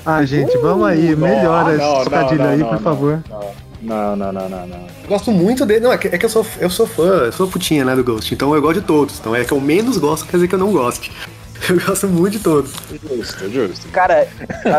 Ah, 0.06 0.24
gente, 0.24 0.56
vamos 0.58 0.86
aí, 0.86 1.12
Uh, 1.12 1.18
melhora 1.18 1.64
não, 1.64 1.74
esse 1.74 1.82
não, 1.94 2.00
trocadilho 2.02 2.42
não, 2.44 2.50
aí, 2.50 2.58
não, 2.58 2.66
por 2.68 2.74
não, 2.74 2.80
favor. 2.82 3.22
Não, 3.28 3.40
não, 3.40 3.50
não, 3.82 4.32
não, 4.32 4.32
não. 4.48 4.86
Eu 5.02 5.08
gosto 5.08 5.30
muito 5.30 5.64
dele. 5.64 5.80
Não, 5.80 5.92
é 5.92 5.98
que, 5.98 6.08
é 6.08 6.18
que 6.18 6.24
eu, 6.24 6.30
sou, 6.30 6.44
eu 6.58 6.68
sou 6.70 6.86
fã, 6.86 7.24
eu 7.26 7.32
sou 7.32 7.48
putinha, 7.48 7.84
né, 7.84 7.94
do 7.94 8.02
Ghost. 8.04 8.32
Então 8.34 8.54
eu 8.54 8.60
gosto 8.60 8.80
de 8.80 8.86
todos. 8.86 9.18
Então 9.18 9.34
é 9.34 9.44
que 9.44 9.52
eu 9.52 9.60
menos 9.60 9.96
gosto, 9.98 10.26
quer 10.26 10.36
dizer 10.36 10.48
que 10.48 10.54
eu 10.54 10.58
não 10.58 10.72
goste. 10.72 11.12
Eu 11.68 11.80
gosto 11.84 12.06
muito 12.06 12.34
de 12.34 12.38
todos. 12.38 12.72
Justo, 13.02 13.50
justo. 13.50 13.88
Cara, 13.88 14.28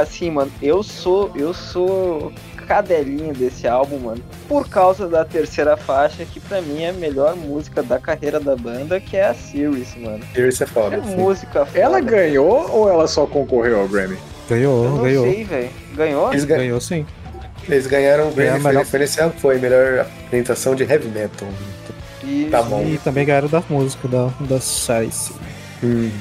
assim, 0.02 0.32
mano, 0.32 0.50
eu 0.62 0.82
sou. 0.82 1.30
Eu 1.36 1.54
sou 1.54 2.32
cadelinha 2.66 3.34
desse 3.34 3.68
álbum, 3.68 4.00
mano. 4.00 4.22
Por 4.48 4.70
causa 4.70 5.06
da 5.06 5.26
terceira 5.26 5.76
faixa, 5.76 6.24
que 6.24 6.40
pra 6.40 6.62
mim 6.62 6.84
é 6.84 6.90
a 6.92 6.94
melhor 6.94 7.36
música 7.36 7.84
da 7.84 8.00
carreira 8.00 8.40
da 8.40 8.56
banda, 8.56 8.98
que 8.98 9.18
é 9.18 9.28
a 9.28 9.34
Series, 9.34 9.94
mano. 9.98 10.22
Isso 10.34 10.64
é 10.64 10.66
É 10.66 10.70
foda. 10.70 11.02
sim. 11.04 11.16
música 11.18 11.66
foda. 11.66 11.78
Ela 11.78 12.00
ganhou 12.00 12.72
ou 12.72 12.88
ela 12.88 13.08
só 13.10 13.26
concorreu 13.28 13.82
ao 13.82 13.88
Grammy? 13.90 14.18
Ganhou, 14.50 14.90
não 14.90 15.04
ganhou. 15.04 15.26
sei, 15.26 15.44
velho. 15.44 15.70
Ganhou? 15.96 16.32
Eles, 16.32 16.46
Ganhou 16.46 16.80
sim. 16.80 17.06
Eles 17.70 17.88
ganharam 17.88 18.26
o 18.26 18.28
É 18.28 18.32
a 18.32 18.34
Grammy. 18.34 18.64
melhor- 18.64 18.86
Foi, 18.86 19.30
foi, 19.38 19.58
melhor 19.60 20.00
apresentação 20.26 20.76
de 20.76 20.84
heavy 20.84 21.08
metal. 21.08 21.48
E, 22.24 22.48
Tá 22.52 22.62
bom. 22.62 22.84
E 22.84 22.98
também 22.98 23.26
ganharam 23.26 23.48
da 23.48 23.64
música 23.70 24.08
da, 24.08 24.30
da 24.42 24.60
sim. 24.60 25.34
Hum. 25.84 26.12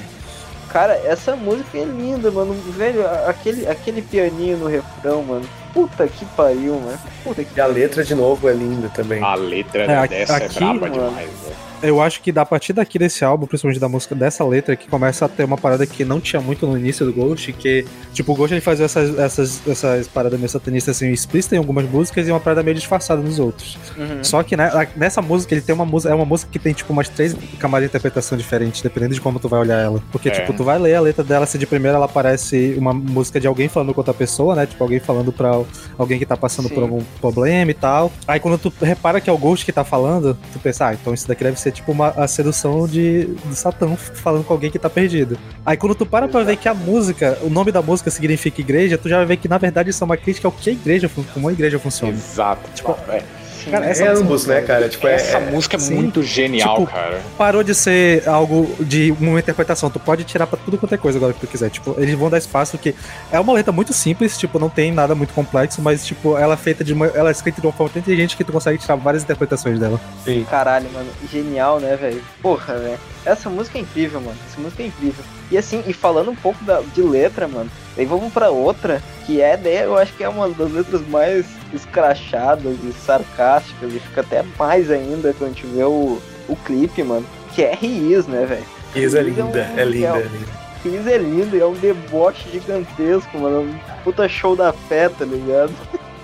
Cara, 0.70 0.94
essa 1.04 1.34
música 1.34 1.78
é 1.78 1.84
linda, 1.84 2.30
mano. 2.30 2.54
Velho, 2.76 3.04
aquele, 3.26 3.66
aquele 3.66 4.02
pianinho 4.02 4.58
no 4.58 4.66
refrão, 4.66 5.22
mano. 5.22 5.48
Puta 5.72 6.06
que 6.06 6.24
pariu, 6.36 6.74
mano. 6.74 6.98
Puta 7.24 7.42
que 7.42 7.56
E 7.56 7.60
a 7.60 7.66
letra, 7.66 8.04
de 8.04 8.14
novo, 8.14 8.48
é 8.48 8.52
linda 8.52 8.88
também. 8.90 9.22
A 9.22 9.34
letra 9.34 9.84
É, 9.84 10.06
dessa 10.08 10.36
aqui, 10.36 10.56
é 10.56 10.60
braba 10.60 10.74
mano. 10.74 10.92
demais, 10.92 11.28
velho. 11.42 11.67
Eu 11.82 12.02
acho 12.02 12.20
que 12.20 12.32
da 12.32 12.44
partir 12.44 12.72
daqui 12.72 12.98
desse 12.98 13.24
álbum, 13.24 13.46
principalmente 13.46 13.80
da 13.80 13.88
música 13.88 14.14
dessa 14.14 14.44
letra, 14.44 14.74
que 14.74 14.88
começa 14.88 15.24
a 15.24 15.28
ter 15.28 15.44
uma 15.44 15.56
parada 15.56 15.86
que 15.86 16.04
não 16.04 16.20
tinha 16.20 16.40
muito 16.40 16.66
no 16.66 16.76
início 16.76 17.06
do 17.06 17.12
Ghost, 17.12 17.52
que, 17.52 17.86
tipo, 18.12 18.32
o 18.32 18.34
Ghost 18.34 18.52
ele 18.54 18.60
fazia 18.60 18.84
essas, 18.86 19.16
essas, 19.18 19.62
essas 19.68 20.08
paradas 20.08 20.38
meio 20.38 20.48
satanistas 20.48 20.96
assim, 20.96 21.10
explícitas 21.12 21.56
em 21.56 21.58
algumas 21.58 21.88
músicas 21.88 22.26
e 22.26 22.30
uma 22.30 22.40
parada 22.40 22.62
meio 22.62 22.74
disfarçada 22.74 23.22
nos 23.22 23.38
outros. 23.38 23.78
Uhum. 23.96 24.24
Só 24.24 24.42
que 24.42 24.56
né, 24.56 24.70
nessa 24.96 25.22
música 25.22 25.54
ele 25.54 25.60
tem 25.62 25.74
uma 25.74 25.84
música, 25.84 26.12
é 26.12 26.14
uma 26.16 26.24
música 26.24 26.50
que 26.50 26.58
tem 26.58 26.72
tipo 26.72 26.92
umas 26.92 27.08
três 27.08 27.36
camadas 27.58 27.84
de 27.84 27.90
interpretação 27.90 28.36
diferentes, 28.36 28.82
dependendo 28.82 29.14
de 29.14 29.20
como 29.20 29.38
tu 29.38 29.48
vai 29.48 29.60
olhar 29.60 29.78
ela. 29.80 30.02
Porque, 30.10 30.28
É. 30.28 30.32
tipo, 30.32 30.52
tu 30.52 30.64
vai 30.64 30.78
ler 30.78 30.94
a 30.96 31.00
letra 31.00 31.22
dela, 31.22 31.46
se 31.46 31.56
de 31.58 31.66
primeira 31.66 31.96
ela 31.96 32.08
parece 32.08 32.74
uma 32.76 32.92
música 32.92 33.38
de 33.38 33.46
alguém 33.46 33.68
falando 33.68 33.94
com 33.94 34.00
outra 34.00 34.14
pessoa, 34.14 34.56
né? 34.56 34.66
Tipo, 34.66 34.82
alguém 34.82 34.98
falando 34.98 35.32
pra 35.32 35.60
alguém 35.96 36.18
que 36.18 36.26
tá 36.26 36.36
passando 36.36 36.68
Sim. 36.68 36.74
por 36.74 36.82
algum 36.82 37.02
problema 37.20 37.70
e 37.70 37.74
tal. 37.74 38.10
Aí 38.26 38.40
quando 38.40 38.58
tu 38.58 38.72
repara 38.82 39.20
que 39.20 39.30
é 39.30 39.32
o 39.32 39.38
Ghost 39.38 39.64
que 39.64 39.72
tá 39.72 39.84
falando, 39.84 40.36
tu 40.52 40.58
pensa, 40.58 40.88
ah, 40.88 40.94
então 40.94 41.14
isso 41.14 41.28
daqui 41.28 41.44
deve 41.44 41.58
ser 41.58 41.67
tipo 41.70 41.92
uma 41.92 42.08
a 42.10 42.26
sedução 42.26 42.86
de, 42.86 43.26
de 43.26 43.54
Satã 43.54 43.94
falando 43.96 44.44
com 44.44 44.52
alguém 44.52 44.70
que 44.70 44.78
tá 44.78 44.90
perdido. 44.90 45.38
Aí 45.64 45.76
quando 45.76 45.94
tu 45.94 46.06
para 46.06 46.28
pra 46.28 46.42
ver 46.42 46.56
que 46.56 46.68
a 46.68 46.74
música, 46.74 47.38
o 47.42 47.50
nome 47.50 47.72
da 47.72 47.82
música 47.82 48.10
significa 48.10 48.60
igreja, 48.60 48.98
tu 48.98 49.08
já 49.08 49.18
vai 49.18 49.26
ver 49.26 49.36
que 49.36 49.48
na 49.48 49.58
verdade 49.58 49.90
isso 49.90 50.02
é 50.02 50.06
uma 50.06 50.16
crítica 50.16 50.48
ao 50.48 50.52
que 50.52 50.70
a 50.70 50.72
igreja, 50.72 51.10
como 51.32 51.48
a 51.48 51.52
igreja 51.52 51.78
funciona. 51.78 52.12
Exato. 52.12 52.70
Tipo, 52.74 52.96
é. 53.08 53.22
Cara, 53.70 53.86
É 53.86 53.90
essa 53.90 54.10
ambos, 54.12 54.46
né, 54.46 54.60
cara? 54.62 54.88
Tipo, 54.88 55.06
é, 55.08 55.14
Essa 55.14 55.40
música 55.40 55.76
é 55.76 55.80
sim. 55.80 55.94
muito 55.94 56.22
genial, 56.22 56.78
Tipo, 56.80 56.92
cara. 56.92 57.20
parou 57.36 57.62
de 57.62 57.74
ser 57.74 58.28
algo 58.28 58.74
de 58.80 59.14
uma 59.20 59.38
interpretação. 59.38 59.90
Tu 59.90 59.98
pode 60.00 60.24
tirar 60.24 60.46
pra 60.46 60.58
tudo 60.62 60.78
quanto 60.78 60.94
é 60.94 60.98
coisa 60.98 61.18
agora 61.18 61.32
que 61.32 61.40
tu 61.40 61.46
quiser. 61.46 61.70
Tipo, 61.70 61.94
eles 61.98 62.14
vão 62.14 62.30
dar 62.30 62.38
espaço 62.38 62.78
que 62.78 62.94
é 63.32 63.38
uma 63.40 63.52
letra 63.52 63.72
muito 63.72 63.92
simples, 63.92 64.36
tipo, 64.38 64.58
não 64.58 64.68
tem 64.68 64.92
nada 64.92 65.14
muito 65.14 65.32
complexo, 65.34 65.80
mas 65.82 66.06
tipo, 66.06 66.36
ela 66.36 66.54
é 66.54 66.56
feita 66.56 66.82
de 66.84 66.92
uma, 66.92 67.06
ela 67.06 67.28
é 67.30 67.32
escrita 67.32 67.60
de 67.60 67.66
uma 67.66 67.72
forma 67.72 67.92
tão 67.92 68.00
inteligente 68.00 68.36
que 68.36 68.44
tu 68.44 68.52
consegue 68.52 68.78
tirar 68.78 68.96
várias 68.96 69.22
interpretações 69.22 69.78
dela. 69.78 70.00
Caralho, 70.48 70.88
mano. 70.92 71.08
Genial, 71.30 71.80
né, 71.80 71.96
velho? 71.96 72.22
Porra, 72.42 72.74
velho. 72.76 72.98
Essa 73.24 73.50
música 73.50 73.78
é 73.78 73.80
incrível, 73.82 74.20
mano. 74.20 74.36
Essa 74.50 74.60
música 74.60 74.82
é 74.82 74.86
incrível. 74.86 75.24
E 75.50 75.58
assim, 75.58 75.82
e 75.86 75.92
falando 75.92 76.30
um 76.30 76.36
pouco 76.36 76.62
da, 76.64 76.80
de 76.94 77.02
letra, 77.02 77.46
mano. 77.48 77.70
Aí 77.98 78.04
vamos 78.06 78.32
pra 78.32 78.48
outra, 78.50 79.02
que 79.26 79.40
é, 79.42 79.56
né, 79.56 79.84
eu 79.84 79.98
acho 79.98 80.12
que 80.14 80.22
é 80.22 80.28
uma 80.28 80.48
das 80.48 80.70
letras 80.72 81.06
mais 81.08 81.44
escrachadas 81.74 82.76
e 82.84 82.92
sarcásticas. 83.04 83.92
E 83.92 83.98
fica 83.98 84.20
até 84.20 84.44
mais 84.58 84.90
ainda 84.90 85.34
quando 85.36 85.50
a 85.50 85.54
gente 85.54 85.66
vê 85.66 85.82
o, 85.82 86.18
o 86.48 86.56
clipe, 86.64 87.02
mano. 87.02 87.26
Que 87.54 87.64
é 87.64 87.74
Riz, 87.74 88.26
né, 88.26 88.46
velho? 88.46 88.64
Isa 88.94 89.18
é 89.18 89.22
Riz 89.22 89.36
linda, 89.36 89.44
um- 89.74 89.78
é 89.80 89.84
linda, 89.84 90.06
é 90.06 90.12
um- 90.12 90.16
linda. 90.20 90.58
Riz 90.84 91.06
é 91.08 91.18
lindo 91.18 91.56
e 91.56 91.60
é 91.60 91.66
um 91.66 91.72
deboche 91.74 92.48
gigantesco, 92.52 93.36
mano. 93.36 93.62
Um 93.62 93.74
puta 94.04 94.28
show 94.28 94.54
da 94.54 94.72
fé, 94.72 95.08
tá 95.08 95.24
ligado? 95.24 95.72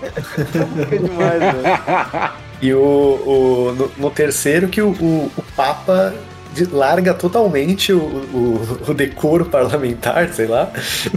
Fica 0.01 0.97
demais, 0.99 1.41
velho. 1.43 2.31
E 2.62 2.72
o, 2.72 2.81
o- 2.81 3.75
no, 3.77 3.91
no 3.99 4.11
terceiro 4.11 4.68
que 4.68 4.81
o, 4.81 4.91
o, 4.91 5.31
o 5.37 5.43
Papa 5.57 6.14
larga 6.70 7.12
totalmente 7.14 7.92
o, 7.92 7.98
o, 7.98 8.78
o 8.88 8.94
decoro 8.94 9.44
parlamentar, 9.46 10.28
sei 10.32 10.46
lá. 10.46 10.70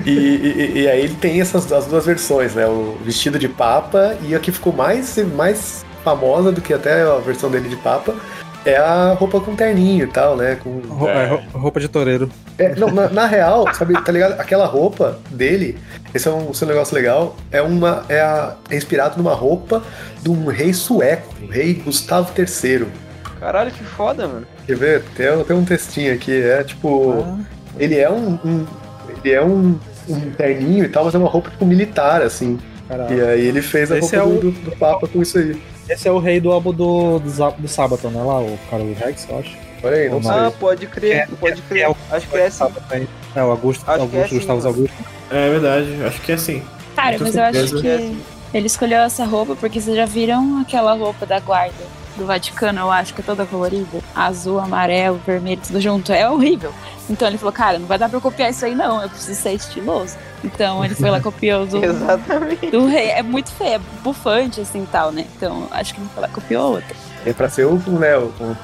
E, 0.05 0.09
e- 0.11 0.71
e 0.81 0.88
aí 0.88 1.01
ele 1.01 1.15
tem 1.15 1.39
essas 1.41 1.71
as 1.71 1.85
duas 1.85 2.05
versões, 2.05 2.55
né? 2.55 2.65
O 2.67 2.97
vestido 3.03 3.38
de 3.38 3.47
Papa 3.47 4.15
e 4.27 4.33
a 4.35 4.39
que 4.39 4.51
ficou 4.51 4.73
mais, 4.73 5.17
mais 5.35 5.85
famosa 6.03 6.51
do 6.51 6.61
que 6.61 6.73
até 6.73 7.01
a 7.03 7.15
versão 7.17 7.49
dele 7.51 7.69
de 7.69 7.75
Papa 7.75 8.15
é 8.65 8.75
a 8.75 9.13
roupa 9.13 9.39
com 9.39 9.55
terninho 9.55 10.03
e 10.05 10.07
tal, 10.07 10.35
né? 10.35 10.57
Com, 10.61 10.81
É. 11.07 11.23
é, 11.23 11.27
ro- 11.27 11.41
roupa 11.53 11.79
de 11.79 11.88
toureiro. 11.88 12.29
é, 12.57 12.75
não, 12.75 12.91
na, 12.91 13.07
na 13.09 13.25
real, 13.25 13.65
sabe, 13.73 13.93
tá 14.03 14.11
ligado? 14.11 14.39
Aquela 14.41 14.65
roupa 14.65 15.19
dele, 15.29 15.77
esse 16.13 16.27
é 16.27 16.31
um, 16.31 16.51
esse 16.51 16.63
é 16.63 16.65
um 16.65 16.69
negócio 16.69 16.93
legal, 16.95 17.35
é 17.51 17.61
uma. 17.61 18.03
É, 18.09 18.19
a- 18.19 18.55
é 18.69 18.75
inspirado 18.75 19.17
numa 19.17 19.33
roupa 19.33 19.83
de 20.21 20.29
um 20.29 20.47
rei 20.47 20.73
sueco, 20.73 21.33
o 21.43 21.47
rei 21.47 21.75
Gustavo 21.75 22.31
III. 22.38 22.88
Caralho, 23.39 23.71
que 23.71 23.83
foda, 23.83 24.27
mano. 24.27 24.45
Quer 24.65 24.75
ver? 24.77 25.03
Tem, 25.15 25.43
tem 25.43 25.55
um 25.55 25.65
textinho 25.65 26.13
aqui, 26.13 26.31
é 26.41 26.63
tipo. 26.63 27.23
Ah, 27.25 27.38
Ele 27.79 27.95
é 27.95 28.09
um. 28.09 28.39
um- 28.43 28.65
ele 29.23 29.33
é 29.33 29.41
um, 29.43 29.77
um 30.09 30.19
terninho 30.31 30.85
e 30.85 30.89
tal, 30.89 31.05
mas 31.05 31.15
é 31.15 31.17
uma 31.17 31.29
roupa 31.29 31.49
tipo 31.49 31.65
militar, 31.65 32.21
assim. 32.21 32.59
caralho. 32.88 33.17
E 33.17 33.21
aí 33.21 33.45
ele 33.45 33.61
fez 33.61 33.91
a 33.91 33.97
Esse 33.97 34.15
roupa 34.15 34.31
é 34.31 34.35
o- 34.38 34.39
do, 34.41 34.51
do 34.51 34.71
Papa 34.77 35.07
com 35.07 35.21
isso 35.21 35.38
aí. 35.38 35.61
Esse 35.89 36.07
é 36.07 36.11
o 36.11 36.19
rei 36.19 36.39
do 36.41 36.51
álbum 36.51 36.73
do, 36.73 37.19
do, 37.19 37.51
do 37.57 37.67
Sabaton, 37.67 38.09
né? 38.09 38.21
Lá, 38.21 38.41
o 38.41 38.57
Carlos 38.69 38.97
Rex, 38.97 39.25
eu 39.29 39.39
acho. 39.39 39.55
Olha 39.83 39.95
aí, 39.95 40.09
não 40.09 40.21
sei. 40.21 40.31
Ah, 40.31 40.51
pode 40.59 40.85
crer, 40.88 41.15
É, 41.15 41.27
pode 41.39 41.61
crer. 41.63 41.83
é 41.83 41.89
o- 41.89 41.95
Acho 42.11 42.27
que 42.27 42.38
é 42.38 42.45
assim. 42.47 42.65
É, 43.35 43.43
o 43.43 43.51
Augusto, 43.51 43.83
Acho 43.88 43.99
é 43.99 44.01
Augusto 44.01 44.23
assim, 44.25 44.35
Gustavo. 44.38 44.67
Augusto. 44.67 44.95
É 45.31 45.49
verdade, 45.49 45.88
acho 46.05 46.21
que 46.21 46.31
é 46.31 46.35
assim. 46.35 46.63
Cara, 46.95 47.17
mas 47.19 47.35
eu 47.35 47.43
acho 47.43 47.81
que 47.81 48.17
ele 48.53 48.67
escolheu 48.67 48.99
essa 48.99 49.23
roupa 49.25 49.55
porque 49.55 49.79
vocês 49.79 49.95
já 49.95 50.05
viram 50.05 50.59
aquela 50.59 50.93
roupa 50.93 51.25
da 51.25 51.39
guarda 51.39 51.73
do 52.18 52.26
Vaticano, 52.26 52.80
eu 52.82 52.91
acho 52.91 53.13
que 53.13 53.22
é 53.22 53.24
toda 53.24 53.45
colorida. 53.45 53.99
Azul, 54.15 54.59
amarelo, 54.59 55.20
vermelho, 55.26 55.61
tudo 55.65 55.80
junto. 55.80 56.11
É 56.11 56.30
horrível. 56.30 56.74
Então 57.09 57.28
ele 57.28 57.38
falou, 57.38 57.53
cara, 57.53 57.80
não 57.80 57.88
vai 57.88 57.97
dar 57.97 58.09
pra 58.09 58.18
eu 58.18 58.22
copiar 58.22 58.49
isso 58.49 58.65
aí 58.65 58.76
não, 58.76 59.01
eu 59.01 59.09
preciso 59.09 59.39
ser 59.41 59.53
estiloso. 59.53 60.18
Então 60.43 60.84
ele 60.84 60.93
foi 60.95 61.09
lá 61.09 61.20
e 61.20 61.22
copiou 61.22 61.65
do, 61.65 61.78
Exatamente. 61.84 62.70
do 62.70 62.86
rei. 62.88 63.09
É 63.11 63.24
muito 63.24 63.51
feio, 63.51 63.76
é 63.76 63.80
bufante 64.03 64.59
assim 64.61 64.84
e 64.84 64.88
tal, 64.88 65.11
né? 65.11 65.26
Então 65.38 65.68
acho 65.72 65.93
que 65.93 66.01
ele 66.01 66.09
foi 66.13 66.22
lá 66.24 66.28
e 66.28 66.32
copiou 66.32 66.72
outra. 66.74 66.95
É 67.26 67.34
pra 67.34 67.49
ser 67.49 67.65
um, 67.65 67.78
né, 67.97 68.18
um, 68.18 68.55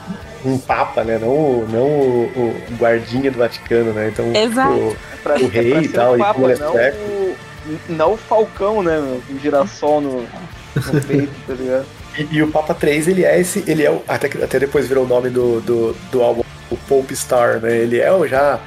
um 0.46 0.58
Papa, 0.58 1.04
né? 1.04 1.18
Não, 1.18 1.30
o- 1.30 1.68
não 1.70 1.82
o, 1.86 2.64
o 2.72 2.76
guardinha 2.78 3.32
do 3.32 3.38
Vaticano, 3.38 3.94
né? 3.94 4.10
Então, 4.10 4.26
Exato. 4.36 4.74
tipo, 4.74 4.98
Pra, 5.24 5.36
O 5.36 5.48
rei 5.48 5.72
é 5.72 5.76
pra 5.76 5.84
e 5.84 5.88
tal, 5.88 6.12
o 6.12 6.16
e 6.16 6.20
Papa, 6.20 6.52
é 6.52 6.56
não, 6.58 6.74
o, 6.76 7.36
não 7.90 8.14
o 8.14 8.18
Falcão, 8.18 8.84
né, 8.84 9.00
meu? 9.00 9.22
Com 9.26 9.40
girassol 9.40 10.02
no, 10.02 10.22
no 10.22 11.02
peito, 11.08 11.32
tá 11.48 11.54
ligado? 11.54 11.86
E, 12.18 12.28
e 12.38 12.44
o 12.44 12.48
Papa 12.52 12.74
3, 12.74 13.08
ele 13.08 13.24
é 13.24 13.40
esse. 13.40 13.64
Ele 13.68 13.84
é 13.84 13.92
o. 13.92 14.02
Até, 14.08 14.28
até 14.44 14.60
depois 14.60 14.88
virou 14.88 15.06
o 15.06 15.08
nome 15.08 15.30
do, 15.30 15.62
do, 15.62 15.96
do 16.12 16.22
álbum, 16.22 16.44
o 16.70 16.78
Pope 16.78 17.16
Star, 17.16 17.60
né? 17.60 17.76
Ele 17.78 18.00
é 18.00 18.12
o 18.12 18.28
já. 18.28 18.60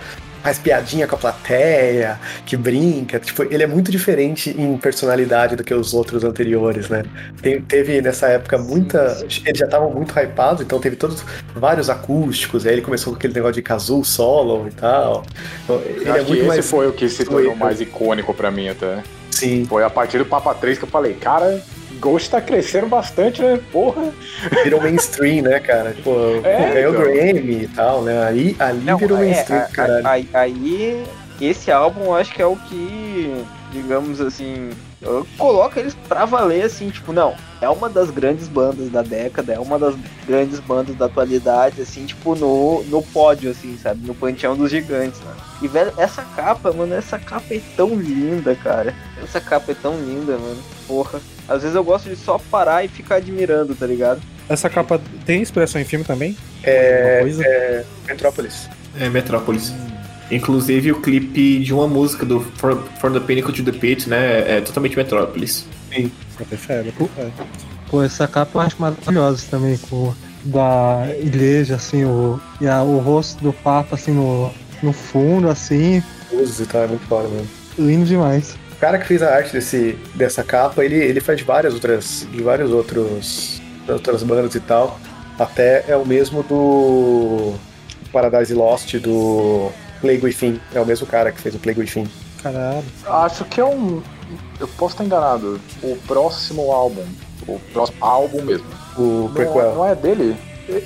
Faz 0.42 0.60
piadinha 0.60 1.08
com 1.08 1.16
a 1.16 1.18
plateia, 1.18 2.20
que 2.44 2.56
brinca. 2.56 3.18
Tipo, 3.18 3.42
ele 3.42 3.64
é 3.64 3.66
muito 3.66 3.90
diferente 3.90 4.54
em 4.56 4.76
personalidade 4.76 5.56
do 5.56 5.64
que 5.64 5.74
os 5.74 5.92
outros 5.92 6.22
anteriores, 6.22 6.88
né? 6.88 7.02
Tem- 7.42 7.60
teve 7.60 8.00
nessa 8.00 8.28
época 8.28 8.56
muita. 8.56 9.26
Eles 9.44 9.58
já 9.58 9.64
estavam 9.64 9.90
muito 9.90 10.16
hypados, 10.16 10.62
então 10.62 10.78
teve 10.78 10.94
todos 10.94 11.24
vários 11.52 11.90
acústicos. 11.90 12.64
Aí 12.64 12.74
ele 12.74 12.82
começou 12.82 13.12
com 13.12 13.18
aquele 13.18 13.34
negócio 13.34 13.54
de 13.54 13.62
kazoo 13.62 14.04
solo 14.04 14.68
e 14.68 14.70
tal. 14.70 15.24
Então, 15.64 15.82
ele 15.84 16.08
é 16.08 16.12
acho 16.12 16.20
que 16.20 16.28
muito 16.28 16.40
esse 16.42 16.46
mais. 16.48 16.70
foi 16.70 16.86
o 16.86 16.92
que 16.92 17.08
se 17.08 17.24
tornou 17.24 17.56
mais 17.56 17.80
icônico 17.80 18.32
pra 18.32 18.48
mim 18.48 18.68
até. 18.68 19.02
Sim. 19.32 19.66
Foi 19.68 19.82
a 19.82 19.90
partir 19.90 20.18
do 20.18 20.26
Papa 20.26 20.54
3 20.54 20.78
que 20.78 20.84
eu 20.84 20.88
falei, 20.88 21.14
cara, 21.14 21.60
Ghost 21.98 22.30
tá 22.30 22.40
crescendo 22.40 22.86
bastante, 22.88 23.42
né? 23.42 23.58
Porra. 23.72 24.12
Virou 24.64 24.80
mainstream, 24.80 25.42
né, 25.42 25.58
cara? 25.60 25.92
Tipo, 25.92 26.40
É, 26.44 26.72
ganhou 26.74 26.92
então. 26.94 27.04
Grammy 27.12 27.62
e 27.64 27.68
tal, 27.68 28.02
né? 28.02 28.24
Aí, 28.24 28.56
ali 28.58 28.84
Não, 28.84 28.98
virou 28.98 29.18
é, 29.18 29.20
mainstream, 29.22 29.60
a- 29.60 29.64
caralho. 29.68 30.06
a- 30.06 30.10
aí, 30.10 30.28
aí, 30.34 31.04
esse 31.40 31.70
álbum 31.70 32.04
eu 32.04 32.14
acho 32.14 32.32
que 32.34 32.42
é 32.42 32.46
o 32.46 32.56
que, 32.56 33.44
digamos 33.72 34.20
assim, 34.20 34.70
eu 35.00 35.26
coloco 35.36 35.78
eles 35.78 35.94
pra 36.08 36.24
valer, 36.24 36.64
assim, 36.64 36.88
tipo, 36.90 37.12
não, 37.12 37.34
é 37.60 37.68
uma 37.68 37.88
das 37.88 38.10
grandes 38.10 38.48
bandas 38.48 38.90
da 38.90 39.02
década, 39.02 39.52
é 39.52 39.58
uma 39.58 39.78
das 39.78 39.94
grandes 40.26 40.58
bandas 40.60 40.96
da 40.96 41.06
atualidade, 41.06 41.82
assim, 41.82 42.06
tipo, 42.06 42.34
no, 42.34 42.82
no 42.84 43.02
pódio, 43.02 43.50
assim, 43.50 43.76
sabe? 43.76 44.06
No 44.06 44.14
panteão 44.14 44.56
dos 44.56 44.70
gigantes, 44.70 45.20
né? 45.20 45.34
E, 45.60 45.68
velho, 45.68 45.92
essa 45.96 46.22
capa, 46.22 46.72
mano, 46.72 46.94
essa 46.94 47.18
capa 47.18 47.54
é 47.54 47.60
tão 47.76 47.94
linda, 47.94 48.54
cara. 48.54 48.94
Essa 49.22 49.40
capa 49.40 49.72
é 49.72 49.74
tão 49.74 49.96
linda, 49.98 50.36
mano. 50.36 50.62
Porra. 50.86 51.20
Às 51.48 51.62
vezes 51.62 51.76
eu 51.76 51.84
gosto 51.84 52.08
de 52.08 52.16
só 52.16 52.38
parar 52.50 52.84
e 52.84 52.88
ficar 52.88 53.16
admirando, 53.16 53.74
tá 53.74 53.86
ligado? 53.86 54.20
Essa 54.48 54.68
capa 54.68 55.00
tem 55.24 55.42
inspiração 55.42 55.80
em 55.80 55.84
filme 55.84 56.04
também? 56.04 56.36
É, 56.62 57.22
é 57.22 57.84
Metrópolis. 58.06 58.68
É 58.98 59.08
Metrópolis. 59.08 59.72
Inclusive 60.30 60.92
o 60.92 61.00
clipe 61.00 61.60
de 61.60 61.72
uma 61.72 61.86
música 61.86 62.26
do 62.26 62.40
From, 62.40 62.78
From 63.00 63.12
the 63.12 63.20
Pinnacle 63.20 63.52
to 63.52 63.62
the 63.62 63.72
Pit, 63.72 64.08
né? 64.08 64.56
É 64.56 64.60
totalmente 64.60 64.96
Metrópolis. 64.96 65.64
Fé, 65.90 66.08
botei 66.38 66.58
fé. 66.58 66.84
Pô, 67.88 68.02
essa 68.02 68.26
capa 68.26 68.58
eu 68.58 68.60
acho 68.62 68.76
maravilhosa 68.80 69.44
também, 69.50 69.78
com 69.88 70.12
da 70.44 71.06
igreja, 71.20 71.76
assim, 71.76 72.04
o, 72.04 72.40
e 72.60 72.66
a- 72.66 72.82
o 72.82 72.98
rosto 72.98 73.42
do 73.42 73.52
Papa, 73.52 73.94
assim, 73.96 74.12
no, 74.12 74.50
no 74.82 74.92
fundo, 74.92 75.48
assim, 75.48 76.02
Usos 76.32 76.60
e 76.60 76.66
tal, 76.66 76.82
é 76.82 76.86
muito 76.88 77.06
foda 77.06 77.28
mesmo. 77.28 77.48
lindo 77.78 78.04
demais. 78.04 78.56
O 78.72 78.76
cara 78.80 78.98
que 78.98 79.06
fez 79.06 79.22
a 79.22 79.34
arte 79.34 79.52
desse, 79.52 79.96
dessa 80.14 80.42
capa, 80.44 80.84
ele, 80.84 80.96
ele 80.96 81.20
faz 81.20 81.38
de 81.38 81.44
várias 81.44 81.72
outras. 81.74 82.26
de 82.32 82.42
vários 82.42 82.70
outros. 82.72 83.62
outras 83.88 84.22
bandas 84.24 84.54
e 84.54 84.60
tal. 84.60 84.98
Até 85.38 85.84
é 85.88 85.96
o 85.96 86.04
mesmo 86.04 86.42
do 86.42 87.54
Paradise 88.12 88.52
Lost 88.54 88.94
do 88.96 89.70
Plague 90.06 90.24
Within. 90.24 90.60
É 90.74 90.80
o 90.80 90.86
mesmo 90.86 91.06
cara 91.06 91.32
que 91.32 91.40
fez 91.40 91.54
o 91.54 91.58
Plague 91.58 91.80
Within. 91.80 92.06
Caralho. 92.42 92.84
Acho 93.06 93.44
que 93.44 93.60
é 93.60 93.64
um. 93.64 94.02
Eu 94.60 94.68
posso 94.68 94.94
estar 94.94 95.04
enganado. 95.04 95.60
O 95.82 95.96
próximo 96.06 96.70
álbum. 96.72 97.04
O 97.46 97.58
próximo 97.72 97.98
álbum 98.04 98.42
mesmo. 98.42 98.66
O 98.96 99.24
Não, 99.26 99.32
prequel. 99.34 99.74
não 99.74 99.86
é 99.86 99.94
dele? 99.94 100.36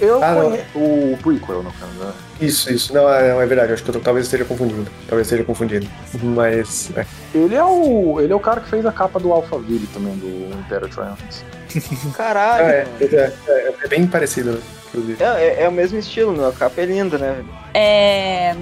Eu 0.01 0.23
Ah, 0.23 0.35
não. 0.35 0.51
conhe- 0.51 0.65
O 0.75 1.17
prequel, 1.23 1.63
no 1.63 1.73
caso, 1.73 1.93
né? 1.99 2.13
Isso, 2.41 2.71
isso. 2.71 2.93
Não, 2.93 3.09
é, 3.09 3.31
não, 3.33 3.41
é 3.41 3.47
verdade. 3.47 3.73
Acho 3.73 3.83
que 3.83 3.89
eu 3.89 3.95
tô- 3.95 4.01
talvez 4.01 4.27
esteja 4.27 4.45
confundindo. 4.45 4.87
Talvez 5.09 5.27
esteja 5.27 5.43
confundindo. 5.45 5.87
Mas. 6.23 6.91
é. 6.97 7.07
Ele 7.35 7.55
é 7.55 7.65
o. 7.65 8.21
Ele 8.21 8.31
é 8.33 8.37
o 8.37 8.41
cara 8.41 8.61
que 8.61 8.69
fez 8.69 8.85
a 8.85 8.93
capa 8.93 9.19
do 9.19 9.33
Alphaville 9.33 9.87
também, 9.87 10.15
do 10.17 10.55
Império 10.59 10.87
Triumphant. 10.89 11.35
Caralho, 12.15 12.65
Ah, 12.65 12.71
é, 12.73 12.87
é, 13.01 13.33
é, 13.49 13.75
é 13.85 13.89
bem 13.89 14.07
parecido, 14.07 14.53
né? 14.53 14.61
Inclusive. 14.89 15.23
É, 15.23 15.27
é, 15.27 15.63
é 15.63 15.69
o 15.69 15.73
mesmo 15.73 15.99
estilo, 15.99 16.33
meu. 16.33 16.49
A 16.49 16.53
capa 16.53 16.81
é 16.81 16.85
linda, 16.85 17.17
né? 17.17 17.43
É. 17.73 18.55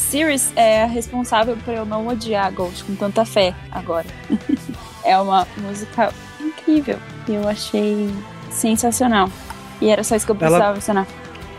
Sirius 0.00 0.50
é 0.56 0.82
a 0.82 0.86
responsável 0.86 1.56
por 1.64 1.72
eu 1.74 1.84
não 1.84 2.06
odiar 2.08 2.52
Ghost 2.52 2.84
com 2.84 2.94
tanta 2.94 3.24
fé 3.24 3.54
agora. 3.70 4.06
é 5.04 5.16
uma 5.18 5.46
música 5.58 6.12
incrível. 6.40 6.98
Eu 7.28 7.46
achei 7.48 8.10
sensacional. 8.50 9.30
E 9.80 9.88
era 9.90 10.02
só 10.02 10.16
isso 10.16 10.26
que 10.26 10.32
eu 10.32 10.36
Ela- 10.40 10.46
precisava 10.48 10.74
mencionar. 10.74 11.06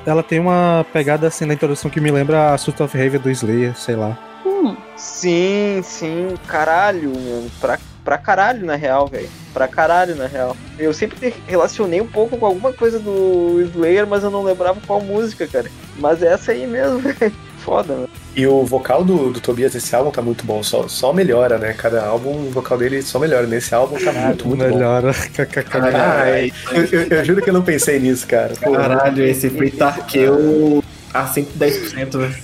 Ela 0.06 0.24
tem 0.24 0.40
uma 0.40 0.84
pegada 0.92 1.28
assim 1.28 1.46
na 1.46 1.54
introdução 1.54 1.90
que 1.92 2.02
me 2.02 2.10
lembra 2.12 2.54
a 2.54 2.58
Suit 2.58 2.82
of 2.82 2.98
Rave 2.98 3.20
do 3.20 3.30
Slayer, 3.30 3.78
sei 3.78 3.96
lá. 3.96 4.18
Hum, 4.46 4.76
Sim, 4.98 5.82
sim, 5.84 6.34
caralho, 6.48 7.10
mano. 7.16 7.52
Pra, 7.60 7.80
pra 8.04 8.18
caralho, 8.18 8.66
na 8.66 8.76
real, 8.76 9.08
velho. 9.08 9.30
Pra 9.54 9.68
caralho, 9.68 10.16
na 10.16 10.26
real. 10.26 10.58
Eu 10.80 10.92
sempre 10.94 11.34
relacionei 11.48 12.02
um 12.02 12.08
pouco 12.08 12.36
com 12.38 12.46
alguma 12.48 12.74
coisa 12.74 13.00
do 13.00 13.62
Slayer, 13.62 14.08
mas 14.08 14.24
eu 14.24 14.32
não 14.32 14.42
lembrava 14.44 14.80
qual 14.88 15.00
música, 15.02 15.46
cara. 15.48 15.70
Mas 15.98 16.24
é 16.24 16.34
essa 16.34 16.52
aí 16.52 16.66
mesmo, 16.66 16.98
velho. 17.14 17.34
Foda, 17.64 17.94
mano. 17.94 18.10
E 18.36 18.48
o 18.48 18.64
vocal 18.66 19.04
do, 19.04 19.30
do 19.32 19.40
Tobias 19.40 19.74
nesse 19.74 19.96
álbum 19.96 20.10
tá 20.10 20.22
muito 20.22 20.44
bom, 20.46 20.64
só, 20.64 20.88
só 20.88 21.12
melhora, 21.14 21.58
né? 21.58 21.74
Cada 21.74 22.06
álbum, 22.06 22.48
o 22.48 22.50
vocal 22.50 22.78
dele 22.78 23.02
só 23.02 23.20
melhora. 23.20 23.46
Nesse 23.46 23.76
álbum 23.76 23.98
tá 23.98 24.12
muito, 24.12 24.48
muito 24.48 24.64
bom. 24.64 24.68
Melhora. 24.70 25.14
KKK. 25.14 25.64
Caralho, 25.64 26.52
Eu, 26.72 26.86
eu- 26.86 27.08
eu 27.10 27.26
juro 27.26 27.42
que 27.42 27.50
eu 27.50 27.54
não 27.54 27.62
pensei 27.62 28.00
nisso, 28.00 28.26
cara. 28.26 28.54
Pô, 28.62 28.72
caralho 28.72 29.24
esse 29.24 29.50
foi 29.50 29.70
Tarkeu 29.70 30.84
a 31.14 31.26
110%, 31.28 32.18
velho. 32.18 32.36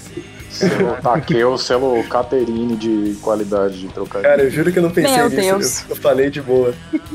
Selo 0.49 0.97
Takeo, 1.03 1.57
selo 1.57 2.03
Caterine 2.05 2.75
de 2.75 3.15
qualidade 3.21 3.79
de 3.79 3.87
trocadilho. 3.89 4.29
Cara, 4.29 4.43
eu 4.43 4.49
juro 4.49 4.71
que 4.71 4.79
eu 4.79 4.83
não 4.83 4.89
pensei 4.91 5.15
Meu 5.17 5.29
nisso. 5.29 5.41
Deus. 5.41 5.83
Eu, 5.83 5.89
eu 5.91 5.95
falei 5.95 6.29
de 6.29 6.41
boa. 6.41 6.73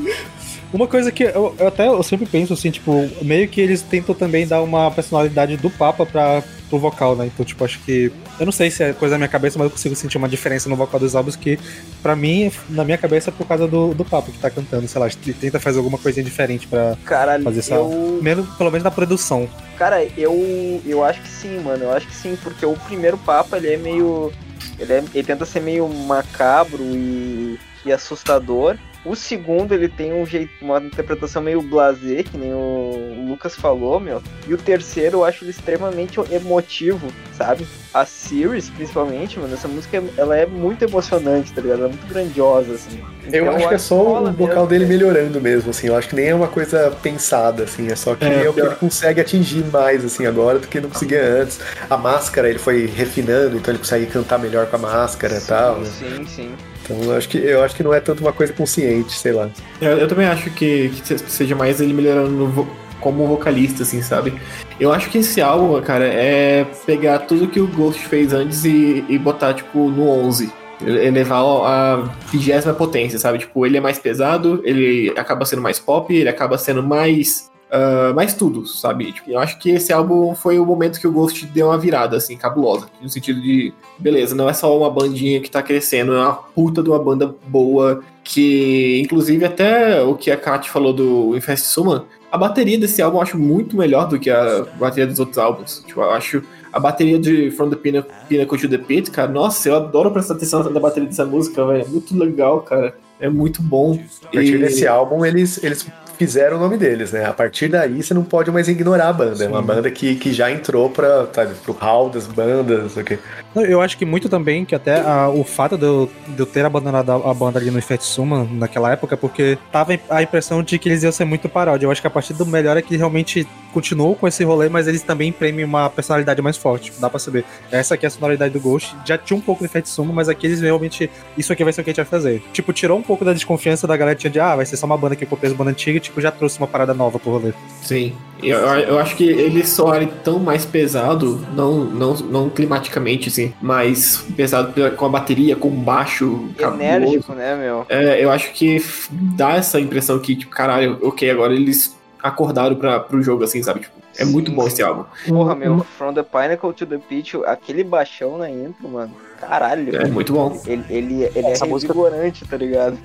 Uma 0.73 0.87
coisa 0.87 1.11
que 1.11 1.23
eu, 1.23 1.53
eu 1.59 1.67
até 1.67 1.87
eu 1.87 2.01
sempre 2.01 2.25
penso 2.25 2.53
assim, 2.53 2.71
tipo, 2.71 3.07
meio 3.21 3.47
que 3.47 3.61
eles 3.61 3.81
tentam 3.83 4.15
também 4.15 4.47
dar 4.47 4.61
uma 4.63 4.89
personalidade 4.89 5.55
do 5.57 5.69
Papa 5.69 6.03
pra, 6.03 6.41
pro 6.73 6.79
vocal, 6.79 7.15
né? 7.15 7.27
Então, 7.27 7.45
tipo, 7.45 7.63
acho 7.63 7.79
que. 7.79 8.11
Eu 8.39 8.45
não 8.47 8.51
sei 8.51 8.71
se 8.71 8.83
é 8.83 8.93
coisa 8.93 9.13
da 9.13 9.17
minha 9.19 9.27
cabeça, 9.27 9.59
mas 9.59 9.65
eu 9.65 9.71
consigo 9.71 9.95
sentir 9.95 10.17
uma 10.17 10.27
diferença 10.27 10.67
no 10.67 10.75
vocal 10.75 10.99
dos 10.99 11.15
álbuns 11.15 11.35
que, 11.35 11.59
pra 12.01 12.15
mim, 12.15 12.51
na 12.69 12.83
minha 12.83 12.97
cabeça 12.97 13.29
é 13.29 13.33
por 13.33 13.45
causa 13.47 13.67
do, 13.67 13.93
do 13.93 14.03
Papa 14.03 14.31
que 14.31 14.39
tá 14.39 14.49
cantando, 14.49 14.87
sei 14.87 14.99
lá, 14.99 15.07
ele 15.07 15.33
tenta 15.33 15.59
fazer 15.59 15.77
alguma 15.77 15.97
coisinha 15.99 16.23
diferente 16.23 16.67
pra. 16.67 16.97
Caralho, 17.05 17.43
Fazer 17.43 17.59
essa- 17.59 17.75
eu. 17.75 18.19
Menos, 18.21 18.47
pelo 18.57 18.71
menos 18.71 18.83
na 18.83 18.89
produção. 18.91 19.47
Cara, 19.77 20.03
eu. 20.17 20.81
Eu 20.85 21.03
acho 21.03 21.21
que 21.21 21.29
sim, 21.29 21.59
mano. 21.59 21.83
Eu 21.83 21.91
acho 21.93 22.07
que 22.07 22.15
sim, 22.15 22.35
porque 22.41 22.65
o 22.65 22.73
primeiro 22.73 23.17
Papa, 23.19 23.57
ele 23.57 23.73
é 23.73 23.77
meio. 23.77 24.31
Ele, 24.79 24.93
é- 24.93 25.03
ele 25.13 25.23
tenta 25.27 25.45
ser 25.45 25.61
meio 25.61 25.87
macabro 25.87 26.81
e, 26.83 27.59
e 27.85 27.91
assustador. 27.91 28.77
O 29.05 29.15
segundo, 29.15 29.73
ele 29.73 29.89
tem 29.89 30.13
um 30.13 30.25
jeito, 30.25 30.49
uma 30.61 30.77
interpretação 30.79 31.41
meio 31.41 31.61
blasé, 31.61 32.23
que 32.23 32.37
nem 32.37 32.53
o 32.53 33.25
Lucas 33.27 33.53
falou, 33.55 33.99
meu. 33.99 34.21
E 34.47 34.53
o 34.53 34.57
terceiro, 34.57 35.17
eu 35.17 35.25
acho 35.25 35.43
ele 35.43 35.51
extremamente 35.51 36.19
emotivo, 36.31 37.07
sabe? 37.37 37.67
A 37.93 38.05
Series, 38.05 38.69
principalmente, 38.69 39.37
mano, 39.39 39.53
essa 39.53 39.67
música, 39.67 40.01
ela 40.17 40.37
é 40.37 40.45
muito 40.45 40.83
emocionante, 40.85 41.51
tá 41.51 41.59
ligado? 41.61 41.79
Ela 41.79 41.87
é 41.89 41.91
muito 41.93 42.07
grandiosa, 42.07 42.73
assim. 42.73 42.99
Eu 43.31 43.43
Então, 43.43 43.55
acho 43.57 43.67
que 43.67 43.73
é 43.75 43.77
só 43.77 44.23
o 44.23 44.31
vocal 44.31 44.65
dele 44.67 44.85
velho. 44.85 44.99
melhorando 44.99 45.41
mesmo, 45.41 45.71
assim. 45.71 45.87
Eu 45.87 45.95
acho 45.97 46.07
que 46.09 46.15
nem 46.15 46.27
é 46.29 46.35
uma 46.35 46.47
coisa 46.47 46.89
pensada, 47.03 47.63
assim. 47.63 47.91
É 47.91 47.95
só 47.95 48.15
que 48.15 48.23
É, 48.25 48.45
é, 48.45 48.49
o 48.49 48.53
que 48.53 48.61
pior- 48.61 48.67
ele 48.71 48.75
consegue 48.77 49.19
atingir 49.21 49.65
mais, 49.65 50.03
assim, 50.05 50.25
agora 50.25 50.59
do 50.59 50.67
que 50.67 50.79
não 50.79 50.89
conseguia 50.89 51.23
antes. 51.41 51.59
A 51.89 51.97
máscara 51.97 52.49
ele 52.49 52.59
foi 52.59 52.85
refinando, 52.85 53.57
então 53.57 53.71
ele 53.71 53.79
consegue 53.79 54.05
cantar 54.07 54.39
melhor 54.39 54.65
com 54.67 54.77
a 54.77 54.79
máscara 54.79 55.35
e 55.37 55.41
tal. 55.41 55.79
né? 55.79 55.89
Sim, 55.99 56.25
sim. 56.25 56.51
Então 56.83 57.01
eu 57.03 57.15
acho, 57.15 57.29
que, 57.29 57.37
eu 57.37 57.63
acho 57.63 57.75
que 57.75 57.83
não 57.83 57.93
é 57.93 57.99
tanto 57.99 58.21
uma 58.21 58.33
coisa 58.33 58.51
consciente, 58.53 59.13
sei 59.17 59.31
lá. 59.31 59.49
Eu, 59.81 59.97
eu 59.99 60.07
também 60.07 60.25
acho 60.27 60.49
que, 60.51 60.89
que 60.89 61.07
se- 61.07 61.17
seja 61.29 61.55
mais 61.55 61.79
ele 61.79 61.93
melhorando 61.93 62.29
no 62.31 62.47
vo- 62.47 62.67
como 62.99 63.25
vocalista, 63.27 63.83
assim, 63.83 64.01
sabe? 64.01 64.33
Eu 64.79 64.91
acho 64.91 65.09
que 65.09 65.17
esse 65.19 65.41
álbum, 65.41 65.79
cara, 65.81 66.05
é 66.05 66.65
pegar 66.85 67.19
tudo 67.19 67.47
que 67.47 67.59
o 67.59 67.67
Ghost 67.67 68.01
fez 68.07 68.33
antes 68.33 68.65
e, 68.65 69.03
e 69.07 69.17
botar, 69.17 69.53
tipo, 69.53 69.89
no 69.89 70.07
11. 70.09 70.51
Elevar 70.85 71.39
a 71.41 72.09
vigésima 72.29 72.73
potência, 72.73 73.17
sabe? 73.17 73.37
Tipo, 73.39 73.65
ele 73.65 73.77
é 73.77 73.81
mais 73.81 73.97
pesado, 73.99 74.61
ele 74.65 75.13
acaba 75.17 75.45
sendo 75.45 75.61
mais 75.61 75.79
pop, 75.79 76.13
ele 76.13 76.27
acaba 76.27 76.57
sendo 76.57 76.83
mais 76.83 77.49
Uh, 77.73 78.13
mais 78.13 78.35
tudo, 78.35 78.67
sabe? 78.67 79.11
Tipo, 79.11 79.31
eu 79.31 79.39
acho 79.39 79.57
que 79.57 79.71
esse 79.71 79.91
álbum 79.91 80.35
foi 80.35 80.59
o 80.59 80.65
momento 80.65 80.99
que 80.99 81.07
o 81.07 81.11
Ghost 81.11 81.43
deu 81.47 81.67
uma 81.69 81.77
virada, 81.77 82.15
assim, 82.15 82.37
cabulosa. 82.37 82.85
No 83.01 83.09
sentido 83.09 83.41
de, 83.41 83.73
beleza, 83.97 84.35
não 84.35 84.47
é 84.47 84.53
só 84.53 84.77
uma 84.77 84.91
bandinha 84.91 85.41
que 85.41 85.49
tá 85.49 85.63
crescendo, 85.63 86.13
é 86.13 86.19
uma 86.19 86.33
puta 86.35 86.83
de 86.83 86.89
uma 86.89 86.99
banda 86.99 87.33
boa, 87.47 88.01
que, 88.23 89.01
inclusive, 89.03 89.43
até 89.43 90.03
o 90.03 90.13
que 90.13 90.29
a 90.29 90.37
Kat 90.37 90.69
falou 90.69 90.93
do 90.93 91.35
Infest 91.35 91.65
Suman, 91.65 92.05
a 92.31 92.37
bateria 92.37 92.77
desse 92.77 93.01
álbum 93.01 93.17
eu 93.17 93.21
acho 93.23 93.39
muito 93.39 93.75
melhor 93.75 94.07
do 94.07 94.19
que 94.19 94.29
a 94.29 94.65
bateria 94.79 95.07
dos 95.07 95.19
outros 95.19 95.39
álbuns. 95.39 95.83
Tipo, 95.87 96.01
eu 96.01 96.11
acho 96.11 96.43
a 96.71 96.79
bateria 96.79 97.17
de 97.17 97.49
From 97.51 97.69
the 97.71 97.75
Pinnacle, 97.75 98.11
Pinnacle 98.29 98.59
to 98.59 98.69
the 98.69 98.77
Pit, 98.77 99.09
cara, 99.09 99.31
nossa, 99.31 99.69
eu 99.69 99.75
adoro 99.75 100.11
prestar 100.11 100.35
atenção 100.35 100.63
na 100.63 100.79
bateria 100.79 101.09
dessa 101.09 101.25
música, 101.25 101.65
velho. 101.65 101.83
É 101.83 101.87
muito 101.87 102.15
legal, 102.17 102.61
cara. 102.61 102.95
É 103.19 103.29
muito 103.29 103.61
bom. 103.61 103.93
A 104.25 104.31
partir 104.33 104.55
E- 104.55 104.57
desse 104.57 104.87
álbum, 104.87 105.23
eles, 105.25 105.63
eles 105.63 105.87
fizeram 106.17 106.57
o 106.57 106.59
nome 106.59 106.77
deles, 106.77 107.11
né? 107.11 107.25
A 107.25 107.33
partir 107.33 107.67
daí, 107.67 108.01
você 108.01 108.13
não 108.13 108.23
pode 108.23 108.51
mais 108.51 108.67
ignorar 108.67 109.09
a 109.09 109.13
banda. 109.13 109.43
É 109.43 109.47
uma 109.47 109.61
banda 109.61 109.89
que, 109.91 110.15
que 110.15 110.33
já 110.33 110.51
entrou 110.51 110.89
pra, 110.89 111.27
sabe, 111.31 111.53
pro 111.55 111.73
hall 111.73 112.09
das 112.09 112.27
bandas, 112.27 112.81
não 112.81 112.89
sei 112.89 113.03
o 113.03 113.05
quê. 113.05 113.19
Não, 113.53 113.63
Eu 113.63 113.81
acho 113.81 113.97
que 113.97 114.05
muito 114.05 114.29
também 114.29 114.65
que 114.65 114.75
até 114.75 114.99
ah, 115.01 115.29
o 115.29 115.43
fato 115.43 115.77
de 115.77 115.85
eu, 115.85 116.09
de 116.27 116.39
eu 116.39 116.45
ter 116.45 116.65
abandonado 116.65 117.11
a, 117.11 117.31
a 117.31 117.33
banda 117.33 117.59
ali 117.59 117.69
no 117.69 117.79
Effect 117.79 118.05
Suma 118.05 118.47
naquela 118.51 118.91
época, 118.91 119.17
porque 119.17 119.57
tava 119.71 119.97
a 120.09 120.23
impressão 120.23 120.63
de 120.63 120.77
que 120.79 120.89
eles 120.89 121.03
iam 121.03 121.11
ser 121.11 121.25
muito 121.25 121.49
paródia. 121.49 121.85
Eu 121.85 121.91
acho 121.91 122.01
que 122.01 122.07
a 122.07 122.11
partir 122.11 122.33
do 122.33 122.45
melhor 122.45 122.77
é 122.77 122.81
que 122.81 122.95
realmente 122.95 123.47
continuou 123.73 124.15
com 124.15 124.27
esse 124.27 124.43
rolê, 124.43 124.69
mas 124.69 124.87
eles 124.87 125.01
também 125.01 125.29
imprimem 125.29 125.65
uma 125.65 125.89
personalidade 125.89 126.41
mais 126.41 126.57
forte. 126.57 126.93
Dá 126.99 127.09
pra 127.09 127.19
saber. 127.19 127.43
Essa 127.71 127.95
aqui 127.95 128.05
é 128.05 128.07
a 128.07 128.11
sonoridade 128.11 128.53
do 128.53 128.59
Ghost. 128.59 128.95
Já 129.05 129.17
tinha 129.17 129.35
um 129.35 129.41
pouco 129.41 129.59
de 129.61 129.65
Effect 129.65 129.89
Suma, 129.89 130.13
mas 130.13 130.29
aqui 130.29 130.45
eles 130.45 130.61
realmente. 130.61 131.09
Isso 131.37 131.51
aqui 131.51 131.63
vai 131.63 131.73
ser 131.73 131.81
o 131.81 131.83
que 131.83 131.89
a 131.89 131.93
gente 131.93 131.97
vai 131.97 132.05
fazer. 132.05 132.43
Tipo, 132.53 132.71
tirou 132.71 132.97
um 132.97 133.01
pouco 133.01 133.25
da 133.25 133.33
desconfiança 133.33 133.87
da 133.87 133.97
galera 133.97 134.15
que 134.15 134.21
tinha 134.21 134.31
de, 134.31 134.39
ah, 134.39 134.55
vai 134.55 134.65
ser 134.65 134.77
só 134.77 134.85
uma 134.85 134.97
banda 134.97 135.15
que 135.15 135.25
copia 135.25 135.49
as 135.49 135.55
bandas 135.55 135.73
antigas, 135.73 135.97
e, 135.97 135.99
tipo, 136.01 136.21
já 136.21 136.31
trouxe 136.31 136.57
uma 136.59 136.67
parada 136.67 136.93
nova 136.93 137.19
pro 137.19 137.31
rolê. 137.31 137.53
Sim. 137.81 138.13
Eu, 138.41 138.57
eu 138.57 138.99
acho 138.99 139.15
que 139.15 139.23
eles 139.23 139.69
soarem 139.69 140.09
tão 140.23 140.37
mais 140.37 140.65
pesado, 140.65 141.45
não, 141.53 141.85
não, 141.85 142.13
não 142.15 142.49
climaticamente, 142.49 143.29
assim, 143.29 143.53
mas 143.61 144.25
pesado 144.35 144.73
com 144.91 145.05
a 145.05 145.09
bateria, 145.09 145.55
com 145.55 145.69
o 145.69 145.71
baixo, 145.71 146.49
cabuloso. 146.57 146.83
Enérgico, 146.83 147.33
né, 147.33 147.55
meu? 147.55 147.85
É, 147.87 148.23
eu 148.23 148.29
acho 148.29 148.51
que 148.51 148.83
dá 149.09 149.53
essa 149.53 149.79
impressão 149.79 150.19
que, 150.19 150.35
tipo, 150.35 150.51
caralho, 150.51 150.99
ok, 151.01 151.29
agora 151.29 151.53
eles 151.53 151.95
acordaram 152.23 152.75
pra, 152.77 153.01
pro 153.01 153.21
jogo, 153.21 153.43
assim, 153.43 153.61
sabe? 153.61 153.81
Tipo, 153.81 153.93
é 154.17 154.23
muito 154.23 154.49
bom 154.51 154.65
esse 154.65 154.81
álbum. 154.81 155.03
Porra, 155.27 155.53
meu, 155.53 155.79
From 155.97 156.13
the 156.13 156.23
Pinnacle 156.23 156.71
to 156.73 156.85
the 156.85 156.97
Pitch, 156.97 157.35
aquele 157.45 157.83
baixão 157.83 158.37
na 158.37 158.49
intro, 158.49 158.87
mano. 158.87 159.11
Caralho. 159.39 159.93
É 159.97 160.07
muito 160.07 160.31
bom. 160.31 160.57
Ele, 160.65 160.85
ele, 160.89 161.23
ele 161.35 161.47
é 161.47 161.51
Essa 161.51 161.65
música- 161.65 161.91
revigorante, 161.93 162.45
tá 162.47 162.55
ligado? 162.55 162.97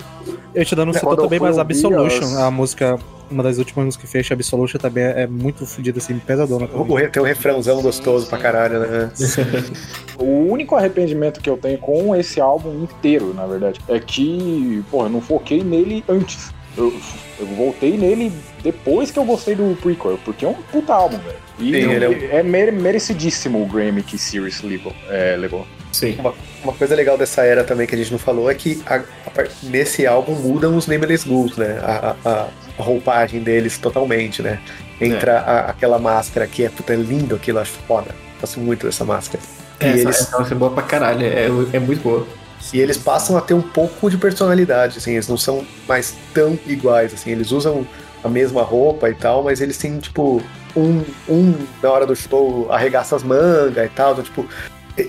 Eu 0.54 0.64
te 0.64 0.74
dando 0.76 0.92
um 0.92 0.94
eu 0.94 1.16
também, 1.16 1.40
mas 1.40 1.58
Absolution, 1.58 2.24
as- 2.26 2.36
a 2.36 2.48
música, 2.50 2.96
uma 3.28 3.42
das 3.42 3.58
últimas 3.58 3.86
músicas 3.86 4.06
que 4.06 4.12
fez, 4.12 4.30
Absolution, 4.30 4.78
também 4.78 5.02
é, 5.02 5.22
é 5.22 5.26
muito 5.26 5.66
fodida, 5.66 5.98
assim, 5.98 6.16
pesadona. 6.20 6.66
O, 6.72 7.08
tem 7.10 7.20
um 7.20 7.26
refrãozão 7.26 7.82
gostoso 7.82 8.28
pra 8.28 8.38
caralho, 8.38 8.78
né? 8.80 9.10
O 10.16 10.50
único 10.50 10.74
arrependimento 10.76 11.40
que 11.40 11.48
eu 11.48 11.56
tenho 11.56 11.78
com 11.78 12.14
esse 12.14 12.40
álbum 12.40 12.82
inteiro, 12.84 13.32
na 13.34 13.46
verdade, 13.46 13.80
é 13.88 13.98
que, 14.00 14.84
pô, 14.90 15.04
eu 15.04 15.08
não 15.08 15.20
foquei 15.20 15.62
nele 15.64 16.04
antes. 16.08 16.52
Eu, 16.76 16.94
eu 17.40 17.46
voltei 17.46 17.96
nele 17.96 18.32
depois 18.62 19.10
que 19.10 19.18
eu 19.18 19.24
gostei 19.24 19.54
do 19.54 19.76
prequel, 19.80 20.18
porque 20.24 20.44
é 20.44 20.48
um 20.48 20.54
puta 20.54 20.92
álbum, 20.94 21.18
velho. 21.18 21.36
E 21.58 21.64
Sim, 21.72 21.90
ele 21.90 22.04
é 22.26 22.36
é 22.38 22.42
mere- 22.42 22.70
merecidíssimo 22.70 23.60
o 23.62 23.66
Grammy 23.66 24.02
que 24.02 24.16
Sirius 24.16 24.62
levou. 24.62 24.94
É, 25.08 25.36
levou. 25.36 25.66
Sim. 25.90 26.16
Uma 26.62 26.72
coisa 26.74 26.94
legal 26.94 27.16
dessa 27.18 27.42
era 27.42 27.64
também 27.64 27.86
que 27.86 27.94
a 27.94 27.98
gente 27.98 28.12
não 28.12 28.18
falou 28.18 28.48
é 28.50 28.54
que 28.54 28.80
a- 28.86 28.96
a 28.96 29.44
nesse 29.64 30.06
álbum 30.06 30.34
mudam 30.34 30.76
os 30.76 30.86
Nameless 30.86 31.26
Ghouls, 31.28 31.56
né? 31.56 31.80
A, 31.82 32.14
a- 32.24 32.48
roupagem 32.78 33.40
deles 33.40 33.76
totalmente, 33.78 34.40
né? 34.42 34.60
Entra 35.00 35.38
a- 35.40 35.70
aquela 35.70 35.98
máscara 35.98 36.46
que 36.46 36.64
é 36.64 36.68
puta 36.68 36.92
é 36.92 36.96
lindo 36.96 37.34
aquilo, 37.34 37.58
eu 37.58 37.62
acho 37.62 37.72
foda. 37.88 38.14
Gosto 38.40 38.60
muito 38.60 38.86
dessa 38.86 39.04
máscara. 39.04 39.42
E 39.80 39.84
É, 39.84 39.88
essa, 39.88 39.98
eles, 40.00 40.20
essa 40.32 40.52
é 40.52 40.54
boa 40.54 40.70
pra 40.70 40.82
caralho, 40.84 41.24
é, 41.24 41.48
é 41.72 41.78
muito 41.80 42.02
boa. 42.02 42.26
E 42.72 42.80
eles 42.80 42.96
passam 42.96 43.36
a 43.36 43.40
ter 43.40 43.54
um 43.54 43.62
pouco 43.62 44.10
de 44.10 44.18
personalidade, 44.18 44.98
assim, 44.98 45.12
eles 45.12 45.28
não 45.28 45.36
são 45.36 45.64
mais 45.86 46.14
tão 46.34 46.58
iguais, 46.66 47.14
assim, 47.14 47.30
eles 47.30 47.50
usam 47.52 47.86
a 48.22 48.28
mesma 48.28 48.62
roupa 48.62 49.08
e 49.08 49.14
tal, 49.14 49.42
mas 49.42 49.60
eles 49.60 49.78
têm, 49.78 49.98
tipo, 49.98 50.42
um, 50.76 51.04
um 51.28 51.54
na 51.82 51.90
hora 51.90 52.06
do 52.06 52.14
show 52.14 52.66
arregaça 52.70 53.16
as 53.16 53.22
mangas 53.22 53.86
e 53.86 53.88
tal, 53.90 54.12
então, 54.12 54.24
tipo, 54.24 54.46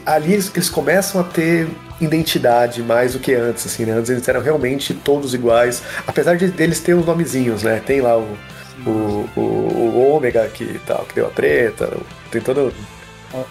ali 0.05 0.33
eles, 0.33 0.51
eles 0.53 0.69
começam 0.69 1.21
a 1.21 1.23
ter 1.23 1.67
identidade 1.99 2.81
mais 2.81 3.13
do 3.13 3.19
que 3.19 3.33
antes, 3.33 3.65
assim, 3.65 3.85
né? 3.85 3.93
Antes 3.93 4.09
eles 4.09 4.27
eram 4.27 4.41
realmente 4.41 4.93
todos 4.93 5.33
iguais, 5.33 5.81
apesar 6.07 6.37
de 6.37 6.47
deles 6.47 6.79
ter 6.79 6.93
os 6.93 7.05
nomezinhos, 7.05 7.63
né? 7.63 7.81
Tem 7.85 8.01
lá 8.01 8.17
o, 8.17 8.37
o, 8.85 9.29
o, 9.35 9.41
o 9.41 10.15
Ômega 10.15 10.47
que, 10.47 10.79
tal, 10.85 11.05
que 11.05 11.15
deu 11.15 11.27
a 11.27 11.29
treta, 11.29 11.91
tem 12.31 12.41
todo... 12.41 12.73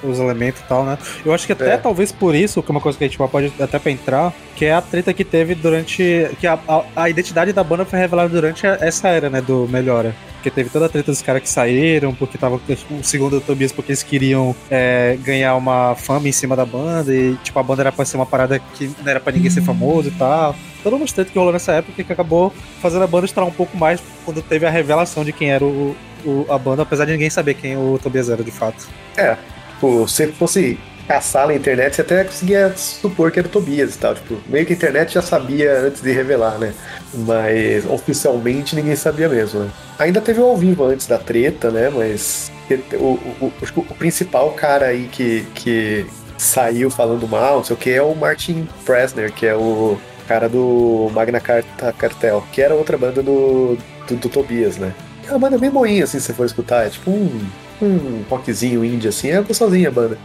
os 0.02 0.18
elementos 0.18 0.60
e 0.60 0.64
tal, 0.64 0.84
né? 0.84 0.98
Eu 1.24 1.32
acho 1.32 1.46
que 1.46 1.52
até 1.52 1.74
É. 1.74 1.76
talvez 1.76 2.10
por 2.12 2.34
isso, 2.34 2.62
que 2.62 2.70
é 2.70 2.72
uma 2.72 2.80
coisa 2.80 2.96
que 2.98 3.04
a 3.04 3.06
gente 3.08 3.18
pode 3.18 3.52
até 3.60 3.78
pra 3.78 3.90
entrar, 3.90 4.32
que 4.56 4.64
é 4.64 4.72
a 4.74 4.80
treta 4.80 5.12
que 5.12 5.24
teve 5.24 5.54
durante. 5.54 6.28
que 6.40 6.46
a, 6.46 6.58
a, 6.68 6.82
a 6.96 7.10
identidade 7.10 7.52
da 7.52 7.62
banda 7.62 7.84
foi 7.84 7.98
revelada 7.98 8.28
durante 8.28 8.66
a- 8.66 8.78
essa 8.80 9.08
era, 9.08 9.28
né? 9.30 9.40
Do 9.40 9.66
Melhora. 9.68 10.14
Porque 10.34 10.50
teve 10.52 10.70
toda 10.70 10.86
a 10.86 10.88
treta 10.88 11.10
dos 11.10 11.20
caras 11.20 11.42
que 11.42 11.48
saíram, 11.48 12.14
porque 12.14 12.38
tava. 12.38 12.60
Segundo 13.02 13.38
o 13.38 13.40
Tobias, 13.40 13.72
porque 13.72 13.90
eles 13.90 14.04
queriam 14.04 14.54
é, 14.70 15.18
ganhar 15.24 15.56
uma 15.56 15.96
fama 15.96 16.28
em 16.28 16.32
cima 16.32 16.54
da 16.54 16.64
banda, 16.64 17.12
e 17.12 17.34
tipo, 17.42 17.58
a 17.58 17.62
banda 17.62 17.82
era 17.82 17.90
pra 17.92 18.04
ser 18.04 18.16
uma 18.16 18.26
parada 18.26 18.58
que 18.74 18.88
não 19.02 19.10
era 19.10 19.18
pra 19.18 19.32
ninguém 19.32 19.50
ser 19.50 19.62
famoso 19.62 20.08
e 20.08 20.12
tal. 20.12 20.54
Toda 20.82 20.94
uma 20.94 21.06
treta 21.06 21.30
que 21.32 21.36
rolou 21.38 21.52
nessa 21.52 21.72
época 21.72 22.04
que 22.04 22.12
acabou 22.12 22.52
fazendo 22.80 23.02
a 23.02 23.06
banda 23.08 23.26
estourar 23.26 23.48
um 23.50 23.52
pouco 23.52 23.76
mais 23.76 24.00
quando 24.24 24.40
teve 24.40 24.64
a 24.64 24.70
revelação 24.70 25.24
de 25.24 25.32
quem 25.32 25.50
era 25.50 25.64
o, 25.64 25.96
o- 26.24 26.46
a 26.48 26.56
banda, 26.56 26.82
apesar 26.82 27.04
de 27.04 27.12
ninguém 27.12 27.30
saber 27.30 27.54
quem 27.54 27.76
o 27.76 27.98
Tobias 28.00 28.28
era 28.30 28.44
de 28.44 28.52
fato. 28.52 28.86
É, 29.16 29.36
tipo, 29.78 30.08
se 30.08 30.26
fosse 30.32 30.78
caçar 31.06 31.46
na 31.46 31.54
internet, 31.54 31.96
você 31.96 32.02
até 32.02 32.24
conseguia 32.24 32.72
supor 32.76 33.30
que 33.30 33.38
era 33.38 33.48
o 33.48 33.50
Tobias 33.50 33.94
e 33.94 33.98
tal. 33.98 34.14
Tipo, 34.14 34.36
meio 34.48 34.66
que 34.66 34.72
a 34.74 34.76
internet 34.76 35.14
já 35.14 35.22
sabia 35.22 35.80
antes 35.80 36.02
de 36.02 36.12
revelar, 36.12 36.58
né? 36.58 36.74
Mas 37.14 37.86
oficialmente 37.86 38.76
ninguém 38.76 38.94
sabia 38.96 39.28
mesmo, 39.28 39.60
né? 39.60 39.70
Ainda 39.98 40.20
teve 40.20 40.40
o 40.40 40.44
ao 40.44 40.56
vivo 40.56 40.84
antes 40.84 41.06
da 41.06 41.18
treta, 41.18 41.70
né? 41.70 41.88
Mas 41.90 42.50
o, 42.94 43.04
o, 43.04 43.46
o- 43.46 43.80
o 43.80 43.94
principal 43.94 44.50
cara 44.52 44.86
aí 44.86 45.08
que, 45.10 45.46
que 45.54 46.06
saiu 46.36 46.90
falando 46.90 47.26
mal, 47.26 47.56
não 47.56 47.64
sei 47.64 47.74
o 47.74 47.78
que, 47.78 47.90
é 47.90 48.02
o 48.02 48.14
Martin 48.14 48.68
Presner, 48.84 49.32
que 49.32 49.46
é 49.46 49.54
o 49.54 49.98
cara 50.26 50.46
do 50.48 51.10
Magna 51.14 51.40
Carta 51.40 51.90
Cartel, 51.92 52.44
que 52.52 52.60
era 52.60 52.74
outra 52.74 52.98
banda 52.98 53.22
do, 53.22 53.78
do, 54.06 54.16
do 54.16 54.28
Tobias, 54.28 54.76
né? 54.76 54.94
É 55.26 55.30
uma 55.30 55.38
banda 55.38 55.58
bem 55.58 55.70
boinha, 55.70 56.04
assim, 56.04 56.18
se 56.20 56.26
você 56.26 56.34
for 56.34 56.44
escutar. 56.46 56.86
É 56.86 56.90
tipo 56.90 57.10
um, 57.10 57.40
um 57.82 58.22
rockzinho 58.28 58.84
indie, 58.84 59.08
assim. 59.08 59.30
É 59.30 59.40
gostosinha 59.40 59.88
a 59.88 59.92
banda. 59.92 60.18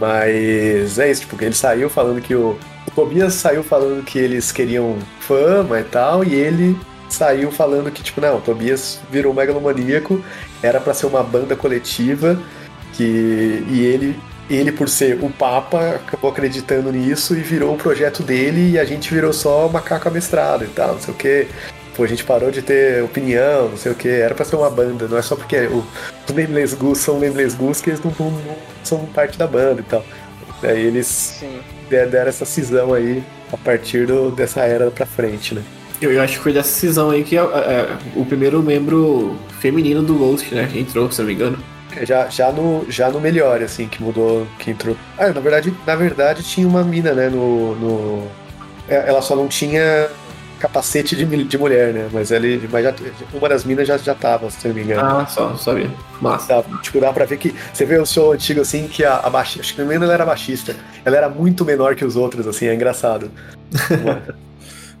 Mas 0.00 0.98
é 0.98 1.10
isso, 1.10 1.22
tipo, 1.22 1.42
ele 1.42 1.54
saiu 1.54 1.90
falando 1.90 2.20
que 2.20 2.34
o. 2.34 2.58
O 2.86 2.90
Tobias 2.92 3.34
saiu 3.34 3.62
falando 3.62 4.02
que 4.02 4.18
eles 4.18 4.50
queriam 4.50 4.96
fama 5.20 5.80
e 5.80 5.84
tal, 5.84 6.24
e 6.24 6.34
ele 6.34 6.76
saiu 7.08 7.52
falando 7.52 7.90
que, 7.90 8.02
tipo, 8.02 8.20
não, 8.20 8.38
o 8.38 8.40
Tobias 8.40 9.00
virou 9.10 9.34
megalomaníaco, 9.34 10.24
era 10.62 10.80
pra 10.80 10.94
ser 10.94 11.06
uma 11.06 11.22
banda 11.22 11.54
coletiva, 11.56 12.38
que. 12.94 13.64
E 13.68 13.80
ele. 13.84 14.18
Ele, 14.48 14.72
por 14.72 14.88
ser 14.88 15.22
o 15.22 15.30
Papa, 15.30 15.90
acabou 15.90 16.28
acreditando 16.28 16.90
nisso 16.90 17.36
e 17.36 17.40
virou 17.40 17.72
o 17.72 17.78
projeto 17.78 18.20
dele 18.20 18.72
e 18.72 18.80
a 18.80 18.84
gente 18.84 19.14
virou 19.14 19.32
só 19.32 19.68
macaco 19.68 20.08
amestrado 20.08 20.64
e 20.64 20.66
tal, 20.66 20.94
não 20.94 21.00
sei 21.00 21.14
o 21.14 21.16
que. 21.16 21.46
Pô, 21.96 22.04
a 22.04 22.06
gente 22.06 22.24
parou 22.24 22.50
de 22.50 22.62
ter 22.62 23.02
opinião, 23.02 23.68
não 23.68 23.76
sei 23.76 23.92
o 23.92 23.94
que. 23.94 24.08
Era 24.08 24.34
pra 24.34 24.44
ser 24.44 24.56
uma 24.56 24.70
banda, 24.70 25.06
não 25.08 25.18
é 25.18 25.22
só 25.22 25.34
porque 25.36 25.56
o, 25.66 25.84
os 26.28 26.34
Nameless 26.34 26.74
Goose 26.76 27.02
são 27.02 27.18
Nameless 27.18 27.56
Goose 27.56 27.82
que 27.82 27.90
eles 27.90 28.00
não, 28.02 28.12
não- 28.18 28.30
não 28.30 28.56
são 28.84 29.04
parte 29.06 29.36
da 29.38 29.46
banda 29.46 29.80
e 29.80 29.84
tal. 29.84 30.04
Daí 30.62 30.86
eles 30.86 31.06
Sim. 31.06 31.60
der- 31.88 32.08
deram 32.08 32.28
essa 32.28 32.44
cisão 32.44 32.92
aí 32.94 33.22
a 33.52 33.56
partir 33.56 34.06
do- 34.06 34.30
dessa 34.30 34.60
era 34.60 34.90
pra 34.90 35.04
frente, 35.06 35.54
né? 35.54 35.62
Eu, 36.00 36.12
eu 36.12 36.22
acho 36.22 36.38
que 36.38 36.42
foi 36.42 36.52
dessa 36.52 36.68
cisão 36.70 37.10
aí 37.10 37.22
que 37.24 37.36
é, 37.36 37.40
é, 37.40 37.88
o 38.16 38.24
primeiro 38.24 38.62
membro 38.62 39.36
feminino 39.58 40.02
do 40.02 40.14
Ghost, 40.14 40.54
né? 40.54 40.68
Que 40.72 40.78
entrou, 40.78 41.10
se 41.10 41.20
eu 41.20 41.24
não 41.24 41.28
me 41.28 41.34
engano. 41.34 41.58
Já, 42.06 42.28
já, 42.28 42.52
no, 42.52 42.86
já 42.88 43.10
no 43.10 43.20
Melhor, 43.20 43.60
assim, 43.62 43.88
que 43.88 44.00
mudou, 44.02 44.46
que 44.60 44.70
entrou. 44.70 44.96
Ah, 45.18 45.28
na 45.30 45.40
verdade, 45.40 45.74
na 45.84 45.96
verdade 45.96 46.42
tinha 46.44 46.66
uma 46.66 46.84
mina, 46.84 47.12
né, 47.12 47.28
no. 47.28 47.74
no... 47.74 48.28
é, 48.88 49.08
Ela 49.08 49.20
só 49.20 49.34
não 49.34 49.48
tinha 49.48 50.08
capacete 50.60 51.16
de, 51.16 51.24
de 51.44 51.58
mulher, 51.58 51.92
né? 51.92 52.08
Mas, 52.12 52.30
ele, 52.30 52.68
mas 52.70 52.84
já, 52.84 52.94
uma 53.32 53.48
das 53.48 53.64
minas 53.64 53.88
já, 53.88 53.96
já 53.96 54.14
tava, 54.14 54.50
se 54.50 54.64
eu 54.66 54.68
não 54.68 54.76
me 54.76 54.84
engano. 54.84 55.00
Ah, 55.00 55.26
só, 55.26 55.56
sabia. 55.56 55.90
Massa. 56.20 56.62
Dá, 56.62 56.78
tipo, 56.78 57.00
dá 57.00 57.12
pra 57.12 57.24
ver 57.24 57.38
que. 57.38 57.54
Você 57.72 57.84
vê 57.84 57.98
o 57.98 58.06
show 58.06 58.32
antigo 58.32 58.60
assim, 58.60 58.86
que 58.86 59.04
a, 59.04 59.16
a 59.16 59.30
baixista. 59.30 59.62
Acho 59.62 59.74
que 59.74 59.82
não 59.82 59.90
ela 59.90 60.12
era 60.12 60.24
baixista. 60.24 60.76
Ela 61.04 61.16
era 61.16 61.28
muito 61.28 61.64
menor 61.64 61.96
que 61.96 62.04
os 62.04 62.14
outros, 62.14 62.46
assim, 62.46 62.66
é 62.66 62.74
engraçado. 62.74 63.30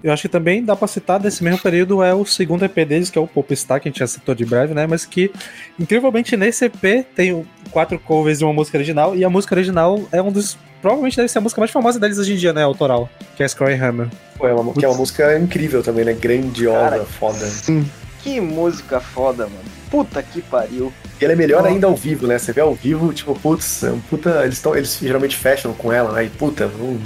Eu 0.02 0.12
acho 0.12 0.22
que 0.22 0.28
também 0.28 0.64
dá 0.64 0.74
pra 0.74 0.88
citar 0.88 1.20
desse 1.20 1.44
mesmo 1.44 1.60
período 1.60 2.02
é 2.02 2.14
o 2.14 2.24
segundo 2.24 2.64
EP 2.64 2.74
deles, 2.86 3.10
que 3.10 3.18
é 3.18 3.20
o 3.20 3.26
Popstar, 3.26 3.80
que 3.80 3.88
a 3.88 3.90
gente 3.90 3.98
já 3.98 4.06
citou 4.06 4.34
de 4.34 4.46
breve, 4.46 4.72
né? 4.72 4.86
Mas 4.86 5.04
que, 5.04 5.30
incrivelmente, 5.78 6.38
nesse 6.38 6.64
EP 6.64 7.04
tem 7.14 7.46
quatro 7.70 7.98
covers 7.98 8.38
de 8.38 8.44
uma 8.44 8.52
música 8.54 8.78
original, 8.78 9.14
e 9.14 9.24
a 9.24 9.28
música 9.28 9.54
original 9.54 10.00
é 10.10 10.22
um 10.22 10.32
dos. 10.32 10.56
Provavelmente 10.80 11.16
deve 11.16 11.28
ser 11.28 11.38
a 11.38 11.40
música 11.40 11.60
mais 11.60 11.70
famosa 11.70 11.98
deles 11.98 12.18
hoje 12.18 12.34
em 12.34 12.36
dia, 12.36 12.52
né? 12.52 12.62
Autoral, 12.62 13.08
que 13.36 13.42
é 13.42 13.48
Scroll 13.48 13.74
Hammer. 13.74 14.08
Pô, 14.36 14.46
é 14.46 14.54
uma, 14.54 14.72
que 14.72 14.84
é 14.84 14.88
uma 14.88 14.96
música 14.96 15.38
incrível 15.38 15.82
também, 15.82 16.04
né? 16.04 16.12
Grandiosa, 16.12 16.90
Cara, 16.90 17.04
foda. 17.04 17.46
Sim. 17.46 17.88
Que 18.22 18.40
música 18.40 19.00
foda, 19.00 19.44
mano. 19.44 19.64
Puta 19.90 20.22
que 20.22 20.42
pariu. 20.42 20.92
E 21.20 21.24
ela 21.24 21.32
é 21.32 21.36
melhor 21.36 21.66
ainda 21.66 21.86
ao 21.86 21.96
vivo, 21.96 22.26
né? 22.26 22.38
Você 22.38 22.52
vê 22.52 22.60
ao 22.60 22.74
vivo, 22.74 23.12
tipo, 23.12 23.34
putz, 23.34 23.82
é 23.82 23.90
um 23.90 24.00
puta. 24.00 24.44
Eles, 24.44 24.60
tão, 24.60 24.74
eles 24.74 24.98
geralmente 25.00 25.36
fecham 25.36 25.72
com 25.72 25.92
ela, 25.92 26.12
né? 26.12 26.24
E 26.24 26.30
puta, 26.30 26.66
um, 26.66 27.00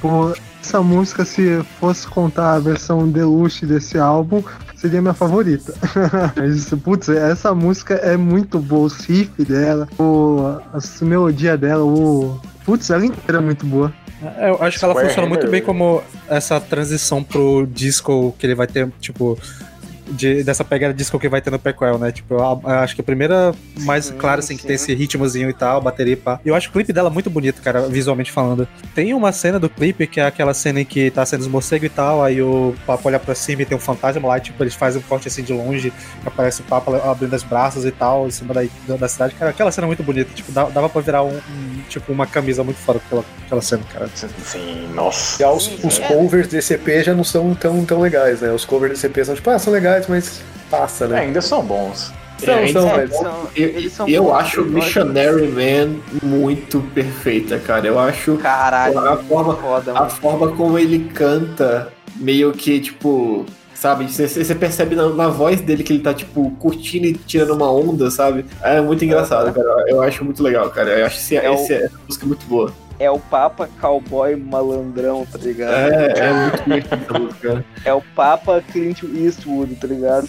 Pô, 0.00 0.32
essa 0.62 0.82
música, 0.82 1.24
se 1.26 1.62
fosse 1.78 2.06
contar 2.06 2.54
a 2.54 2.58
versão 2.58 3.06
deluxe 3.06 3.66
desse 3.66 3.98
álbum, 3.98 4.42
seria 4.74 5.02
minha 5.02 5.12
favorita. 5.12 5.74
Mas, 6.36 6.70
putz, 6.82 7.08
essa 7.10 7.54
música 7.54 7.94
é 7.94 8.16
muito 8.16 8.58
boa, 8.58 8.88
o 8.88 8.88
riff 8.88 9.44
dela, 9.44 9.86
o, 9.98 10.58
a 10.72 11.04
melodia 11.04 11.56
dela, 11.56 11.84
o. 11.84 12.40
Putz, 12.64 12.90
ela 12.90 13.04
inteira 13.06 13.38
é 13.38 13.40
muito 13.40 13.64
boa. 13.66 13.92
É, 14.36 14.50
Eu 14.50 14.62
acho 14.62 14.78
que 14.78 14.84
ela 14.84 14.92
Square 14.94 15.08
funciona 15.08 15.28
muito 15.28 15.40
Hammer. 15.40 15.50
bem 15.52 15.62
como 15.62 16.02
essa 16.28 16.60
transição 16.60 17.22
pro 17.24 17.66
disco 17.66 18.34
que 18.38 18.46
ele 18.46 18.54
vai 18.54 18.66
ter, 18.66 18.88
tipo. 19.00 19.38
De- 20.10 20.42
dessa 20.44 20.64
pegada 20.64 20.92
disco 20.94 21.18
que 21.18 21.28
vai 21.28 21.40
ter 21.40 21.50
no 21.50 21.58
Prequel, 21.58 21.98
né? 21.98 22.10
Tipo, 22.12 22.34
eu, 22.34 22.40
eu 22.40 22.68
acho 22.70 22.94
que 22.94 23.00
a 23.00 23.04
primeira 23.04 23.54
mais 23.80 24.06
Sim, 24.06 24.16
clara, 24.16 24.40
assim, 24.40 24.56
que 24.56 24.62
sim. 24.62 24.66
tem 24.68 24.76
esse 24.76 24.94
ritmozinho 24.94 25.48
e 25.50 25.52
tal, 25.54 25.80
bateria 25.80 26.12
e 26.14 26.16
pá. 26.16 26.40
Eu 26.44 26.54
acho 26.54 26.68
o 26.68 26.72
clipe 26.72 26.92
dela 26.92 27.10
muito 27.10 27.30
bonito, 27.30 27.60
cara, 27.62 27.82
visualmente 27.88 28.30
falando. 28.32 28.66
Tem 28.94 29.12
uma 29.14 29.32
cena 29.32 29.58
do 29.58 29.68
clipe 29.68 30.06
que 30.06 30.20
é 30.20 30.26
aquela 30.26 30.54
cena 30.54 30.80
em 30.80 30.84
que 30.84 31.10
tá 31.10 31.24
sendo 31.24 31.40
os 31.42 31.48
morcegos 31.48 31.86
e 31.86 31.90
tal, 31.90 32.22
aí 32.22 32.40
o 32.42 32.74
Papa 32.86 33.02
olha 33.08 33.18
pra 33.18 33.34
cima 33.34 33.62
e 33.62 33.66
tem 33.66 33.76
um 33.76 33.80
fantasma 33.80 34.26
lá, 34.28 34.38
e, 34.38 34.40
tipo, 34.40 34.62
eles 34.62 34.74
fazem 34.74 35.00
um 35.00 35.04
corte 35.04 35.28
assim 35.28 35.42
de 35.42 35.52
longe, 35.52 35.90
que 35.90 36.28
aparece 36.28 36.60
o 36.60 36.64
Papa 36.64 36.96
abrindo 37.10 37.34
os 37.34 37.42
braços 37.42 37.84
e 37.84 37.90
tal, 37.90 38.26
em 38.26 38.30
cima 38.30 38.52
da, 38.54 38.62
da 38.96 39.08
cidade. 39.08 39.34
Cara, 39.34 39.50
aquela 39.50 39.70
cena 39.70 39.86
é 39.86 39.88
muito 39.88 40.02
bonita, 40.02 40.30
tipo, 40.34 40.50
dava, 40.52 40.70
dava 40.70 40.88
pra 40.88 41.00
virar 41.00 41.22
um, 41.22 41.36
um- 41.36 41.82
tipo, 41.88 42.12
uma 42.12 42.26
camisa 42.26 42.62
muito 42.64 42.78
foda 42.78 42.98
com 42.98 43.06
aquela, 43.06 43.24
aquela 43.46 43.62
cena, 43.62 43.82
cara. 43.92 44.08
Sim, 44.44 44.88
nossa. 44.94 45.42
E 45.42 45.46
os, 45.46 45.84
os 45.84 45.98
covers 45.98 46.48
desse 46.48 46.74
EP 46.74 47.02
já 47.04 47.14
não 47.14 47.24
são 47.24 47.54
tão, 47.54 47.84
tão 47.84 48.00
legais, 48.00 48.40
né? 48.40 48.50
Os 48.52 48.64
covers 48.64 48.92
desse 48.94 49.06
EP 49.06 49.24
são 49.24 49.34
tipo, 49.34 49.48
ah, 49.50 49.58
são 49.58 49.72
legais, 49.72 49.99
mas 50.08 50.40
passa, 50.70 51.04
É, 51.04 51.08
né? 51.08 51.20
ainda 51.20 51.40
são 51.40 51.62
bons. 51.62 52.12
São, 52.38 52.54
É, 52.54 52.68
são, 52.68 52.88
É, 52.88 53.06
são- 53.08 53.48
Eu, 53.54 53.68
eles 53.68 53.92
são 53.92 54.08
eu 54.08 54.24
bons, 54.24 54.32
acho 54.36 54.60
eu 54.60 54.64
gosto. 54.64 54.74
Missionary 54.74 55.48
Man 55.48 55.96
muito 56.22 56.80
perfeita, 56.94 57.58
cara. 57.58 57.86
Eu 57.86 57.98
acho 57.98 58.36
Caralho, 58.38 58.98
a 58.98 59.16
forma, 59.18 59.56
foda, 59.56 59.92
a 59.98 60.08
forma 60.08 60.48
como 60.52 60.78
ele 60.78 61.10
canta, 61.12 61.92
meio 62.16 62.50
que, 62.52 62.80
tipo, 62.80 63.44
sabe? 63.74 64.10
Você- 64.10 64.54
percebe 64.54 64.94
na, 64.96 65.10
na 65.10 65.28
voz 65.28 65.60
dele 65.60 65.82
que 65.82 65.92
ele 65.92 66.02
tá, 66.02 66.14
tipo, 66.14 66.50
curtindo 66.52 67.06
e 67.06 67.12
tirando 67.12 67.52
uma 67.52 67.70
onda, 67.70 68.10
sabe? 68.10 68.46
É 68.62 68.80
muito 68.80 69.04
engraçado, 69.04 69.52
cara. 69.52 69.84
Eu 69.86 70.00
acho 70.02 70.24
muito 70.24 70.42
legal, 70.42 70.70
cara. 70.70 70.98
Eu 70.98 71.06
acho 71.06 71.18
esse, 71.18 71.36
É 71.36 71.50
o- 71.50 71.54
essa 71.54 71.90
música 72.08 72.24
muito 72.26 72.46
boa. 72.46 72.72
É 73.00 73.10
o 73.10 73.18
Papa 73.18 73.66
Cowboy 73.80 74.36
Malandrão, 74.36 75.26
tá 75.26 75.38
ligado? 75.38 75.72
É, 75.72 76.12
é 76.18 76.32
muito 76.32 76.62
divertida 76.64 76.96
essa 77.02 77.18
música, 77.18 77.48
cara. 77.48 77.64
É 77.84 77.94
o 77.94 78.02
Papa 78.14 78.62
Clint 78.70 79.02
Eastwood, 79.02 79.74
tá 79.76 79.86
ligado? 79.86 80.28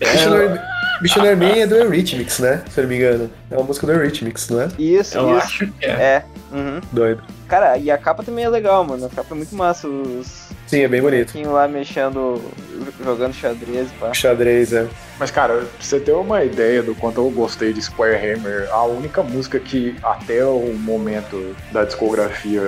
Missionary, 0.00 0.60
Missionary 1.02 1.36
Man 1.36 1.56
é 1.56 1.66
do 1.66 1.74
Eurythmics, 1.74 2.38
né? 2.38 2.62
Se 2.70 2.78
eu 2.78 2.82
não 2.82 2.88
me 2.88 2.96
engano. 2.96 3.30
É 3.50 3.56
uma 3.56 3.64
música 3.64 3.86
do 3.86 3.92
Eurythmics, 3.92 4.48
não 4.48 4.60
é? 4.62 4.68
Isso, 4.78 5.18
Eu 5.18 5.36
isso. 5.36 5.46
acho 5.46 5.66
que 5.66 5.84
é. 5.84 5.90
É. 5.90 6.24
Uhum. 6.52 6.80
Doido. 6.92 7.22
Cara, 7.48 7.76
e 7.76 7.90
a 7.90 7.98
capa 7.98 8.22
também 8.22 8.44
é 8.44 8.48
legal, 8.48 8.84
mano. 8.84 9.06
A 9.06 9.08
capa 9.10 9.34
é 9.34 9.36
muito 9.36 9.54
massa. 9.56 9.88
Os 9.88 10.49
Sim, 10.70 10.82
é 10.82 10.88
bem 10.88 11.02
bonito. 11.02 11.32
bonequinhos 11.32 11.52
lá 11.52 11.66
mexendo, 11.66 12.40
jogando 13.04 13.34
xadrez, 13.34 13.88
pá. 13.98 14.14
Xadrez, 14.14 14.72
é. 14.72 14.86
Mas, 15.18 15.28
cara, 15.28 15.54
pra 15.54 15.66
você 15.80 15.98
ter 15.98 16.12
uma 16.12 16.44
ideia 16.44 16.80
do 16.80 16.94
quanto 16.94 17.20
eu 17.20 17.28
gostei 17.28 17.72
de 17.72 17.82
Square 17.82 18.14
Hammer, 18.14 18.68
a 18.70 18.84
única 18.84 19.20
música 19.20 19.58
que 19.58 19.96
até 20.00 20.44
o 20.44 20.72
momento 20.72 21.56
da 21.72 21.82
discografia 21.84 22.62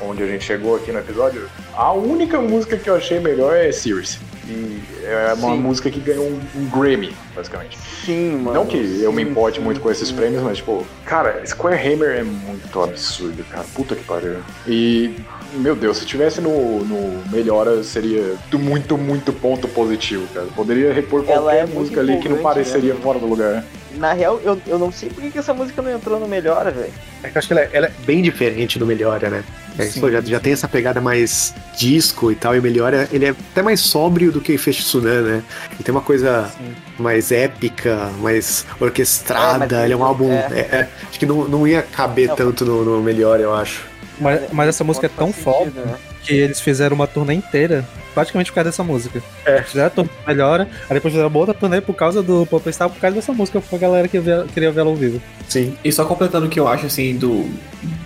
onde 0.00 0.22
a 0.22 0.26
gente 0.26 0.42
chegou 0.42 0.74
aqui 0.74 0.90
no 0.90 1.00
episódio, 1.00 1.46
a 1.74 1.92
única 1.92 2.40
música 2.40 2.78
que 2.78 2.88
eu 2.88 2.96
achei 2.96 3.20
melhor 3.20 3.54
é 3.54 3.70
Serious. 3.70 4.18
E 4.46 4.82
é 5.04 5.32
uma 5.34 5.54
Sim. 5.54 5.58
música 5.58 5.90
que 5.90 6.00
ganhou 6.00 6.26
um, 6.26 6.40
um 6.56 6.68
Grammy, 6.68 7.14
basicamente. 7.34 7.78
Sim, 7.78 8.36
mano. 8.36 8.52
Não 8.52 8.66
que 8.66 9.00
eu 9.02 9.12
me 9.12 9.22
importe 9.22 9.58
sim, 9.58 9.64
muito 9.64 9.80
com 9.80 9.90
esses 9.90 10.08
sim. 10.08 10.14
prêmios, 10.14 10.42
mas, 10.42 10.58
tipo, 10.58 10.86
cara, 11.06 11.44
Square 11.46 11.76
Hammer 11.76 12.18
é 12.18 12.22
muito 12.22 12.82
absurdo, 12.82 13.42
cara. 13.44 13.64
Puta 13.74 13.96
que 13.96 14.04
pariu. 14.04 14.36
E, 14.66 15.16
meu 15.54 15.74
Deus, 15.76 15.98
se 15.98 16.06
tivesse 16.06 16.40
no, 16.40 16.84
no 16.84 17.22
Melhora, 17.30 17.82
seria 17.82 18.34
do 18.50 18.58
muito, 18.58 18.96
muito 18.98 19.32
ponto 19.32 19.68
positivo, 19.68 20.26
cara. 20.34 20.46
Poderia 20.54 20.92
repor 20.92 21.24
Ela 21.26 21.42
qualquer 21.52 21.58
é 21.62 21.66
música 21.66 22.00
ali 22.00 22.18
que 22.18 22.28
não 22.28 22.38
pareceria 22.38 22.94
né? 22.94 23.00
fora 23.02 23.18
do 23.18 23.26
lugar. 23.26 23.64
Na 23.96 24.12
real, 24.12 24.40
eu, 24.42 24.60
eu 24.66 24.76
não 24.76 24.90
sei 24.90 25.08
por 25.08 25.22
que 25.22 25.38
essa 25.38 25.54
música 25.54 25.80
não 25.80 25.90
entrou 25.92 26.18
no 26.18 26.26
Melhora, 26.26 26.72
velho. 26.72 26.92
É 27.22 27.28
que 27.28 27.36
eu 27.36 27.38
acho 27.38 27.46
que 27.46 27.54
ela, 27.54 27.62
é- 27.62 27.70
ela 27.72 27.86
é 27.86 27.92
bem 28.04 28.20
diferente 28.22 28.76
do 28.78 28.84
Melhora, 28.84 29.30
né? 29.30 29.44
É, 29.78 29.84
Sim. 29.84 30.00
pô, 30.00 30.10
já, 30.10 30.20
já 30.20 30.40
tem 30.40 30.52
essa 30.52 30.66
pegada 30.66 31.00
mais 31.00 31.54
disco 31.76 32.30
e 32.32 32.34
tal, 32.34 32.56
e 32.56 32.58
o 32.58 32.62
Melhora, 32.62 33.08
ele 33.12 33.26
é 33.26 33.30
até 33.30 33.62
mais 33.62 33.78
sóbrio 33.80 34.32
do 34.32 34.40
que 34.40 34.58
Feixe 34.58 34.82
Tsunan, 34.82 35.22
né? 35.22 35.42
Ele 35.72 35.82
tem 35.84 35.94
uma 35.94 36.00
coisa 36.00 36.50
mais 36.98 37.30
épica, 37.30 38.10
mais 38.20 38.66
orquestrada, 38.80 39.82
É, 39.82 39.84
ele 39.84 39.92
é 39.92 39.96
um 39.96 40.04
álbum... 40.04 40.32
é. 40.32 40.48
é- 40.52 40.58
é, 40.76 40.88
acho 41.08 41.18
que 41.18 41.26
não, 41.26 41.46
não 41.46 41.66
ia 41.66 41.82
caber 41.82 42.28
Não. 42.28 42.36
tanto 42.36 42.64
no, 42.64 42.84
no 42.84 43.00
Melhora, 43.02 43.42
eu 43.42 43.54
acho. 43.54 43.93
Mas, 44.20 44.42
mas 44.52 44.68
essa 44.68 44.84
música 44.84 45.06
é 45.06 45.10
tão 45.10 45.32
sentido, 45.32 45.84
né? 45.84 45.96
que 46.22 46.32
eles 46.34 46.60
fizeram 46.60 46.94
uma 46.94 47.06
turnê 47.06 47.34
inteira 47.34 47.84
praticamente 48.14 48.50
por 48.50 48.54
causa 48.56 48.70
dessa 48.70 48.82
música. 48.84 49.22
É. 49.44 49.60
Fizeram 49.62 49.88
a 49.88 49.90
turnê 49.90 50.10
melhora, 50.26 50.68
aí 50.88 50.94
depois 50.94 51.12
fizeram 51.12 51.28
uma 51.28 51.38
outra 51.38 51.52
turnê 51.52 51.80
por 51.80 51.94
causa 51.94 52.22
do 52.22 52.46
Popstar, 52.46 52.88
por 52.88 53.00
causa 53.00 53.16
dessa 53.16 53.32
música, 53.32 53.60
porque 53.60 53.74
a 53.74 53.78
galera 53.78 54.06
que 54.08 54.18
via- 54.20 54.46
queria 54.54 54.70
ver 54.70 54.80
ela 54.80 54.90
ao 54.90 54.96
vivo. 54.96 55.20
Sim. 55.48 55.76
E 55.84 55.90
só 55.92 56.04
completando 56.04 56.46
o 56.46 56.48
que 56.48 56.58
eu 56.60 56.68
acho, 56.68 56.86
assim, 56.86 57.16
do, 57.16 57.50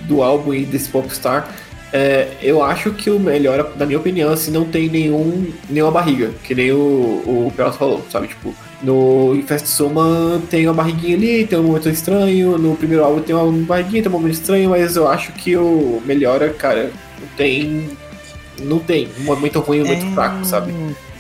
do 0.02 0.22
álbum 0.22 0.54
e 0.54 0.64
desse 0.64 0.88
Popstar, 0.88 1.48
é, 1.92 2.28
eu 2.42 2.62
acho 2.62 2.90
que 2.92 3.10
o 3.10 3.18
melhor, 3.20 3.72
na 3.76 3.86
minha 3.86 3.98
opinião, 3.98 4.32
assim, 4.32 4.50
não 4.50 4.64
tem 4.64 4.88
nenhum, 4.88 5.52
nenhuma 5.70 5.92
barriga, 5.92 6.30
que 6.42 6.54
nem 6.54 6.72
o, 6.72 6.76
o 6.76 7.52
Pelas 7.56 7.76
falou, 7.76 8.04
sabe? 8.10 8.28
Tipo, 8.28 8.54
no 8.82 9.34
Infest 9.34 9.66
Soma 9.66 10.40
tem 10.50 10.66
uma 10.66 10.74
barriguinha 10.74 11.16
ali, 11.16 11.46
tem 11.46 11.58
um 11.58 11.64
momento 11.64 11.88
estranho, 11.88 12.56
no 12.58 12.76
primeiro 12.76 13.04
álbum 13.04 13.20
tem 13.20 13.34
uma 13.34 13.50
barriguinha, 13.66 14.02
tem 14.02 14.10
um 14.10 14.14
momento 14.14 14.34
estranho, 14.34 14.70
mas 14.70 14.96
eu 14.96 15.08
acho 15.08 15.32
que 15.32 15.56
o 15.56 16.00
Melhora, 16.04 16.50
cara, 16.50 16.90
não 17.20 17.28
tem. 17.36 17.88
Não 18.60 18.78
tem. 18.78 19.08
Um 19.20 19.24
momento 19.24 19.60
ruim 19.60 19.78
e 19.78 19.82
um 19.82 19.86
momento 19.86 20.14
fraco, 20.14 20.44
sabe? 20.44 20.72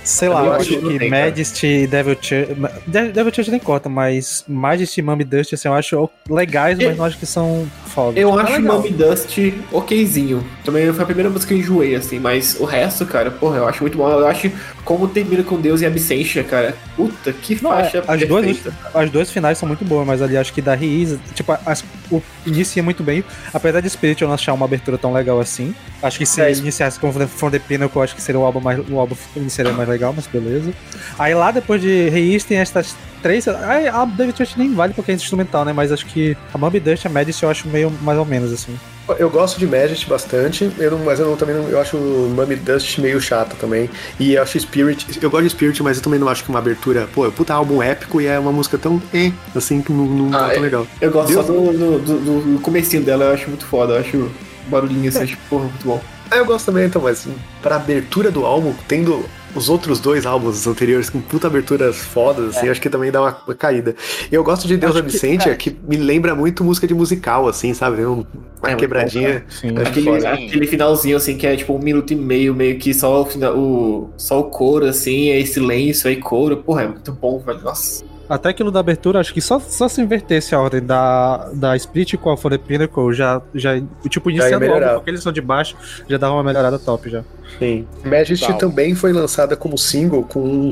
Sei 0.02 0.26
lá, 0.28 0.42
eu 0.46 0.52
acho 0.54 0.68
que 0.70 0.76
que 0.88 0.98
tem. 0.98 1.10
Majesty 1.10 1.66
e 1.66 1.86
Devil 1.86 2.16
Church. 2.20 2.54
De- 2.86 3.08
Devil 3.12 3.34
Church 3.34 3.50
nem 3.50 3.60
corta, 3.60 3.90
mas 3.90 4.42
Majesty 4.48 5.00
e 5.00 5.02
Mummy 5.02 5.22
Dust, 5.22 5.52
assim, 5.52 5.68
eu 5.68 5.74
acho 5.74 6.08
legais, 6.30 6.78
mas 6.78 6.86
Eu- 6.88 6.96
não 6.96 7.04
acho 7.04 7.18
que 7.18 7.26
são 7.26 7.68
foda. 7.86 8.18
Eu 8.18 8.30
é 8.38 8.42
acho 8.42 8.52
legal. 8.54 8.76
Mommy 8.78 8.90
Dust 8.90 9.36
okzinho. 9.70 10.42
Também 10.64 10.90
foi 10.94 11.02
a 11.02 11.06
primeira 11.06 11.28
música 11.28 11.48
que 11.54 11.60
eu 11.60 11.62
enjoei, 11.62 11.94
assim, 11.94 12.18
mas 12.18 12.56
o 12.58 12.64
resto, 12.64 13.04
cara, 13.04 13.30
porra, 13.30 13.58
eu 13.58 13.68
acho 13.68 13.82
muito 13.82 13.98
bom. 13.98 14.08
Eu 14.10 14.26
acho 14.26 14.50
como 14.88 15.06
Termina 15.06 15.42
com 15.42 15.60
Deus 15.60 15.82
e 15.82 15.86
Absentia, 15.86 16.42
cara. 16.42 16.74
Puta, 16.96 17.30
que 17.30 17.54
faixa 17.54 17.98
Não, 17.98 18.14
é, 18.14 18.16
as. 18.16 18.26
Duas, 18.26 18.56
as 18.94 19.10
duas 19.10 19.30
finais 19.30 19.58
são 19.58 19.68
muito 19.68 19.84
boas, 19.84 20.06
mas 20.06 20.22
ali 20.22 20.34
acho 20.34 20.50
que 20.50 20.62
da 20.62 20.74
Riz, 20.74 21.18
tipo, 21.34 21.52
as, 21.66 21.84
o 22.10 22.22
inicia 22.46 22.82
muito 22.82 23.02
bem. 23.02 23.22
Apesar 23.52 23.82
de 23.82 23.90
Spirit 23.90 24.22
eu 24.22 24.28
não 24.28 24.34
achar 24.34 24.54
uma 24.54 24.64
abertura 24.64 24.96
tão 24.96 25.12
legal 25.12 25.38
assim. 25.38 25.74
Acho 26.02 26.16
que 26.16 26.24
se 26.24 26.40
é 26.40 26.50
iniciasse 26.50 26.98
com 26.98 27.12
From 27.12 27.50
the 27.50 27.58
Pinnacle, 27.58 27.98
eu 27.98 28.02
acho 28.02 28.14
que 28.14 28.22
seria 28.22 28.40
o 28.40 28.44
álbum 28.46 28.60
mais 28.60 28.78
o 28.88 28.98
álbum 28.98 29.14
seria 29.50 29.74
mais 29.74 29.86
legal, 29.86 30.14
mas 30.16 30.26
beleza. 30.26 30.72
Aí 31.18 31.34
lá 31.34 31.50
depois 31.50 31.82
de 31.82 32.08
Riz 32.08 32.44
tem 32.44 32.56
estas 32.56 32.96
3. 33.22 33.48
A, 33.48 34.02
a 34.02 34.04
David 34.04 34.36
Church 34.36 34.58
nem 34.58 34.74
vale 34.74 34.94
porque 34.94 35.10
é 35.10 35.14
instrumental, 35.14 35.64
né? 35.64 35.72
Mas 35.72 35.92
acho 35.92 36.06
que 36.06 36.36
a 36.52 36.58
Mob 36.58 36.78
Dust 36.80 37.04
e 37.04 37.06
a 37.06 37.10
Magic, 37.10 37.42
eu 37.42 37.50
acho 37.50 37.68
meio 37.68 37.90
mais 38.02 38.18
ou 38.18 38.24
menos 38.24 38.52
assim. 38.52 38.76
Eu 39.18 39.30
gosto 39.30 39.58
de 39.58 39.66
Magic 39.66 40.06
bastante, 40.06 40.70
eu 40.78 40.90
não, 40.90 40.98
mas 40.98 41.18
eu 41.18 41.30
não, 41.30 41.36
também 41.36 41.54
não, 41.54 41.66
eu 41.68 41.80
acho 41.80 41.96
Mummy 41.96 42.56
Dust 42.56 42.98
meio 42.98 43.18
chata 43.20 43.56
também. 43.58 43.88
E 44.20 44.34
eu 44.34 44.42
acho 44.42 44.60
Spirit, 44.60 45.18
eu 45.22 45.30
gosto 45.30 45.44
de 45.44 45.50
Spirit, 45.50 45.82
mas 45.82 45.96
eu 45.96 46.02
também 46.02 46.20
não 46.20 46.28
acho 46.28 46.44
que 46.44 46.50
é 46.50 46.52
uma 46.52 46.58
abertura, 46.58 47.08
pô, 47.14 47.24
é 47.24 47.28
um 47.28 47.32
puta 47.32 47.54
álbum 47.54 47.82
épico 47.82 48.20
e 48.20 48.26
é 48.26 48.38
uma 48.38 48.52
música 48.52 48.76
tão 48.76 49.00
eh, 49.14 49.32
assim 49.56 49.80
que 49.80 49.92
não, 49.92 50.04
não 50.04 50.38
ah, 50.38 50.48
é 50.48 50.54
tão 50.54 50.58
é. 50.58 50.60
legal. 50.60 50.86
Eu, 51.00 51.08
eu 51.08 51.12
gosto 51.12 51.28
Deus 51.32 51.46
só 51.46 51.52
do, 51.52 51.72
do, 51.72 51.98
do, 51.98 52.40
do 52.54 52.60
comecinho 52.60 53.02
dela, 53.02 53.24
eu 53.24 53.32
acho 53.32 53.48
muito 53.48 53.64
foda, 53.64 53.94
eu 53.94 54.00
acho 54.00 54.30
barulhinho 54.66 55.08
assim, 55.08 55.20
é. 55.20 55.22
acho, 55.22 55.38
porra, 55.48 55.64
muito 55.64 55.86
bom. 55.86 56.02
Ah, 56.30 56.36
eu 56.36 56.44
gosto 56.44 56.66
também, 56.66 56.84
então, 56.84 57.00
mas 57.00 57.26
pra 57.62 57.76
abertura 57.76 58.30
do 58.30 58.44
álbum, 58.44 58.74
tendo 58.86 59.24
os 59.54 59.68
outros 59.68 59.98
dois 60.00 60.26
álbuns 60.26 60.66
anteriores 60.66 61.08
com 61.10 61.20
puta 61.20 61.46
aberturas 61.46 61.96
fodas, 61.96 62.56
assim, 62.56 62.68
acho 62.68 62.80
que 62.80 62.90
também 62.90 63.10
dá 63.10 63.20
uma, 63.20 63.36
uma 63.46 63.54
caída. 63.54 63.94
E 64.30 64.34
eu 64.34 64.44
gosto 64.44 64.66
de 64.68 64.76
Deus 64.76 64.96
Acho 64.96 65.02
que, 65.04 65.36
cara, 65.38 65.56
que, 65.56 65.76
me 65.88 65.96
lembra 65.96 66.34
muito 66.34 66.62
música 66.62 66.86
de 66.86 66.94
musical, 66.94 67.48
assim, 67.48 67.72
sabe? 67.74 68.04
Um- 68.04 68.24
uma 68.60 68.70
É, 68.72 68.74
quebradinha. 68.74 69.44
Sim. 69.48 69.76
Acho 69.78 69.90
Aquele, 69.90 70.06
foda. 70.06 70.32
aquele 70.32 70.66
finalzinho, 70.66 71.16
assim, 71.16 71.36
que 71.36 71.46
é 71.46 71.56
tipo 71.56 71.72
um 71.74 71.78
minuto 71.78 72.12
e 72.12 72.16
meio, 72.16 72.54
meio 72.54 72.78
que 72.78 72.92
só 72.92 73.22
o, 73.22 73.26
o, 73.56 74.10
só 74.16 74.40
o 74.40 74.44
coro, 74.44 74.86
assim, 74.86 75.30
aí 75.30 75.46
silêncio, 75.46 76.08
aí 76.08 76.16
coro. 76.16 76.56
Porra, 76.58 76.82
é 76.82 76.88
muito 76.88 77.12
bom, 77.12 77.38
velho. 77.38 77.60
Nossa. 77.60 78.04
Até 78.28 78.50
aquilo 78.50 78.70
da 78.70 78.80
abertura, 78.80 79.20
acho 79.20 79.32
que 79.32 79.40
só, 79.40 79.58
só 79.58 79.88
se 79.88 80.02
invertesse 80.02 80.54
a 80.54 80.60
ordem 80.60 80.84
da, 80.84 81.48
da 81.54 81.74
Split 81.76 82.14
com 82.16 82.30
a 82.30 82.36
For 82.36 82.50
the 82.50 82.58
Pinnacle, 82.58 83.12
já, 83.14 83.40
já 83.54 83.80
tipo, 84.08 84.30
iniciando 84.30 84.56
o 84.58 84.60
melhorar. 84.60 84.86
álbum, 84.88 84.98
porque 84.98 85.10
eles 85.10 85.22
são 85.22 85.32
de 85.32 85.40
baixo, 85.40 85.76
já 86.06 86.18
dava 86.18 86.34
uma 86.34 86.42
melhorada 86.44 86.78
top 86.78 87.08
já. 87.08 87.24
Sim. 87.58 87.86
Majesty 88.04 88.44
Total. 88.46 88.58
também 88.58 88.94
foi 88.94 89.12
lançada 89.14 89.56
como 89.56 89.78
single 89.78 90.24
com 90.24 90.70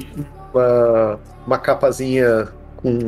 uma, 0.53 1.19
uma 1.47 1.59
capazinha 1.59 2.49
com, 2.77 2.99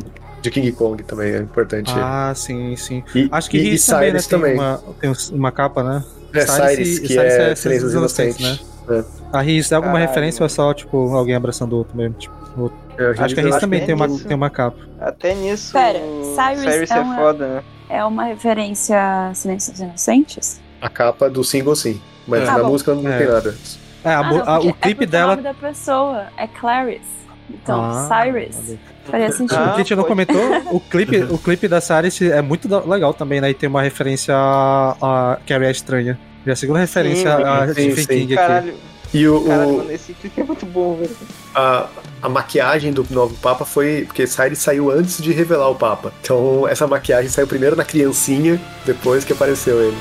de 0.41 0.49
King 0.49 0.71
Kong 0.71 1.03
também, 1.03 1.33
é 1.33 1.37
importante. 1.37 1.91
Ah, 1.95 2.33
sim, 2.35 2.75
sim. 2.75 3.03
e, 3.13 3.29
Acho 3.31 3.49
que 3.51 3.57
e, 3.57 3.61
e 3.61 3.69
Riz 3.71 3.85
também, 3.85 4.13
né, 4.13 4.19
Cyrus 4.19 4.27
tem, 4.27 4.39
também. 4.39 4.53
Uma, 4.55 4.81
tem 4.99 5.13
uma 5.31 5.51
capa, 5.51 5.83
né? 5.83 6.03
É, 6.33 6.41
Cyrus, 6.45 6.99
que 6.99 7.19
é 7.19 7.55
Silêncios 7.55 7.93
Inocentes. 7.93 8.39
né? 8.87 9.05
A 9.31 9.41
Riz 9.41 9.71
é 9.71 9.75
alguma 9.75 9.93
Caralho, 9.93 10.09
referência 10.09 10.41
ou 10.41 10.45
é 10.47 10.49
só, 10.49 10.73
tipo, 10.73 10.97
alguém 11.15 11.35
abraçando 11.35 11.73
o 11.73 11.77
outro 11.77 11.95
mesmo? 11.95 12.15
Tipo, 12.15 12.35
o 12.57 12.61
outro? 12.63 12.88
É, 12.99 13.11
Acho 13.23 13.33
que 13.33 13.39
a 13.39 13.43
Riz 13.43 13.53
acho 13.55 13.61
também 13.61 13.81
é 13.81 13.85
tem 13.85 13.95
uma, 13.95 14.07
tem 14.19 14.35
uma 14.35 14.49
capa. 14.49 14.77
Até 14.99 15.33
nisso. 15.33 15.71
Pera, 15.71 15.99
o 15.99 16.35
Cyrus 16.35 16.91
é, 16.91 16.97
é 16.97 16.99
uma- 16.99 17.15
foda, 17.15 17.47
né? 17.47 17.63
É 17.89 18.03
uma 18.05 18.25
referência 18.25 18.97
a 19.29 19.33
Silêncios 19.33 19.79
Inocentes? 19.79 20.59
A 20.81 20.89
capa 20.89 21.29
do 21.29 21.43
single, 21.43 21.75
sim. 21.75 21.99
Mas 22.27 22.47
Ah, 22.47 22.57
na 22.57 22.63
bom. 22.63 22.69
música 22.71 22.93
não 22.93 23.09
É. 23.09 23.17
tem 23.17 23.27
nada. 23.27 23.55
É, 24.03 24.09
a 24.09 24.19
Ah, 24.19 24.23
não, 24.23 24.49
a- 24.49 24.59
o 24.59 24.73
clipe 24.73 25.03
é 25.05 25.07
dela. 25.07 25.33
O 25.33 25.35
nome 25.37 25.43
da 25.43 25.53
pessoa 25.53 26.27
é 26.37 26.45
Clarice. 26.47 27.01
Então, 27.49 27.81
Ah, 27.83 28.07
Cyrus. 28.07 28.77
Faria 29.05 29.31
sentido. 29.31 29.57
Ah, 29.57 29.63
o 29.63 29.65
que 29.69 29.73
a 29.75 29.77
gente 29.77 29.95
não 29.95 30.03
comentou, 30.03 30.39
o 30.71 30.79
clipe, 30.91 31.17
o 31.23 31.37
clipe 31.39 31.67
da 31.67 31.81
Cyrus 31.81 32.21
é 32.21 32.41
muito 32.43 32.67
legal 32.87 33.13
também, 33.13 33.41
né? 33.41 33.49
E 33.49 33.53
tem 33.55 33.67
uma 33.67 33.81
referência 33.81 34.35
a, 34.35 34.95
a 35.01 35.37
Carrie 35.47 35.65
a 35.67 35.71
Estranha. 35.71 36.19
É 36.45 36.51
a 36.51 36.55
segunda 36.55 36.79
referência 36.79 37.35
Sim, 37.35 37.43
a 37.43 37.67
Stephen. 37.73 38.05
King 38.05 38.33
aqui. 38.33 38.35
Caralho, 38.47 38.73
E 39.13 39.27
o, 39.27 39.41
caralho, 39.45 39.69
o- 39.69 39.77
mano, 39.77 39.91
esse 39.91 40.13
clipe 40.13 40.39
é 40.39 40.43
muito 40.43 40.65
bom, 40.67 40.95
velho. 40.95 41.15
a, 41.55 41.87
a 42.21 42.29
maquiagem 42.29 42.91
do 42.91 43.05
novo 43.09 43.35
Papa 43.35 43.65
foi. 43.65 44.03
Porque 44.05 44.27
Cyrus 44.27 44.59
saiu 44.59 44.91
antes 44.91 45.21
de 45.21 45.31
revelar 45.31 45.69
o 45.69 45.75
Papa. 45.75 46.13
Então 46.21 46.67
essa 46.67 46.87
maquiagem 46.87 47.29
saiu 47.29 47.47
primeiro 47.47 47.75
na 47.75 47.85
criancinha, 47.85 48.59
depois 48.85 49.23
que 49.23 49.33
apareceu 49.33 49.81
ele. 49.81 49.97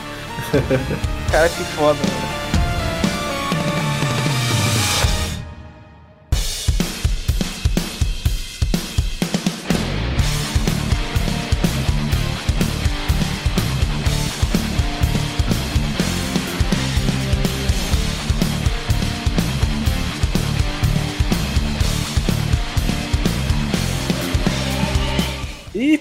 Cara, 1.30 1.48
que 1.48 1.64
foda, 1.64 1.98
mano. 1.98 2.37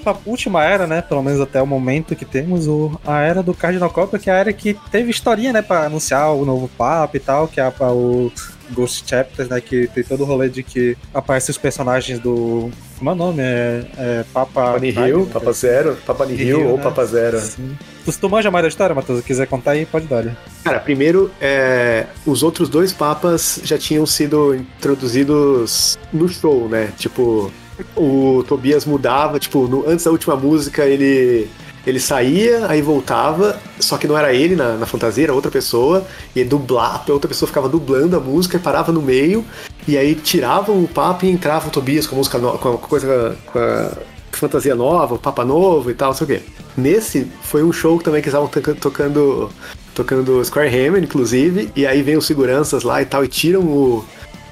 Pra 0.07 0.15
última 0.25 0.63
era, 0.63 0.87
né? 0.87 1.01
Pelo 1.01 1.21
menos 1.21 1.41
até 1.41 1.61
o 1.61 1.67
momento 1.67 2.15
que 2.15 2.23
temos, 2.23 2.67
o, 2.67 2.97
a 3.05 3.19
era 3.21 3.43
do 3.43 3.53
Cardinal 3.53 3.89
Copper, 3.89 4.19
que 4.19 4.29
é 4.29 4.33
a 4.33 4.37
era 4.37 4.53
que 4.53 4.73
teve 4.89 5.11
historinha, 5.11 5.51
né? 5.51 5.61
Pra 5.61 5.85
anunciar 5.85 6.33
o 6.33 6.45
novo 6.45 6.69
Papa 6.77 7.17
e 7.17 7.19
tal, 7.19 7.47
que 7.47 7.59
é 7.59 7.63
a, 7.63 7.91
o 7.91 8.31
Ghost 8.71 9.03
Chapters, 9.07 9.49
né? 9.49 9.59
Que 9.59 9.87
tem 9.87 10.03
todo 10.03 10.21
o 10.21 10.25
rolê 10.25 10.47
de 10.49 10.63
que 10.63 10.97
aparecem 11.13 11.51
os 11.51 11.57
personagens 11.57 12.19
do. 12.19 12.69
Como 12.97 13.09
é 13.09 13.13
o 13.13 13.15
nome? 13.15 13.41
É, 13.41 13.85
é 13.97 14.25
Papa. 14.33 14.47
Papa 14.53 14.79
Nihil, 14.79 15.25
Papa 15.31 15.51
Zero, 15.51 15.97
Papa 16.05 16.25
Nihil 16.25 16.57
Nihil, 16.57 16.69
ou 16.71 16.77
né? 16.77 16.83
Papa 16.83 17.05
Zero. 17.05 17.39
Sim. 17.39 17.77
Tu, 18.05 18.11
tu 18.13 18.29
manja 18.29 18.49
mais 18.49 18.63
da 18.63 18.69
história, 18.69 18.95
Matheus? 18.95 19.19
Se 19.19 19.25
quiser 19.25 19.47
contar 19.47 19.71
aí, 19.71 19.85
pode 19.85 20.07
dar. 20.07 20.23
né? 20.23 20.35
Cara, 20.63 20.79
primeiro, 20.79 21.29
é, 21.41 22.05
os 22.25 22.43
outros 22.43 22.69
dois 22.69 22.93
papas 22.93 23.59
já 23.63 23.77
tinham 23.77 24.05
sido 24.05 24.55
introduzidos 24.55 25.99
no 26.13 26.27
show, 26.29 26.67
né? 26.69 26.91
Tipo, 26.97 27.51
o 27.95 28.43
Tobias 28.47 28.85
mudava, 28.85 29.39
tipo, 29.39 29.67
no- 29.67 29.87
antes 29.87 30.05
da 30.05 30.11
última 30.11 30.35
música 30.35 30.85
ele 30.85 31.47
ele 31.85 32.01
saía, 32.01 32.65
aí 32.67 32.81
voltava, 32.81 33.57
só 33.79 33.97
que 33.97 34.05
não 34.07 34.17
era 34.17 34.33
ele 34.33 34.57
na, 34.57 34.73
na 34.73 34.85
fantasia, 34.85 35.23
era 35.23 35.33
outra 35.33 35.49
pessoa, 35.49 36.05
e 36.35 36.43
dublava, 36.43 37.03
a 37.07 37.13
outra 37.13 37.29
pessoa 37.29 37.47
ficava 37.47 37.69
dublando 37.69 38.17
a 38.17 38.19
música 38.19 38.59
parava 38.59 38.91
no 38.91 39.01
meio, 39.01 39.45
e 39.87 39.97
aí 39.97 40.13
tiravam 40.13 40.83
o 40.83 40.87
papa 40.87 41.25
e 41.25 41.29
entrava 41.29 41.69
o 41.69 41.71
Tobias 41.71 42.05
com 42.05 42.15
a 42.15 42.17
música 42.17 42.37
com 42.39 42.69
a 42.73 42.77
coisa 42.77 43.37
com 43.45 43.57
a 43.57 43.91
fantasia 44.33 44.75
nova, 44.75 45.15
o 45.15 45.17
papa 45.17 45.45
novo 45.45 45.89
e 45.89 45.93
tal, 45.93 46.09
não 46.09 46.17
sei 46.17 46.25
o 46.25 46.27
quê. 46.27 46.41
Nesse 46.75 47.25
foi 47.43 47.63
um 47.63 47.71
show 47.71 47.97
também 48.01 48.21
que 48.21 48.27
estavam 48.27 48.49
toca- 48.49 48.75
tocando 48.75 49.49
tocando 49.95 50.43
Square 50.43 50.67
Hammer, 50.67 51.01
inclusive, 51.01 51.71
e 51.73 51.87
aí 51.87 52.03
vem 52.03 52.17
os 52.17 52.25
seguranças 52.27 52.83
lá 52.83 53.01
e 53.01 53.05
tal, 53.05 53.23
e 53.23 53.29
tiram 53.29 53.61
o. 53.61 54.03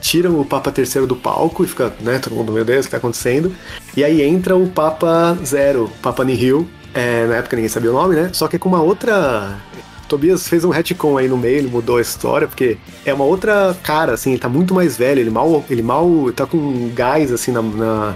Tiram 0.06 0.40
o 0.40 0.46
Papa 0.46 0.72
terceiro 0.72 1.08
do 1.08 1.16
palco 1.16 1.64
e 1.64 1.68
fica, 1.68 1.92
né, 2.00 2.20
todo 2.20 2.36
mundo, 2.36 2.52
meu 2.52 2.64
Deus, 2.64 2.86
o 2.86 2.88
que 2.88 2.92
tá 2.92 2.98
acontecendo? 2.98 3.52
E 3.98 4.04
aí 4.04 4.22
entra 4.22 4.56
o 4.56 4.70
Papa 4.70 5.36
Zero, 5.44 5.92
Papa 6.00 6.24
Nihil, 6.24 6.68
é, 6.94 7.26
na 7.26 7.38
época 7.38 7.56
ninguém 7.56 7.70
sabia 7.70 7.90
o 7.90 7.94
nome, 7.96 8.16
né? 8.16 8.30
Só 8.32 8.48
que 8.48 8.60
com 8.60 8.70
uma 8.70 8.84
outra. 8.84 9.58
Tobias 10.08 10.48
fez 10.48 10.64
um 10.64 10.70
retcon 10.70 11.18
aí 11.18 11.28
no 11.28 11.36
meio, 11.36 11.58
ele 11.58 11.70
mudou 11.70 11.98
a 11.98 12.02
história, 12.02 12.48
porque 12.48 12.78
é 13.04 13.16
uma 13.16 13.26
outra 13.26 13.76
cara, 13.82 14.14
assim, 14.14 14.34
ele 14.34 14.40
tá 14.40 14.48
muito 14.48 14.76
mais 14.76 14.96
velho, 14.96 15.20
ele 15.20 15.32
mal. 15.32 15.66
Ele 15.68 15.82
mal. 15.82 16.08
tá 16.36 16.46
com 16.46 16.92
gás 16.94 17.32
assim 17.32 17.52
na. 17.52 17.64
na 17.64 18.16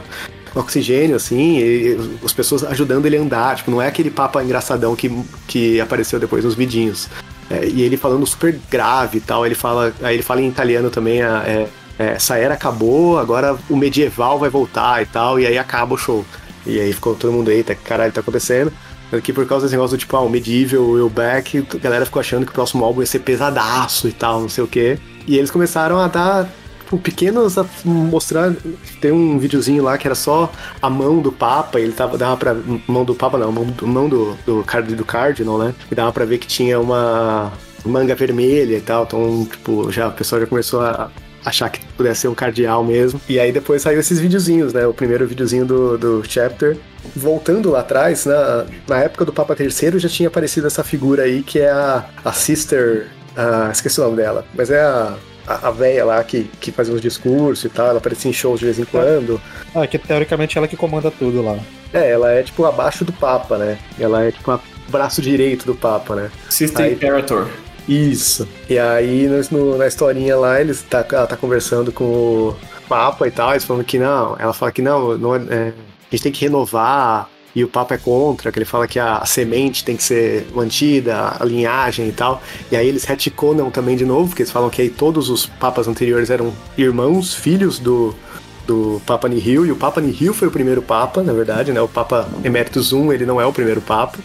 oxigênio, 0.53 1.16
assim, 1.16 1.57
e 1.57 2.20
as 2.24 2.34
pessoas 2.34 2.64
ajudando 2.66 3.07
ele 3.07 3.18
a 3.18 3.22
andar. 3.22 3.56
Tipo, 3.56 3.72
não 3.72 3.82
é 3.82 3.88
aquele 3.88 4.11
papa 4.11 4.44
engraçadão 4.44 4.95
que, 4.95 5.11
que 5.48 5.82
apareceu 5.82 6.20
depois 6.20 6.45
nos 6.45 6.53
vidinhos. 6.53 7.10
É, 7.49 7.65
e 7.65 7.81
ele 7.81 7.97
falando 7.97 8.26
super 8.27 8.57
grave 8.69 9.17
e 9.17 9.21
tal, 9.21 9.45
ele 9.45 9.55
fala, 9.55 9.93
aí 10.03 10.15
ele 10.15 10.23
fala 10.23 10.41
em 10.41 10.47
italiano 10.47 10.89
também, 10.89 11.21
a- 11.23 11.43
é, 11.47 11.67
é, 11.97 12.05
essa 12.11 12.38
era 12.38 12.53
acabou, 12.53 13.17
agora 13.17 13.57
o 13.69 13.76
medieval 13.76 14.38
vai 14.38 14.49
voltar 14.49 15.01
e 15.01 15.05
tal, 15.07 15.39
e 15.39 15.47
aí 15.47 15.57
acaba 15.57 15.95
o 15.95 15.97
show. 15.97 16.23
E 16.65 16.80
aí 16.80 16.93
ficou 16.93 17.15
todo 17.15 17.31
mundo, 17.34 17.49
eita, 17.49 17.73
caralho 17.73 18.11
tá 18.11 18.21
acontecendo? 18.21 18.71
Aqui 19.11 19.34
por 19.34 19.47
causa 19.47 19.65
desse 19.65 19.76
negócio 19.76 19.97
do 19.97 19.99
tipo, 19.99 20.15
ah, 20.15 20.21
o 20.21 20.30
Medieval, 20.30 20.84
o 20.84 21.09
Back, 21.09 21.65
a 21.73 21.77
galera 21.80 22.05
ficou 22.05 22.19
achando 22.19 22.45
que 22.45 22.51
o 22.51 22.53
próximo 22.53 22.85
álbum 22.85 23.01
ia 23.01 23.07
ser 23.07 23.19
pesadaço 23.19 24.07
e 24.07 24.11
tal, 24.11 24.39
não 24.41 24.49
sei 24.49 24.63
o 24.63 24.67
quê. 24.67 24.99
E 25.26 25.35
eles 25.35 25.49
começaram 25.49 25.97
a 25.97 26.07
dar 26.07 26.47
tipo, 26.90 26.98
pequenos 26.98 27.57
a 27.57 27.66
mostrar. 27.86 28.53
Tem 28.99 29.11
um 29.11 29.38
videozinho 29.38 29.84
lá 29.84 29.98
que 29.98 30.07
era 30.07 30.16
só 30.16 30.52
a 30.82 30.90
mão 30.90 31.22
do 31.22 31.32
Papa, 31.32 31.80
ele 31.80 31.94
tava, 31.94 32.18
dava 32.18 32.36
pra. 32.36 32.56
Mão 32.88 33.06
do 33.06 33.14
Papa 33.14 33.38
não, 33.38 33.52
mão 33.52 33.66
do, 33.66 33.88
mão 33.88 34.10
do, 34.10 34.36
do, 34.45 34.64
card, 34.64 34.95
do 34.95 35.06
Cardinal, 35.06 35.60
né? 35.60 35.76
E 35.91 35.95
dava 35.95 36.11
pra 36.11 36.26
ver 36.26 36.40
que 36.40 36.48
tinha 36.48 36.80
uma 36.80 37.53
manga 37.86 38.16
vermelha 38.16 38.78
e 38.78 38.82
tal. 38.82 39.03
Então, 39.03 39.48
tipo, 39.49 39.91
já, 39.91 40.07
o 40.07 40.11
pessoal 40.11 40.41
já 40.41 40.48
começou 40.48 40.82
a 40.82 41.11
achar 41.45 41.70
que 41.70 41.80
pudesse 41.95 42.22
ser 42.22 42.28
um 42.28 42.36
cardeal 42.36 42.84
mesmo. 42.84 43.22
E 43.30 43.40
aí 43.40 43.52
depois 43.52 43.82
saiu 43.82 43.99
esses 43.99 44.20
videozinhos, 44.20 44.74
né? 44.74 44.86
O 44.88 44.94
primeiro 44.94 45.28
videozinho 45.28 45.66
do, 45.66 45.98
do 45.98 46.24
chapter. 46.28 46.78
Voltando 47.16 47.72
lá 47.72 47.80
atrás, 47.80 48.26
na, 48.26 48.66
na 48.88 48.98
época 48.98 49.24
do 49.24 49.32
Papa 49.32 49.56
III 49.57 49.99
já 49.99 50.10
tinha 50.10 50.28
aparecido 50.28 50.68
essa 50.68 50.84
figura 50.84 51.24
aí 51.24 51.41
que 51.44 51.60
é 51.60 51.72
a, 51.72 52.06
a 52.26 52.34
Sister. 52.34 53.07
ah, 53.38 53.70
esqueci 53.72 54.02
o 54.02 54.03
nome 54.03 54.18
dela, 54.18 54.45
mas 54.53 54.70
é 54.70 54.82
a, 54.82 55.16
a, 55.49 55.67
a 55.67 55.71
véia 55.71 56.05
lá 56.05 56.23
que, 56.23 56.43
que 56.61 56.71
fazia 56.71 56.93
uns 56.93 57.01
discursos 57.01 57.65
e 57.65 57.69
tal, 57.69 57.88
ela 57.88 57.97
aparecia 57.97 58.30
em 58.30 58.34
shows 58.34 58.59
de 58.59 58.65
vez 58.65 58.80
em 58.80 58.85
quando. 58.85 59.41
Ah, 59.76 59.85
que 59.88 59.97
teoricamente 59.97 60.57
ela 60.57 60.67
que 60.67 60.77
comanda 60.77 61.09
tudo 61.11 61.41
lá. 61.43 61.57
É, 61.93 62.11
ela 62.11 62.31
é 62.31 62.43
tipo 62.43 62.63
abaixo 62.65 63.03
do 63.03 63.11
Papa, 63.11 63.57
né? 63.57 63.77
Ela 63.99 64.23
é 64.26 64.31
tipo 64.31 64.51
o 64.53 64.59
braço 64.91 65.21
direito 65.21 65.65
do 65.65 65.73
Papa, 65.76 66.15
né? 66.15 66.31
Sister 66.49 66.85
Aí- 66.85 66.93
Imperator. 66.93 67.47
Isso. 67.88 68.47
E 68.69 68.77
aí, 68.77 69.27
no- 69.51 69.76
na 69.77 69.88
historinha 69.88 70.38
lá, 70.38 70.61
eles 70.61 70.84
tá, 70.84 71.03
ela 71.11 71.26
tá 71.26 71.35
conversando 71.35 71.91
com 71.91 72.03
o 72.03 72.55
Papa 72.88 73.27
e 73.27 73.31
tal, 73.31 73.51
eles 73.51 73.63
falando 73.63 73.84
que 73.84 73.97
não, 73.97 74.35
ela 74.38 74.53
fala 74.53 74.71
que 74.71 74.81
não, 74.81 75.17
não 75.17 75.35
é- 75.35 75.39
é, 75.49 75.73
a 75.73 76.15
gente 76.15 76.23
tem 76.23 76.31
que 76.31 76.45
renovar, 76.45 77.27
e 77.60 77.64
o 77.64 77.68
Papa 77.68 77.95
é 77.95 77.98
contra, 77.98 78.52
que 78.52 78.57
ele 78.57 78.65
fala 78.65 78.88
que 78.88 78.98
a, 78.98 79.18
a 79.18 79.26
semente 79.26 79.84
tem 79.84 79.98
que 79.98 80.03
ser 80.03 80.48
mantida, 80.56 81.36
a 81.38 81.44
linhagem 81.44 82.07
e 82.07 82.11
tal. 82.14 82.41
E 82.72 82.76
aí 82.76 82.88
eles 82.88 83.03
retconam 83.03 83.69
também 83.69 83.98
de 83.98 84.06
novo, 84.06 84.30
porque 84.30 84.44
eles 84.44 84.52
falam 84.52 84.69
que 84.69 84.81
aí 84.81 84.90
todos 84.90 85.30
os 85.30 85.45
papas 85.45 85.86
anteriores 85.88 86.30
eram 86.30 86.53
irmãos, 86.77 87.34
filhos 87.34 87.77
do, 87.77 88.15
do 88.65 89.02
Papa 89.06 89.27
Nihil, 89.27 89.65
e 89.65 89.72
o 89.73 89.76
Papa 89.76 89.99
Nihil 89.99 90.34
foi 90.34 90.48
o 90.48 90.52
primeiro 90.52 90.81
Papa, 90.81 91.22
na 91.22 91.34
verdade, 91.34 91.73
né? 91.73 91.81
O 91.81 91.88
Papa 91.88 92.30
Emeritus 92.45 92.94
I, 92.94 92.95
ele 93.14 93.26
não 93.26 93.41
é 93.41 93.45
o 93.45 93.52
primeiro 93.52 93.81
Papa, 93.81 94.18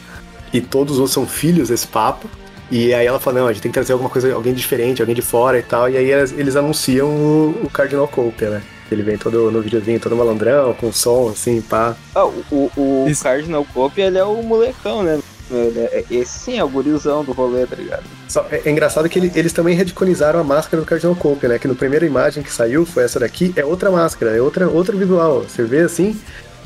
e 0.53 0.61
todos 0.61 0.95
os 0.95 0.99
outros 1.01 1.15
são 1.15 1.27
filhos 1.27 1.71
desse 1.71 1.89
Papa. 1.89 2.29
E 2.71 2.95
aí 2.95 3.05
ela 3.05 3.19
fala, 3.19 3.41
não, 3.41 3.49
a 3.49 3.53
gente 3.53 3.63
tem 3.63 3.71
que 3.71 3.75
trazer 3.75 3.93
alguma 3.93 4.09
coisa, 4.09 4.33
alguém 4.33 4.55
diferente, 4.55 5.03
alguém 5.03 5.15
de 5.15 5.23
fora 5.23 5.59
e 5.59 5.63
tal. 5.63 5.91
E 5.91 5.97
aí 5.97 6.11
eles, 6.11 6.57
anunciam 6.57 7.09
o, 7.09 7.63
o 7.65 7.71
Cardinal 7.71 8.07
Cope, 8.07 8.45
né? 8.47 8.63
Ele 8.95 9.03
vem 9.03 9.19
todo 9.19 9.51
no 9.51 9.61
videozinho, 9.61 9.99
todo 10.01 10.17
malandrão, 10.17 10.73
com 10.75 10.91
som, 10.93 11.29
assim, 11.31 11.61
pá. 11.61 11.95
Ah, 12.15 12.25
o, 12.25 12.45
o, 12.51 12.71
o. 12.77 13.13
Cardinal 13.23 13.67
Cope, 13.75 14.01
ele 14.01 14.17
é 14.19 14.25
o 14.25 14.43
molecão, 14.43 15.03
né? 15.03 15.19
Ele 15.51 15.79
é- 15.81 16.05
Esse 16.11 16.39
sim 16.39 16.59
é 16.59 16.65
o 16.65 16.69
gurizão 16.69 17.23
do 17.23 17.33
rolê, 17.33 17.67
tá 17.67 17.77
ligado? 17.77 18.05
Só- 18.29 18.47
é, 18.51 18.63
é 18.65 18.71
engraçado 18.71 19.09
que 19.11 19.19
ele- 19.19 19.31
eles 19.35 19.53
também 19.53 19.77
rediconizaram 19.77 20.41
a 20.41 20.45
máscara 20.45 20.81
do 20.83 20.87
Cardinal 20.87 21.15
Cope, 21.15 21.47
né? 21.47 21.59
Que 21.59 21.69
no 21.69 21.75
primeira 21.75 22.07
imagem 22.07 22.43
que 22.43 22.51
saiu 22.51 22.87
foi 22.87 23.03
essa 23.05 23.21
daqui, 23.21 23.53
é 23.57 23.65
outra 23.65 23.91
máscara, 23.91 24.35
é 24.35 24.41
outra, 24.41 24.67
outro 24.69 24.97
visual. 24.97 25.43
Você 25.43 25.63
vê 25.65 25.81
assim, 25.81 26.19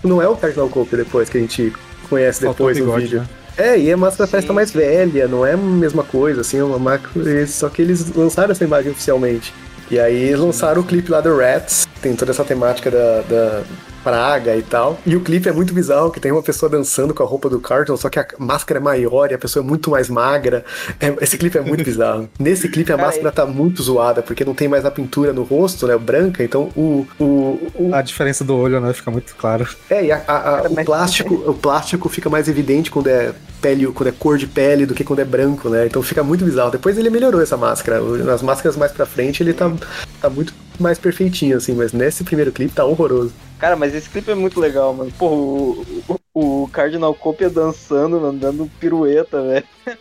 não 0.05 0.23
é 0.23 0.29
o 0.29 0.37
Cardinal 0.37 0.69
Cope 0.69 0.97
depois 0.97 1.29
que 1.29 1.39
a 1.39 1.41
gente 1.41 1.73
conhece 2.09 2.45
Faltou 2.45 2.69
depois 2.73 2.87
no 2.87 3.01
vídeo. 3.03 3.21
né? 3.21 3.27
É, 3.57 3.77
e 3.77 3.91
a 3.93 3.97
máscara 3.97 4.39
estar 4.39 4.53
mais 4.53 4.71
velha, 4.71 5.27
não 5.27 5.45
é 5.45 5.55
a 5.55 5.57
mesma 5.57 6.05
coisa, 6.05 6.43
assim, 6.43 6.59
é 6.59 6.63
uma 6.65 6.79
máscara. 6.79 7.45
Só 7.49 7.69
que 7.69 7.83
eles 7.83 8.15
lançaram 8.15 8.53
essa 8.53 8.63
imagem 8.63 8.93
oficialmente. 8.93 9.53
E 9.91 9.99
aí 9.99 10.35
lançaram 10.37 10.83
o 10.83 10.85
clipe 10.85 11.11
lá 11.11 11.21
do 11.21 11.37
Rats, 11.37 11.89
tem 12.03 12.15
toda 12.15 12.31
essa 12.31 12.45
temática 12.45 12.91
da, 12.91 13.23
da 13.23 13.63
praga 14.09 14.57
e 14.57 14.63
tal. 14.63 14.99
E 15.05 15.15
o 15.15 15.21
clipe 15.21 15.49
é 15.49 15.53
muito 15.53 15.75
bizarro, 15.75 16.11
que 16.11 16.19
tem 16.19 16.33
uma 16.33 16.43
pessoa 16.43 16.71
dançando 16.71 17.13
com 17.13 17.23
a 17.23 17.27
roupa 17.27 17.49
do 17.51 17.61
Carlton, 17.61 17.97
só 17.97 18.09
que 18.09 18.19
a 18.19 18.27
máscara 18.39 18.81
é 18.81 18.83
maior 18.83 19.31
e 19.31 19.35
a 19.35 19.39
pessoa 19.39 19.63
é 19.63 19.67
muito 19.67 19.91
mais 19.91 20.09
magra. 20.09 20.65
É- 20.99 21.15
esse 21.21 21.37
clipe 21.37 21.59
é 21.59 21.61
muito 21.61 21.85
bizarro. 21.85 22.29
Nesse 22.41 22.69
clipe 22.69 22.91
a 22.93 22.97
Cara, 22.97 23.07
máscara 23.09 23.31
tá 23.33 23.45
muito 23.47 23.83
zoada, 23.83 24.23
porque 24.23 24.45
não 24.45 24.55
tem 24.55 24.67
mais 24.69 24.85
a 24.85 24.91
pintura 24.91 25.33
no 25.33 25.43
rosto, 25.43 25.87
né? 25.87 25.97
Branca, 25.99 26.43
então 26.43 26.71
o. 26.75 27.07
o, 27.21 27.25
o 27.75 27.91
A 27.95 28.01
diferença 28.03 28.43
do 28.45 28.57
olho, 28.57 28.81
né? 28.81 28.93
Fica 28.93 29.11
muito 29.11 29.35
claro. 29.37 29.69
é, 29.91 30.05
e 30.07 30.13
a- 30.13 30.23
a- 30.27 30.59
a- 30.61 30.63
o, 30.69 30.85
plástico, 30.85 31.35
o 31.35 31.55
plástico 31.55 32.09
fica 32.09 32.31
mais 32.31 32.49
evidente 32.49 32.91
quando 32.91 33.09
é 33.09 33.33
pele, 33.61 33.87
quando 33.89 34.09
é 34.09 34.13
cor 34.13 34.39
de 34.39 34.47
pele 34.47 34.87
do 34.87 34.95
que 34.95 35.05
quando 35.05 35.19
é 35.21 35.25
branco, 35.25 35.69
né? 35.69 35.87
Então 35.87 36.03
fica 36.03 36.23
muito 36.23 36.45
bizarro. 36.45 36.71
Depois 36.71 36.97
ele 36.97 37.11
melhorou 37.11 37.43
essa 37.43 37.57
máscara. 37.57 38.01
Nas 38.01 38.41
máscaras 38.43 38.77
mais 38.77 38.93
pra 38.93 39.05
frente 39.05 39.43
ele 39.43 39.53
tá, 39.53 39.71
tá 40.21 40.31
muito 40.31 40.55
mais 40.79 40.97
perfeitinho, 40.99 41.57
assim, 41.57 41.75
mas 41.75 41.93
nesse 41.93 42.23
primeiro 42.23 42.53
clipe 42.53 42.73
tá 42.73 42.85
horroroso. 42.85 43.33
Cara, 43.59 43.75
mas 43.75 43.95
esse 43.95 44.09
clipe 44.09 44.31
é 44.31 44.35
muito 44.35 44.61
legal, 44.61 44.95
mano. 44.95 45.11
Pô, 45.19 45.27
o, 45.29 45.87
o, 46.35 46.63
o 46.63 46.69
Cardinal 46.69 47.13
Copia 47.15 47.51
dançando, 47.51 48.21
mano, 48.21 48.39
dando 48.39 48.71
pirueta, 48.79 49.43
velho. 49.43 49.65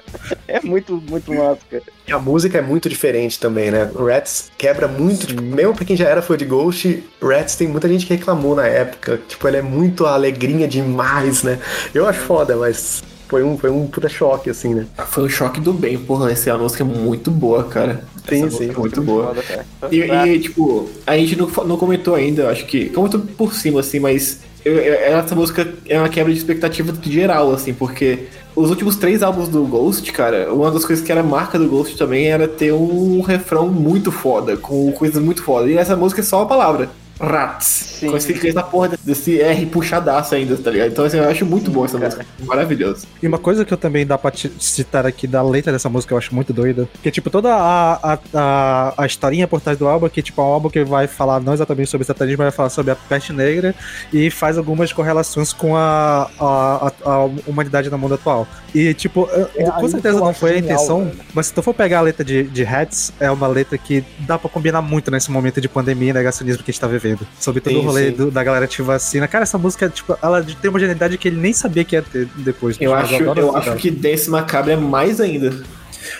É 0.47 0.61
muito, 0.61 1.01
muito 1.09 1.34
massa, 1.34 1.59
cara. 1.69 1.84
E 2.07 2.11
a 2.11 2.19
música 2.19 2.57
é 2.57 2.61
muito 2.61 2.89
diferente 2.89 3.39
também, 3.39 3.71
né? 3.71 3.89
Rats 3.95 4.51
quebra 4.57 4.88
muito, 4.88 5.27
tipo, 5.27 5.41
mesmo 5.41 5.73
pra 5.73 5.85
quem 5.85 5.95
já 5.95 6.07
era 6.07 6.21
fã 6.21 6.35
de 6.38 6.45
Ghost, 6.45 7.03
Rats 7.21 7.55
tem 7.55 7.67
muita 7.67 7.88
gente 7.88 8.05
que 8.05 8.13
reclamou 8.13 8.55
na 8.55 8.65
época. 8.65 9.19
Tipo, 9.27 9.47
ele 9.47 9.57
é 9.57 9.61
muito 9.61 10.05
alegrinha 10.05 10.67
demais, 10.67 11.43
né? 11.43 11.59
Eu 11.93 12.07
acho 12.07 12.19
foda, 12.19 12.55
mas 12.55 13.03
foi 13.27 13.43
um, 13.43 13.57
foi 13.57 13.69
um 13.69 13.88
puta 13.88 14.07
choque, 14.07 14.49
assim, 14.49 14.73
né? 14.73 14.88
Foi 15.07 15.23
um 15.23 15.29
choque 15.29 15.59
do 15.59 15.73
bem, 15.73 15.97
porra. 15.97 16.31
Essa 16.31 16.57
música 16.57 16.84
é 16.84 16.85
muito 16.85 17.29
boa, 17.29 17.63
cara. 17.65 18.03
Sim, 18.30 18.49
sim. 18.49 18.70
é 18.70 18.74
muito 18.74 19.02
boa. 19.02 19.28
Foda. 19.34 19.44
E, 19.91 19.99
e, 20.02 20.40
tipo, 20.40 20.90
a 21.06 21.18
gente 21.18 21.36
não, 21.36 21.48
não 21.66 21.78
comentou 21.78 22.16
ainda, 22.16 22.49
acho 22.49 22.66
que. 22.66 22.90
Comentou 22.90 23.20
por 23.38 23.54
cima, 23.54 23.80
assim, 23.80 23.99
mas 23.99 24.40
eu- 24.66 24.76
eu- 24.78 24.94
essa 24.95 25.36
música 25.36 25.68
é 25.88 25.98
uma 25.99 26.10
quebra 26.10 26.32
de 26.32 26.38
expectativa 26.38 26.94
geral, 27.04 27.52
assim, 27.54 27.74
porque 27.74 28.20
os 28.56 28.70
últimos 28.70 28.95
três 28.95 29.22
álbuns 29.24 29.48
do 29.49 29.64
Ghost, 29.66 30.12
cara, 30.12 30.54
uma 30.54 30.72
das 30.72 30.84
coisas 30.84 31.04
que 31.06 31.12
era 31.12 31.22
marca 31.24 31.58
do 31.60 31.68
Ghost 31.68 31.95
também 31.98 32.28
era 32.28 32.48
ter 32.48 32.74
um 32.74 33.22
refrão 33.22 33.68
muito 33.68 34.12
foda, 34.12 34.58
com 34.58 34.91
coisas 34.91 35.22
muito 35.24 35.44
foda. 35.44 35.70
E 35.70 35.78
essa 35.78 35.95
música 35.95 36.22
é 36.22 36.24
só 36.24 36.40
uma 36.40 36.48
palavra. 36.48 36.90
Rats. 37.19 37.65
Sim. 37.99 38.11
Com 38.11 38.18
esse 38.18 38.31
inglês 38.31 38.53
na 38.53 38.64
porra 38.64 38.91
desse 39.03 39.41
R 39.41 39.65
puxadaço 39.65 40.35
ainda, 40.35 40.56
tá 40.57 40.69
ligado? 40.69 40.89
Então, 40.91 41.06
assim, 41.06 41.18
eu 41.18 41.30
acho 41.30 41.45
muito 41.45 41.72
bom 41.72 41.85
essa 41.85 41.98
música. 41.98 42.26
Maravilhoso. 42.45 43.07
E 43.22 43.27
uma 43.27 43.38
coisa 43.39 43.65
que 43.65 43.73
eu 43.73 43.77
também 43.77 44.06
dá 44.06 44.18
pra 44.18 44.31
citar 44.60 45.06
aqui 45.06 45.26
da 45.27 45.41
letra 45.41 45.72
dessa 45.72 45.89
música, 45.89 46.14
eu 46.14 46.18
acho 46.18 46.34
muito 46.35 46.53
doida. 46.53 46.88
Que, 47.02 47.10
tipo, 47.10 47.30
toda 47.30 47.53
a, 47.53 48.14
a, 48.14 48.19
a, 48.34 48.94
a 49.03 49.06
historinha 49.06 49.48
por 49.48 49.60
trás 49.61 49.77
do 49.77 49.88
álbum, 49.88 50.07
que, 50.10 50.22
tipo, 50.22 50.41
é 50.41 50.44
um 50.45 50.48
álbum 50.48 50.69
que 50.69 50.84
vai 50.84 51.07
falar 51.07 51.39
não 51.39 51.53
exatamente 51.53 51.89
sobre 51.89 52.06
satanismo, 52.06 52.39
mas 52.44 52.53
vai 52.53 52.56
falar 52.57 52.69
sobre 52.69 52.91
a 52.91 52.95
peste 52.95 53.34
negra 53.34 53.73
e 54.14 54.30
faz 54.30 54.57
algumas 54.57 54.94
correlações 54.94 55.53
com 55.53 55.76
a, 55.76 56.30
a, 56.39 56.91
a, 57.06 57.10
a 57.11 57.26
humanidade 57.48 57.89
no 57.89 57.98
mundo 57.98 58.14
atual. 58.14 58.48
E, 58.76 58.94
tipo, 58.94 59.27
eu- 59.31 59.49
É 59.56 59.72
com 59.72 59.88
certeza 59.88 60.19
que 60.19 60.23
não 60.23 60.34
foi 60.34 60.52
a 60.52 60.53
genial, 60.56 60.73
intenção, 60.76 61.06
velho. 61.06 61.18
mas 61.34 61.48
se 61.48 61.53
tu 61.53 61.64
for 61.64 61.73
pegar 61.73 61.99
a 61.99 62.02
letra 62.02 62.23
de, 62.23 62.44
de 62.44 62.64
Hats, 62.64 63.11
é 63.19 63.31
uma 63.31 63.48
letra 63.48 63.77
que 63.77 64.03
dá 64.19 64.38
pra 64.38 64.49
combinar 64.49 64.81
muito 64.81 65.10
nesse 65.10 65.31
momento 65.31 65.60
de 65.60 65.68
pandemia 65.68 66.11
e 66.11 66.14
negacionismo 66.14 66.64
que 66.64 66.69
a 66.69 66.72
gente 66.72 66.81
tá 66.81 66.88
vivendo. 66.88 67.06
Sobre 67.39 67.61
todo 67.61 67.73
Sim, 67.73 67.79
o 67.79 67.81
rolê 67.84 68.11
do- 68.11 68.31
da 68.31 68.43
galera 68.43 68.65
anti-vacina. 68.65 69.27
Cara, 69.27 69.43
essa 69.43 69.57
música, 69.57 69.88
tipo, 69.89 70.17
ela 70.21 70.43
tem 70.43 70.69
uma 70.69 70.79
genialidade 70.79 71.17
que 71.17 71.27
ele 71.27 71.38
nem 71.39 71.53
sabia 71.53 71.84
que 71.84 71.95
ia 71.95 72.01
ter 72.01 72.27
depois. 72.38 72.75
Eu 72.79 72.91
Tipo, 72.91 72.93
acho, 72.93 73.23
eu 73.39 73.57
essa 73.57 73.71
acho 73.71 73.75
que 73.81 73.91
Dance 73.91 74.29
Macabre 74.29 74.71
é 74.73 74.75
mais 74.77 75.21
ainda. 75.21 75.53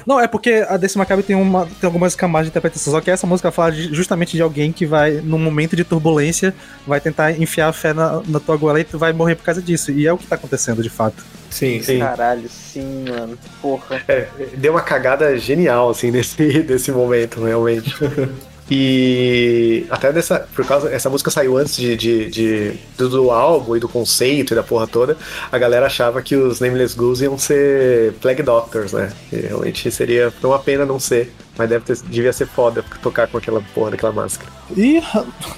Não, 0.06 0.20
é 0.20 0.28
porque 0.28 0.66
a 0.68 0.76
Desse 0.76 0.98
Macabre 0.98 1.24
tem, 1.24 1.36
uma, 1.36 1.66
tem 1.66 1.88
algumas 1.88 2.14
camadas 2.14 2.48
de 2.48 2.50
interpretação. 2.50 2.92
Só 2.92 3.00
que 3.00 3.10
essa 3.10 3.26
música 3.26 3.52
fala 3.52 3.72
de- 3.72 3.94
justamente 3.96 4.36
de 4.36 4.42
alguém 4.42 4.72
que 4.72 4.86
vai, 4.86 5.22
num 5.24 5.40
momento 5.40 5.76
de 5.78 5.84
turbulência, 5.86 6.54
vai 6.86 7.00
tentar 7.00 7.32
enfiar 7.40 7.70
a 7.70 7.74
fé 7.74 7.94
na, 7.94 8.22
na 8.28 8.40
tua 8.40 8.58
goela 8.58 8.80
e 8.82 8.84
tu 8.84 8.98
vai 9.00 9.14
morrer 9.14 9.36
por 9.36 9.44
causa 9.44 9.62
disso. 9.62 9.92
E 9.92 10.06
é 10.06 10.12
o 10.12 10.18
que 10.18 10.28
tá 10.28 10.36
acontecendo, 10.36 10.84
de 10.84 10.90
fato. 10.90 11.24
Sim, 11.50 11.82
Sim. 11.82 12.00
Caralho, 12.00 12.50
sim, 12.50 13.06
mano. 13.10 13.38
Porra. 13.62 14.02
É, 14.10 14.28
deu 14.58 14.74
uma 14.74 14.82
cagada 14.82 15.38
genial, 15.38 15.90
assim, 15.90 16.12
nesse, 16.12 16.44
nesse 16.68 16.92
momento, 16.92 17.42
realmente. 17.44 17.96
E 18.70 19.86
até 19.90 20.12
dessa. 20.12 20.48
Por 20.56 20.66
causa. 20.66 20.90
Essa 20.90 21.10
música 21.10 21.32
saiu 21.32 21.58
antes 21.58 21.76
de, 21.76 21.96
de, 21.96 22.30
de- 22.30 22.74
do, 22.98 23.10
do 23.10 23.32
álbum 23.32 23.76
e 23.76 23.80
do 23.80 23.88
conceito 23.90 24.54
e 24.54 24.56
da 24.56 24.64
porra 24.64 24.88
toda. 24.88 25.18
A 25.52 25.58
galera 25.58 25.86
achava 25.86 26.22
que 26.22 26.36
os 26.36 26.60
Nameless 26.60 26.96
Ghouls 26.96 27.22
iam 27.22 27.38
ser 27.38 28.14
Plague 28.22 28.44
Doctors, 28.44 28.94
né? 28.94 29.12
E 29.32 29.38
realmente 29.38 29.90
seria. 29.92 30.32
Uma 30.44 30.60
pena 30.60 30.86
não 30.86 31.00
ser. 31.00 31.32
Mas 31.58 31.70
deve 31.70 31.86
ter, 31.86 31.98
devia 32.08 32.32
ser 32.32 32.46
foda 32.48 32.84
tocar 33.02 33.28
com 33.28 33.38
aquela 33.38 33.62
porra 33.74 33.92
daquela 33.92 34.12
máscara. 34.12 34.50
E 34.76 35.02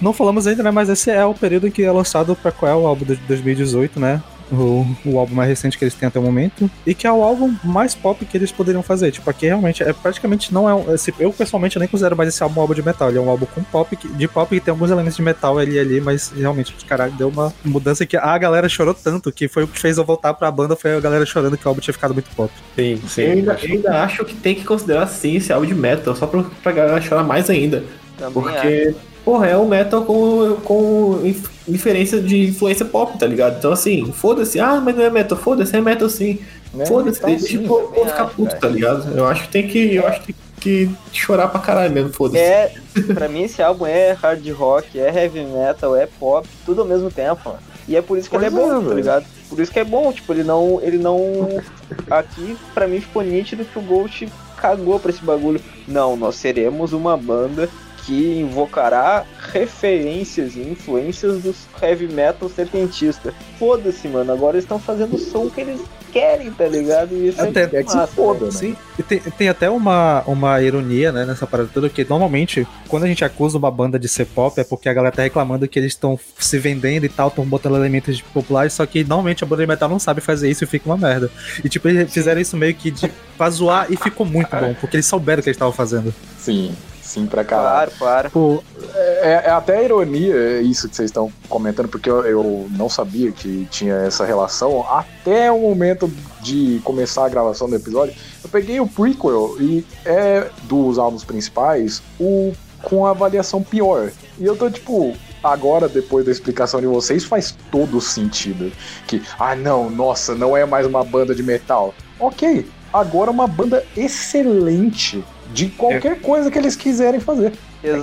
não 0.01 0.13
falamos 0.13 0.47
ainda, 0.47 0.63
né? 0.63 0.71
Mas 0.71 0.87
esse 0.87 1.11
é 1.11 1.25
o 1.25 1.33
período 1.33 1.67
em 1.67 1.71
que 1.71 1.83
é 1.83 1.91
lançado 1.91 2.35
para 2.35 2.51
qual 2.51 2.71
é 2.71 2.75
o 2.75 2.87
álbum 2.87 3.03
de 3.05 3.15
2018, 3.15 3.99
né? 3.99 4.21
O, 4.51 4.85
o 5.05 5.19
álbum 5.19 5.35
mais 5.35 5.47
recente 5.49 5.77
que 5.77 5.83
eles 5.83 5.93
têm 5.93 6.07
até 6.07 6.19
o 6.19 6.23
momento. 6.23 6.69
E 6.85 6.93
que 6.95 7.05
é 7.05 7.11
o 7.11 7.21
álbum 7.23 7.53
mais 7.63 7.93
pop 7.93 8.23
que 8.25 8.35
eles 8.37 8.51
poderiam 8.51 8.81
fazer. 8.81 9.11
Tipo, 9.11 9.29
aqui 9.29 9.45
realmente 9.45 9.83
é 9.83 9.93
praticamente 9.93 10.53
não 10.53 10.67
é. 10.69 10.73
um- 10.73 10.93
Esse, 10.93 11.13
eu 11.19 11.31
pessoalmente 11.31 11.77
nem 11.77 11.87
considero 11.87 12.15
mais 12.17 12.29
esse 12.29 12.41
álbum 12.41 12.59
um 12.59 12.61
álbum 12.61 12.73
de 12.73 12.81
metal. 12.83 13.09
Ele 13.09 13.17
é 13.17 13.21
um 13.21 13.29
álbum 13.29 13.45
com 13.45 13.61
pop, 13.63 13.95
que- 13.95 14.07
de 14.07 14.27
pop 14.27 14.49
que 14.53 14.59
tem 14.63 14.71
alguns 14.71 14.89
elementos 14.89 15.15
de 15.15 15.21
metal 15.21 15.57
ali 15.59 15.77
ali, 15.77 16.01
mas 16.01 16.31
realmente, 16.35 16.73
caralho, 16.85 17.11
deu 17.13 17.29
uma 17.29 17.53
mudança 17.63 18.05
que 18.05 18.17
a 18.17 18.37
galera 18.37 18.67
chorou 18.67 18.93
tanto 18.93 19.31
que 19.31 19.47
foi 19.47 19.63
o 19.63 19.67
que 19.67 19.79
fez 19.79 19.97
eu 19.97 20.03
voltar 20.05 20.33
pra 20.33 20.49
banda. 20.51 20.75
Foi 20.75 20.95
a 20.95 20.99
galera 20.99 21.25
chorando 21.25 21.57
que 21.57 21.65
o 21.65 21.69
álbum 21.69 21.81
tinha 21.81 21.93
ficado 21.93 22.13
muito 22.13 22.29
pop. 22.35 22.51
Sim, 22.75 22.99
eu, 23.23 23.31
ainda, 23.33 23.59
eu 23.61 23.71
ainda 23.73 24.03
acho 24.03 24.25
que 24.25 24.33
tem 24.35 24.55
que 24.55 24.63
considerar 24.63 25.07
sim 25.07 25.35
esse 25.35 25.53
álbum 25.53 25.67
de 25.67 25.75
metal, 25.75 26.15
só 26.15 26.25
pra, 26.25 26.43
pra 26.63 26.71
galera 26.71 26.99
chorar 27.01 27.23
mais 27.23 27.49
ainda. 27.49 27.83
Também 28.17 28.33
Porque, 28.33 28.95
porra, 29.29 29.45
é 29.45 29.55
um 29.55 29.67
metal 29.67 30.03
com, 30.03 30.55
com 30.63 31.33
diferença 31.67 32.19
de 32.19 32.47
influência 32.47 32.83
pop, 32.83 33.15
tá 33.19 33.27
ligado? 33.27 33.59
Então 33.59 33.71
assim, 33.71 34.11
foda-se, 34.11 34.59
ah, 34.59 34.81
mas 34.83 34.95
não 34.95 35.03
é 35.03 35.09
metal, 35.11 35.37
foda-se, 35.37 35.75
é 35.75 35.79
metal 35.79 36.09
sim. 36.09 36.39
Foda-se, 36.87 37.23
deixa 37.23 37.45
sim, 37.45 37.63
o 37.63 37.67
povo 37.67 37.87
também 37.89 38.07
ficar 38.07 38.25
puto, 38.25 38.55
tá 38.55 38.67
ligado? 38.67 39.15
Eu 39.15 39.27
acho 39.27 39.43
que 39.43 39.49
tem 39.49 39.67
que. 39.67 39.95
Eu 39.95 40.07
acho 40.07 40.21
que 40.21 40.35
que 40.59 40.89
chorar 41.13 41.47
pra 41.47 41.61
caralho 41.61 41.93
mesmo, 41.93 42.11
foda-se. 42.11 42.43
É, 42.43 42.73
pra 43.13 43.29
mim 43.29 43.43
esse 43.43 43.61
álbum 43.61 43.85
é 43.85 44.11
hard 44.11 44.45
rock, 44.49 44.99
é 44.99 45.23
heavy 45.23 45.45
metal, 45.45 45.95
é 45.95 46.05
pop, 46.05 46.45
tudo 46.65 46.81
ao 46.81 46.87
mesmo 46.87 47.09
tempo, 47.09 47.39
mano. 47.45 47.59
E 47.87 47.95
é 47.95 48.01
por 48.01 48.17
isso 48.17 48.29
que 48.29 48.35
ele 48.35 48.47
é 48.47 48.49
Pois 48.51 48.61
é, 48.61 48.73
bom, 48.73 48.83
tá 48.89 48.93
ligado? 48.93 49.25
Por 49.47 49.59
isso 49.59 49.71
que 49.71 49.79
é 49.79 49.83
bom, 49.85 50.11
tipo, 50.11 50.33
ele 50.33 50.43
não. 50.43 50.79
Ele 50.81 50.97
não. 50.97 51.61
Aqui, 52.09 52.57
pra 52.73 52.87
mim, 52.87 52.99
ficou 52.99 53.23
nítido 53.23 53.63
que 53.63 53.79
o 53.79 53.81
Ghost 53.81 54.27
cagou 54.57 54.99
pra 54.99 55.11
esse 55.11 55.23
bagulho. 55.23 55.61
Não, 55.87 56.17
nós 56.17 56.35
seremos 56.35 56.93
uma 56.93 57.15
banda 57.15 57.69
que 58.09 58.39
invocará 58.39 59.23
referências 59.53 60.55
e 60.55 60.61
influências 60.61 61.43
dos 61.43 61.67
heavy 61.79 62.07
metal 62.07 62.49
setentista. 62.49 63.31
Foda-se, 63.59 64.07
mano. 64.07 64.33
Agora 64.33 64.55
eles 64.55 64.63
estão 64.63 64.79
fazendo 64.79 65.15
o 65.15 65.19
som 65.19 65.47
que 65.47 65.61
eles 65.61 65.79
querem, 66.11 66.49
tá 66.49 66.65
ligado? 66.65 67.13
E 67.13 67.27
isso 67.27 67.39
Até 67.39 67.65
é 67.65 67.69
É 67.71 67.83
que 67.83 67.91
se 67.91 67.97
massa, 67.97 68.11
foda, 68.11 68.45
né? 68.45 68.51
Sim, 68.51 68.75
e 68.97 69.03
tem, 69.03 69.19
tem 69.19 69.47
até 69.47 69.69
uma, 69.69 70.23
uma 70.25 70.59
ironia, 70.59 71.11
né, 71.11 71.23
nessa 71.23 71.45
parada 71.45 71.69
toda, 71.71 71.87
que 71.87 72.03
normalmente, 72.03 72.67
quando 72.87 73.03
a 73.03 73.07
gente 73.07 73.23
acusa 73.23 73.59
uma 73.59 73.69
banda 73.69 73.99
de 73.99 74.07
ser 74.07 74.25
pop, 74.25 74.59
é 74.59 74.63
porque 74.63 74.89
a 74.89 74.93
galera 74.93 75.15
tá 75.15 75.21
reclamando 75.21 75.67
que 75.67 75.77
eles 75.77 75.93
estão 75.93 76.19
se 76.39 76.57
vendendo 76.57 77.03
e 77.03 77.09
tal, 77.09 77.27
estão 77.27 77.45
botando 77.45 77.75
elementos 77.75 78.17
de 78.17 78.23
populares, 78.23 78.73
só 78.73 78.87
que 78.87 79.03
normalmente 79.03 79.43
a 79.43 79.47
banda 79.47 79.61
de 79.61 79.67
metal 79.67 79.87
não 79.87 79.99
sabe 79.99 80.19
fazer 80.19 80.49
isso 80.49 80.63
e 80.63 80.67
fica 80.67 80.89
uma 80.89 80.97
merda. 80.97 81.29
E 81.63 81.69
tipo, 81.69 81.87
eles 81.87 82.11
fizeram 82.11 82.41
isso 82.41 82.57
meio 82.57 82.73
que 82.73 82.89
de, 82.89 83.07
pra 83.37 83.51
zoar 83.51 83.85
e 83.87 83.95
ficou 83.95 84.25
muito 84.25 84.49
bom, 84.49 84.73
porque 84.81 84.95
eles 84.95 85.05
souberam 85.05 85.41
o 85.41 85.43
que 85.43 85.49
eles 85.49 85.57
estavam 85.57 85.73
fazendo. 85.73 86.11
Sim, 86.39 86.75
sim 87.09 87.25
pra 87.25 87.43
caralho. 87.43 87.91
Claro, 87.97 88.29
claro. 88.29 88.31
Pô, 88.31 88.63
É, 88.93 89.43
é 89.45 89.49
até 89.49 89.83
ironia 89.83 90.61
isso 90.61 90.87
que 90.87 90.95
vocês 90.95 91.09
estão 91.09 91.31
comentando, 91.49 91.87
porque 91.87 92.09
eu, 92.09 92.25
eu 92.25 92.67
não 92.71 92.87
sabia 92.87 93.31
que 93.31 93.67
tinha 93.71 93.95
essa 93.95 94.25
relação 94.25 94.85
até 94.87 95.51
o 95.51 95.59
momento 95.59 96.11
de 96.41 96.79
começar 96.83 97.25
a 97.25 97.29
gravação 97.29 97.69
do 97.69 97.75
episódio. 97.75 98.13
Eu 98.43 98.49
peguei 98.49 98.79
o 98.79 98.87
prequel 98.87 99.55
e 99.59 99.85
é 100.05 100.49
dos 100.63 100.97
álbuns 100.99 101.23
principais 101.23 102.01
o 102.19 102.53
com 102.83 103.05
a 103.05 103.09
avaliação 103.09 103.61
pior. 103.61 104.09
E 104.37 104.45
eu 104.45 104.55
tô 104.55 104.69
tipo, 104.69 105.13
agora 105.43 105.89
depois 105.89 106.25
da 106.25 106.31
explicação 106.31 106.79
de 106.79 106.87
vocês 106.87 107.25
faz 107.25 107.55
todo 107.71 107.99
sentido 107.99 108.71
que 109.05 109.21
ah 109.37 109.55
não, 109.55 109.89
nossa, 109.89 110.33
não 110.35 110.55
é 110.55 110.65
mais 110.65 110.85
uma 110.85 111.03
banda 111.03 111.35
de 111.35 111.43
metal. 111.43 111.93
OK, 112.19 112.65
agora 112.93 113.29
é 113.29 113.33
uma 113.33 113.47
banda 113.47 113.85
excelente 113.97 115.23
de 115.53 115.67
qualquer 115.69 116.19
coisa 116.21 116.49
que 116.51 116.57
eles 116.57 116.75
quiserem 116.75 117.19
fazer. 117.19 117.53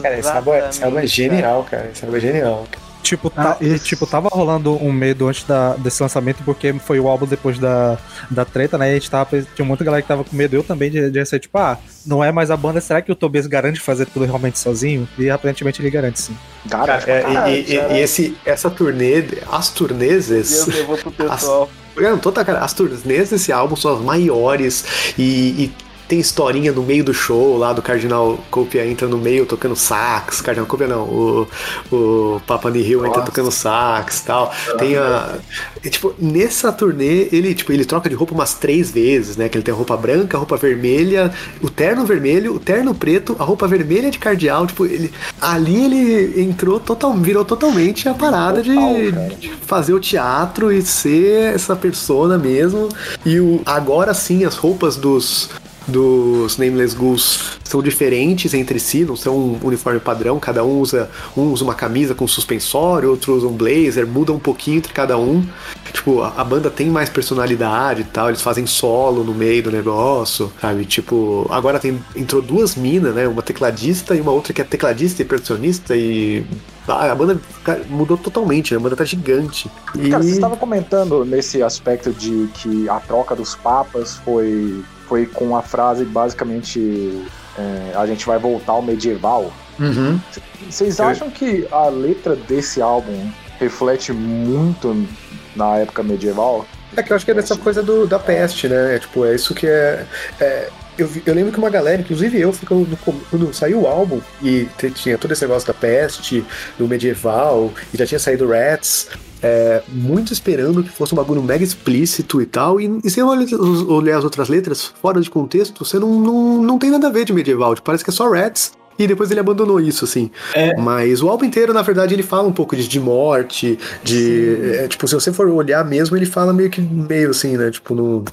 Cara, 0.03 0.19
esse 0.19 0.29
álbum 0.29 0.53
é, 0.55 0.69
esse 0.69 0.83
álbum 0.85 0.99
é 0.99 1.05
Exatamente, 1.05 1.09
genial, 1.09 1.67
cara. 1.71 1.91
Esse 1.93 2.05
álbum 2.05 2.17
é 2.17 2.21
genial. 2.21 2.67
Tipo, 3.03 3.33
Ah, 3.37 3.53
tá, 3.55 3.57
esse- 3.61 3.85
tipo, 3.85 4.05
tava 4.05 4.29
rolando 4.29 4.75
um 4.83 4.91
medo 4.91 5.29
antes 5.29 5.45
da, 5.45 5.75
desse 5.75 6.03
lançamento, 6.03 6.43
porque 6.45 6.73
foi 6.73 6.99
o 6.99 7.07
álbum 7.07 7.25
depois 7.25 7.57
da, 7.57 7.97
da 8.29 8.45
treta, 8.45 8.77
né? 8.77 8.89
E 8.89 8.91
a 8.91 8.95
gente 8.95 9.09
tava, 9.09 9.41
tinha 9.55 9.65
muita 9.65 9.85
galera 9.85 10.03
que 10.03 10.09
tava 10.09 10.25
com 10.25 10.35
medo, 10.35 10.57
eu 10.57 10.65
também, 10.65 10.91
de, 10.91 11.09
de 11.09 11.25
ser 11.25 11.39
tipo, 11.39 11.57
ah, 11.57 11.79
não 12.05 12.25
é 12.25 12.33
mais 12.33 12.51
a 12.51 12.57
banda, 12.57 12.81
será 12.81 13.01
que 13.01 13.13
o 13.13 13.15
Tobias 13.15 13.47
garante 13.47 13.79
fazer 13.79 14.07
tudo 14.07 14.25
realmente 14.25 14.59
sozinho? 14.59 15.09
E 15.17 15.31
aparentemente 15.31 15.81
ele 15.81 15.89
garante 15.91 16.21
sim. 16.21 16.37
Cara, 16.69 16.99
Cara, 16.99 17.49
é, 17.49 17.53
e, 17.61 17.75
e- 17.75 17.93
e 17.93 18.01
esse, 18.01 18.37
essa 18.45 18.69
turnê, 18.69 19.23
as 19.53 19.69
turneses. 19.69 20.51
Deus 20.65 20.67
levou 20.77 20.97
pro 20.99 21.13
pessoal. 21.13 21.71
Eu 21.97 22.11
não 22.11 22.19
tô, 22.19 22.33
tá, 22.33 22.45
cara, 22.45 22.59
as 22.59 22.73
turnês 22.75 23.31
desse 23.31 23.53
álbum 23.53 23.77
são 23.77 23.95
as 23.95 24.01
maiores 24.03 24.85
e, 25.17 25.23
e 25.65 25.75
tem 26.09 26.21
historinha 26.21 26.73
no 26.73 26.83
meio 26.83 27.05
do 27.05 27.13
show 27.13 27.57
lá 27.57 27.73
do 27.73 27.83
Cardinal 27.83 28.39
Copia 28.51 28.87
entra 28.87 29.09
no 29.09 29.19
meio 29.19 29.47
tocando 29.47 29.75
sax. 29.75 30.41
Cardinal 30.41 30.67
Copia 30.67 30.87
não, 30.87 31.03
o, 31.03 31.49
o 31.91 32.41
Papa 32.47 32.71
Nihil 32.71 33.05
entra 33.07 33.23
tocando 33.23 33.51
sax 33.51 34.21
tal. 34.21 34.53
Tem 34.79 34.97
a. 34.97 35.37
e, 35.83 35.91
tipo, 35.91 36.15
nessa 36.19 36.73
turnê, 36.73 37.29
ele, 37.33 37.55
tipo, 37.55 37.73
ele 37.73 37.85
troca 37.85 38.09
de 38.09 38.15
roupa 38.15 38.35
umas 38.35 38.55
três 38.55 38.91
vezes, 38.91 39.37
né? 39.37 39.49
Que 39.49 39.57
ele 39.59 39.65
tem 39.65 39.73
a 39.75 39.77
roupa 39.77 39.97
branca, 39.97 40.37
a 40.37 40.39
roupa 40.39 40.57
vermelha, 40.57 41.33
o 41.63 41.69
terno 41.69 42.05
vermelho, 42.05 42.55
o 42.55 42.59
terno 42.59 42.95
preto, 42.95 43.37
a 43.39 43.45
roupa 43.45 43.67
vermelha 43.67 44.11
de 44.11 44.19
cardeal. 44.19 44.67
Tipo, 44.67 44.87
ele. 44.87 45.13
Ali 45.41 45.85
ele 45.85 46.43
entrou 46.43 46.79
total, 46.79 47.15
virou 47.15 47.45
totalmente 47.45 48.09
a 48.09 48.15
parada 48.15 48.63
de, 48.63 48.75
Total, 48.75 49.29
de 49.39 49.51
fazer 49.63 49.93
o 49.93 50.01
teatro 50.01 50.73
e 50.73 50.83
ser 50.83 51.55
essa 51.55 51.75
persona 51.75 52.39
mesmo. 52.39 52.89
E 53.25 53.41
o, 53.41 53.61
agora 53.65 54.15
sim, 54.15 54.45
as 54.45 54.57
roupas 54.57 54.97
dos. 54.97 55.51
Dos 55.87 56.59
Nameless 56.59 56.97
Ghouls 56.97 57.59
são 57.63 57.83
diferentes 57.83 58.55
entre 58.55 58.79
si, 58.81 59.05
não 59.05 59.17
são 59.17 59.37
um 59.37 59.61
uniforme 59.63 60.01
padrão, 60.01 60.39
cada 60.39 60.65
um 60.65 60.81
usa, 60.81 61.11
um 61.37 61.53
usa 61.53 61.65
uma 61.65 61.75
camisa 61.75 62.15
com 62.15 62.27
suspensório, 62.27 63.11
outro 63.11 63.35
usa 63.35 63.47
um 63.47 63.53
blazer, 63.53 64.07
muda 64.07 64.33
um 64.33 64.39
pouquinho 64.39 64.79
entre 64.79 64.93
cada 64.93 65.17
um. 65.19 65.45
Tipo, 65.93 66.23
a, 66.23 66.35
a 66.37 66.45
banda 66.45 66.71
tem 66.71 66.89
mais 66.89 67.09
personalidade 67.09 68.03
e 68.03 68.05
tal, 68.05 68.29
eles 68.29 68.43
fazem 68.43 68.67
solo 68.67 69.25
no 69.25 69.35
meio 69.35 69.63
do 69.63 69.71
negócio, 69.71 70.53
sabe? 70.61 70.85
Tipo, 70.85 71.47
agora 71.51 71.79
tem, 71.79 72.03
entrou 72.15 72.43
duas 72.43 72.75
minas, 72.77 73.15
né? 73.15 73.27
Uma 73.27 73.43
tecladista 73.43 74.15
e 74.15 74.21
uma 74.21 74.33
outra 74.33 74.53
que 74.53 74.61
é 74.61 74.65
tecladista 74.65 75.23
e 75.23 75.25
percussionista 75.25 75.97
e. 75.97 76.45
ah, 76.89 77.11
A 77.11 77.15
banda 77.15 77.41
mudou 77.89 78.17
totalmente, 78.17 78.73
né? 78.73 78.79
a 78.79 78.83
banda 78.83 78.97
tá 78.97 79.05
gigante. 79.05 79.71
E... 79.95 80.11
Cara, 80.11 80.23
você 80.23 80.31
estava 80.31 80.57
comentando 80.57 81.25
nesse 81.25 81.63
aspecto 81.63 82.13
de 82.13 82.49
que 82.55 82.89
a 82.89 83.01
troca 83.01 83.35
dos 83.35 83.55
papas 83.55 84.17
foi, 84.25 84.83
foi 85.07 85.27
com 85.27 85.57
a 85.57 85.63
frase 85.63 86.05
basicamente 86.05 87.25
é, 87.59 87.93
a 87.97 88.07
gente 88.07 88.27
vai 88.27 88.39
voltar 88.39 88.73
ao 88.73 88.83
medieval. 88.83 89.53
Uhum. 89.79 90.21
Vocês 90.69 91.01
acham 91.01 91.31
que 91.31 91.67
a 91.71 91.89
letra 91.89 92.35
desse 92.35 92.81
álbum 92.81 93.31
reflete 93.59 94.13
muito 94.13 95.07
na 95.55 95.79
época 95.79 96.03
medieval? 96.03 96.67
É 96.97 97.03
que 97.03 97.13
eu 97.13 97.17
acho 97.17 97.25
que 97.25 97.31
é 97.31 97.35
dessa 97.35 97.57
coisa 97.57 97.83
do, 97.83 98.07
da 98.07 98.19
peste, 98.19 98.69
né? 98.69 98.97
É, 98.97 98.99
tipo, 98.99 99.25
é 99.25 99.35
isso 99.35 99.55
que 99.55 99.67
é. 99.67 100.07
é, 100.41 100.71
eu, 100.99 101.09
eu 101.25 101.35
lembro 101.35 101.53
que 101.53 101.59
uma 101.59 101.71
galera, 101.71 102.01
inclusive 102.03 102.41
eu, 102.41 102.53
ficou 102.53 102.79
no 102.79 102.97
quando 103.31 103.53
saiu 103.55 103.83
o 103.83 103.87
álbum 103.87 104.21
e 104.43 104.67
tinha 104.95 105.17
todo 105.19 105.33
esse 105.33 105.43
negócio 105.43 105.67
da 105.67 105.75
peste, 105.75 106.45
do 106.79 106.87
medieval, 106.89 107.73
e 107.93 107.97
já 107.99 108.07
tinha 108.07 108.19
saído 108.19 108.49
Rats, 108.49 109.09
é, 109.43 109.83
muito 109.89 110.33
esperando 110.33 110.83
que 110.83 110.91
fosse 110.91 111.13
um 111.13 111.17
bagulho 111.17 111.43
mega 111.43 111.63
explícito 111.63 112.41
e 112.41 112.47
tal, 112.47 112.81
e, 112.81 112.87
e 112.87 113.23
olha, 113.23 113.45
os- 113.45 113.83
olhar 113.83 114.19
as 114.19 114.25
outras 114.25 114.49
letras 114.49 114.93
fora 115.01 115.21
de 115.21 115.29
contexto, 115.31 115.85
você 115.85 115.99
não, 115.99 116.21
não, 116.21 116.63
não 116.63 116.79
tem 116.79 116.91
nada 116.91 117.09
a 117.09 117.11
ver 117.11 117.25
de 117.25 117.33
medieval, 117.33 117.75
tipo, 117.75 117.85
parece 117.87 118.03
que 118.05 118.11
é 118.11 118.13
só 118.13 118.29
Rats. 118.31 118.73
E 118.99 119.07
depois 119.07 119.31
ele 119.31 119.41
abandonou 119.41 119.79
isso, 119.79 120.07
assim. 120.07 120.31
É. 120.55 120.75
Mas 120.75 121.21
o 121.23 121.29
álbum 121.29 121.45
inteiro, 121.45 121.75
na 121.75 121.83
verdade, 121.83 122.15
ele 122.15 122.23
fala 122.23 122.49
um 122.49 122.53
pouco 122.53 122.75
de, 122.75 122.89
de 122.89 122.99
morte, 122.99 123.79
de. 124.03 124.57
é, 124.75 124.89
tipo, 124.89 125.07
se 125.07 125.15
você 125.15 125.31
for 125.31 125.47
olhar 125.49 125.85
mesmo, 125.85 126.17
ele 126.17 126.25
fala 126.25 126.51
meio 126.51 126.71
que 126.71 126.81
meio 126.81 127.29
assim, 127.29 127.59
né? 127.59 127.71
Tipo, 127.71 127.95
no. 127.95 128.25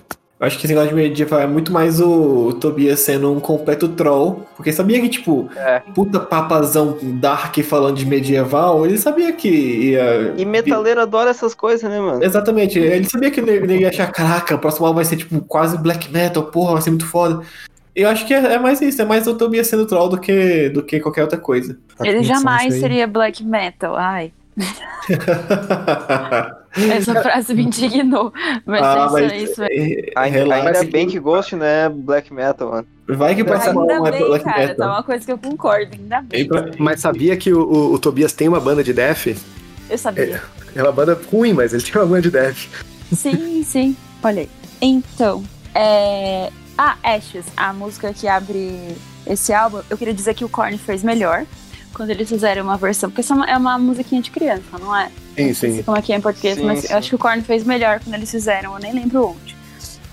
Eu 0.43 0.47
acho 0.47 0.59
que 0.59 0.65
esse 0.65 0.73
negócio 0.75 0.89
de 0.89 1.01
medieval 1.01 1.39
é 1.39 1.47
muito 1.47 1.71
mais 1.71 2.01
o, 2.01 2.47
o 2.47 2.53
Tobias 2.53 2.99
sendo 2.99 3.31
um 3.31 3.39
completo 3.39 3.87
troll. 3.87 4.45
Porque 4.57 4.73
sabia 4.73 4.99
que, 4.99 5.07
tipo, 5.07 5.49
É. 5.55 5.79
puta 5.95 6.19
papazão 6.19 6.97
dark 7.01 7.57
falando 7.59 7.95
de 7.95 8.05
medieval, 8.05 8.85
ele 8.85 8.97
sabia 8.97 9.31
que 9.31 9.47
ia. 9.47 10.33
E 10.35 10.43
metaleiro 10.43 10.99
adora 10.99 11.29
essas 11.29 11.55
coisas, 11.55 11.89
né, 11.89 11.97
mano? 11.97 12.21
Exatamente, 12.21 12.77
ele 12.77 13.09
sabia 13.09 13.31
que 13.31 13.39
ele 13.39 13.77
ia 13.77 13.87
achar, 13.87 14.11
caraca, 14.11 14.55
o 14.55 14.59
próximo 14.59 14.85
álbum 14.85 14.97
vai 14.97 15.05
ser 15.05 15.15
tipo 15.15 15.39
quase 15.45 15.77
black 15.77 16.11
metal, 16.11 16.43
porra, 16.43 16.73
vai 16.73 16.81
ser 16.81 16.89
muito 16.89 17.07
foda. 17.07 17.41
Eu 17.95 18.09
acho 18.09 18.27
que 18.27 18.33
é, 18.33 18.55
é 18.55 18.59
mais 18.59 18.81
isso, 18.81 19.01
é 19.01 19.05
mais 19.05 19.25
o 19.27 19.35
Tobias 19.35 19.67
sendo 19.67 19.85
troll 19.85 20.09
do 20.09 20.19
que, 20.19 20.67
do 20.71 20.83
que 20.83 20.99
qualquer 20.99 21.21
outra 21.21 21.37
coisa. 21.37 21.77
Ele 22.03 22.21
jamais 22.21 22.73
seria 22.73 23.07
black 23.07 23.41
metal. 23.45 23.95
Ai. 23.95 24.33
Essa 26.75 27.21
frase 27.21 27.53
me 27.53 27.63
indignou. 27.63 28.33
Mas 28.65 28.81
Ah, 28.81 29.07
é 29.09 29.11
mas- 29.11 29.43
isso, 29.43 29.63
é 29.63 29.73
isso. 29.75 30.03
É, 30.09 30.11
Ainda, 30.15 30.37
relaxa 30.39 30.79
ainda 30.79 30.91
bem 30.91 31.07
que 31.07 31.19
Ghost 31.19 31.55
não 31.55 31.65
é 31.65 31.87
black 31.89 32.33
metal, 32.33 32.71
mano. 32.71 32.87
Vai 33.07 33.35
que 33.35 33.43
parece 33.43 33.69
Ainda 33.69 33.79
uma 33.99 34.11
bem, 34.11 34.25
black 34.25 34.43
cara, 34.45 34.61
tá 34.61 34.67
metal. 34.69 34.89
uma 34.89 35.03
coisa 35.03 35.25
que 35.25 35.31
eu 35.31 35.37
concordo, 35.37 35.91
ainda 35.93 36.21
bem. 36.21 36.47
Pra- 36.47 36.71
Mas 36.79 37.01
sabia 37.01 37.37
que 37.37 37.53
o, 37.53 37.61
o- 37.61 37.93
o 37.93 37.99
Tobias 37.99 38.33
tem 38.33 38.47
uma 38.47 38.59
banda 38.59 38.83
de 38.83 38.93
death? 38.93 39.27
Eu 39.89 39.97
sabia. 39.97 40.41
É 40.75 40.81
uma 40.81 40.91
banda 40.91 41.19
ruim, 41.31 41.53
mas 41.53 41.73
ele 41.73 41.83
tem 41.83 41.95
uma 42.01 42.07
banda 42.07 42.21
de 42.23 42.31
death. 42.31 42.67
Sim, 43.11 43.63
sim. 43.63 43.95
Olha 44.23 44.41
aí. 44.41 44.49
Então, 44.81 45.43
é... 45.75 46.49
Ah, 46.75 46.95
Ashes, 47.03 47.45
a 47.55 47.71
música 47.71 48.11
que 48.13 48.27
abre 48.27 48.95
esse 49.27 49.53
álbum, 49.53 49.81
eu 49.91 49.97
queria 49.97 50.13
dizer 50.13 50.33
que 50.33 50.43
o 50.43 50.49
Korn 50.49 50.75
fez 50.79 51.03
melhor 51.03 51.45
quando 51.93 52.09
eles 52.09 52.27
fizeram 52.27 52.63
uma 52.63 52.77
versão, 52.77 53.09
porque 53.09 53.21
essa 53.21 53.33
é 53.33 53.57
uma- 53.57 53.75
é 53.75 53.77
musiquinha 53.77 54.21
de 54.21 54.31
criança, 54.31 54.63
não 54.79 54.95
é? 54.95 55.09
Sim, 55.35 55.47
Não 55.47 55.55
sei 55.55 55.71
sim. 55.77 55.83
como 55.83 55.97
é 55.97 56.01
que 56.01 56.13
é 56.13 56.15
em 56.17 56.21
português, 56.21 56.57
Sim, 56.57 56.65
mas 56.65 56.79
sim. 56.81 56.87
eu 56.89 56.97
acho 56.97 57.09
que 57.09 57.15
o 57.15 57.17
Korn 57.19 57.41
fez 57.41 57.63
melhor 57.63 57.99
quando 57.99 58.15
eles 58.15 58.29
fizeram, 58.31 58.73
eu 58.73 58.79
nem 58.79 58.93
lembro 58.93 59.29
onde. 59.29 59.55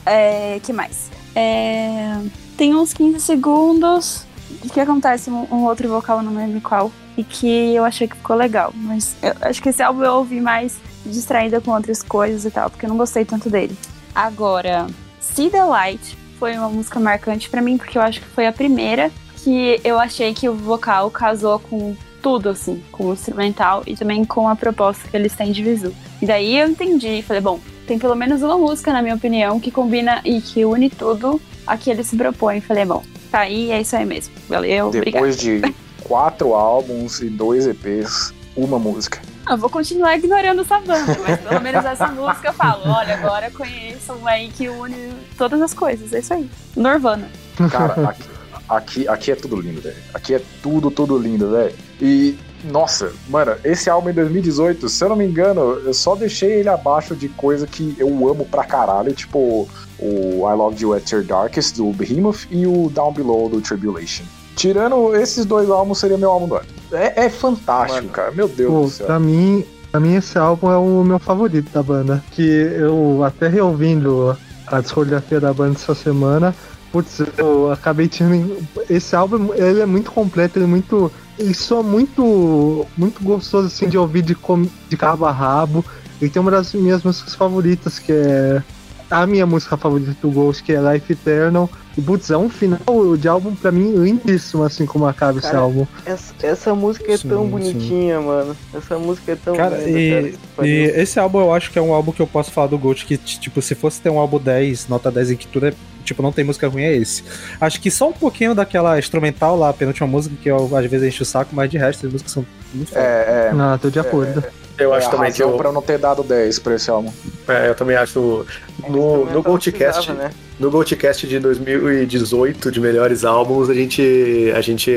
É, 0.07 0.59
que 0.63 0.73
mais? 0.73 1.11
É, 1.35 2.17
tem 2.57 2.75
uns 2.75 2.93
15 2.93 3.21
segundos 3.21 4.25
que 4.73 4.81
acontece 4.81 5.31
um, 5.31 5.47
um 5.53 5.65
outro 5.65 5.89
vocal, 5.89 6.23
não 6.23 6.35
lembro 6.35 6.61
qual, 6.61 6.91
e 7.17 7.23
que 7.25 7.75
eu 7.75 7.85
achei 7.85 8.09
que 8.09 8.17
ficou 8.17 8.37
legal. 8.37 8.73
Mas 8.75 9.15
eu 9.23 9.35
acho 9.43 9.63
que 9.63 9.69
esse 9.69 9.83
álbum 9.83 10.03
eu 10.03 10.15
ouvi 10.15 10.41
mais 10.41 10.77
distraída 11.07 11.61
com 11.61 11.71
outras 11.71 12.03
coisas 12.03 12.45
e 12.45 12.51
tal, 12.51 12.69
porque 12.71 12.85
eu 12.85 12.91
não 12.91 12.97
gostei 12.97 13.25
tanto 13.25 13.49
dele. 13.49 13.77
Agora, 14.15 14.87
See 15.21 15.49
the 15.51 15.63
Light 15.65 16.17
foi 16.39 16.57
uma 16.57 16.69
música 16.69 16.99
marcante 16.99 17.49
pra 17.49 17.61
mim, 17.63 17.77
porque 17.79 17.97
eu 17.97 18.03
acho 18.03 18.21
que 18.21 18.27
foi 18.27 18.47
a 18.47 18.53
primeira 18.53 19.11
que 19.43 19.81
eu 19.85 19.99
achei 19.99 20.35
que 20.35 20.49
o 20.49 20.55
vocal 20.55 21.11
casou 21.11 21.59
com 21.59 21.97
tudo, 22.23 22.51
assim, 22.51 22.83
com 22.93 23.07
o 23.07 23.13
instrumental 23.13 23.83
e 23.87 23.97
também 23.97 24.25
com 24.25 24.49
a 24.49 24.55
proposta 24.55 25.09
que 25.09 25.17
eles 25.17 25.35
têm 25.35 25.53
de 25.53 25.63
visu. 25.63 25.95
E 26.21 26.27
daí 26.27 26.59
eu 26.59 26.69
entendi, 26.69 27.23
falei, 27.23 27.41
bom, 27.41 27.59
tem 27.87 27.99
pelo 27.99 28.15
menos 28.15 28.43
uma 28.43 28.59
música, 28.59 28.93
na 28.93 29.03
minha 29.03 29.15
opinião, 29.15 29.59
que 29.59 29.71
combina 29.71 30.21
e 30.25 30.41
que 30.41 30.65
une 30.65 30.91
tudo 30.91 31.41
a 31.67 31.77
que 31.77 31.91
ele 31.91 32.05
se 32.05 32.17
propõe. 32.17 32.61
Falei, 32.61 32.85
bom, 32.85 33.03
tá 33.31 33.41
aí, 33.41 33.71
é 33.71 33.81
isso 33.81 33.97
aí 33.97 34.05
mesmo. 34.05 34.35
Valeu, 34.49 34.89
obrigado. 34.89 35.13
Depois 35.13 35.37
de 35.37 35.63
quatro 36.05 36.55
álbuns 36.55 37.21
e 37.21 37.31
dois 37.31 37.67
EPs, 37.67 38.35
uma 38.57 38.79
música. 38.79 39.21
Eu 39.49 39.57
vou 39.57 39.71
continuar 39.71 40.17
ignorando 40.17 40.61
essa 40.61 40.79
banda, 40.79 41.19
mas 41.27 41.41
pelo 41.41 41.61
menos 41.61 41.85
essa 41.85 42.07
música 42.09 42.49
eu 42.49 42.53
falo, 42.53 42.83
olha, 42.87 43.15
agora 43.15 43.51
conheço 43.51 44.13
uma 44.13 44.31
aí 44.31 44.49
que 44.51 44.69
une 44.69 45.13
todas 45.37 45.61
as 45.61 45.75
coisas, 45.75 46.13
é 46.13 46.21
isso 46.21 46.35
aí. 46.35 46.49
Norvana. 46.77 47.29
Cara, 47.71 48.11
aqui, 48.11 48.29
aqui, 48.77 49.09
aqui 49.09 49.31
é 49.33 49.35
tudo 49.35 49.57
lindo, 49.61 49.81
velho. 49.81 49.97
Aqui 50.15 50.35
é 50.35 50.41
tudo, 50.63 50.91
tudo 50.91 51.19
lindo, 51.19 51.51
velho. 51.51 51.75
E, 52.01 52.39
nossa, 52.65 53.13
mano, 53.29 53.53
esse 53.65 53.91
álbum 53.91 54.11
em 54.11 54.15
2018, 54.15 54.89
se 54.89 55.05
eu 55.05 55.09
não 55.11 55.17
me 55.17 55.27
engano, 55.27 55.61
eu 55.85 55.93
só 55.95 56.15
deixei 56.15 56.53
ele 56.61 56.69
abaixo 56.69 57.15
de 57.15 57.29
coisa 57.29 57.67
que 57.67 57.95
eu 57.99 58.09
amo 58.29 58.45
pra 58.45 58.65
caralho, 58.65 59.13
tipo 59.13 59.69
o 59.99 60.49
I 60.51 60.55
Love 60.57 60.83
You 60.83 60.95
at 60.95 61.11
Your 61.11 61.23
Darkest 61.25 61.77
do 61.77 61.93
Behemoth 61.93 62.47
e 62.51 62.67
o 62.67 62.89
Down 62.91 63.13
Below 63.13 63.49
do 63.51 63.61
Tribulation. 63.61 64.25
Tirando 64.57 65.15
esses 65.15 65.45
dois 65.45 65.71
álbuns, 65.71 65.99
seria 65.99 66.17
meu 66.19 66.31
álbum 66.31 66.49
do 66.49 66.55
ano. 66.57 66.67
É, 66.93 67.27
é 67.27 67.31
fantático, 67.31 67.97
Mano. 67.97 68.09
cara. 68.09 68.31
Meu 68.33 68.49
Deus 68.49 68.71
Pô, 68.73 68.81
do 68.83 68.91
céu. 68.91 69.07
pra 69.07 69.19
mim, 69.21 69.65
pra 69.91 70.01
mim 70.01 70.17
esse 70.17 70.37
álbum 70.39 70.71
é 70.71 70.77
o 70.77 71.05
meu 71.05 71.19
favorito 71.19 71.71
da 71.73 71.83
banda. 71.83 72.23
Que 72.33 72.43
eu 72.43 73.23
até 73.25 73.49
reouvindo 73.49 74.37
a 74.67 74.81
discografia 74.81 75.41
da 75.41 75.53
banda 75.53 75.77
essa 75.77 75.95
semana, 75.95 76.55
putz, 76.93 77.21
eu 77.39 77.71
acabei 77.73 78.09
tendo. 78.09 78.57
Esse 78.89 79.15
álbum 79.17 79.53
ele 79.55 79.81
é 79.81 79.87
muito 79.87 80.11
completo, 80.13 80.59
ele 80.59 80.65
é 80.65 80.69
muito. 80.69 81.11
Ele 81.39 81.55
soa 81.55 81.83
muito. 81.83 82.87
muito 82.97 83.23
gostoso 83.23 83.67
assim 83.69 83.89
de 83.89 83.97
ouvir 83.99 84.23
de, 84.23 84.35
com- 84.35 84.67
de 84.89 84.97
cabo 84.97 85.25
a 85.27 85.33
rabo. 85.33 85.85
Ele 86.21 86.31
tem 86.31 86.41
uma 86.41 86.51
das 86.51 86.73
minhas 86.75 87.03
músicas 87.03 87.35
favoritas, 87.35 87.99
que 87.99 88.13
é 88.13 88.63
a 89.11 89.27
minha 89.27 89.47
música 89.47 89.77
favorita 89.77 90.15
do 90.21 90.31
Ghost, 90.31 90.63
que 90.63 90.73
é 90.73 90.93
Life 90.93 91.13
Eternal. 91.13 91.69
E 91.99 92.01
putz, 92.01 92.31
é 92.31 92.37
um 92.37 92.49
final 92.49 93.17
de 93.17 93.27
álbum 93.27 93.53
pra 93.55 93.73
mim 93.73 93.93
lindíssimo, 93.97 94.63
assim 94.63 94.87
como 94.87 95.07
acaba 95.07 95.39
esse 95.39 95.49
Cara, 95.49 95.59
álbum. 95.59 95.87
Essa, 96.07 96.33
essa 96.43 96.75
música 96.75 97.11
é 97.11 97.17
Sim, 97.17 97.29
tão 97.29 97.43
sim. 97.45 97.51
bonitinha, 97.51 98.21
mano. 98.21 98.57
Essa 98.73 98.97
música 98.99 99.33
é 99.33 99.37
tão 99.37 99.57
Cara, 99.57 99.77
linda, 99.79 99.99
e, 99.99 100.35
cara. 100.57 100.69
e 100.69 100.73
esse 101.01 101.19
álbum 101.19 101.41
eu 101.41 101.53
acho 101.53 101.71
que 101.73 101.79
é 101.79 101.83
um 101.83 101.93
álbum 101.93 102.13
que 102.13 102.21
eu 102.23 102.27
posso 102.29 102.53
falar 102.53 102.69
do 102.69 102.79
Ghost 102.79 103.05
que, 103.07 103.17
tipo, 103.17 103.61
se 103.61 103.75
fosse 103.75 104.01
ter 104.01 104.09
um 104.11 104.19
álbum 104.21 104.39
10, 104.39 104.87
nota 104.89 105.11
10 105.11 105.33
em 105.33 105.37
que 105.37 105.49
tudo 105.49 105.67
é. 105.67 105.75
Tipo, 106.05 106.23
não 106.23 106.33
tem 106.33 106.45
música 106.45 106.69
ruim, 106.69 106.83
é 106.83 106.97
esse. 106.97 107.23
Acho 107.61 107.81
que 107.81 107.91
só 107.91 108.09
um 108.09 108.13
pouquinho 108.13 108.55
daquela 108.55 108.99
instrumental 108.99 109.57
lá, 109.57 109.71
a 109.71 109.73
penúltima 109.73 110.07
música, 110.07 110.35
que 110.41 110.51
eu 110.51 110.77
às 110.77 110.87
vezes 110.87 111.09
encho 111.09 111.23
o 111.23 111.27
saco, 111.27 111.55
mas 111.55 111.71
de 111.71 111.79
resto 111.79 112.07
as 112.07 112.13
músicas 112.13 112.33
são 112.33 112.47
muito. 112.75 112.97
É, 112.97 113.49
é. 113.49 113.53
Não, 113.53 113.79
tô 113.79 113.91
de 113.91 113.99
acordo. 113.99 114.43
Eu 114.79 114.95
é 114.95 114.99
acho 114.99 115.09
a 115.09 115.11
também 115.11 115.33
que 115.33 115.43
eu, 115.43 115.57
pra 115.57 115.69
eu 115.69 115.73
não 115.73 115.83
ter 115.83 115.99
dado 115.99 116.23
10 116.23 116.59
pra 116.61 116.75
esse 116.75 116.91
álbum. 116.91 117.13
é, 117.49 117.69
eu 117.69 117.75
também 117.75 117.97
acho 117.97 118.47
no, 118.89 119.27
no 119.27 119.43
Goldcast, 119.43 120.13
né? 120.13 120.31
No 120.61 120.71
Goldcast 120.71 121.27
de 121.27 121.41
2018 121.41 122.71
de 122.71 122.81
melhores 122.81 123.25
álbuns, 123.25 123.71
a 123.71 123.75
gente 123.75 124.53
a 124.55 124.61
gente 124.61 124.91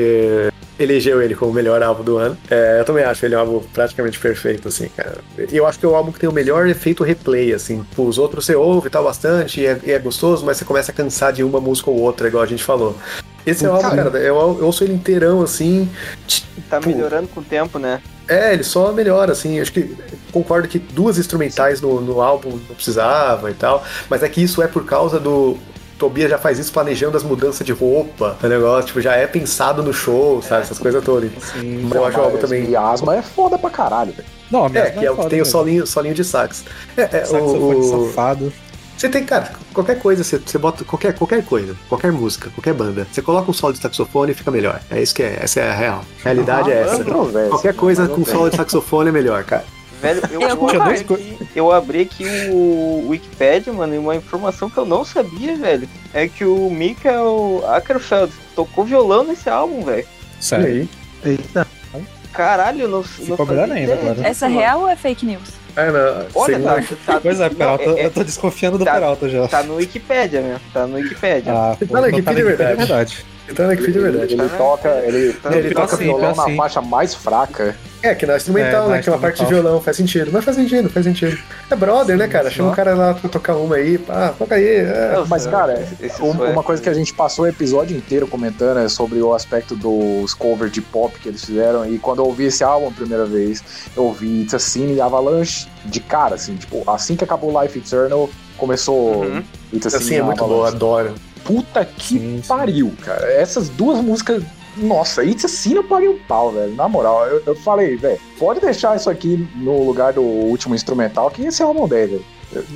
elegeu 0.78 1.22
ele 1.22 1.34
como 1.34 1.52
o 1.52 1.54
melhor 1.54 1.82
álbum 1.82 2.04
do 2.04 2.18
ano. 2.18 2.36
É, 2.50 2.80
eu 2.80 2.84
também 2.84 3.02
acho 3.02 3.24
ele 3.24 3.34
um 3.34 3.38
álbum 3.38 3.62
praticamente 3.72 4.18
perfeito, 4.18 4.68
assim, 4.68 4.88
cara. 4.94 5.18
Eu 5.50 5.66
acho 5.66 5.78
que 5.78 5.86
é 5.86 5.88
o 5.88 5.94
álbum 5.94 6.12
que 6.12 6.20
tem 6.20 6.28
o 6.28 6.32
melhor 6.32 6.68
efeito 6.68 7.02
replay, 7.02 7.54
assim. 7.54 7.84
Os 7.96 8.18
outros 8.18 8.44
você 8.44 8.54
ouve 8.54 8.88
e 8.88 8.90
tal 8.90 9.04
bastante, 9.04 9.60
e 9.60 9.66
é, 9.66 9.80
e 9.84 9.92
é 9.92 9.98
gostoso, 9.98 10.44
mas 10.44 10.58
você 10.58 10.64
começa 10.66 10.92
a 10.92 10.94
cansar 10.94 11.32
de 11.32 11.42
uma 11.42 11.60
música 11.60 11.90
ou 11.90 11.98
outra, 11.98 12.28
igual 12.28 12.42
a 12.42 12.46
gente 12.46 12.62
falou. 12.62 12.96
Esse 13.46 13.64
é 13.64 13.68
o 13.68 13.72
álbum, 13.72 13.88
Cara. 13.88 14.18
eu, 14.18 14.36
eu 14.36 14.64
ouço 14.64 14.84
ele 14.84 14.92
inteirão, 14.92 15.40
assim. 15.40 15.88
Tá 16.68 16.80
Pô. 16.80 16.88
melhorando 16.88 17.28
com 17.28 17.40
o 17.40 17.44
tempo, 17.44 17.78
né? 17.78 18.02
É, 18.28 18.52
ele 18.54 18.64
só 18.64 18.92
melhora, 18.92 19.32
assim. 19.32 19.60
Acho 19.60 19.72
que 19.72 19.94
concordo 20.32 20.66
que 20.68 20.78
duas 20.78 21.18
instrumentais 21.18 21.80
no, 21.80 22.00
no 22.00 22.20
álbum 22.22 22.50
não 22.68 22.74
precisava 22.74 23.50
e 23.50 23.54
tal. 23.54 23.84
Mas 24.08 24.22
é 24.22 24.28
que 24.28 24.42
isso 24.42 24.62
é 24.62 24.66
por 24.66 24.84
causa 24.84 25.18
do. 25.20 25.56
Tobias 25.98 26.28
já 26.28 26.36
faz 26.38 26.58
isso 26.58 26.72
planejando 26.72 27.16
as 27.16 27.22
mudanças 27.22 27.64
de 27.64 27.72
roupa, 27.72 28.36
o 28.42 28.46
negócio, 28.48 28.86
tipo, 28.88 29.00
já 29.00 29.14
é 29.14 29.28
pensado 29.28 29.80
no 29.80 29.92
show, 29.92 30.42
sabe? 30.42 30.62
Essas 30.62 30.78
coisas 30.78 31.02
todas. 31.04 31.30
Sim. 31.52 31.82
Mas 31.84 31.92
eu 31.94 32.04
acho 32.04 32.18
o 32.18 32.22
álbum 32.22 32.38
também. 32.38 32.62
Miasma 32.64 33.14
é 33.16 33.22
foda 33.22 33.56
pra 33.56 33.70
caralho, 33.70 34.12
velho. 34.12 34.26
Não, 34.50 34.66
É, 34.66 34.70
mesmo 34.70 34.98
que 34.98 35.06
é 35.06 35.10
o 35.10 35.14
que 35.14 35.16
foda 35.18 35.30
tem 35.30 35.38
o 35.38 35.42
mesmo. 35.44 35.52
solinho, 35.52 35.86
solinho 35.86 36.14
de 36.14 36.24
sax. 36.24 36.64
É, 36.96 37.02
é, 37.02 37.24
o, 37.38 37.68
o- 38.02 38.08
safado. 38.08 38.52
Você 39.04 39.10
tem, 39.10 39.22
cara, 39.22 39.52
qualquer 39.74 39.98
coisa, 39.98 40.24
você, 40.24 40.38
você 40.38 40.56
bota 40.56 40.82
qualquer, 40.82 41.12
qualquer 41.12 41.44
coisa, 41.44 41.76
qualquer 41.90 42.10
música, 42.10 42.48
qualquer 42.48 42.72
banda. 42.72 43.06
Você 43.12 43.20
coloca 43.20 43.50
um 43.50 43.52
solo 43.52 43.74
de 43.74 43.78
saxofone 43.78 44.32
e 44.32 44.34
fica 44.34 44.50
melhor. 44.50 44.80
É 44.90 45.02
isso 45.02 45.14
que 45.14 45.22
é, 45.22 45.40
essa 45.42 45.60
é 45.60 45.68
a 45.68 45.74
real. 45.74 46.04
A 46.20 46.24
realidade 46.24 46.72
é 46.72 46.80
essa. 46.80 47.04
Controvérsia. 47.04 47.50
Qualquer 47.50 47.74
coisa 47.74 48.08
com 48.08 48.24
solo 48.24 48.48
de 48.48 48.56
saxofone 48.56 49.10
é 49.10 49.12
melhor, 49.12 49.44
cara. 49.44 49.66
Velho, 50.00 50.22
eu, 50.30 50.40
Eu 50.40 50.48
eu, 50.48 50.56
concordo. 50.56 50.82
abri 50.84 51.00
aqui, 51.00 51.38
eu 51.54 51.70
abri 51.70 52.00
aqui 52.00 52.24
o 52.50 53.08
Wikipedia, 53.10 53.74
mano, 53.74 53.94
e 53.94 53.98
uma 53.98 54.16
informação 54.16 54.70
que 54.70 54.78
eu 54.78 54.86
não 54.86 55.04
sabia, 55.04 55.54
velho, 55.54 55.86
é 56.14 56.26
que 56.26 56.46
o 56.46 56.70
Michael 56.70 57.62
Ackerfeld 57.68 58.32
tocou 58.56 58.86
violão 58.86 59.22
nesse 59.22 59.50
álbum, 59.50 59.82
velho. 59.82 60.06
Sério. 60.40 60.88
Eita. 61.22 61.66
Caralho, 62.32 62.88
não, 62.88 62.98
não 63.00 63.04
Ficou 63.04 63.44
melhor 63.44 63.68
fazia 63.68 63.82
ainda 63.82 63.92
agora. 63.92 64.26
Essa 64.26 64.46
é 64.46 64.48
real 64.48 64.80
ou 64.80 64.88
é 64.88 64.96
fake 64.96 65.26
news? 65.26 65.63
É, 65.76 65.90
não, 65.90 66.26
Olha, 66.34 66.54
sei 66.54 66.64
tá, 66.64 66.74
lá. 66.74 66.82
tá, 67.06 67.20
Pois 67.20 67.40
é, 67.40 67.48
não, 67.48 67.54
Peralta, 67.56 67.84
é- 67.84 68.06
eu 68.06 68.10
tô 68.10 68.22
desconfiando 68.24 68.78
do 68.78 68.84
tá- 68.84 68.92
Peralta 68.94 69.28
já. 69.28 69.48
tá 69.48 69.62
no 69.62 69.74
Wikipedia 69.76 70.40
mesmo, 70.40 70.60
tá 70.72 70.86
no 70.86 70.96
Wikipedia. 70.96 71.52
Ah, 71.52 71.76
Tá 71.78 72.00
na 72.00 72.06
Wikipedia, 72.06 72.40
é 72.40 72.44
verdade. 72.44 72.76
verdade. 72.76 73.26
Então 73.48 73.70
é 73.70 73.76
que 73.76 73.90
de 73.90 73.98
verdade. 73.98 74.34
Ele 74.34 74.48
toca, 74.56 74.88
ele, 75.04 75.32
Tá, 75.34 75.50
ele 75.50 75.66
ele 75.66 75.74
toca 75.74 75.94
assim, 75.96 76.04
violão 76.04 76.30
tá 76.30 76.36
na 76.36 76.42
assim. 76.44 76.56
faixa 76.56 76.80
mais 76.80 77.14
fraca. 77.14 77.76
É, 78.04 78.14
que 78.14 78.26
na 78.26 78.36
instrumental, 78.36 78.86
É, 78.86 78.88
né? 78.92 79.02
Que 79.02 79.08
é 79.08 79.12
uma 79.12 79.18
parte 79.18 79.42
de 79.42 79.48
violão, 79.48 79.80
faz 79.80 79.96
sentido. 79.96 80.30
Mas 80.32 80.44
faz 80.44 80.56
sentido, 80.56 80.90
faz 80.90 81.06
sentido. 81.06 81.38
É 81.70 81.74
brother, 81.74 82.16
né, 82.18 82.28
cara? 82.28 82.50
Chama 82.50 82.70
um 82.70 82.74
cara 82.74 82.94
lá 82.94 83.14
pra 83.14 83.30
tocar 83.30 83.56
uma 83.56 83.76
aí, 83.76 83.96
pá, 83.96 84.34
toca 84.38 84.54
aí. 84.56 84.66
É. 84.66 85.12
Eu- 85.16 85.26
Mas, 85.26 85.46
cara, 85.46 85.82
esse 86.00 86.20
um- 86.22 86.34
foi- 86.34 86.50
uma 86.52 86.62
coisa 86.62 86.82
que 86.82 86.88
a 86.88 86.94
gente 86.94 87.14
passou 87.14 87.46
o 87.46 87.48
episódio 87.48 87.96
inteiro 87.96 88.26
comentando 88.26 88.78
é 88.78 88.88
sobre 88.88 89.20
o 89.22 89.32
aspecto 89.32 89.74
dos 89.74 90.34
covers 90.34 90.70
de 90.70 90.80
pop 90.82 91.18
que 91.18 91.28
eles 91.30 91.44
fizeram. 91.44 91.86
E 91.90 91.98
quando 91.98 92.18
eu 92.18 92.26
ouvi 92.26 92.44
esse 92.44 92.62
álbum 92.62 92.88
a 92.88 92.90
primeira 92.90 93.24
vez, 93.24 93.64
eu 93.96 94.04
ouvi 94.04 94.42
It's 94.42 94.52
a 94.54 94.58
Sin 94.58 94.92
e 94.94 95.00
Avalanche 95.00 95.66
de 95.86 96.00
cara, 96.00 96.34
assim, 96.34 96.56
tipo, 96.56 96.82
assim 96.90 97.16
que 97.16 97.24
acabou 97.24 97.62
Life 97.62 97.78
Eternal, 97.78 98.28
começou 98.58 99.24
Uhum. 99.24 99.42
It's 99.72 99.86
a 99.86 99.98
Sin 99.98 100.04
Assim, 100.04 100.14
é 100.16 100.22
muito 100.22 100.44
boa, 100.44 100.68
adoro. 100.68 101.14
Puta 101.42 101.84
que 101.84 102.18
Sim, 102.18 102.40
sim. 102.42 102.48
pariu, 102.48 102.92
cara. 103.04 103.26
Essas 103.32 103.68
duas 103.68 103.98
músicas. 104.00 104.42
Nossa, 104.76 105.24
It's 105.24 105.44
assim 105.44 105.74
eu 105.74 105.84
paguei 105.84 106.08
o 106.08 106.18
pau, 106.28 106.50
velho. 106.52 106.74
Na 106.74 106.88
moral, 106.88 107.26
eu, 107.26 107.42
eu 107.46 107.54
falei, 107.54 107.96
velho, 107.96 108.18
pode 108.38 108.60
deixar 108.60 108.96
isso 108.96 109.08
aqui 109.08 109.46
no 109.56 109.84
lugar 109.84 110.12
do 110.12 110.22
último 110.22 110.74
instrumental, 110.74 111.30
que 111.30 111.44
esse 111.46 111.62
é 111.62 111.64
o 111.64 111.68
álbum 111.68 111.86
10, 111.88 112.10
velho. 112.10 112.24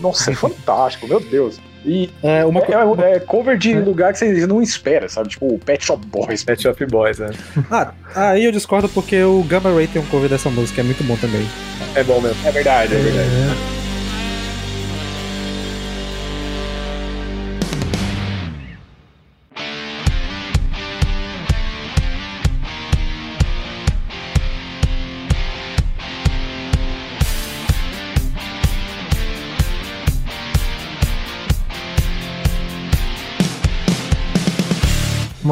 Nossa, 0.00 0.30
é 0.30 0.34
fantástico, 0.36 1.06
meu 1.08 1.20
Deus. 1.20 1.60
E 1.84 2.10
É, 2.22 2.44
uma 2.44 2.60
co- 2.60 2.72
é, 3.00 3.12
é 3.14 3.20
cover 3.20 3.56
de 3.56 3.72
lugar 3.78 4.12
que 4.12 4.18
você 4.18 4.46
não 4.46 4.60
espera, 4.60 5.08
sabe? 5.08 5.28
Tipo, 5.28 5.46
o 5.54 5.58
Pet 5.58 5.84
Shop 5.84 6.04
Boys. 6.06 6.42
Pet 6.44 6.60
Shop 6.60 6.86
Boys, 6.86 7.18
né? 7.18 7.30
Ah, 7.70 7.92
aí 8.14 8.44
eu 8.44 8.50
discordo 8.52 8.88
porque 8.88 9.22
o 9.22 9.42
Gamma 9.44 9.72
Ray 9.72 9.86
tem 9.86 10.02
um 10.02 10.06
cover 10.06 10.28
dessa 10.28 10.50
música, 10.50 10.80
é 10.80 10.84
muito 10.84 11.04
bom 11.04 11.16
também. 11.16 11.46
É 11.94 12.02
bom 12.02 12.20
mesmo. 12.20 12.36
É 12.46 12.50
verdade, 12.50 12.94
é 12.94 12.98
verdade. 12.98 13.77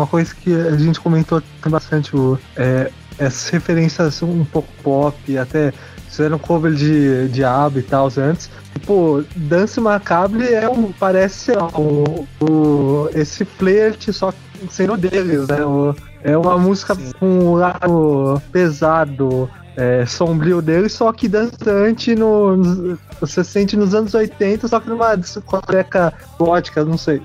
Uma 0.06 0.10
coisa 0.10 0.32
que 0.36 0.54
a 0.54 0.76
gente 0.76 1.00
comentou 1.00 1.42
bastante, 1.68 2.16
o, 2.16 2.38
é, 2.56 2.92
essas 3.18 3.48
referências 3.50 4.22
um 4.22 4.44
pouco 4.44 4.68
pop, 4.84 5.36
até 5.36 5.72
fizeram 6.08 6.38
cover 6.38 6.72
de, 6.74 7.28
ABBA 7.42 7.80
e 7.80 7.82
tal 7.82 8.08
antes. 8.16 8.48
E, 8.76 8.78
pô, 8.78 9.24
Dance 9.34 9.80
Macabre 9.80 10.54
é 10.54 10.68
um, 10.70 10.92
parece 10.92 11.50
o, 11.74 12.24
o, 12.40 13.08
esse 13.14 13.44
flerte 13.44 14.12
só 14.12 14.32
sendo 14.70 14.96
deles, 14.96 15.48
né? 15.48 15.64
O- 15.64 15.92
é 16.22 16.36
uma 16.36 16.56
música 16.56 16.96
com 17.18 17.26
um 17.26 17.54
lado 17.54 18.40
pesado, 18.52 19.50
é, 19.76 20.06
sombrio 20.06 20.62
deles, 20.62 20.92
só 20.92 21.12
que 21.12 21.28
dançante 21.28 22.14
no, 22.14 22.56
nos- 22.56 22.98
você 23.20 23.44
sente 23.44 23.76
nos 23.76 23.94
anos 23.94 24.14
80, 24.14 24.66
só 24.68 24.80
que 24.80 24.88
numa 24.88 25.14
discoteca 25.16 26.12
gótica, 26.38 26.84
não 26.84 26.96
sei. 26.98 27.20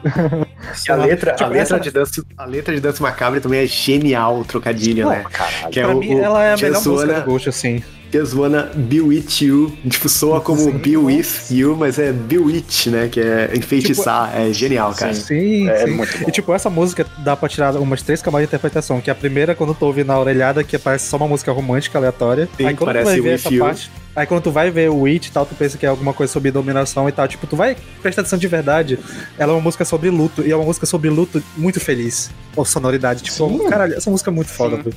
E 0.88 0.92
a 0.92 0.96
letra, 0.96 1.32
a 1.32 1.36
Tipo, 1.36 1.50
letra 1.50 1.62
essa- 1.78 1.80
de 1.80 1.92
dança, 1.92 2.24
a 2.38 2.46
letra 2.46 2.74
de 2.76 2.82
dança 2.82 3.02
macabre 3.02 3.40
também 3.40 3.62
é 3.62 3.66
genial, 3.66 4.40
o 4.40 4.46
trocadilho, 4.46 5.10
né? 5.10 5.24
Caralho. 5.32 5.70
Que 5.72 5.80
é 5.80 5.84
pra 5.86 5.96
o, 5.96 6.00
mim, 6.00 6.16
o 6.16 6.24
ela 6.24 6.44
é 6.44 6.54
a 6.54 6.58
melhor 6.58 6.74
música 6.76 6.92
Wanna- 6.92 7.20
do 7.22 7.26
Ghost, 7.26 7.50
assim. 7.50 7.84
Just 8.14 8.34
wanna 8.34 8.64
be 8.76 9.00
with 9.00 9.26
you. 9.42 9.72
Tipo, 9.90 10.10
soa 10.10 10.42
como 10.42 10.72
be 10.74 10.98
with 10.98 11.26
you, 11.50 11.76
mas 11.78 11.98
é 11.98 12.12
be 12.12 12.38
with, 12.38 12.66
né? 12.88 13.08
Que 13.10 13.22
é 13.22 13.52
enfeitiçar. 13.56 14.32
é 14.36 14.52
genial, 14.52 14.94
cara. 14.94 15.14
Sim, 15.14 15.70
É 15.70 15.86
sim. 15.86 15.92
muito 15.92 16.18
bom. 16.20 16.26
E 16.28 16.32
tipo, 16.32 16.54
essa 16.54 16.70
música 16.70 17.06
dá 17.20 17.36
pra 17.38 17.48
tirar 17.48 17.76
umas 17.78 18.02
três 18.02 18.22
camadas 18.22 18.48
de 18.48 18.50
interpretação. 18.50 19.00
Que 19.00 19.10
a 19.10 19.16
primeira, 19.16 19.56
quando 19.56 19.74
tu 19.74 19.86
ouve 19.86 20.04
na 20.04 20.20
orelhada, 20.20 20.64
que 20.64 20.78
parece 20.78 21.06
só 21.08 21.16
uma 21.18 21.28
música 21.28 21.52
romântica 21.52 21.98
aleatória. 21.98 22.50
Sim, 22.58 22.66
aí 22.68 22.74
quando 22.76 22.80
tu 22.80 22.86
parece 22.86 23.06
vai 23.06 23.22
ver 23.22 23.30
With 23.30 23.34
essa 23.36 23.50
You. 23.54 23.64
parte. 23.64 23.92
Aí 24.16 24.26
quando 24.26 24.44
tu 24.44 24.52
vai 24.52 24.70
ver 24.70 24.90
o 24.90 25.06
It 25.06 25.28
e 25.30 25.32
tal, 25.32 25.46
tu 25.46 25.56
pensa 25.56 25.78
que 25.78 25.86
é 25.86 25.90
alguma 25.90 26.14
coisa 26.14 26.32
sobre 26.34 26.52
dominação 26.52 27.08
e 27.08 27.12
tal. 27.14 27.28
Tipo, 27.28 27.48
tu 27.48 27.56
vai 27.56 27.78
prestar 28.02 28.22
atenção 28.22 28.38
de 28.38 28.48
verdade. 28.48 29.00
Ela 29.38 29.54
é 29.54 29.56
uma 29.56 29.62
música 29.62 29.86
sobre 29.86 30.10
luto. 30.10 30.42
E 30.46 30.52
é 30.52 30.56
uma 30.56 30.66
música 30.66 30.86
sobre 30.86 31.10
luto 31.10 31.42
muito 31.56 31.80
feliz. 31.80 32.30
Ou 32.56 32.66
sonoridade. 32.66 33.24
Tipo, 33.24 33.48
Sim. 33.48 33.70
caralho, 33.70 33.94
essa 33.96 34.10
música 34.12 34.30
é 34.30 34.34
muito 34.34 34.50
foda, 34.52 34.76
bro. 34.78 34.92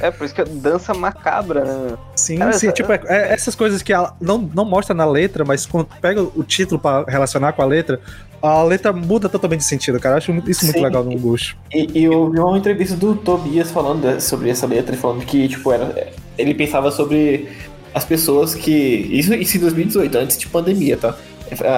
É, 0.00 0.10
por 0.12 0.24
isso 0.24 0.32
que 0.34 0.40
é 0.40 0.44
dança 0.44 0.94
macabra, 0.94 1.64
né? 1.64 1.96
Sim, 2.14 2.38
Cara, 2.38 2.52
sim. 2.52 2.68
essa- 2.68 2.74
Tipo, 2.76 2.92
é- 2.92 3.00
é 3.06 3.32
essas 3.32 3.56
coisas 3.56 3.82
que 3.82 3.92
ela 3.92 4.14
não, 4.20 4.38
não 4.54 4.64
mostra 4.64 4.94
na 4.94 5.04
letra, 5.04 5.44
mas 5.44 5.66
quando 5.66 5.86
tu 5.86 5.96
pega 6.00 6.22
o 6.22 6.44
título 6.44 6.80
pra 6.80 7.04
relacionar 7.08 7.52
com 7.54 7.62
a 7.62 7.66
letra, 7.66 8.00
a 8.40 8.62
letra 8.62 8.92
muda 8.92 9.28
totalmente 9.28 9.60
de 9.60 9.66
sentido, 9.66 9.98
cara. 9.98 10.14
Eu 10.14 10.18
acho 10.18 10.32
isso 10.48 10.64
muito 10.64 10.76
Sim. 10.78 10.84
legal 10.84 11.02
no 11.02 11.18
Ghost. 11.18 11.58
E, 11.74 11.98
e 12.00 12.04
eu 12.04 12.30
vi 12.30 12.38
uma 12.38 12.56
entrevista 12.56 12.94
do 12.96 13.16
Tobias 13.16 13.70
falando 13.72 14.00
de- 14.16 14.22
sobre 14.22 14.48
essa 14.48 14.64
letra, 14.66 14.96
falando 14.96 15.24
que, 15.26 15.48
tipo, 15.48 15.72
era, 15.72 16.12
ele 16.38 16.54
pensava 16.54 16.90
sobre 16.92 17.48
as 17.94 18.04
pessoas 18.04 18.54
que. 18.54 19.08
Isso, 19.10 19.34
isso 19.34 19.56
em 19.56 19.60
2018, 19.60 20.18
antes 20.18 20.38
de 20.38 20.46
pandemia, 20.46 20.96
tá? 20.96 21.16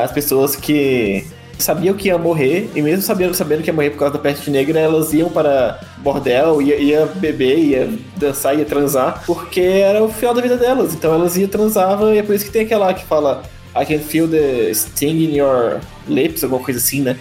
As 0.03 0.13
pessoas 0.13 0.55
que 0.55 1.25
sabiam 1.59 1.95
que 1.95 2.09
ia 2.09 2.19
morrer, 2.19 2.71
e 2.75 2.83
mesmo 2.83 3.03
sabendo, 3.03 3.35
sabendo 3.35 3.63
que 3.63 3.71
ia 3.71 3.73
morrer 3.73 3.91
por 3.91 3.99
causa 3.99 4.15
da 4.15 4.19
peste 4.19 4.51
negra, 4.51 4.79
elas 4.81 5.13
iam 5.13 5.31
para 5.31 5.81
bordel, 5.99 6.61
ia, 6.61 6.77
ia 6.77 7.07
beber, 7.07 7.59
ia 7.59 7.91
dançar, 8.17 8.59
ia 8.59 8.65
transar, 8.65 9.23
porque 9.25 9.61
era 9.61 10.03
o 10.03 10.09
final 10.09 10.35
da 10.35 10.43
vida 10.43 10.57
delas. 10.57 10.93
Então 10.93 11.15
elas 11.15 11.37
iam 11.37 11.49
transavam, 11.49 12.13
e 12.13 12.19
é 12.19 12.23
por 12.23 12.35
isso 12.35 12.45
que 12.45 12.51
tem 12.51 12.63
aquela 12.63 12.93
que 12.93 13.05
fala 13.05 13.43
I 13.75 13.87
can 13.87 14.01
feel 14.01 14.29
the 14.29 14.73
sting 14.75 15.25
in 15.25 15.37
your 15.37 15.81
lips, 16.07 16.45
alguma 16.45 16.63
coisa 16.63 16.79
assim, 16.79 17.01
né? 17.01 17.17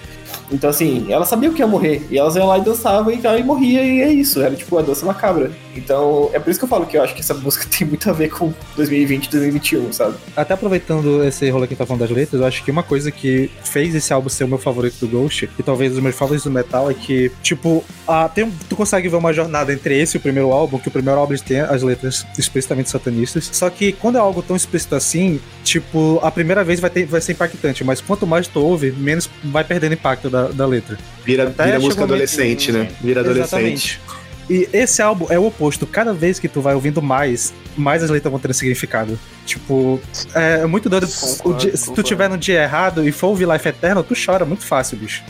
Então, 0.51 0.69
assim, 0.69 1.11
elas 1.11 1.29
sabiam 1.29 1.53
que 1.53 1.61
ia 1.61 1.67
morrer. 1.67 2.05
E 2.09 2.17
elas 2.17 2.35
iam 2.35 2.47
lá 2.47 2.57
e 2.57 2.61
dançavam 2.61 3.11
e, 3.11 3.19
e 3.19 3.43
morria, 3.43 3.83
e 3.83 4.01
é 4.01 4.11
isso. 4.11 4.41
Era 4.41 4.55
tipo 4.55 4.77
a 4.77 4.81
dança 4.81 5.05
macabra. 5.05 5.51
Então, 5.75 6.29
é 6.33 6.39
por 6.39 6.49
isso 6.49 6.59
que 6.59 6.65
eu 6.65 6.69
falo 6.69 6.85
que 6.85 6.97
eu 6.97 7.03
acho 7.03 7.13
que 7.13 7.21
essa 7.21 7.33
música 7.33 7.65
tem 7.77 7.87
muito 7.87 8.09
a 8.09 8.13
ver 8.13 8.29
com 8.29 8.53
2020 8.75 9.25
e 9.25 9.29
2021, 9.29 9.93
sabe? 9.93 10.15
Até 10.35 10.53
aproveitando 10.53 11.23
esse 11.23 11.49
rolê 11.49 11.67
que 11.67 11.75
tá 11.75 11.85
falando 11.85 12.01
das 12.01 12.11
letras, 12.11 12.41
eu 12.41 12.47
acho 12.47 12.63
que 12.63 12.71
uma 12.71 12.83
coisa 12.83 13.11
que 13.11 13.49
fez 13.63 13.95
esse 13.95 14.11
álbum 14.13 14.29
ser 14.29 14.43
o 14.43 14.47
meu 14.47 14.57
favorito 14.57 14.95
do 14.99 15.07
Ghost, 15.07 15.49
e 15.57 15.63
talvez 15.63 15.93
os 15.93 15.99
meus 15.99 16.15
favoritos 16.15 16.43
do 16.43 16.51
metal, 16.51 16.89
é 16.89 16.93
que, 16.93 17.31
tipo, 17.41 17.83
a, 18.07 18.27
tem, 18.27 18.51
tu 18.67 18.75
consegue 18.75 19.07
ver 19.07 19.15
uma 19.15 19.33
jornada 19.33 19.71
entre 19.71 19.99
esse 19.99 20.17
e 20.17 20.19
o 20.19 20.21
primeiro 20.21 20.51
álbum, 20.51 20.77
que 20.77 20.87
o 20.87 20.91
primeiro 20.91 21.19
álbum 21.19 21.35
têm 21.35 21.61
as 21.61 21.81
letras 21.81 22.25
explicitamente 22.37 22.89
satanistas. 22.89 23.49
Só 23.53 23.69
que 23.69 23.93
quando 23.93 24.17
é 24.17 24.19
algo 24.19 24.41
tão 24.41 24.55
explícito 24.55 24.95
assim, 24.95 25.39
tipo, 25.63 26.19
a 26.21 26.31
primeira 26.31 26.63
vez 26.63 26.79
vai, 26.79 26.89
ter, 26.89 27.05
vai 27.05 27.21
ser 27.21 27.33
impactante, 27.33 27.83
mas 27.83 28.01
quanto 28.01 28.27
mais 28.27 28.47
tu 28.47 28.59
ouve, 28.59 28.91
menos 28.91 29.29
vai 29.45 29.63
perdendo 29.63 29.93
impacto 29.93 30.29
da, 30.29 30.40
da 30.47 30.65
letra. 30.65 30.97
Vira, 31.25 31.43
Até 31.47 31.65
vira 31.65 31.79
música 31.79 32.03
adolescente, 32.03 32.71
né? 32.71 32.89
Vira 33.01 33.21
adolescente. 33.21 33.47
Exatamente. 33.47 33.99
E 34.49 34.67
esse 34.73 35.01
álbum 35.01 35.27
é 35.29 35.39
o 35.39 35.45
oposto. 35.45 35.85
Cada 35.87 36.13
vez 36.13 36.37
que 36.39 36.47
tu 36.49 36.59
vai 36.61 36.73
ouvindo 36.75 37.01
mais, 37.01 37.53
mais 37.77 38.03
as 38.03 38.09
letras 38.09 38.29
vão 38.31 38.39
ter 38.39 38.53
significado. 38.53 39.17
Tipo, 39.45 39.99
é, 40.35 40.65
muito 40.65 40.89
doido. 40.89 41.07
Concordo, 41.07 41.49
O 41.49 41.53
dia- 41.57 41.77
se 41.77 41.93
tu 41.93 42.03
tiver 42.03 42.29
no 42.29 42.37
dia 42.37 42.63
errado 42.63 43.07
e 43.07 43.11
for 43.11 43.27
ouvir 43.27 43.47
Life 43.47 43.67
Eternal, 43.69 44.03
tu 44.03 44.13
chora 44.13 44.43
muito 44.43 44.65
fácil, 44.65 44.97
bicho. 44.97 45.23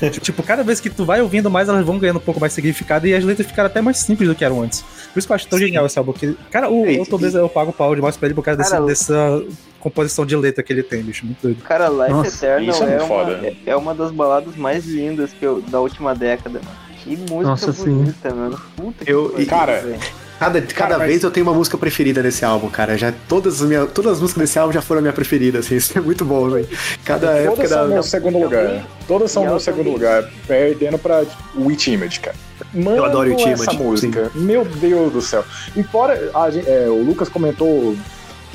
tipo, 0.22 0.42
cada 0.42 0.62
vez 0.64 0.80
que 0.80 0.88
tu 0.88 1.04
vai 1.04 1.20
ouvindo 1.20 1.50
mais, 1.50 1.68
elas 1.68 1.84
vão 1.84 1.98
ganhando 1.98 2.16
um 2.16 2.20
pouco 2.20 2.40
mais 2.40 2.52
significado 2.54 3.06
e 3.06 3.14
as 3.14 3.22
letras 3.24 3.46
ficaram 3.46 3.66
até 3.68 3.80
mais 3.82 3.98
simples 3.98 4.28
do 4.28 4.34
que 4.34 4.44
eram 4.44 4.62
antes. 4.62 4.82
Por 5.12 5.18
isso 5.18 5.28
que 5.28 5.32
eu 5.32 5.36
acho 5.36 5.46
tão 5.48 5.58
genial 5.58 5.84
esse 5.84 5.98
álbum. 5.98 6.12
Que, 6.12 6.34
cara, 6.50 6.70
o, 6.70 6.86
É, 6.86 6.98
o 7.00 7.04
Tobias, 7.06 7.34
eu 7.34 7.48
pago 7.48 7.70
o 7.70 7.74
pau 7.74 7.94
demais 7.94 8.16
pra 8.16 8.26
ele 8.28 8.34
por 8.34 8.42
causa 8.42 8.58
desse- 8.58 8.70
Cara, 8.70 8.86
dessa 8.86 9.42
composição 9.82 10.24
de 10.24 10.36
letra 10.36 10.62
que 10.62 10.72
ele 10.72 10.82
tem, 10.82 11.02
bicho. 11.02 11.26
Muito 11.26 11.38
doido. 11.42 11.62
Cara, 11.64 11.88
Life 11.88 12.10
Nossa, 12.10 12.46
Eternal 12.46 12.70
isso 12.70 12.84
é 12.84 12.92
é, 12.94 12.98
uma, 12.98 13.06
foda. 13.08 13.32
é, 13.42 13.54
é 13.66 13.76
uma 13.76 13.94
das 13.94 14.10
baladas 14.12 14.56
mais 14.56 14.86
lindas 14.86 15.32
que 15.32 15.44
eu, 15.44 15.60
da 15.62 15.80
última 15.80 16.14
década, 16.14 16.60
mano. 16.64 16.76
Que 17.02 17.16
música 17.16 17.42
Nossa, 17.42 17.72
sim. 17.72 17.92
bonita, 17.96 18.32
mano. 18.32 18.60
Puta 18.76 19.04
Eu- 19.10 19.30
que 19.30 19.44
cara, 19.44 19.80
velho. 19.80 19.98
Cada, 20.38 20.60
cada 20.62 20.98
mas- 20.98 21.06
vez 21.06 21.22
eu 21.22 21.30
tenho 21.30 21.46
uma 21.46 21.54
música 21.54 21.76
preferida 21.78 22.20
nesse 22.22 22.44
álbum, 22.44 22.68
cara. 22.68 22.96
Já, 22.98 23.12
todas, 23.28 23.60
as 23.62 23.68
minhas, 23.68 23.90
todas 23.92 24.12
as 24.14 24.20
músicas 24.20 24.40
desse 24.42 24.58
álbum 24.58 24.72
já 24.72 24.82
foram 24.82 24.98
a 24.98 25.02
minha 25.02 25.12
preferida, 25.12 25.58
assim. 25.60 25.74
Isso 25.76 25.96
é 25.96 26.00
muito 26.00 26.24
bom, 26.24 26.48
velho. 26.50 26.68
Cada 27.04 27.30
época 27.32 27.56
Todas 27.56 27.70
da. 27.70 27.76
são 27.78 27.88
meu 27.88 28.02
segundo 28.02 28.38
lugar. 28.38 28.86
Todas 29.06 29.30
são 29.30 29.42
meu 29.42 29.52
ela 29.52 29.60
segundo 29.60 29.78
também. 29.84 29.92
lugar. 29.94 30.30
Perdendo 30.46 30.98
pra 30.98 31.24
Witch 31.56 31.88
Image, 31.88 32.20
cara. 32.20 32.36
Mano, 32.74 32.96
Eu 32.96 33.04
adoro 33.04 33.30
Witch 33.30 33.46
essa 33.46 33.64
Image, 33.72 33.78
música. 33.82 34.30
Meu 34.34 34.64
Deus 34.64 35.12
do 35.12 35.20
céu. 35.20 35.44
E 35.76 35.82
fora, 35.84 36.30
a 36.34 36.48
é, 36.48 36.88
o 36.88 37.02
Lucas 37.04 37.28
comentou 37.28 37.96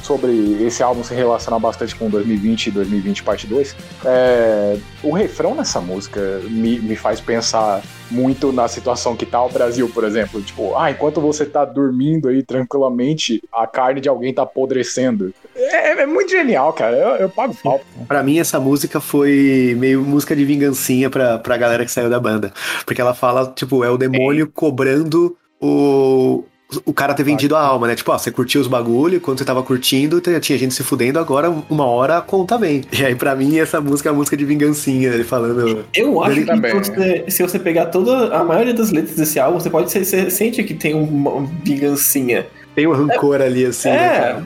sobre 0.03 0.63
esse 0.63 0.81
álbum 0.83 1.03
se 1.03 1.13
relacionar 1.13 1.59
bastante 1.59 1.95
com 1.95 2.09
2020 2.09 2.67
e 2.67 2.71
2020 2.71 3.23
parte 3.23 3.47
2. 3.47 3.75
É, 4.05 4.77
o 5.03 5.11
refrão 5.11 5.55
nessa 5.55 5.79
música 5.81 6.41
me, 6.49 6.79
me 6.79 6.95
faz 6.95 7.19
pensar 7.19 7.81
muito 8.09 8.51
na 8.51 8.67
situação 8.67 9.15
que 9.15 9.25
tá 9.25 9.43
o 9.43 9.49
Brasil, 9.49 9.89
por 9.93 10.03
exemplo. 10.03 10.41
Tipo, 10.41 10.77
ah, 10.77 10.91
enquanto 10.91 11.19
você 11.19 11.45
tá 11.45 11.65
dormindo 11.65 12.29
aí 12.29 12.43
tranquilamente, 12.43 13.41
a 13.51 13.67
carne 13.67 14.01
de 14.01 14.09
alguém 14.09 14.33
tá 14.33 14.43
apodrecendo. 14.43 15.33
É, 15.55 16.01
é 16.01 16.05
muito 16.05 16.29
genial, 16.29 16.71
cara. 16.73 16.95
Eu, 16.95 17.15
eu 17.15 17.29
pago 17.29 17.55
pau. 17.61 17.81
Pra 18.07 18.23
mim, 18.23 18.39
essa 18.39 18.59
música 18.59 18.99
foi 18.99 19.75
meio 19.77 20.01
música 20.03 20.35
de 20.35 20.45
vingancinha 20.45 21.09
pra, 21.09 21.37
pra 21.37 21.57
galera 21.57 21.83
que 21.83 21.91
saiu 21.91 22.09
da 22.09 22.19
banda. 22.19 22.53
Porque 22.85 23.01
ela 23.01 23.13
fala, 23.13 23.51
tipo, 23.55 23.83
é 23.83 23.89
o 23.89 23.97
demônio 23.97 24.49
cobrando 24.53 25.35
o. 25.61 26.43
O 26.83 26.91
cara 26.93 27.13
ter 27.13 27.23
vendido 27.23 27.55
a 27.55 27.61
alma, 27.61 27.87
né? 27.87 27.95
Tipo, 27.95 28.11
ó, 28.11 28.17
você 28.17 28.29
curtiu 28.29 28.59
os 28.59 28.67
bagulho, 28.67 29.21
quando 29.21 29.37
você 29.39 29.45
tava 29.45 29.63
curtindo, 29.63 30.19
tinha 30.19 30.57
gente 30.57 30.73
se 30.73 30.83
fudendo, 30.83 31.17
agora 31.17 31.49
uma 31.69 31.85
hora 31.85 32.17
a 32.17 32.21
conta 32.21 32.57
vem. 32.57 32.83
E 32.91 33.05
aí, 33.05 33.15
pra 33.15 33.35
mim, 33.35 33.57
essa 33.57 33.79
música 33.79 34.09
é 34.09 34.11
uma 34.11 34.17
música 34.17 34.35
de 34.35 34.43
vingancinha, 34.43 35.09
ele 35.09 35.23
falando. 35.23 35.85
Eu 35.95 36.21
acho 36.21 36.35
que 36.41 36.45
também. 36.45 36.73
você- 36.73 37.23
se 37.29 37.41
você 37.41 37.57
pegar 37.57 37.85
toda 37.85 38.35
a 38.35 38.43
maioria 38.43 38.73
das 38.73 38.91
letras 38.91 39.15
desse 39.15 39.39
álbum, 39.39 39.59
você 39.59 39.69
pode 39.69 39.91
ser, 39.91 40.03
você 40.03 40.29
sente 40.29 40.61
que 40.63 40.73
tem 40.73 40.93
uma 40.93 41.47
vingancinha. 41.63 42.47
Tem 42.75 42.85
um 42.85 42.91
rancor 42.91 43.41
ali, 43.41 43.65
assim, 43.65 43.89
né, 43.89 43.95
é, 44.05 44.19
cara? 44.19 44.43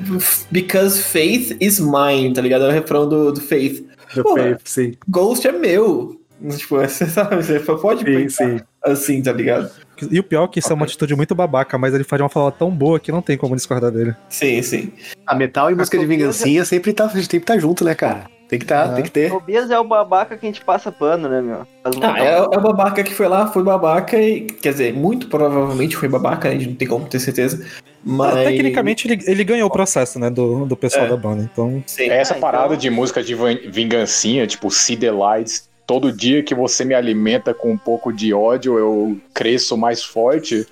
because 0.52 1.02
faith 1.02 1.58
is 1.60 1.80
mine, 1.80 2.34
tá 2.34 2.42
ligado? 2.42 2.66
É 2.66 2.68
o 2.70 2.72
refrão 2.72 3.10
do, 3.10 3.32
do 3.34 3.42
Faith. 3.42 3.84
Do 4.16 4.24
Pô, 4.24 4.36
Faith, 4.36 4.62
sim. 4.66 4.94
Ghost 5.10 5.46
é 5.48 5.52
meu. 5.52 6.18
Tipo, 6.58 6.78
você 6.88 7.06
sabe, 7.08 7.36
você 7.44 7.60
pode 7.60 8.00
Sim, 8.00 8.06
pensar 8.06 8.50
sim. 8.50 8.60
assim, 8.84 9.22
tá 9.22 9.32
ligado? 9.34 9.70
E 10.10 10.20
o 10.20 10.24
pior 10.24 10.46
é 10.46 10.48
que 10.48 10.60
isso 10.60 10.72
é 10.72 10.76
uma 10.76 10.86
atitude 10.86 11.16
muito 11.16 11.36
babaca, 11.36 11.78
mas 11.78 11.94
ele 11.94 12.04
faz 12.04 12.18
de 12.20 12.24
uma 12.24 12.30
fala 12.30 12.52
tão 12.52 12.70
boa 12.72 13.00
que 13.00 13.12
não 13.12 13.22
tem 13.22 13.38
como 13.38 13.56
discordar 13.56 13.92
dele. 13.92 14.16
Sim, 14.30 14.62
sim. 14.62 14.92
A 15.28 15.36
metal 15.36 15.70
e 15.72 15.76
música 15.76 15.98
de 15.98 16.06
vingancinha 16.06 16.64
sempre 16.66 16.94
tá, 16.94 17.10
sempre 17.10 17.40
tá 17.42 17.58
junto, 17.58 17.84
né, 17.84 17.94
cara? 17.96 18.26
Tem 18.48 18.60
que 18.60 18.66
tá, 18.66 18.84
Ah. 18.84 18.90
tem 18.90 19.04
que 19.04 19.10
ter. 19.12 19.30
Tobias 19.32 19.72
é 19.72 19.80
o 19.80 19.84
babaca 19.86 20.36
que 20.38 20.46
a 20.46 20.50
gente 20.50 20.60
passa 20.66 20.92
pano, 20.92 21.30
né, 21.30 21.42
meu? 21.42 21.66
Ah, 22.02 22.20
é, 22.20 22.34
é 22.36 22.42
o 22.42 22.62
babaca 22.62 23.02
que 23.02 23.14
foi 23.14 23.28
lá, 23.30 23.48
foi 23.48 23.64
babaca 23.64 24.18
e. 24.22 24.42
Quer 24.42 24.72
dizer, 24.74 24.94
muito 24.94 25.28
provavelmente 25.28 25.96
foi 25.96 26.10
babaca, 26.10 26.50
né? 26.50 26.56
A 26.56 26.58
gente 26.60 26.70
não 26.72 26.76
tem 26.76 26.86
como 26.88 27.06
ter 27.06 27.20
certeza. 27.22 27.66
Mas. 28.04 28.36
Ah, 28.36 28.44
Tecnicamente, 28.44 29.08
ele, 29.08 29.24
ele 29.26 29.44
ganhou 29.46 29.70
o 29.70 29.72
processo, 29.72 30.20
né, 30.20 30.30
do, 30.30 30.66
do 30.66 30.76
pessoal 30.76 31.06
É. 31.06 31.10
da 31.10 31.16
banda. 31.16 31.50
Então, 31.50 31.82
Sim. 31.88 32.10
Essa 32.10 32.34
Ah, 32.34 32.40
parada 32.40 32.66
então- 32.66 32.78
de 32.78 32.90
música 32.90 33.24
de 33.24 33.34
vingancinha, 33.72 34.46
tipo 34.46 34.70
See 34.70 34.98
the 34.98 35.12
Lights, 35.12 35.70
todo 35.92 36.10
dia 36.10 36.42
que 36.42 36.56
você 36.56 36.86
me 36.86 36.94
alimenta 36.94 37.54
com 37.54 37.70
um 37.70 37.78
pouco 37.78 38.14
de 38.14 38.34
ódio, 38.34 38.80
eu 38.80 39.18
cresço 39.34 39.76
mais 39.76 40.02
forte. 40.02 40.66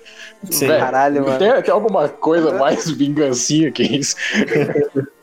Sim. 0.50 0.66
Caralho, 0.66 1.22
mano. 1.26 1.38
Tem, 1.38 1.60
tem 1.60 1.74
alguma 1.74 2.08
coisa 2.08 2.54
mais 2.58 2.88
vingancinha 2.96 3.70
que 3.70 3.82
isso? 3.82 4.16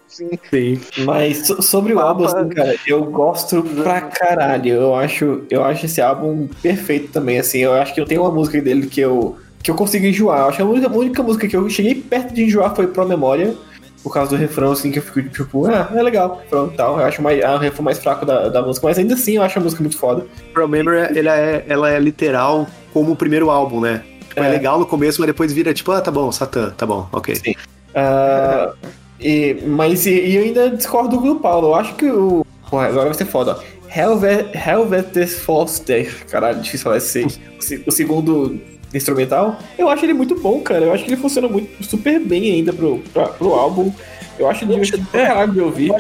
Sim. 0.08 0.80
Mas 1.04 1.48
so- 1.48 1.64
sobre 1.64 1.96
o 1.96 2.00
álbum, 2.00 2.26
assim, 2.26 2.48
cara, 2.50 2.76
eu 2.86 3.04
gosto 3.06 3.64
pra 3.64 4.02
caralho. 4.02 4.72
Eu 4.72 4.96
acho, 4.96 5.42
eu 5.50 5.64
acho 5.64 5.88
esse 5.88 6.00
álbum 6.00 6.48
perfeito 6.62 7.12
também, 7.12 7.40
assim. 7.40 7.58
Eu 7.58 7.74
acho 7.74 7.92
que 7.96 8.00
eu 8.00 8.06
tenho 8.06 8.22
uma 8.22 8.32
música 8.32 8.62
dele 8.62 8.86
que 8.86 9.02
eu, 9.02 9.36
que 9.64 9.72
eu 9.72 9.76
consigo 9.76 10.06
enjoar. 10.06 10.42
Eu 10.42 10.46
acho 10.50 10.58
que 10.58 10.62
a 10.62 10.66
única, 10.66 10.88
a 10.88 10.92
única 10.96 11.24
música 11.24 11.48
que 11.48 11.58
eu 11.58 11.68
cheguei 11.72 11.96
perto 11.96 12.36
de 12.36 12.44
enjoar 12.44 12.76
foi 12.76 12.86
Pro 12.86 13.08
Memória. 13.08 13.56
Por 14.04 14.14
causa 14.14 14.32
do 14.32 14.38
refrão, 14.38 14.72
assim, 14.72 14.92
que 14.92 15.00
eu 15.00 15.04
fico 15.04 15.22
tipo, 15.24 15.66
ah, 15.66 15.90
é 15.94 16.02
legal, 16.02 16.42
e 16.46 16.76
tal. 16.76 17.00
Eu 17.00 17.06
acho 17.06 17.22
mais, 17.22 17.40
é 17.40 17.50
o 17.50 17.58
refrão 17.58 17.84
mais 17.84 18.00
fraco 18.00 18.26
da, 18.26 18.48
da 18.48 18.62
música, 18.62 18.88
mas 18.88 18.98
ainda 18.98 19.16
assim 19.16 19.36
eu 19.36 19.44
acho 19.44 19.60
a 19.60 19.62
música 19.62 19.82
muito 19.82 19.98
foda. 19.98 20.26
Memory, 20.56 21.18
ela 21.18 21.36
é, 21.36 21.66
ela 21.68 21.92
é 21.92 22.00
literal 22.00 22.68
como 22.94 23.12
o 23.12 23.16
primeiro 23.16 23.50
álbum, 23.50 23.82
né? 23.82 24.04
Tipo, 24.30 24.44
é. 24.44 24.48
É. 24.48 24.50
legal 24.50 24.80
no 24.80 24.86
começo, 24.86 25.20
mas 25.20 25.28
depois 25.28 25.52
vira 25.52 25.74
tipo, 25.74 25.92
ah, 25.92 26.00
tá 26.00 26.12
bom, 26.12 26.32
Satã, 26.32 26.70
tá 26.70 26.86
bom, 26.86 27.08
ok. 27.12 27.36
Sim. 27.36 27.56
Ah, 27.96 28.74
e, 29.20 29.58
mas 29.66 30.06
e, 30.06 30.12
e 30.12 30.36
eu 30.36 30.44
ainda 30.44 30.70
discordo 30.70 31.18
do 31.18 31.36
Paulo. 31.38 31.70
Eu 31.70 31.76
acho 31.76 31.96
que 31.96 32.06
o. 32.06 32.46
Porra, 32.70 32.88
agora 32.88 33.06
vai 33.06 33.14
ser 33.14 33.26
foda, 33.26 33.58
ó. 33.58 33.78
Helvet, 33.90 34.52
Helvetes 34.54 35.40
Foster. 35.40 36.26
Caralho, 36.30 36.62
difícil 36.62 36.84
falar 36.84 36.98
esse. 36.98 37.24
o 37.24 37.90
O 37.90 37.92
segundo 37.92 38.60
instrumental. 38.94 39.60
Eu 39.78 39.90
acho 39.90 40.06
ele 40.06 40.14
muito 40.14 40.36
bom, 40.36 40.60
cara. 40.62 40.86
Eu 40.86 40.94
acho 40.94 41.04
que 41.04 41.10
ele 41.10 41.18
funciona 41.22 41.48
muito 41.48 41.84
super 41.84 42.20
bem 42.20 42.52
ainda 42.54 42.72
pro, 42.74 43.00
pra- 43.14 43.28
pro 43.30 43.54
álbum. 43.54 43.92
Eu 44.40 44.50
acho 44.50 44.64
ele 44.64 44.74
divertido 44.74 45.06
pra 45.12 45.26
caralho 45.28 45.52
de 45.54 45.60
ouvir. 45.62 45.92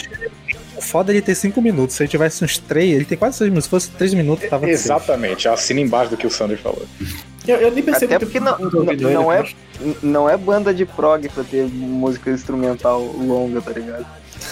o 0.77 0.81
foda 0.81 1.11
é 1.11 1.15
ele 1.15 1.21
ter 1.21 1.35
5 1.35 1.61
minutos. 1.61 1.95
Se 1.95 2.03
ele 2.03 2.09
tivesse 2.09 2.43
uns 2.43 2.57
3, 2.57 2.95
ele 2.95 3.05
tem 3.05 3.17
quase 3.17 3.37
6 3.37 3.49
minutos. 3.49 3.65
Se 3.65 3.69
fosse 3.69 3.89
3 3.91 4.13
minutos, 4.13 4.47
tava 4.49 4.61
safe. 4.65 4.73
Exatamente, 4.73 5.47
assina 5.47 5.79
embaixo 5.81 6.11
do 6.11 6.17
que 6.17 6.27
o 6.27 6.29
Sander 6.29 6.57
falou. 6.57 6.85
Eu, 7.47 7.55
eu 7.57 7.71
nem 7.71 7.81
percebo 7.83 8.13
Até 8.13 8.19
que 8.19 8.25
porque 8.25 8.39
não, 8.39 8.57
não, 8.59 8.83
não 8.83 9.31
é, 9.31 9.35
eu 9.37 9.41
acho. 9.41 9.55
não 10.03 10.29
é 10.29 10.35
banda 10.37 10.73
de 10.73 10.85
prog 10.85 11.27
pra 11.29 11.43
ter 11.43 11.65
música 11.65 12.29
instrumental 12.29 13.01
longa, 13.01 13.61
tá 13.61 13.71
ligado? 13.71 14.05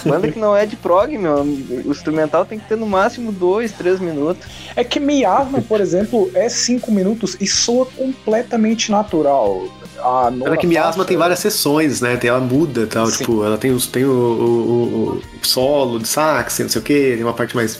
Banda 0.05 0.31
que 0.31 0.37
não 0.39 0.55
é 0.55 0.65
de 0.65 0.75
prog, 0.75 1.17
meu, 1.17 1.41
o 1.41 1.91
instrumental 1.91 2.45
tem 2.45 2.59
que 2.59 2.67
ter 2.67 2.75
no 2.77 2.85
máximo 2.85 3.31
dois, 3.31 3.71
três 3.71 3.99
minutos. 3.99 4.45
É 4.75 4.83
que 4.83 4.99
Miasma, 4.99 5.61
por 5.61 5.81
exemplo, 5.81 6.29
é 6.35 6.47
cinco 6.49 6.91
minutos 6.91 7.35
e 7.39 7.47
soa 7.47 7.85
completamente 7.85 8.91
natural. 8.91 9.63
A 9.97 10.57
que 10.57 10.67
Miasma 10.67 10.91
faixa- 10.93 11.05
tem 11.07 11.17
várias 11.17 11.39
sessões, 11.39 12.01
né? 12.01 12.15
Tem, 12.17 12.29
ela 12.29 12.39
muda 12.39 12.81
e 12.81 12.85
tal, 12.85 13.07
Sim. 13.07 13.17
tipo, 13.19 13.43
ela 13.43 13.57
tem, 13.57 13.71
os, 13.71 13.87
tem 13.87 14.05
o, 14.05 14.11
o- 14.11 15.11
o- 15.17 15.21
solo 15.41 15.99
de 15.99 16.07
sax, 16.07 16.59
não 16.59 16.69
sei 16.69 16.81
o 16.81 16.83
que, 16.83 17.13
tem 17.15 17.23
uma 17.23 17.33
parte 17.33 17.55
mais. 17.55 17.79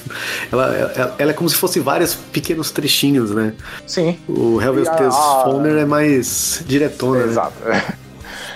Ela, 0.51 0.73
ela, 0.95 1.15
ela 1.19 1.31
é 1.31 1.33
como 1.33 1.47
se 1.49 1.55
fosse 1.55 1.79
vários 1.79 2.15
pequenos 2.15 2.71
trechinhos, 2.71 3.31
né? 3.31 3.53
Sim, 3.85 4.17
O 4.27 4.59
Helvet's 4.61 4.87
E 4.87 4.91
a- 4.91 5.79
é 5.81 5.85
mais 5.85 6.63
diretona, 6.65 7.25
né? 7.27 7.93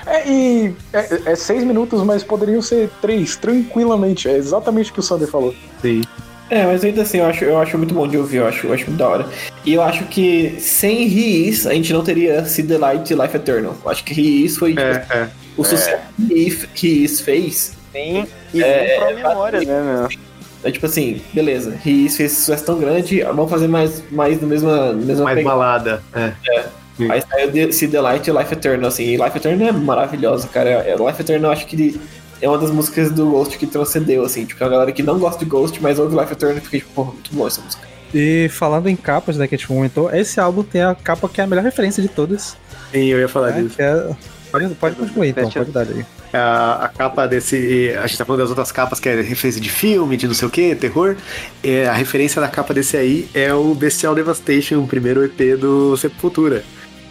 É, 0.05 0.29
e 0.29 0.75
é, 0.93 1.31
é 1.31 1.35
seis 1.35 1.63
minutos, 1.63 2.01
mas 2.03 2.23
poderiam 2.23 2.61
ser 2.61 2.89
três, 3.01 3.35
tranquilamente. 3.35 4.27
É 4.27 4.35
exatamente 4.37 4.91
o 4.91 4.93
que 4.93 4.99
o 4.99 5.03
Sander 5.03 5.27
falou. 5.27 5.53
Sim. 5.81 6.01
É, 6.49 6.65
mas 6.65 6.83
ainda 6.83 7.03
assim, 7.03 7.19
eu 7.19 7.25
acho, 7.27 7.43
eu 7.43 7.59
acho 7.59 7.77
muito 7.77 7.93
bom 7.93 8.07
de 8.07 8.17
ouvir, 8.17 8.37
eu 8.37 8.47
acho, 8.47 8.65
eu 8.65 8.73
acho 8.73 8.85
muito 8.87 8.97
da 8.97 9.07
hora. 9.07 9.29
E 9.63 9.73
eu 9.73 9.83
acho 9.83 10.05
que 10.05 10.55
sem 10.59 11.03
Is, 11.05 11.67
a 11.67 11.73
gente 11.73 11.93
não 11.93 12.03
teria 12.03 12.43
Se 12.45 12.63
The 12.63 12.77
Light 12.77 13.11
e 13.11 13.15
Life 13.15 13.35
Eternal. 13.35 13.75
Eu 13.83 13.91
acho 13.91 14.03
que 14.03 14.19
Is 14.45 14.57
foi 14.57 14.69
tipo, 14.71 14.81
É, 14.81 15.05
é. 15.11 15.29
o 15.55 15.63
sucesso 15.63 16.01
que 16.73 16.87
Is 17.03 17.21
fez. 17.21 17.73
Tem 17.93 18.25
e 18.53 18.63
É, 18.63 18.97
pro 18.97 19.15
memória, 19.15 19.59
né, 19.61 19.81
meu? 20.09 20.09
É 20.63 20.71
tipo 20.71 20.85
assim, 20.87 21.21
beleza, 21.33 21.77
Is 21.85 22.17
fez 22.17 22.31
esse 22.31 22.41
sucesso 22.41 22.65
tão 22.65 22.79
grande, 22.79 23.21
vamos 23.21 23.49
fazer 23.49 23.67
mais, 23.67 24.03
mais 24.11 24.41
no 24.41 24.47
mesma, 24.47 24.91
mesma 24.93 25.25
Mais 25.25 25.37
pegada. 25.37 25.55
balada. 25.55 26.03
É. 26.15 26.33
Aí 27.09 27.21
saiu 27.21 27.71
Se 27.71 27.87
The 27.87 28.01
Light 28.01 28.27
e 28.27 28.31
Life 28.31 28.53
Eternal, 28.53 28.87
assim, 28.87 29.03
e 29.03 29.17
Life 29.17 29.37
Eternal 29.37 29.67
é 29.67 29.71
maravilhosa, 29.71 30.47
cara. 30.47 30.69
É- 30.69 30.95
Life 30.95 31.21
Eternal 31.21 31.51
eu 31.51 31.57
acho 31.57 31.65
que 31.65 31.99
é 32.41 32.47
uma 32.47 32.57
das 32.57 32.71
músicas 32.71 33.11
do 33.11 33.29
Ghost 33.29 33.57
que 33.57 33.67
transcendeu, 33.67 34.23
assim, 34.23 34.45
tipo, 34.45 34.63
a 34.63 34.69
galera 34.69 34.91
que 34.91 35.03
não 35.03 35.19
gosta 35.19 35.43
de 35.43 35.49
Ghost, 35.49 35.81
mas 35.81 35.99
ouve 35.99 36.15
Life 36.15 36.31
Eternal 36.31 36.57
e 36.57 36.61
fica 36.61 36.77
tipo, 36.77 36.91
porra, 36.93 37.11
muito 37.11 37.33
boa 37.33 37.47
essa 37.47 37.61
música. 37.61 37.87
E 38.13 38.49
falando 38.49 38.87
em 38.87 38.95
capas, 38.95 39.37
né, 39.37 39.47
que 39.47 39.55
a 39.55 39.57
gente 39.57 39.67
comentou, 39.67 40.13
esse 40.13 40.39
álbum 40.39 40.63
tem 40.63 40.81
a 40.81 40.95
capa 40.95 41.29
que 41.29 41.39
é 41.39 41.43
a 41.43 41.47
melhor 41.47 41.63
referência 41.63 42.01
de 42.01 42.09
todas. 42.09 42.57
Sim, 42.91 43.05
eu 43.05 43.19
ia 43.19 43.27
falar 43.27 43.51
né, 43.51 43.61
disso. 43.61 43.75
que 43.75 43.81
é... 43.81 44.15
Pode, 44.51 44.67
pode 44.75 44.95
concluir 44.95 45.29
então, 45.29 45.49
pode 45.49 45.71
dar 45.71 45.81
aí. 45.87 46.03
A, 46.33 46.85
a 46.85 46.87
capa 46.89 47.27
desse. 47.27 47.95
A 48.01 48.07
gente 48.07 48.17
tá 48.17 48.25
falando 48.25 48.41
das 48.41 48.49
outras 48.49 48.71
capas 48.71 48.99
que 48.99 49.07
é 49.07 49.21
referência 49.21 49.61
de 49.61 49.69
filme, 49.69 50.17
de 50.17 50.27
não 50.27 50.33
sei 50.33 50.47
o 50.47 50.51
que, 50.51 50.75
terror. 50.75 51.15
É, 51.63 51.87
a 51.87 51.93
referência 51.93 52.41
da 52.41 52.47
capa 52.47 52.73
desse 52.73 52.97
aí 52.97 53.29
é 53.33 53.53
o 53.53 53.75
Bestial 53.75 54.15
Devastation, 54.15 54.79
o 54.79 54.87
primeiro 54.87 55.23
EP 55.23 55.59
do 55.59 55.95
Sepultura. 55.97 56.63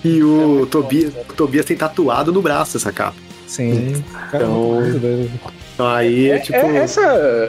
E 0.04 0.22
o 0.22 0.66
Tobias, 0.70 1.12
o 1.28 1.32
Tobias 1.34 1.64
tem 1.66 1.76
tatuado 1.76 2.32
no 2.32 2.40
braço 2.42 2.76
essa 2.76 2.92
capa. 2.92 3.16
Sim. 3.46 4.02
Então-. 4.28 4.82
Então 5.74 5.86
aí 5.86 6.30
é, 6.30 6.36
É, 6.36 6.38
tipo. 6.40 6.56
é- 6.58 6.76
essa, 6.78 7.02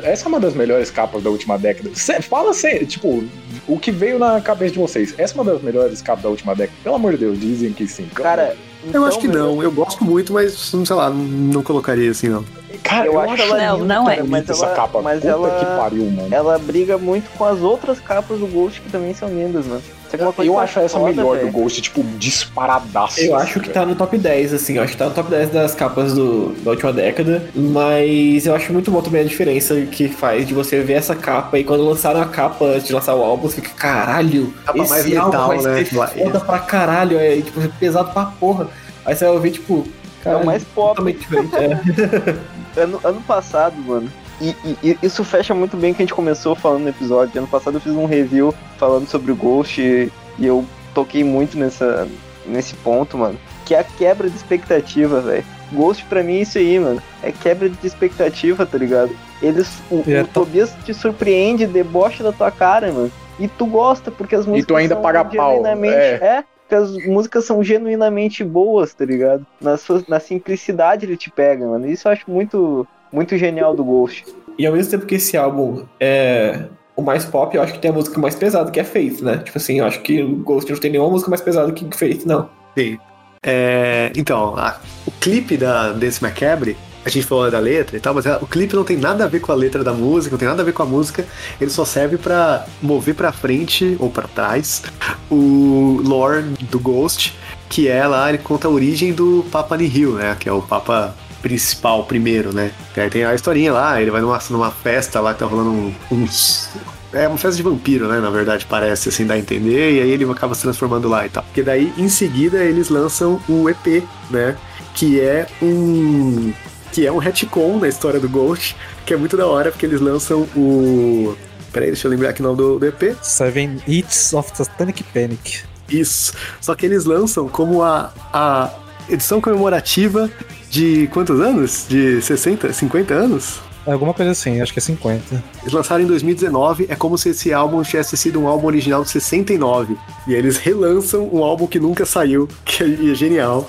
essa 0.03 0.25
é 0.25 0.27
uma 0.27 0.39
das 0.39 0.53
melhores 0.53 0.89
capas 0.91 1.21
da 1.23 1.29
última 1.29 1.57
década. 1.57 1.89
Cê- 1.93 2.21
fala 2.21 2.51
assim, 2.51 2.85
tipo, 2.85 3.23
o 3.67 3.77
que 3.79 3.91
veio 3.91 4.17
na 4.19 4.39
cabeça 4.39 4.73
de 4.73 4.79
vocês. 4.79 5.13
Essa 5.17 5.33
é 5.33 5.41
uma 5.41 5.51
das 5.51 5.61
melhores 5.61 6.01
capas 6.01 6.23
da 6.23 6.29
última 6.29 6.55
década. 6.55 6.77
Pelo 6.83 6.95
amor 6.95 7.11
de 7.13 7.17
Deus, 7.19 7.39
dizem 7.39 7.73
que 7.73 7.87
sim. 7.87 8.05
Cara, 8.13 8.55
Deus. 8.83 8.95
Eu 8.95 9.05
acho 9.05 9.19
que 9.19 9.27
meu, 9.27 9.37
não, 9.55 9.63
eu 9.63 9.71
gosto 9.71 10.03
muito, 10.05 10.31
mas 10.31 10.53
sei 10.53 10.95
lá, 10.95 11.09
não 11.09 11.61
colocaria 11.63 12.09
assim, 12.11 12.29
não. 12.29 12.45
Cara, 12.83 13.07
Eu 13.07 13.13
eu, 13.13 13.19
acho 13.19 13.41
ela 13.43 13.57
não, 13.77 13.85
não 13.85 14.09
é. 14.09 14.23
Mas 14.23 14.49
essa 14.49 14.65
ela- 14.67 14.75
capa. 14.75 15.01
mas 15.01 15.17
Puta 15.19 15.27
ela- 15.31 15.59
que 15.59 15.65
pariu, 15.65 16.05
mano. 16.09 16.27
Ela 16.33 16.57
briga 16.59 16.97
muito 16.97 17.29
com 17.37 17.43
as 17.45 17.59
outras 17.59 17.99
capas 17.99 18.39
do 18.39 18.47
Ghost 18.47 18.79
que 18.79 18.89
também 18.89 19.13
são 19.13 19.27
lindas, 19.27 19.65
mano. 19.65 19.81
É 19.81 19.81
coisa 19.81 19.98
Eu 20.43 20.59
acho 20.59 20.79
essa 20.79 20.97
foda, 20.99 21.11
melhor 21.11 21.35
velho. 21.37 21.47
do 21.47 21.53
Ghost, 21.53 21.81
tipo, 21.81 22.03
disparadaço. 22.17 23.19
Eu 23.19 23.35
assim, 23.35 23.45
acho 23.45 23.59
que 23.59 23.69
tá 23.69 23.85
no 23.85 23.95
top 23.95 24.17
10, 24.17 24.53
assim, 24.53 24.77
eu 24.77 24.83
acho 24.83 24.93
que 24.93 24.97
tá 24.97 25.05
no 25.05 25.11
top 25.13 25.29
10 25.29 25.49
das 25.51 25.75
capas 25.75 26.13
do, 26.13 26.53
da 26.63 26.71
última 26.71 26.91
década, 26.93 27.43
mas 27.55 28.45
eu 28.45 28.55
acho 28.55 28.73
muito 28.73 28.89
bom 28.89 29.01
também 29.01 29.21
a 29.21 29.25
diferença 29.25 29.79
que 29.85 30.07
faz 30.07 30.47
de 30.47 30.53
você 30.53 30.81
ver 30.81 30.93
essa 30.93 31.15
capa 31.15 31.57
e 31.59 31.63
quando 31.63 31.83
lançaram 31.85 32.21
a 32.21 32.25
capa 32.25 32.65
antes 32.65 32.87
de 32.87 32.93
lançar 32.93 33.13
o 33.15 33.23
álbum, 33.23 33.47
você 33.49 33.55
fica, 33.61 33.71
caralho, 33.75 34.53
Capa 34.65 34.79
esse 34.79 34.89
mais 34.89 35.05
álbum 35.17 35.25
metal, 35.31 35.47
vai 35.47 35.57
né? 35.61 35.85
ser 35.85 35.85
foda 36.17 36.39
pra 36.39 36.59
caralho, 36.59 37.19
é 37.19 37.35
tipo, 37.37 37.61
pesado 37.79 38.11
pra 38.11 38.25
porra. 38.25 38.67
Aí 39.05 39.15
você 39.15 39.25
vai 39.25 39.33
ouvir, 39.33 39.51
tipo, 39.51 39.87
É 40.21 40.23
caralho, 40.23 40.43
o 40.43 40.45
mais 40.45 40.63
pop. 40.63 40.89
totalmente 40.89 41.19
diferente. 41.19 41.51
É. 41.55 42.35
Ano, 42.77 42.99
ano 43.03 43.19
passado, 43.21 43.75
mano. 43.81 44.07
E, 44.41 44.55
e- 44.63 44.77
e 44.83 44.97
isso 45.03 45.23
fecha 45.23 45.53
muito 45.53 45.75
bem 45.75 45.91
o 45.91 45.95
que 45.95 46.01
a 46.01 46.05
gente 46.05 46.13
começou 46.13 46.55
falando 46.55 46.83
no 46.83 46.89
episódio. 46.89 47.37
Ano 47.39 47.47
passado 47.47 47.75
eu 47.77 47.81
fiz 47.81 47.93
um 47.93 48.05
review 48.05 48.53
falando 48.77 49.07
sobre 49.07 49.31
o 49.31 49.35
Ghost 49.35 49.81
e, 49.81 50.11
e 50.37 50.45
eu 50.45 50.63
toquei 50.93 51.23
muito 51.23 51.57
nessa, 51.57 52.07
nesse 52.45 52.73
ponto, 52.75 53.17
mano. 53.17 53.37
Que 53.65 53.75
é 53.75 53.79
a 53.79 53.83
quebra 53.83 54.29
de 54.29 54.35
expectativa, 54.37 55.19
velho. 55.21 55.43
Ghost 55.71 56.03
pra 56.05 56.23
mim 56.23 56.37
é 56.37 56.41
isso 56.41 56.57
aí, 56.57 56.79
mano. 56.79 57.01
É 57.21 57.31
quebra 57.31 57.69
de 57.69 57.85
expectativa, 57.85 58.65
tá 58.65 58.77
ligado? 58.77 59.11
Eles. 59.41 59.69
O, 59.91 60.03
E 60.07 60.13
é 60.13 60.21
o 60.21 60.25
to- 60.25 60.31
Tobias 60.45 60.73
te 60.83 60.93
surpreende, 60.93 61.67
debocha 61.67 62.23
da 62.23 62.31
tua 62.31 62.49
cara, 62.49 62.91
mano. 62.91 63.11
E 63.39 63.47
tu 63.47 63.65
gosta, 63.65 64.09
porque 64.09 64.35
as 64.35 64.45
músicas. 64.45 64.67
tu 64.67 64.75
ainda 64.75 64.95
são 64.95 65.01
paga 65.03 65.23
pau, 65.25 65.51
genuinamente- 65.57 65.95
é. 65.95 66.13
é, 66.15 66.43
porque 66.61 66.75
as 66.75 66.91
músicas 67.05 67.45
são 67.45 67.63
genuinamente 67.63 68.43
boas, 68.43 68.93
tá 68.93 69.05
ligado? 69.05 69.45
Na, 69.61 69.77
sua, 69.77 70.03
na 70.07 70.19
simplicidade 70.19 71.05
ele 71.05 71.15
te 71.15 71.29
pega, 71.29 71.65
mano. 71.67 71.87
Isso 71.87 72.07
eu 72.07 72.11
acho 72.11 72.29
muito, 72.29 72.85
muito 73.11 73.37
genial 73.37 73.75
do 73.75 73.83
Ghost. 73.83 74.25
E 74.57 74.65
ao 74.67 74.73
mesmo 74.73 74.91
tempo 74.91 75.05
que 75.05 75.15
esse 75.15 75.37
álbum 75.37 75.83
é 75.99 76.63
o 76.95 77.01
mais 77.01 77.23
pop, 77.23 77.55
eu 77.55 77.61
acho 77.63 77.73
que 77.73 77.79
tem 77.79 77.91
a 77.91 77.93
música 77.93 78.19
mais 78.19 78.35
pesada, 78.35 78.69
que 78.71 78.79
é 78.79 78.83
Faith, 78.83 79.21
né? 79.21 79.37
Tipo 79.37 79.57
assim, 79.57 79.79
eu 79.79 79.85
acho 79.85 80.01
que 80.01 80.21
o 80.21 80.35
Ghost 80.37 80.69
não 80.69 80.79
tem 80.79 80.91
nenhuma 80.91 81.09
música 81.09 81.29
mais 81.29 81.41
pesada 81.41 81.71
que 81.71 81.87
Faith, 81.95 82.25
não. 82.25 82.49
Sim. 82.77 82.97
É, 83.41 84.11
então, 84.17 84.55
a- 84.57 84.77
o 85.07 85.11
clipe 85.11 85.55
da 85.55 85.93
Dance 85.93 86.21
Macabre, 86.21 86.75
a 87.05 87.09
gente 87.09 87.25
falou 87.25 87.49
da 87.49 87.57
letra 87.57 87.95
e 87.95 87.99
tal, 88.01 88.13
mas 88.13 88.27
a- 88.27 88.37
o 88.41 88.45
clipe 88.45 88.75
não 88.75 88.83
tem 88.83 88.97
nada 88.97 89.23
a 89.23 89.27
ver 89.27 89.39
com 89.39 89.53
a 89.53 89.55
letra 89.55 89.81
da 89.81 89.93
música, 89.93 90.33
não 90.33 90.37
tem 90.37 90.47
nada 90.49 90.61
a 90.61 90.65
ver 90.65 90.73
com 90.73 90.83
a 90.83 90.85
música, 90.85 91.25
ele 91.59 91.71
só 91.71 91.85
serve 91.85 92.17
pra 92.17 92.65
mover 92.81 93.15
pra 93.15 93.31
frente 93.31 93.95
ou 93.97 94.09
pra 94.09 94.27
trás 94.27 94.83
o 95.31 96.01
lore 96.03 96.43
do 96.69 96.79
Ghost, 96.79 97.33
que 97.69 97.87
é 97.87 98.05
lá, 98.05 98.27
ele 98.27 98.39
conta 98.39 98.67
a 98.67 98.71
origem 98.71 99.13
do 99.13 99.45
Papa 99.49 99.77
Nihil, 99.77 100.15
né, 100.15 100.35
que 100.37 100.49
é 100.49 100.51
o 100.51 100.61
Papa 100.61 101.15
principal, 101.41 102.03
primeiro, 102.05 102.53
né. 102.53 102.71
E 102.95 102.99
aí 102.99 103.09
tem 103.09 103.23
a 103.25 103.33
historinha 103.33 103.71
lá, 103.73 104.01
ele 104.01 104.11
vai 104.11 104.21
numa, 104.21 104.39
numa 104.49 104.71
festa 104.71 105.19
lá 105.19 105.33
que 105.33 105.39
tá 105.39 105.45
rolando 105.45 105.69
um- 105.71 105.93
uns 106.11 106.69
é 107.11 107.27
uma 107.27 107.37
festa 107.39 107.57
de 107.57 107.63
vampiro, 107.63 108.07
né? 108.07 108.19
Na 108.19 108.29
verdade, 108.29 108.67
parece 108.69 109.09
assim, 109.09 109.25
dá 109.25 109.33
a 109.33 109.39
entender, 109.39 109.93
e 109.97 110.01
aí 110.01 110.11
ele 110.11 110.29
acaba 110.31 110.53
se 110.53 110.61
transformando 110.61 111.07
lá 111.09 111.25
e 111.25 111.29
tal. 111.29 111.41
Porque 111.43 111.63
daí, 111.63 111.91
em 111.97 112.07
seguida, 112.07 112.63
eles 112.63 112.89
lançam 112.89 113.41
o 113.49 113.67
EP, 113.67 114.03
né? 114.29 114.55
Que 114.93 115.19
é 115.19 115.47
um. 115.61 116.53
Que 116.91 117.07
é 117.07 117.11
um 117.11 117.17
retcon 117.17 117.79
na 117.79 117.87
história 117.87 118.19
do 118.19 118.29
Ghost, 118.29 118.75
que 119.07 119.13
é 119.13 119.17
muito 119.17 119.35
da 119.35 119.47
hora, 119.47 119.71
porque 119.71 119.85
eles 119.87 119.99
lançam 120.01 120.41
o. 120.55 121.35
Peraí, 121.73 121.87
deixa 121.89 122.05
eu 122.07 122.11
lembrar 122.11 122.29
aqui 122.29 122.41
o 122.41 122.43
nome 122.43 122.57
do, 122.57 122.77
do 122.79 122.85
EP. 122.85 123.15
Seven 123.23 123.81
Hits 123.87 124.33
of 124.33 124.51
Satanic 124.55 125.03
Panic. 125.05 125.61
Isso. 125.89 126.33
Só 126.61 126.75
que 126.75 126.85
eles 126.85 127.05
lançam 127.05 127.47
como 127.47 127.81
a, 127.81 128.13
a 128.31 128.69
edição 129.09 129.41
comemorativa 129.41 130.29
de 130.69 131.07
quantos 131.07 131.39
anos? 131.41 131.85
De 131.87 132.21
60, 132.21 132.71
50 132.73 133.13
anos? 133.13 133.59
Alguma 133.87 134.13
coisa 134.13 134.31
assim, 134.31 134.61
acho 134.61 134.71
que 134.71 134.77
é 134.79 134.81
50. 134.81 135.43
Eles 135.61 135.73
lançaram 135.73 136.03
em 136.03 136.07
2019, 136.07 136.85
é 136.89 136.95
como 136.95 137.17
se 137.17 137.29
esse 137.29 137.51
álbum 137.51 137.81
tivesse 137.81 138.15
sido 138.17 138.39
um 138.39 138.47
álbum 138.47 138.67
original 138.67 139.03
de 139.03 139.09
69. 139.09 139.97
E 140.27 140.33
eles 140.33 140.57
relançam 140.57 141.27
um 141.33 141.43
álbum 141.43 141.65
que 141.65 141.79
nunca 141.79 142.05
saiu, 142.05 142.47
que 142.65 142.83
é 142.83 143.15
genial. 143.15 143.67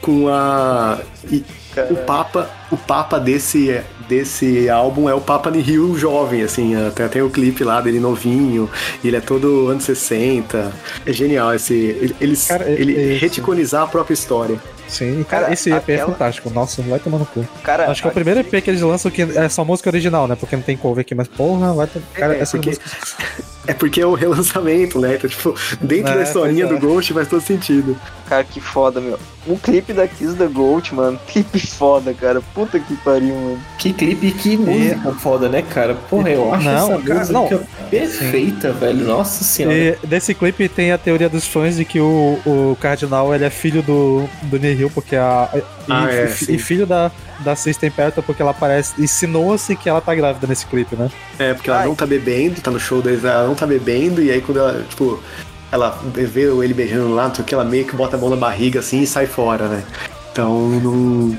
Com 0.00 0.28
a. 0.28 0.98
e 1.30 1.44
o 1.90 1.96
Papa, 2.06 2.48
o 2.70 2.76
Papa 2.76 3.18
desse, 3.20 3.78
desse 4.08 4.70
álbum 4.70 5.08
é 5.08 5.14
o 5.14 5.20
Papa 5.20 5.50
Nihil 5.50 5.96
jovem, 5.98 6.42
assim, 6.42 6.74
até 6.74 7.06
tem 7.06 7.20
o 7.22 7.28
clipe 7.30 7.62
lá 7.62 7.80
dele 7.82 8.00
novinho, 8.00 8.68
e 9.04 9.08
ele 9.08 9.16
é 9.16 9.20
todo 9.20 9.68
anos 9.68 9.84
60. 9.84 10.72
É 11.04 11.12
genial 11.12 11.54
esse. 11.54 11.74
ele- 11.74 12.16
Eles, 12.20 12.46
Cara, 12.46 12.64
é- 12.64 12.72
ele 12.80 12.98
é 12.98 13.18
reticonizar 13.18 13.82
a 13.82 13.86
própria 13.86 14.14
história. 14.14 14.58
Sim, 14.90 15.20
e 15.20 15.24
cara, 15.24 15.42
Cara, 15.44 15.54
esse 15.54 15.70
EP 15.70 15.74
é 15.92 15.94
aquela- 15.94 16.12
fantástico. 16.12 16.50
Nossa, 16.50 16.82
vai 16.82 16.98
tomar 16.98 17.18
no 17.18 17.26
cu. 17.26 17.46
Cara, 17.62 17.90
Acho 17.90 18.02
que 18.02 18.08
é 18.08 18.10
o 18.10 18.14
primeiro 18.14 18.40
EP 18.40 18.60
que 18.60 18.68
eles 18.70 18.80
lançam 18.82 19.10
que 19.10 19.22
é 19.22 19.48
só 19.48 19.64
música 19.64 19.88
original, 19.88 20.26
né? 20.26 20.34
Porque 20.34 20.56
não 20.56 20.62
tem 20.62 20.76
cover 20.76 21.00
aqui, 21.02 21.14
mas 21.14 21.28
porra, 21.28 21.72
vai 21.72 21.86
ter. 21.86 22.02
Cara, 22.12 22.34
É, 22.36 22.40
essa 22.40 22.56
porque- 22.58 22.70
música. 22.70 22.90
É 23.66 23.74
porque 23.74 24.00
é 24.00 24.06
o 24.06 24.14
relançamento, 24.14 24.98
né? 24.98 25.16
Então, 25.16 25.28
tipo, 25.28 25.54
dentro 25.80 26.12
É, 26.12 26.16
da 26.16 26.22
historinha 26.22 26.64
é. 26.64 26.68
do 26.68 26.78
Ghost 26.78 27.12
faz 27.12 27.28
todo 27.28 27.42
sentido. 27.42 27.94
Cara, 28.28 28.42
que 28.44 28.60
foda, 28.60 29.00
meu. 29.00 29.18
O 29.46 29.58
clipe 29.58 29.92
da 29.92 30.06
Kiss 30.08 30.34
da 30.34 30.46
Gold, 30.46 30.94
mano. 30.94 31.18
Clipe 31.26 31.58
foda, 31.66 32.14
cara. 32.14 32.40
Puta 32.54 32.78
que 32.80 32.94
pariu, 32.96 33.34
mano. 33.34 33.58
Que 33.78 33.92
clipe 33.92 34.28
e 34.28 34.32
que 34.32 34.56
música 34.56 35.12
foda, 35.12 35.48
né, 35.48 35.62
cara? 35.62 35.94
Porra, 36.08 36.30
eu 36.30 36.52
acho 36.54 36.64
Não, 36.64 36.92
essa 36.94 37.02
cara, 37.02 37.18
música 37.20 37.32
não. 37.32 37.48
perfeita, 37.90 38.72
velho. 38.72 39.04
Nossa 39.06 39.44
senhora. 39.44 39.74
E 39.76 40.06
desse 40.06 40.34
clipe 40.34 40.68
tem 40.68 40.92
a 40.92 40.98
teoria 40.98 41.28
dos 41.28 41.46
fãs 41.46 41.76
de 41.76 41.84
que 41.84 42.00
o, 42.00 42.38
o 42.46 42.76
Cardinal 42.80 43.34
ele 43.34 43.44
é 43.44 43.50
filho 43.50 43.82
do, 43.82 44.28
do 44.44 44.58
Nihil, 44.58 44.90
porque 44.90 45.16
a. 45.16 45.48
E, 45.54 45.62
Ah, 45.88 46.08
é, 46.10 46.24
e- 46.24 46.28
sim. 46.28 46.52
e 46.54 46.58
filho 46.58 46.86
da, 46.86 47.10
da 47.40 47.56
System 47.56 47.90
Perto, 47.90 48.22
porque 48.22 48.42
ela 48.42 48.50
aparece. 48.52 49.00
Insinua-se 49.00 49.76
que 49.76 49.88
ela 49.88 50.00
tá 50.00 50.14
grávida 50.14 50.46
nesse 50.46 50.66
clipe, 50.66 50.96
né? 50.96 51.10
É, 51.38 51.54
porque 51.54 51.70
ela 51.70 51.80
Ai. 51.80 51.86
não 51.86 51.94
tá 51.94 52.06
bebendo, 52.06 52.60
tá 52.60 52.70
no 52.70 52.80
show 52.80 53.02
deles, 53.02 53.24
ela 53.24 53.46
não 53.46 53.54
tá 53.54 53.66
bebendo, 53.66 54.22
e 54.22 54.30
aí 54.30 54.40
quando 54.40 54.58
ela, 54.58 54.84
tipo, 54.88 55.22
ela 55.72 55.98
vê 56.12 56.42
ele 56.42 56.74
beijando 56.74 57.14
lá, 57.14 57.28
não 57.28 57.34
sei 57.34 57.42
o 57.42 57.46
que, 57.46 57.54
ela 57.54 57.64
meio 57.64 57.84
que 57.84 57.94
bota 57.96 58.16
a 58.16 58.20
mão 58.20 58.30
na 58.30 58.36
barriga 58.36 58.80
assim 58.80 59.00
e 59.02 59.06
sai 59.06 59.26
fora, 59.26 59.68
né? 59.68 59.84
Então 60.32 60.68
não, 60.68 61.38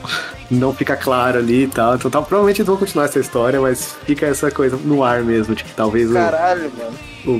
não 0.50 0.74
fica 0.74 0.96
claro 0.96 1.40
ali 1.40 1.64
e 1.64 1.68
tal. 1.68 1.96
Então 1.96 2.10
tá, 2.12 2.22
provavelmente 2.22 2.62
eles 2.62 2.68
vão 2.68 2.78
continuar 2.78 3.06
essa 3.06 3.20
história, 3.20 3.60
mas 3.60 3.96
fica 4.06 4.26
essa 4.26 4.52
coisa 4.52 4.78
no 4.78 5.04
ar 5.04 5.24
mesmo, 5.24 5.56
de 5.56 5.64
que 5.64 5.74
talvez 5.74 6.10
o, 6.10 6.14
Caralho, 6.14 6.72
mano. 6.78 6.98
o, 7.26 7.32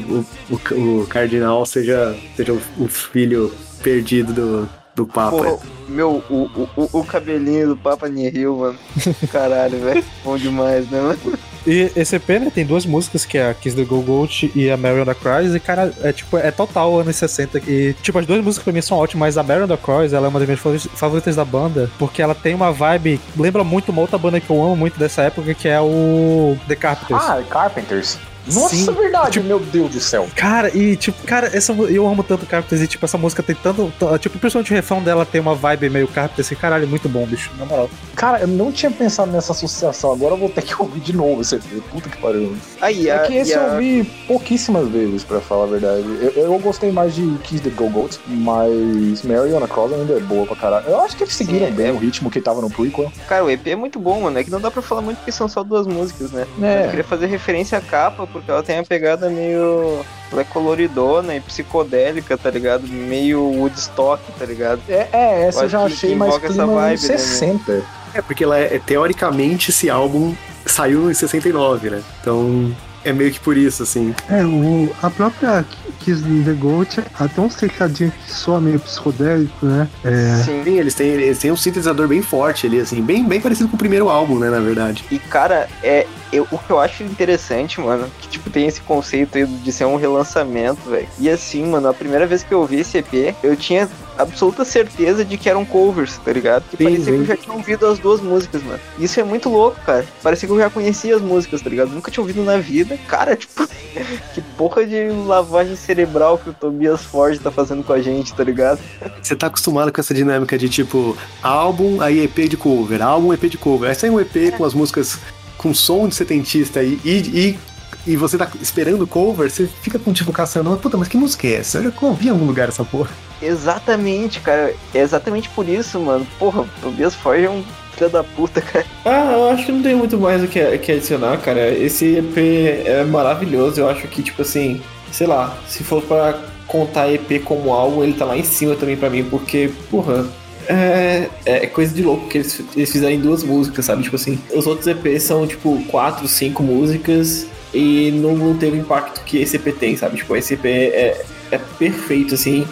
o, 0.52 0.60
o, 0.76 1.02
o 1.02 1.08
cardinal 1.08 1.66
seja, 1.66 2.16
seja 2.36 2.54
o, 2.54 2.62
o 2.78 2.88
filho 2.88 3.54
perdido 3.82 4.34
do, 4.34 4.70
do 5.06 5.08
Papa. 5.08 5.32
Porra, 5.38 5.60
meu, 5.88 6.24
o, 6.30 6.50
o, 6.56 6.70
o- 6.84 7.00
o 7.00 7.04
cabelinho 7.06 7.70
do 7.70 7.78
Papa 7.78 8.08
Nihil, 8.08 8.56
mano. 8.58 8.78
Caralho, 9.32 9.80
velho. 9.80 10.04
Bom 10.24 10.38
demais, 10.38 10.90
né, 10.90 11.00
mano? 11.02 11.20
E 11.68 11.92
esse 11.96 12.16
EP, 12.16 12.28
né, 12.30 12.52
tem 12.54 12.66
duas 12.66 12.88
músicas, 12.88 13.24
que 13.24 13.38
é 13.38 13.48
a 13.50 13.54
Kiss 13.54 13.76
the 13.76 13.84
Go 13.84 14.02
Goat 14.02 14.52
e 14.56 14.72
a 14.72 14.76
Mary 14.76 15.00
on 15.00 15.06
the 15.06 15.14
Cross, 15.14 15.54
e 15.54 15.60
cara, 15.60 15.94
é 16.02 16.12
tipo, 16.12 16.36
é 16.36 16.50
total 16.50 17.00
anos 17.00 17.16
60. 17.16 17.60
E, 17.68 17.94
tipo, 18.02 18.18
as 18.18 18.26
duas 18.26 18.44
músicas 18.44 18.64
pra 18.64 18.74
mim 18.74 18.82
são 18.82 18.98
ótimas, 18.98 19.36
mas 19.36 19.38
a 19.38 19.44
Mary 19.44 19.62
on 19.64 19.68
the 19.68 19.78
Cross, 19.78 20.12
ela 20.12 20.26
é 20.26 20.30
uma 20.30 20.40
das 20.40 20.48
minhas 20.48 20.60
favori- 20.60 20.80
favoritas 20.96 21.36
da 21.36 21.46
banda, 21.46 21.88
porque 22.00 22.20
ela 22.20 22.34
tem 22.34 22.56
uma 22.56 22.72
vibe, 22.72 23.22
lembra 23.38 23.64
muito 23.64 23.92
uma 23.92 24.02
outra 24.02 24.18
banda 24.18 24.40
que 24.40 24.50
eu 24.50 24.60
amo 24.60 24.76
muito 24.76 24.98
dessa 24.98 25.22
época, 25.22 25.54
que 25.54 25.68
é 25.68 25.80
o 25.80 26.58
The 26.68 26.76
Carpenters. 26.76 27.22
Ah, 27.24 27.44
Carpenters. 27.48 28.18
Nossa, 28.48 28.76
Sim. 28.76 28.92
verdade, 28.94 29.40
meu 29.40 29.60
Deus 29.60 29.92
do 29.92 30.00
céu. 30.00 30.28
Cara, 30.36 30.76
e 30.76 30.96
tipo, 30.96 31.24
cara, 31.26 31.48
essa, 31.56 31.72
eu 31.74 32.08
amo 32.08 32.24
tanto 32.24 32.46
Carpenters 32.46 32.82
e 32.82 32.88
tipo, 32.88 33.06
essa 33.06 33.18
música 33.18 33.42
tem 33.44 33.56
tanto. 33.56 33.92
Tipo, 34.20 34.38
principalmente 34.40 34.72
o 34.72 34.76
refrão 34.76 35.02
dela 35.02 35.26
tem 35.26 35.40
uma 35.40 35.56
vibe 35.56 35.90
meio 35.90 36.08
Carpenters, 36.08 36.48
assim, 36.48 36.56
caralho, 36.56 36.88
muito 36.88 37.08
bom, 37.08 37.26
bicho, 37.26 37.52
na 37.58 37.66
moral. 37.66 37.90
Cara, 38.16 38.40
eu 38.42 38.48
não 38.48 38.72
tinha 38.72 38.92
pensado 38.92 39.32
nessa 39.32 39.52
associação. 39.52 40.12
Agora 40.12 40.34
eu 40.34 40.38
vou 40.38 40.50
ter 40.50 40.62
que 40.64 40.74
ouvir 40.80 41.00
de 41.00 41.14
novo 41.16 41.42
esse 41.42 41.56
EP. 41.56 41.64
Puta 41.92 42.10
que 42.10 42.18
pariu. 42.18 42.56
Aí, 42.82 43.08
É 43.10 43.16
a, 43.16 43.20
que 43.20 43.36
esse 43.36 43.52
e 43.52 43.54
a- 43.54 43.58
eu 43.60 43.72
ouvi 43.74 44.04
pouquíssimas 44.28 44.88
vezes, 44.90 45.24
pra 45.24 45.40
falar 45.40 45.64
a 45.64 45.68
verdade. 45.68 46.04
Eu, 46.22 46.32
eu 46.52 46.60
gostei 46.60 46.92
mais 46.92 47.14
de 47.16 47.38
Kiss 47.44 47.62
the 47.62 47.70
Go 47.70 47.90
Goat, 47.90 48.20
mas 48.28 49.24
Mary 49.24 49.54
on 49.54 49.64
a 49.64 49.68
Cross 49.68 49.94
ainda 49.94 50.14
é 50.14 50.20
boa 50.20 50.46
pra 50.46 50.56
caralho. 50.56 50.86
Eu 50.88 51.02
acho 51.02 51.16
que 51.16 51.24
eles 51.24 51.34
seguiram 51.36 51.68
Sim, 51.68 51.74
bem 51.74 51.88
é. 51.88 51.92
o 51.92 51.98
ritmo 51.98 52.30
que 52.30 52.42
tava 52.42 52.62
no 52.62 52.70
prequel. 52.70 53.12
Cara, 53.28 53.44
o 53.46 53.50
EP 53.50 53.68
é 53.68 53.76
muito 53.76 54.00
bom, 54.00 54.22
mano. 54.22 54.38
É 54.40 54.44
que 54.44 54.50
não 54.52 54.60
dá 54.62 54.70
pra 54.72 54.82
falar 54.82 55.02
muito 55.02 55.18
porque 55.18 55.32
são 55.32 55.48
só 55.48 55.64
duas 55.64 55.86
músicas, 55.88 56.32
né? 56.32 56.46
É. 56.62 56.86
Eu 56.86 56.90
queria 56.90 57.04
fazer 57.04 57.26
referência 57.28 57.78
à 57.78 57.82
capa, 57.82 58.28
porque 58.32 58.50
ela 58.50 58.64
tem 58.64 58.80
a 58.80 58.84
pegada 58.84 59.30
meio. 59.30 60.04
Ela 60.32 60.42
é 60.42 60.46
coloridona 60.46 61.36
e 61.36 61.42
psicodélica, 61.42 62.38
tá 62.38 62.50
ligado? 62.50 62.88
Meio 62.88 63.42
Woodstock, 63.42 64.24
tá 64.40 64.46
ligado? 64.46 64.82
É, 64.88 65.08
é 65.12 65.48
essa 65.48 65.60
eu, 65.60 65.64
Eu 65.64 65.70
já 65.70 65.84
achei 65.84 66.12
que 66.12 66.16
mais 66.16 66.38
clima 66.38 66.66
vibe, 66.66 66.78
anos 66.78 67.04
né, 67.04 67.18
60. 67.18 67.84
É, 68.14 68.22
porque 68.22 68.44
ela 68.44 68.58
é, 68.58 68.80
teoricamente 68.80 69.72
esse 69.72 69.90
álbum 69.90 70.34
saiu 70.66 71.10
em 71.10 71.14
69, 71.14 71.90
né? 71.90 72.02
Então 72.22 72.74
é 73.04 73.12
meio 73.12 73.32
que 73.32 73.40
por 73.40 73.58
isso, 73.58 73.84
assim. 73.84 74.14
É, 74.30 74.44
o, 74.46 74.90
a 75.02 75.10
própria 75.10 75.66
Kiss 76.00 76.22
the 76.22 76.54
Goat, 76.54 77.00
até 77.20 77.42
um 77.42 77.50
secadinho 77.50 78.12
que 78.12 78.32
soa 78.32 78.62
meio 78.62 78.80
psicodélico, 78.80 79.66
né? 79.66 79.88
É, 80.04 80.44
Sim. 80.44 80.64
Sim, 80.64 80.78
eles 80.78 80.94
têm, 80.94 81.08
eles 81.08 81.40
têm 81.40 81.52
um 81.52 81.58
sintetizador 81.58 82.08
bem 82.08 82.22
forte 82.22 82.68
ali, 82.68 82.80
assim, 82.80 83.02
bem, 83.02 83.24
bem 83.26 83.42
parecido 83.42 83.70
com 83.70 83.76
o 83.76 83.80
primeiro 83.80 84.10
álbum, 84.10 84.38
né, 84.38 84.50
na 84.50 84.60
verdade. 84.60 85.04
E, 85.12 85.18
cara, 85.18 85.68
é, 85.84 86.06
eu, 86.32 86.48
o 86.52 86.58
que 86.58 86.72
eu 86.72 86.80
acho 86.80 87.04
interessante, 87.04 87.80
mano, 87.80 88.10
que 88.20 88.28
tipo 88.28 88.50
tem 88.50 88.68
esse 88.68 88.82
conceito 88.82 89.38
aí 89.38 89.46
de 89.46 89.72
ser 89.72 89.86
um 89.86 89.96
relançamento, 89.96 90.90
velho. 90.90 91.08
E 91.20 91.30
assim, 91.30 91.66
mano, 91.66 91.90
a 91.90 91.94
primeira 91.94 92.26
vez 92.26 92.44
que 92.44 92.54
eu 92.54 92.66
vi 92.66 92.80
esse 92.80 92.98
EP, 92.98 93.36
eu 93.44 93.56
tinha 93.56 93.90
absoluta 94.18 94.64
certeza 94.64 95.26
de 95.26 95.38
que 95.38 95.50
eram 95.50 95.66
covers, 95.66 96.18
tá 96.18 96.32
ligado? 96.32 96.64
Que 96.70 96.78
Sim, 96.78 96.84
parecia 96.84 97.06
sim. 97.06 97.12
que 97.12 97.20
eu 97.20 97.26
já 97.26 97.38
tinha 97.38 97.56
ouvido 97.56 97.88
as 97.88 98.00
duas 98.00 98.22
músicas, 98.22 98.64
mano. 98.64 98.80
Isso 99.00 99.20
é 99.20 99.24
muito 99.24 99.50
louco, 99.50 99.80
cara. 99.82 100.06
Parecia 100.22 100.48
que 100.48 100.54
eu 100.54 100.60
já 100.60 100.70
conhecia 100.70 101.16
as 101.16 101.22
músicas, 101.22 101.62
tá 101.62 101.70
ligado? 101.70 101.90
Nunca 101.90 102.12
tinha 102.12 102.22
ouvido 102.22 102.44
na 102.44 102.58
vida. 102.58 102.98
Cara, 103.08 103.36
tipo, 103.36 103.68
que 104.34 104.42
porra 104.58 104.86
de 104.86 105.10
lavagem 105.26 105.76
cerebral 105.76 106.38
que 106.38 106.50
o 106.50 106.54
Tobias 106.54 107.04
Ford 107.04 107.38
tá 107.40 107.52
fazendo 107.52 107.84
com 107.84 107.94
a 107.94 108.02
gente, 108.02 108.34
tá 108.34 108.44
ligado? 108.44 108.80
Você 109.22 109.36
tá 109.36 109.48
acostumado 109.48 109.92
com 109.92 110.00
essa 110.00 110.14
dinâmica 110.14 110.58
de 110.58 110.70
tipo 110.70 111.18
álbum, 111.42 112.02
aí 112.02 112.24
EP 112.24 112.50
de 112.50 112.58
cover, 112.58 113.02
álbum, 113.02 113.34
EP 113.34 113.44
de 113.44 113.58
cover. 113.58 113.90
Aí 113.90 113.96
sai 113.96 114.10
um 114.10 114.20
EP 114.20 114.56
com 114.58 114.66
as 114.66 114.74
músicas 114.74 115.20
com 115.62 115.74
som 115.74 116.08
de 116.08 116.16
setentista 116.16 116.82
e, 116.82 117.00
e, 117.06 117.18
e, 117.20 117.60
e 118.08 118.18
você 118.18 118.38
tá 118.38 118.50
esperando 118.60 119.06
cover, 119.06 119.50
você 119.50 119.68
fica 119.82 120.00
com 120.00 120.12
tipo 120.12 120.34
caçando, 120.34 120.72
mas 120.72 120.80
puta, 120.80 120.98
mas 120.98 121.08
que 121.08 121.16
música 121.16 121.48
é 121.48 121.56
essa? 121.56 121.78
Eu 121.78 121.84
já 121.84 121.94
ouvi 122.02 122.28
em 122.28 122.32
algum 122.32 122.46
lugar 122.46 122.68
essa 122.68 122.84
porra. 122.84 123.12
Exatamente, 123.42 124.40
cara. 124.40 124.74
É 124.94 125.00
exatamente 125.00 125.50
por 125.50 125.68
isso, 125.68 126.00
mano. 126.00 126.26
Porra, 126.40 126.62
o 126.62 126.70
Tobias 126.82 127.14
Ford 127.14 127.44
é 127.44 127.50
um 127.50 127.64
filho 127.94 128.10
da 128.10 128.24
puta, 128.24 128.62
cara. 128.62 128.86
Ah, 129.06 129.34
eu 129.34 129.50
acho 129.50 129.66
que 129.66 129.72
não 129.72 129.82
tem 129.82 129.96
muito 129.96 130.18
mais 130.18 130.44
o 130.44 130.48
que, 130.48 130.78
que 130.80 130.92
adicionar, 130.92 131.38
cara. 131.38 131.70
Esse 131.72 132.18
EP 132.18 132.38
é 132.86 133.04
maravilhoso. 133.04 133.80
Eu 133.80 133.90
acho 133.90 134.08
que, 134.08 134.22
tipo 134.22 134.42
assim, 134.42 134.82
sei 135.12 135.28
lá, 135.28 135.58
se 135.68 135.84
for 135.84 136.02
pra 136.04 136.40
contar 136.68 137.12
EP 137.12 137.44
como 137.44 137.74
álbum, 137.74 138.04
ele 138.04 138.14
tá 138.14 138.26
lá 138.26 138.38
em 138.38 138.44
cima 138.44 138.76
também 138.76 138.96
pra 138.96 139.10
mim, 139.10 139.24
porque, 139.24 139.72
porra. 139.90 140.26
É, 140.68 141.30
é 141.46 141.68
coisa 141.68 141.94
de 141.94 142.04
louco 142.04 142.28
que 142.28 142.38
eles, 142.38 142.62
eles 142.76 142.92
fizeram 142.92 143.14
em 143.14 143.20
duas 143.20 143.44
músicas, 143.44 143.86
sabe? 143.86 144.04
Tipo 144.04 144.16
assim, 144.16 144.40
os 144.54 144.68
outros 144.68 144.88
EPs 144.88 145.24
são 145.24 145.48
tipo 145.48 145.84
quatro, 145.86 146.28
cinco 146.28 146.64
músicas 146.64 147.48
e 147.74 148.12
não, 148.12 148.36
não 148.36 148.58
teve 148.58 148.78
o 148.78 148.80
impacto 148.80 149.24
que 149.24 149.38
esse 149.38 149.56
EP 149.56 149.78
tem, 149.78 149.96
sabe? 149.96 150.18
Tipo, 150.18 150.36
esse 150.36 150.54
EP 150.56 150.66
é, 150.66 151.26
é 151.52 151.58
perfeito, 151.58 152.36
assim. 152.36 152.68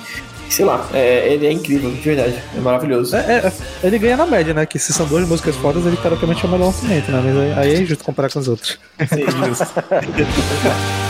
Sei 0.50 0.66
lá, 0.66 0.90
é, 0.94 1.32
ele 1.32 1.46
é 1.46 1.52
incrível, 1.52 1.92
de 1.92 2.02
verdade. 2.02 2.42
É 2.56 2.60
maravilhoso. 2.60 3.16
É, 3.16 3.38
é, 3.38 3.54
ele 3.84 4.00
ganha 4.00 4.18
na 4.18 4.26
média, 4.26 4.54
né? 4.54 4.66
Que 4.66 4.80
se 4.80 4.92
são 4.92 5.06
duas 5.06 5.28
músicas 5.28 5.56
fodas, 5.56 5.86
ele 5.86 5.98
teoricamente 5.98 6.44
é 6.44 6.48
o 6.48 6.52
melhor 6.52 6.66
lançamento, 6.66 7.12
né? 7.12 7.22
Mas 7.24 7.38
aí, 7.38 7.54
aí 7.54 7.76
é 7.76 7.82
injusto 7.82 8.04
comparar 8.04 8.32
com 8.32 8.40
os 8.40 8.48
outros. 8.48 8.80
Sim, 9.08 9.26
justo. 9.48 9.68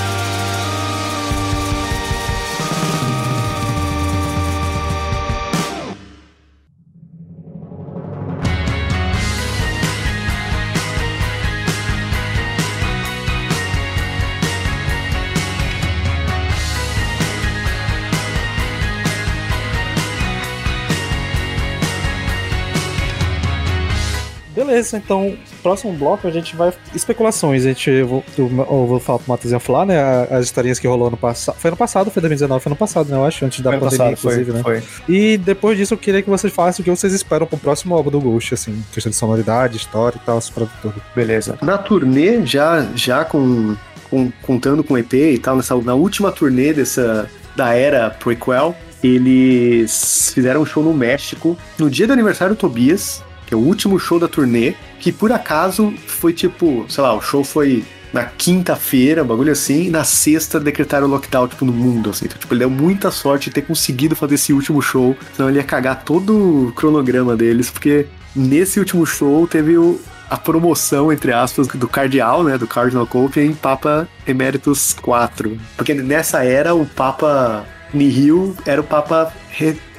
Beleza, 24.80 24.98
então, 24.98 25.38
próximo 25.62 25.92
bloco 25.94 26.28
a 26.28 26.32
gente 26.32 26.56
vai. 26.56 26.72
Especulações. 26.96 27.66
A 27.66 27.70
gente. 27.70 27.90
Eu 27.90 28.08
vou, 28.08 28.24
eu 28.38 28.48
vou 28.48 29.00
falar 29.00 29.20
pro 29.20 29.30
Matheus 29.30 29.62
falar, 29.62 29.86
né? 29.86 30.00
As 30.32 30.46
historinhas 30.46 30.80
que 30.80 30.88
rolou 30.88 31.08
ano 31.08 31.18
passado. 31.18 31.56
Foi 31.58 31.70
ano 31.70 31.78
passado, 31.78 32.10
foi 32.10 32.22
2019, 32.22 32.64
foi 32.64 32.70
ano 32.70 32.78
passado, 32.78 33.10
né? 33.10 33.18
Eu 33.18 33.26
acho, 33.26 33.46
antes 33.46 33.60
da 33.62 33.72
Foi 33.72 33.80
pandemia, 33.80 33.98
passado, 33.98 34.18
foi, 34.18 34.34
inclusive, 34.42 34.58
né? 34.58 34.64
foi. 34.64 34.84
E 35.14 35.38
depois 35.38 35.78
disso 35.78 35.94
eu 35.94 35.98
queria 35.98 36.22
que 36.22 36.30
vocês 36.30 36.54
falassem 36.54 36.82
o 36.82 36.86
que 36.86 36.90
vocês 36.90 37.14
esperam 37.14 37.46
pro 37.46 37.58
próximo 37.58 37.94
álbum 37.96 38.10
do 38.10 38.22
Ghost, 38.22 38.54
assim, 38.54 38.82
questão 38.94 39.10
de 39.10 39.16
sonoridade, 39.16 39.78
história 39.78 40.18
e 40.18 40.26
tal, 40.26 40.40
paradas 40.54 40.76
tudo. 40.82 41.02
Beleza. 41.16 41.58
Na 41.62 41.78
turnê, 41.78 42.46
já, 42.46 42.88
já 42.96 43.26
com, 43.26 43.76
com- 44.10 44.32
contando 44.44 44.84
com 44.84 44.98
EP 44.98 45.14
e 45.14 45.38
tal, 45.40 45.56
nessa, 45.58 45.76
na 45.76 45.94
última 45.94 46.32
turnê 46.32 46.74
dessa, 46.74 47.30
da 47.56 47.74
era 47.74 48.10
prequel, 48.10 48.76
eles 49.04 50.32
fizeram 50.34 50.62
um 50.62 50.66
show 50.66 50.84
no 50.84 50.94
México, 50.94 51.58
no 51.78 51.90
dia 51.90 52.08
do 52.08 52.14
aniversário 52.14 52.56
do 52.56 52.58
Tobias, 52.58 53.24
que 53.50 53.56
é 53.56 53.58
o 53.58 53.62
último 53.62 53.98
show 53.98 54.20
da 54.20 54.28
turnê, 54.28 54.76
que 55.00 55.12
por 55.12 55.32
acaso 55.32 55.92
foi 56.06 56.32
tipo, 56.32 56.86
sei 56.88 57.04
lá, 57.04 57.16
o 57.16 57.22
show 57.22 57.44
foi 57.44 57.84
na 58.14 58.24
quinta-feira, 58.24 59.24
um 59.24 59.26
bagulho 59.26 59.52
assim, 59.52 59.86
e 59.86 59.90
na 59.90 60.04
sexta 60.04 60.60
decretaram 60.60 61.08
o 61.08 61.10
lockdown, 61.10 61.48
tipo, 61.48 61.66
no 61.66 61.74
mundo, 61.74 62.12
assim. 62.12 62.26
Então, 62.26 62.38
tipo, 62.38 62.54
ele 62.54 62.60
deu 62.60 62.70
muita 62.70 63.10
sorte 63.10 63.50
de 63.50 63.56
ter 63.56 63.64
conseguido 63.64 64.16
fazer 64.16 64.36
esse 64.36 64.54
último 64.54 64.84
show, 64.84 65.18
senão 65.36 65.50
ele 65.50 65.58
ia 65.58 65.64
cagar 65.64 66.04
todo 66.04 66.68
o 66.68 66.72
cronograma 66.74 67.36
deles, 67.36 67.72
porque 67.72 68.06
nesse 68.36 68.80
último 68.80 69.04
show 69.04 69.48
teve 69.48 69.76
o, 69.78 70.00
a 70.30 70.38
promoção, 70.38 71.12
entre 71.12 71.34
aspas, 71.34 71.68
do 71.68 71.88
Cardeal, 71.88 72.44
né, 72.44 72.56
do 72.56 72.68
Cardinal 72.68 73.08
Cope 73.08 73.40
em 73.40 73.54
Papa 73.54 74.08
Emeritus 74.28 74.96
IV. 74.96 75.60
Porque 75.76 75.96
nessa 75.96 76.44
era 76.44 76.76
o 76.76 76.86
Papa 76.86 77.66
Nihil 77.92 78.56
era 78.64 78.80
o 78.80 78.84
Papa 78.84 79.34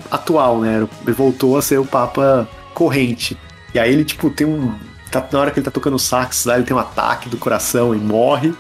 atual, 0.09 0.60
né, 0.60 0.86
ele 1.05 1.12
voltou 1.12 1.59
a 1.59 1.62
ser 1.62 1.81
o 1.81 1.85
Papa 1.85 2.48
corrente. 2.81 3.36
E 3.74 3.78
aí 3.78 3.93
ele, 3.93 4.05
tipo, 4.05 4.31
tem 4.31 4.47
um... 4.47 4.73
tá- 5.11 5.27
na 5.31 5.39
hora 5.39 5.51
que 5.51 5.59
ele 5.59 5.65
tá 5.65 5.70
tocando 5.70 5.98
sax 5.98 6.47
lá, 6.47 6.57
ele 6.57 6.65
tem 6.65 6.74
um 6.74 6.81
ataque 6.81 7.28
do 7.28 7.36
coração 7.36 7.94
e 7.94 7.98
morre. 7.98 8.55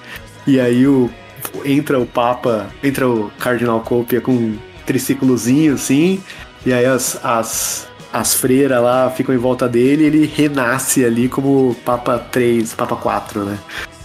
E 0.46 0.60
aí 0.60 0.86
o 0.86 1.08
entra 1.64 1.98
o 1.98 2.04
Papa, 2.04 2.66
entra 2.84 3.08
o 3.08 3.30
Cardinal 3.38 3.80
Copia 3.80 4.20
com 4.20 4.32
um 4.32 4.58
triciclozinho 4.84 5.72
assim, 5.74 6.20
e 6.66 6.72
aí 6.72 6.84
as, 6.84 7.18
as, 7.24 7.88
as 8.12 8.34
freiras 8.34 8.82
lá 8.82 9.08
ficam 9.10 9.34
em 9.34 9.38
volta 9.38 9.66
dele 9.66 10.02
e 10.02 10.06
ele 10.06 10.26
renasce 10.26 11.02
ali 11.02 11.28
como 11.30 11.74
Papa 11.82 12.18
3, 12.18 12.74
Papa 12.74 12.94
4, 12.94 13.44
né? 13.44 13.58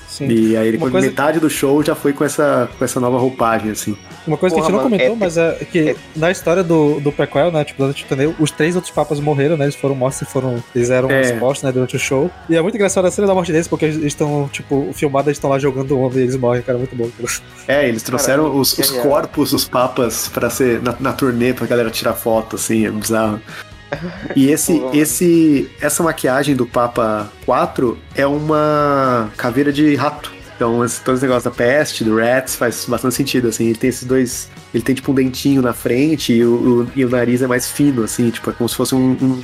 Sim. 0.07 0.27
E 0.29 0.55
aí 0.55 0.69
ele, 0.69 0.77
coisa- 0.77 1.01
metade 1.01 1.39
do 1.41 1.49
show 1.49 1.83
já 1.83 1.93
foi 1.93 2.13
com 2.13 2.23
essa, 2.23 2.69
com 2.77 2.85
essa 2.85 3.01
nova 3.01 3.17
roupagem, 3.19 3.71
assim. 3.71 3.97
Uma 4.27 4.37
coisa 4.37 4.55
que 4.55 4.61
a 4.61 4.63
gente 4.63 4.71
Porra, 4.71 4.83
não 4.83 4.89
mano, 4.89 5.03
comentou, 5.03 5.15
é- 5.15 5.19
mas 5.19 5.37
é 5.37 5.65
que 5.71 5.95
na 6.15 6.31
história 6.31 6.63
do, 6.63 6.99
do 6.99 7.11
prequel, 7.11 7.51
né, 7.51 7.63
tipo, 7.63 7.81
durante 7.81 8.03
o 8.03 8.07
torneio, 8.07 8.35
os 8.39 8.49
três 8.51 8.75
outros 8.75 8.91
papas 8.93 9.19
morreram, 9.19 9.55
né, 9.57 9.65
eles 9.65 9.75
foram 9.75 9.93
mortos 9.95 10.21
e 10.21 10.25
foram, 10.25 10.63
eles 10.75 10.89
eram 10.89 11.09
É. 11.11 11.21
expostos, 11.21 11.63
né, 11.63 11.71
durante 11.71 11.95
o 11.95 11.99
show. 11.99 12.29
E 12.49 12.55
é 12.55 12.61
muito 12.61 12.75
engraçado 12.75 13.05
a 13.05 13.11
cena 13.11 13.27
da 13.27 13.33
morte 13.33 13.51
deles, 13.51 13.67
porque 13.67 13.85
eles 13.85 14.03
estão, 14.03 14.49
tipo, 14.51 14.89
filmados, 14.93 15.27
eles 15.27 15.37
estão 15.37 15.49
lá 15.49 15.59
jogando 15.59 15.99
onda 15.99 16.17
e 16.19 16.23
eles 16.23 16.35
morrem, 16.35 16.61
cara, 16.61 16.77
muito 16.77 16.95
bom. 16.95 17.09
É, 17.67 17.87
eles 17.87 18.01
trouxeram 18.03 18.43
Caralho, 18.43 18.59
os, 18.59 18.77
os 18.77 18.89
corpos 18.91 19.51
dos 19.51 19.67
papas 19.67 20.27
para 20.27 20.49
ser 20.49 20.81
na, 20.81 20.95
na 20.99 21.13
turnê 21.13 21.53
pra 21.53 21.67
galera 21.67 21.89
tirar 21.89 22.13
foto, 22.13 22.55
assim, 22.55 22.85
é 22.85 22.91
bizarro. 22.91 23.39
E 24.35 24.49
esse, 24.51 24.81
esse, 24.93 25.69
essa 25.79 26.01
maquiagem 26.03 26.55
do 26.55 26.65
Papa 26.65 27.29
4 27.45 27.97
é 28.15 28.25
uma 28.25 29.29
caveira 29.37 29.71
de 29.71 29.95
rato. 29.95 30.33
Então, 30.55 30.83
esse, 30.85 31.01
todo 31.01 31.15
esse 31.15 31.25
negócio 31.25 31.49
da 31.49 31.55
peste, 31.55 32.03
do 32.03 32.15
Rats, 32.17 32.55
faz 32.55 32.85
bastante 32.87 33.15
sentido, 33.15 33.47
assim. 33.49 33.65
Ele 33.65 33.77
tem 33.77 33.89
esses 33.89 34.05
dois. 34.05 34.49
Ele 34.73 34.83
tem 34.83 34.95
tipo 34.95 35.11
um 35.11 35.15
dentinho 35.15 35.61
na 35.61 35.73
frente 35.73 36.33
e 36.33 36.45
o, 36.45 36.53
o- 36.83 36.87
e 36.95 37.03
o 37.03 37.09
nariz 37.09 37.41
é 37.41 37.47
mais 37.47 37.69
fino, 37.69 38.03
assim, 38.03 38.29
tipo, 38.29 38.49
é 38.49 38.53
como 38.53 38.69
se 38.69 38.75
fosse 38.75 38.95
um. 38.95 39.11
um- 39.21 39.43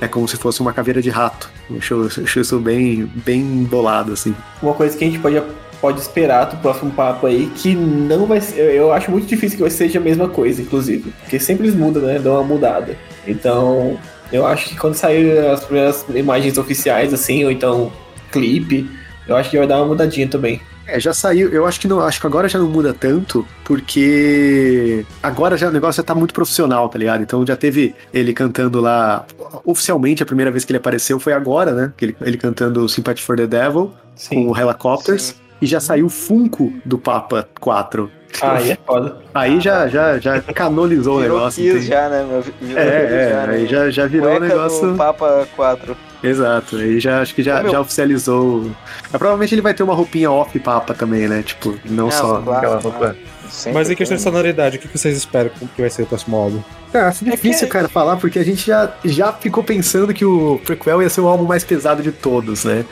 é 0.00 0.08
como 0.08 0.26
se 0.26 0.36
fosse 0.36 0.60
uma 0.60 0.72
caveira 0.72 1.00
de 1.00 1.10
rato. 1.10 1.48
Eu 1.70 1.78
acho, 2.06 2.40
isso 2.40 2.58
bem, 2.58 3.10
bem 3.24 3.42
bolado, 3.64 4.12
assim. 4.12 4.34
Uma 4.60 4.74
coisa 4.74 4.96
que 4.96 5.04
a 5.04 5.06
gente 5.06 5.20
pode, 5.20 5.40
pode 5.80 6.00
esperar 6.00 6.46
do 6.46 6.56
próximo 6.56 6.90
papo 6.90 7.26
aí, 7.26 7.48
que 7.54 7.72
não 7.74 8.26
vai 8.26 8.40
ser. 8.40 8.58
Eu, 8.60 8.70
eu 8.70 8.92
acho 8.92 9.10
muito 9.12 9.26
difícil 9.26 9.56
que 9.58 9.70
seja 9.70 10.00
a 10.00 10.02
mesma 10.02 10.28
coisa, 10.28 10.60
inclusive. 10.60 11.12
Porque 11.22 11.38
sempre 11.38 11.66
eles 11.68 11.76
mudam, 11.78 12.02
né? 12.02 12.18
Dão 12.18 12.34
uma 12.34 12.42
mudada. 12.42 12.96
Então, 13.26 13.96
eu 14.32 14.44
acho 14.44 14.68
que 14.70 14.76
quando 14.76 14.94
sair 14.94 15.38
as 15.46 15.62
primeiras 15.64 16.04
imagens 16.12 16.58
oficiais, 16.58 17.14
assim, 17.14 17.44
ou 17.44 17.50
então 17.52 17.92
clipe, 18.32 18.88
eu 19.26 19.36
acho 19.36 19.50
que 19.50 19.58
vai 19.58 19.66
dar 19.66 19.78
uma 19.78 19.86
mudadinha 19.86 20.28
também. 20.28 20.60
É, 20.86 20.98
já 20.98 21.14
saiu. 21.14 21.48
Eu 21.50 21.66
acho 21.66 21.80
que 21.80 21.86
não, 21.86 22.00
acho 22.00 22.20
que 22.20 22.26
agora 22.26 22.48
já 22.48 22.58
não 22.58 22.68
muda 22.68 22.92
tanto, 22.92 23.46
porque 23.64 25.04
agora 25.22 25.56
já 25.56 25.68
o 25.68 25.72
negócio 25.72 26.02
já 26.02 26.06
tá 26.06 26.14
muito 26.14 26.34
profissional, 26.34 26.88
tá 26.88 26.98
ligado? 26.98 27.22
Então 27.22 27.46
já 27.46 27.56
teve 27.56 27.94
ele 28.12 28.32
cantando 28.32 28.80
lá 28.80 29.24
oficialmente 29.64 30.22
a 30.22 30.26
primeira 30.26 30.50
vez 30.50 30.64
que 30.64 30.72
ele 30.72 30.78
apareceu 30.78 31.20
foi 31.20 31.32
agora, 31.32 31.72
né? 31.72 31.92
Ele, 32.00 32.16
ele 32.20 32.36
cantando 32.36 32.88
Sympathy 32.88 33.22
for 33.22 33.36
the 33.36 33.46
Devil 33.46 33.92
com 34.28 34.48
o 34.48 34.58
Helicopters 34.58 35.36
e 35.60 35.66
já 35.66 35.78
saiu 35.78 36.06
o 36.06 36.10
Funko 36.10 36.72
do 36.84 36.98
Papa 36.98 37.48
4. 37.60 38.10
Aí 38.40 38.70
é 38.72 38.78
foda. 38.86 39.16
Aí 39.34 39.60
já 39.60 39.88
já 39.88 40.18
já 40.18 40.40
canonizou 40.40 41.18
o 41.18 41.20
Virou 41.20 41.38
negócio. 41.38 41.62
Kiss 41.62 41.86
já, 41.86 42.08
né, 42.08 42.26
meu? 42.28 42.42
Virou 42.60 42.82
É, 42.82 42.86
é, 42.86 43.30
já, 43.30 43.46
né? 43.46 43.54
aí 43.54 43.66
já, 43.66 43.90
já 43.90 44.06
virou 44.06 44.30
o 44.30 44.40
do 44.40 44.46
negócio. 44.46 44.94
Papa 44.96 45.46
4. 45.54 45.96
Exato, 46.22 46.76
aí 46.76 47.00
já 47.00 47.20
acho 47.20 47.34
que 47.34 47.42
já, 47.42 47.62
meu. 47.62 47.72
já 47.72 47.80
oficializou. 47.80 48.70
Mas 49.10 49.18
provavelmente 49.18 49.54
ele 49.54 49.62
vai 49.62 49.74
ter 49.74 49.82
uma 49.82 49.94
roupinha 49.94 50.30
off 50.30 50.56
Papa 50.60 50.94
também, 50.94 51.28
né? 51.28 51.42
Tipo, 51.42 51.76
não, 51.84 52.04
Não, 52.04 52.10
só 52.10 52.40
claro, 52.40 52.58
aquela 52.58 52.80
roupa. 52.80 53.16
Sempre 53.50 53.78
Mas 53.78 53.90
em 53.90 53.94
questão 53.94 54.16
de 54.16 54.22
sonoridade, 54.22 54.78
o 54.78 54.80
que 54.80 54.88
que 54.88 54.98
vocês 54.98 55.14
esperam 55.16 55.50
que 55.50 55.80
vai 55.80 55.90
ser 55.90 56.04
o 56.04 56.06
próximo 56.06 56.36
álbum? 56.36 56.62
Cara, 56.90 57.08
acho 57.08 57.24
difícil, 57.24 57.68
cara, 57.68 57.86
falar, 57.86 58.16
porque 58.16 58.38
a 58.38 58.44
gente 58.44 58.66
já, 58.66 58.90
já 59.04 59.30
ficou 59.32 59.62
pensando 59.62 60.14
que 60.14 60.24
o 60.24 60.58
Prequel 60.64 61.02
ia 61.02 61.08
ser 61.10 61.20
o 61.20 61.28
álbum 61.28 61.44
mais 61.44 61.62
pesado 61.62 62.02
de 62.02 62.12
todos, 62.12 62.64
né? 62.64 62.84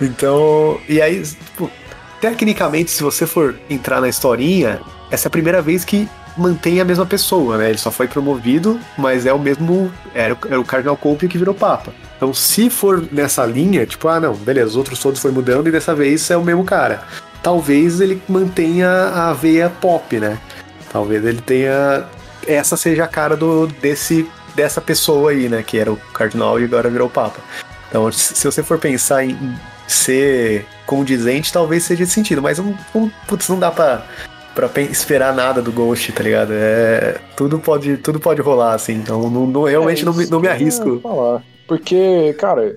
Então, 0.00 0.78
e 0.88 1.00
aí, 1.02 1.20
tipo, 1.22 1.68
tecnicamente, 2.24 2.90
se 2.90 3.02
você 3.02 3.26
for 3.26 3.54
entrar 3.68 4.00
na 4.00 4.08
historinha, 4.08 4.80
essa 5.10 5.26
é 5.26 5.28
a 5.28 5.30
primeira 5.30 5.60
vez 5.60 5.84
que 5.84 6.08
mantém 6.38 6.80
a 6.80 6.84
mesma 6.84 7.04
pessoa, 7.04 7.58
né? 7.58 7.68
Ele 7.68 7.76
só 7.76 7.90
foi 7.90 8.08
promovido, 8.08 8.80
mas 8.96 9.26
é 9.26 9.32
o 9.32 9.38
mesmo. 9.38 9.92
Era, 10.14 10.32
o- 10.32 10.38
era 10.48 10.58
o 10.58 10.64
Cardinal 10.64 10.96
Cope 10.96 11.28
que 11.28 11.36
virou 11.36 11.54
Papa. 11.54 11.92
Então, 12.16 12.32
se 12.32 12.70
for 12.70 13.06
nessa 13.12 13.44
linha, 13.44 13.84
tipo, 13.84 14.08
ah, 14.08 14.18
não, 14.18 14.32
beleza, 14.34 14.68
os 14.70 14.76
outros 14.76 14.98
todos 14.98 15.20
foi 15.20 15.30
mudando 15.32 15.68
e 15.68 15.70
dessa 15.70 15.94
vez 15.94 16.30
é 16.30 16.36
o 16.36 16.42
mesmo 16.42 16.64
cara. 16.64 17.02
Talvez 17.42 18.00
ele 18.00 18.22
mantenha 18.26 18.88
a 18.90 19.34
veia 19.34 19.68
pop, 19.68 20.18
né? 20.18 20.38
Talvez 20.90 21.22
ele 21.26 21.42
tenha. 21.42 22.04
Essa 22.46 22.74
seja 22.74 23.04
a 23.04 23.08
cara 23.08 23.36
do, 23.36 23.66
desse, 23.66 24.26
dessa 24.54 24.80
pessoa 24.80 25.30
aí, 25.30 25.46
né? 25.50 25.62
Que 25.62 25.78
era 25.78 25.92
o 25.92 25.96
Cardinal 26.14 26.58
e 26.58 26.64
agora 26.64 26.88
virou 26.88 27.10
Papa. 27.10 27.38
Então, 27.90 28.10
se 28.10 28.42
você 28.44 28.62
for 28.62 28.78
pensar 28.78 29.24
em 29.26 29.36
ser 29.86 30.66
condizente, 30.86 31.52
talvez 31.52 31.84
seja 31.84 32.02
esse 32.04 32.12
sentido, 32.12 32.42
mas 32.42 32.58
não, 32.58 32.74
não, 32.94 33.10
putz, 33.26 33.48
não 33.48 33.58
dá 33.58 33.70
pra, 33.70 34.04
pra 34.54 34.70
esperar 34.82 35.34
nada 35.34 35.60
do 35.62 35.72
Ghost, 35.72 36.12
tá 36.12 36.22
ligado? 36.22 36.50
É, 36.52 37.18
tudo, 37.36 37.58
pode, 37.58 37.96
tudo 37.98 38.20
pode 38.20 38.40
rolar, 38.40 38.74
assim, 38.74 38.94
então 38.94 39.28
não, 39.30 39.46
não- 39.46 39.62
realmente 39.64 40.02
É 40.02 40.04
não, 40.04 40.12
me, 40.14 40.26
não 40.26 40.40
me 40.40 40.48
arrisco. 40.48 41.00
falar. 41.00 41.42
Porque, 41.66 42.34
cara, 42.38 42.76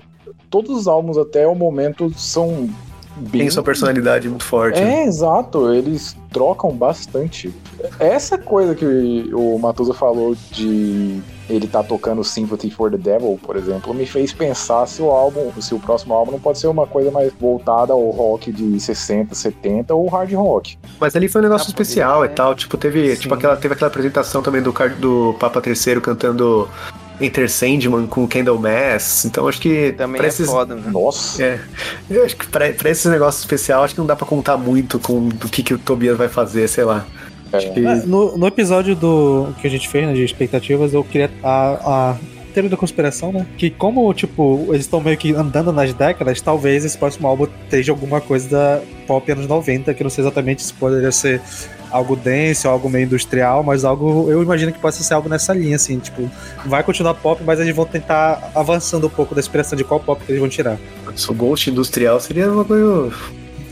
todos 0.50 0.72
os 0.72 0.88
álbuns 0.88 1.18
até 1.18 1.46
o 1.46 1.54
momento 1.54 2.12
são 2.18 2.70
bem. 3.18 3.42
Tem 3.42 3.50
sua 3.50 3.64
personalidade 3.64 4.30
muito 4.30 4.46
forte. 4.46 4.80
né? 4.80 5.02
É, 5.02 5.06
exato, 5.06 5.74
eles 5.74 6.16
trocam 6.32 6.72
bastante. 6.72 7.54
Essa 8.00 8.38
coisa 8.38 8.74
que 8.74 8.86
o 9.34 9.58
Matusa 9.60 9.94
falou 9.94 10.36
de 10.52 11.20
ele 11.50 11.68
tá 11.68 11.82
tocando 11.84 12.24
Sympathy 12.24 12.70
for 12.70 12.92
the 12.92 12.98
Devil, 12.98 13.40
por 13.42 13.56
exemplo, 13.56 13.94
me 13.94 14.06
fez 14.06 14.34
pensar 14.34 14.86
se 14.88 15.02
o 15.02 15.10
álbum, 15.10 15.52
se 15.62 15.74
o 15.74 15.80
próximo 15.80 16.14
álbum 16.14 16.34
não 16.34 16.40
pode 16.40 16.60
ser 16.60 16.68
uma 16.68 16.86
coisa 16.86 17.10
mais 17.12 17.32
voltada 17.40 17.94
ao 17.94 18.10
rock 18.10 18.52
de 18.52 18.80
60, 18.80 19.34
70 19.34 19.94
ou 19.94 20.08
hard 20.08 20.32
rock. 20.34 20.78
Mas 21.00 21.16
ali 21.16 21.28
foi 21.30 21.42
um 21.42 21.44
negócio 21.46 21.68
Ah, 21.68 21.70
especial 21.70 22.26
e 22.26 22.28
ser. 22.28 22.34
tal. 22.34 22.54
Tipo, 22.56 22.78
teve, 22.78 23.16
Sim. 23.16 23.22
tipo 23.22 23.34
aquela, 23.34 23.56
teve 23.56 23.74
aquela 23.74 23.90
apresentação 23.90 24.42
também 24.42 24.62
do, 24.62 24.74
do 25.00 25.36
Papa 25.40 25.62
III 25.66 26.02
cantando 26.02 26.68
Enter 27.20 27.50
Sandman 27.50 28.06
com 28.08 28.28
Candlemass. 28.28 29.26
Então 29.26 29.48
acho 29.48 29.60
que 29.62 29.94
Também 29.94 30.18
pra 30.18 30.28
é 30.28 30.30
esses, 30.30 30.46
foda, 30.48 30.76
né? 30.76 30.84
Nossa. 30.92 31.42
É, 31.44 31.60
eu 32.10 32.24
acho 32.26 32.36
que 32.36 32.46
pra, 32.48 32.72
pra 32.74 32.90
esses 32.90 33.10
negócios 33.10 33.42
especiais, 33.44 33.84
acho 33.86 33.94
que 33.96 34.00
não 34.00 34.06
dá 34.08 34.16
pra 34.16 34.26
contar 34.28 34.58
muito 34.58 35.00
com 35.00 35.30
do 35.30 35.48
que, 35.50 35.64
que 35.64 35.74
o 35.74 35.80
Tobias 35.80 36.18
vai 36.18 36.28
fazer, 36.28 36.68
sei 36.68 36.84
lá. 36.84 37.06
No, 38.06 38.38
no 38.38 38.48
episódio 38.48 38.96
do 38.96 39.50
que 39.62 39.68
a 39.68 39.70
gente 39.70 39.88
fez, 39.88 40.08
né, 40.08 40.14
de 40.14 40.24
expectativas, 40.24 40.94
eu 40.94 41.04
queria 41.04 41.30
a, 41.44 42.12
a 42.12 42.18
teoria 42.58 42.70
da 42.72 42.78
conspiração, 42.78 43.32
né? 43.32 43.46
Que 43.56 43.70
como, 43.70 44.12
tipo, 44.14 44.66
eles 44.70 44.82
estão 44.82 45.00
meio 45.00 45.16
que 45.16 45.34
andando 45.34 45.72
nas 45.72 45.94
décadas, 45.94 46.42
talvez 46.42 46.84
esse 46.84 46.98
próximo 46.98 47.28
álbum 47.28 47.48
esteja 47.64 47.92
alguma 47.92 48.20
coisa 48.20 48.50
da 48.50 48.82
pop 49.06 49.32
anos 49.32 49.48
90, 49.48 49.94
que 49.94 50.02
eu 50.02 50.06
não 50.06 50.10
sei 50.10 50.24
exatamente 50.24 50.64
se 50.64 50.74
poderia 50.74 51.12
ser 51.12 51.40
algo 51.92 52.16
dance 52.16 52.68
ou 52.68 52.74
algo 52.74 52.90
meio 52.90 53.06
industrial, 53.06 53.64
mas 53.64 53.86
algo, 53.86 54.30
eu 54.30 54.42
imagino 54.42 54.72
que 54.72 54.80
possa 54.80 55.04
ser 55.04 55.14
algo 55.14 55.30
nessa 55.30 55.54
linha, 55.54 55.76
assim, 55.76 56.00
tipo, 56.00 56.30
vai 56.66 56.84
continuar 56.84 57.14
pop, 57.14 57.42
mas 57.46 57.60
eles 57.60 57.76
vão 57.76 57.86
tentar 57.86 58.52
avançando 58.56 59.08
um 59.08 59.10
pouco 59.10 59.36
da 59.36 59.40
inspiração 59.40 59.78
de 59.78 59.84
qual 59.84 60.00
pop 60.00 60.24
que 60.24 60.32
eles 60.32 60.40
vão 60.40 60.50
tirar. 60.50 60.78
Se 61.16 61.30
o 61.32 61.34
Ghost 61.34 61.70
industrial 61.70 62.20
seria 62.20 62.52
uma 62.52 62.66
coisa. 62.66 63.12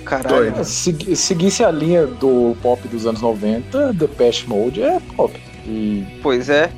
Caralho. 0.06 0.54
É, 0.60 0.64
se 0.64 1.16
seguisse 1.16 1.64
a 1.64 1.72
linha 1.72 2.06
do 2.06 2.56
pop 2.62 2.88
dos 2.88 3.06
anos 3.06 3.22
90, 3.22 3.94
The 3.98 4.08
Pest 4.08 4.48
Mode 4.48 4.82
é 4.82 5.00
pop. 5.16 5.34
E 5.66 6.06
Pois 6.22 6.48
é, 6.50 6.70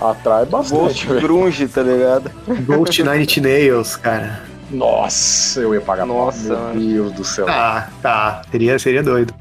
atrai 0.00 0.46
bastante, 0.46 1.06
Ghost 1.06 1.20
grunge, 1.20 1.68
tá 1.68 1.82
ligado? 1.82 2.30
Ghost 2.66 3.02
Nine 3.02 3.26
Nails, 3.40 3.96
cara. 3.96 4.40
Nossa, 4.70 5.60
eu 5.60 5.74
ia 5.74 5.80
pagar 5.82 6.06
pau. 6.06 6.16
Nossa, 6.26 6.48
Meu 6.48 6.58
mano. 6.58 6.80
Deus 6.80 7.12
do 7.12 7.24
céu. 7.24 7.44
Tá, 7.46 7.90
tá. 8.00 8.42
Seria, 8.50 8.78
seria 8.78 9.02
doido. 9.02 9.34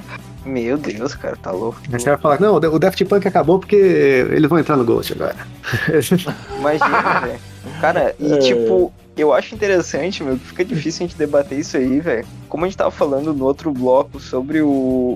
Meu 0.46 0.76
Deus, 0.78 1.16
cara, 1.16 1.36
tá 1.38 1.52
louco. 1.52 1.80
Aí 1.92 2.00
você 2.00 2.10
vai 2.10 2.18
falar, 2.18 2.40
não, 2.42 2.56
o 2.56 2.80
Daft 2.80 3.06
Punk 3.06 3.28
acabou 3.28 3.60
porque 3.60 3.76
eles 3.76 4.50
vão 4.50 4.60
entrar 4.60 4.76
no 4.76 4.84
Ghost 4.84 5.14
agora. 5.14 5.36
Imagina, 6.60 7.20
velho. 7.22 7.40
Cara, 7.80 8.16
e 8.20 8.34
É. 8.34 8.38
tipo, 8.40 8.92
eu 9.16 9.34
acho 9.34 9.54
interessante, 9.54 10.24
meu, 10.24 10.38
que 10.38 10.48
fica 10.48 10.66
difícil 10.66 11.06
a 11.06 11.08
gente 11.08 11.18
debater 11.18 11.60
isso 11.60 11.78
aí, 11.78 12.00
velho. 12.00 12.26
Como 12.52 12.66
a 12.66 12.68
gente 12.68 12.76
tava 12.78 12.92
falando 12.92 13.34
no 13.34 13.46
outro 13.46 13.72
bloco 13.72 14.20
sobre 14.20 14.62
o, 14.62 14.68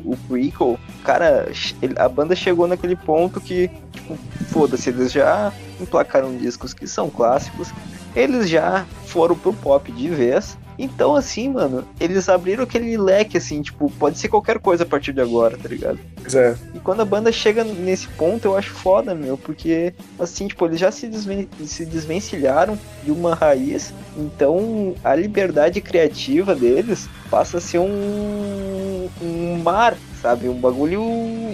o 0.05 0.17
prequel, 0.25 0.79
cara, 1.03 1.51
ele- 1.81 1.93
a 1.99 2.07
banda 2.07 2.33
chegou 2.33 2.65
naquele 2.65 2.95
ponto 2.95 3.41
que, 3.41 3.69
tipo, 3.91 4.17
foda-se, 4.47 4.87
eles 4.89 5.11
já 5.11 5.51
emplacaram 5.77 6.33
discos 6.37 6.73
que 6.73 6.87
são 6.87 7.09
clássicos, 7.09 7.73
eles 8.15 8.49
já 8.49 8.85
foram 9.05 9.35
pro 9.35 9.53
pop 9.53 9.91
de 9.91 10.09
vez. 10.09 10.57
Então, 10.77 11.15
assim, 11.15 11.49
mano, 11.49 11.85
eles 11.99 12.27
abriram 12.27 12.63
aquele 12.63 12.97
leque, 12.97 13.37
assim, 13.37 13.61
tipo, 13.61 13.89
pode 13.91 14.17
ser 14.19 14.27
qualquer 14.27 14.59
coisa 14.59 14.83
a 14.83 14.85
partir 14.85 15.13
de 15.13 15.21
agora, 15.21 15.57
tá 15.57 15.69
ligado? 15.69 15.99
É. 16.33 16.55
E 16.73 16.79
quando 16.79 17.01
a 17.01 17.05
banda 17.05 17.31
chega 17.31 17.63
nesse 17.63 18.07
ponto, 18.09 18.45
eu 18.45 18.57
acho 18.57 18.71
foda, 18.71 19.15
meu, 19.15 19.37
porque, 19.37 19.93
assim, 20.19 20.47
tipo, 20.47 20.65
eles 20.65 20.79
já 20.79 20.91
se, 20.91 21.07
desven 21.07 21.47
se 21.65 21.85
desvencilharam 21.85 22.77
de 23.03 23.11
uma 23.11 23.33
raiz, 23.33 23.93
então 24.17 24.95
a 25.01 25.15
liberdade 25.15 25.79
criativa 25.79 26.53
deles 26.53 27.07
passa 27.29 27.59
a 27.59 27.61
ser 27.61 27.79
um, 27.79 29.09
um 29.21 29.61
mar, 29.63 29.95
sabe? 30.21 30.49
Um 30.49 30.59
bagulho 30.59 31.01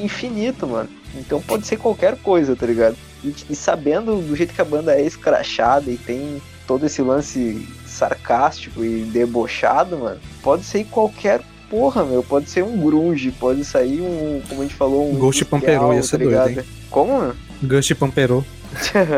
infinito, 0.01 0.65
mano. 0.65 0.89
Então 1.15 1.41
pode 1.41 1.67
ser 1.67 1.77
qualquer 1.77 2.17
coisa, 2.17 2.55
tá 2.55 2.65
ligado? 2.65 2.95
E, 3.23 3.35
e 3.49 3.55
sabendo 3.55 4.15
do 4.15 4.35
jeito 4.35 4.53
que 4.53 4.61
a 4.61 4.65
banda 4.65 4.95
é 4.95 5.05
escrachada 5.05 5.91
e 5.91 5.97
tem 5.97 6.41
todo 6.72 6.85
esse 6.85 7.02
lance 7.02 7.68
sarcástico 7.85 8.81
e 8.81 9.02
debochado, 9.02 9.98
mano, 9.98 10.18
pode 10.41 10.64
ser 10.64 10.85
qualquer 10.85 11.41
porra, 11.69 12.06
meu. 12.06 12.23
Pode 12.23 12.49
ser 12.49 12.64
um 12.64 12.77
grunge, 12.77 13.30
pode 13.31 13.65
sair 13.65 13.99
um, 13.99 14.41
como 14.48 14.61
a 14.61 14.64
gente 14.64 14.76
falou, 14.76 15.11
um. 15.11 15.15
Ghost 15.15 15.43
Pamperou, 15.43 15.93
ia 15.93 16.02
ser 16.02 16.18
doido, 16.19 16.30
ligado? 16.30 16.49
hein? 16.60 16.65
Como, 16.89 17.18
mano? 17.18 17.35
Ghost 17.61 17.93
Pamperou. 17.95 18.45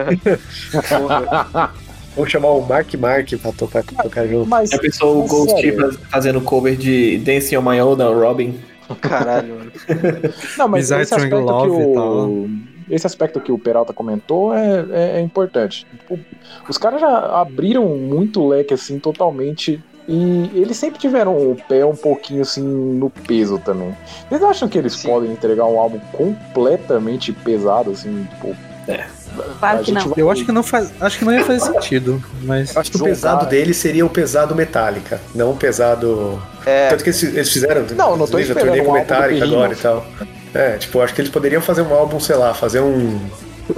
Vamos 2.15 2.31
chamar 2.31 2.49
o 2.49 2.61
Mark 2.65 2.91
Mark 2.95 3.29
pra 3.39 3.51
tocar, 3.51 3.83
pra 3.83 4.03
tocar 4.03 4.27
junto. 4.27 4.49
Mas, 4.49 4.71
Já 4.71 4.79
pensou 4.79 5.17
o 5.17 5.21
mas 5.21 5.29
Ghost 5.29 5.51
sério, 5.51 5.79
faz- 5.79 5.97
fazendo 6.09 6.41
cover 6.41 6.75
de 6.75 7.19
Dancing 7.19 7.57
on 7.57 7.61
My 7.61 7.79
Own 7.81 7.95
da 7.95 8.07
Robin? 8.09 8.59
Caralho, 8.99 9.55
mano. 9.59 9.71
Não, 10.57 10.67
mas 10.67 10.81
Bizarre 10.85 11.03
esse 11.03 11.13
aspecto, 11.13 11.35
que 11.37 11.67
e 11.67 11.69
o, 11.69 12.49
esse 12.89 13.05
aspecto 13.07 13.39
que 13.39 13.51
o 13.51 13.57
Peralta 13.57 13.93
comentou 13.93 14.53
é, 14.53 14.85
é, 14.91 15.17
é 15.17 15.21
importante. 15.21 15.85
Tipo, 15.99 16.19
os 16.67 16.77
caras 16.77 17.01
já 17.01 17.41
abriram 17.41 17.85
muito 17.97 18.47
leque, 18.47 18.73
assim, 18.73 18.99
totalmente. 18.99 19.81
E 20.07 20.51
eles 20.53 20.75
sempre 20.75 20.99
tiveram 20.99 21.33
o 21.35 21.55
pé 21.69 21.85
um 21.85 21.95
pouquinho, 21.95 22.41
assim, 22.41 22.61
no 22.61 23.09
peso 23.09 23.57
também. 23.59 23.95
Vocês 24.27 24.43
acham 24.43 24.67
que 24.67 24.77
eles 24.77 24.93
Sim. 24.93 25.07
podem 25.07 25.31
entregar 25.31 25.65
um 25.65 25.79
álbum 25.79 25.99
completamente 26.11 27.31
pesado, 27.31 27.91
assim, 27.91 28.27
tipo... 28.31 28.55
Claro 29.59 29.79
a 29.79 29.83
que 29.83 29.91
não. 29.91 30.09
vai- 30.09 30.13
Eu 30.17 30.29
acho 30.29 30.45
que 30.45 30.51
não 30.51 30.61
faz, 30.61 30.91
acho 30.99 31.17
que 31.17 31.25
não 31.25 31.31
ia 31.33 31.43
fazer 31.45 31.61
sentido, 31.61 32.21
mas 32.43 32.75
Eu 32.75 32.81
acho 32.81 32.91
que 32.91 32.97
o 32.97 33.03
pesado 33.03 33.45
dele 33.47 33.73
seria 33.73 34.05
o 34.05 34.09
pesado 34.09 34.53
Metallica, 34.53 35.19
não 35.33 35.51
o 35.51 35.55
pesado. 35.55 36.39
É, 36.65 36.89
Tanto 36.89 37.03
que 37.03 37.09
eles, 37.09 37.23
eles 37.23 37.49
fizeram. 37.51 37.85
Não, 37.95 38.15
não 38.17 38.27
tô 38.27 38.37
esperando 38.37 38.67
turnê 38.75 38.87
um 38.87 38.91
Metallica 38.93 39.47
do 39.47 39.53
agora 39.55 39.73
e 39.73 39.75
tal. 39.77 40.05
É, 40.53 40.77
tipo, 40.77 40.97
eu 40.97 41.01
acho 41.03 41.13
que 41.15 41.21
eles 41.21 41.31
poderiam 41.31 41.61
fazer 41.61 41.81
um 41.81 41.93
álbum, 41.93 42.19
sei 42.19 42.35
lá, 42.35 42.53
fazer 42.53 42.79
um. 42.81 43.19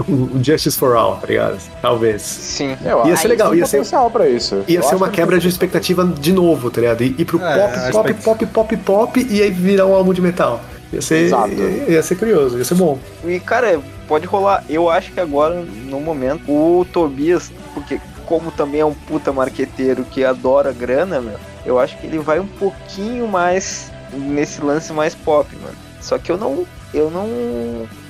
um 0.10 0.44
Justice 0.44 0.78
for 0.78 0.96
All, 0.96 1.18
tá 1.18 1.28
ligado? 1.28 1.58
Talvez. 1.82 2.22
sim. 2.22 2.76
Eu 2.84 3.06
Ia 3.06 3.14
acho 3.14 3.22
ser 3.22 3.28
legal, 3.30 3.48
que 3.50 3.54
tem 3.54 3.60
ia 3.60 3.66
ser- 3.68 3.78
potencial 3.78 4.10
pra 4.12 4.28
isso. 4.28 4.64
Ia 4.68 4.80
Eu 4.80 4.84
ser 4.84 4.96
uma 4.96 5.10
que 5.10 5.16
quebra 5.16 5.38
de 5.40 5.48
expectativa 5.48 6.04
de 6.06 6.34
novo, 6.34 6.70
tá 6.72 6.82
ligado? 6.82 7.02
Ir 7.04 7.26
pro 7.26 7.40
É, 7.44 7.58
pop, 7.58 7.92
pop, 7.92 8.12
expect- 8.12 8.24
pop, 8.24 8.46
pop, 8.48 8.78
pop, 8.78 9.28
e 9.30 9.42
aí 9.42 9.52
virar 9.52 9.86
um 9.86 9.94
álbum 9.94 10.12
de 10.14 10.22
metal. 10.22 10.60
Ia 10.92 11.02
ser, 11.02 11.26
Exato. 11.26 11.50
ia, 11.54 11.92
ia 11.92 12.04
ser 12.04 12.16
curioso, 12.16 12.58
ia 12.58 12.64
ser 12.66 12.76
bom. 12.76 12.98
E, 13.24 13.40
cara, 13.40 13.80
pode 14.08 14.26
rolar. 14.26 14.64
Eu 14.70 14.90
acho 14.90 15.12
que 15.12 15.20
agora, 15.20 15.56
no 15.86 16.00
momento, 16.00 16.44
o 16.52 16.86
Tobias, 16.92 17.52
porque 17.74 18.00
como 18.26 18.50
também 18.52 18.82
é 18.82 18.86
um 18.86 18.94
puta 18.94 19.32
marqueteiro 19.32 20.04
que 20.04 20.24
adora 20.26 20.72
grana, 20.74 21.22
meu, 21.22 21.38
eu 21.66 21.80
acho 21.80 21.98
que 22.00 22.08
ele 22.08 22.18
vai 22.20 22.40
um 22.40 22.48
pouquinho 22.48 23.28
mais 23.28 23.92
nesse 24.14 24.62
lance 24.62 24.92
mais 24.94 25.14
pop, 25.14 25.48
mano. 25.62 25.76
Só 26.06 26.18
que 26.20 26.32
eu 26.32 26.38
não. 26.38 26.66
Eu 26.94 27.10
não. 27.10 27.28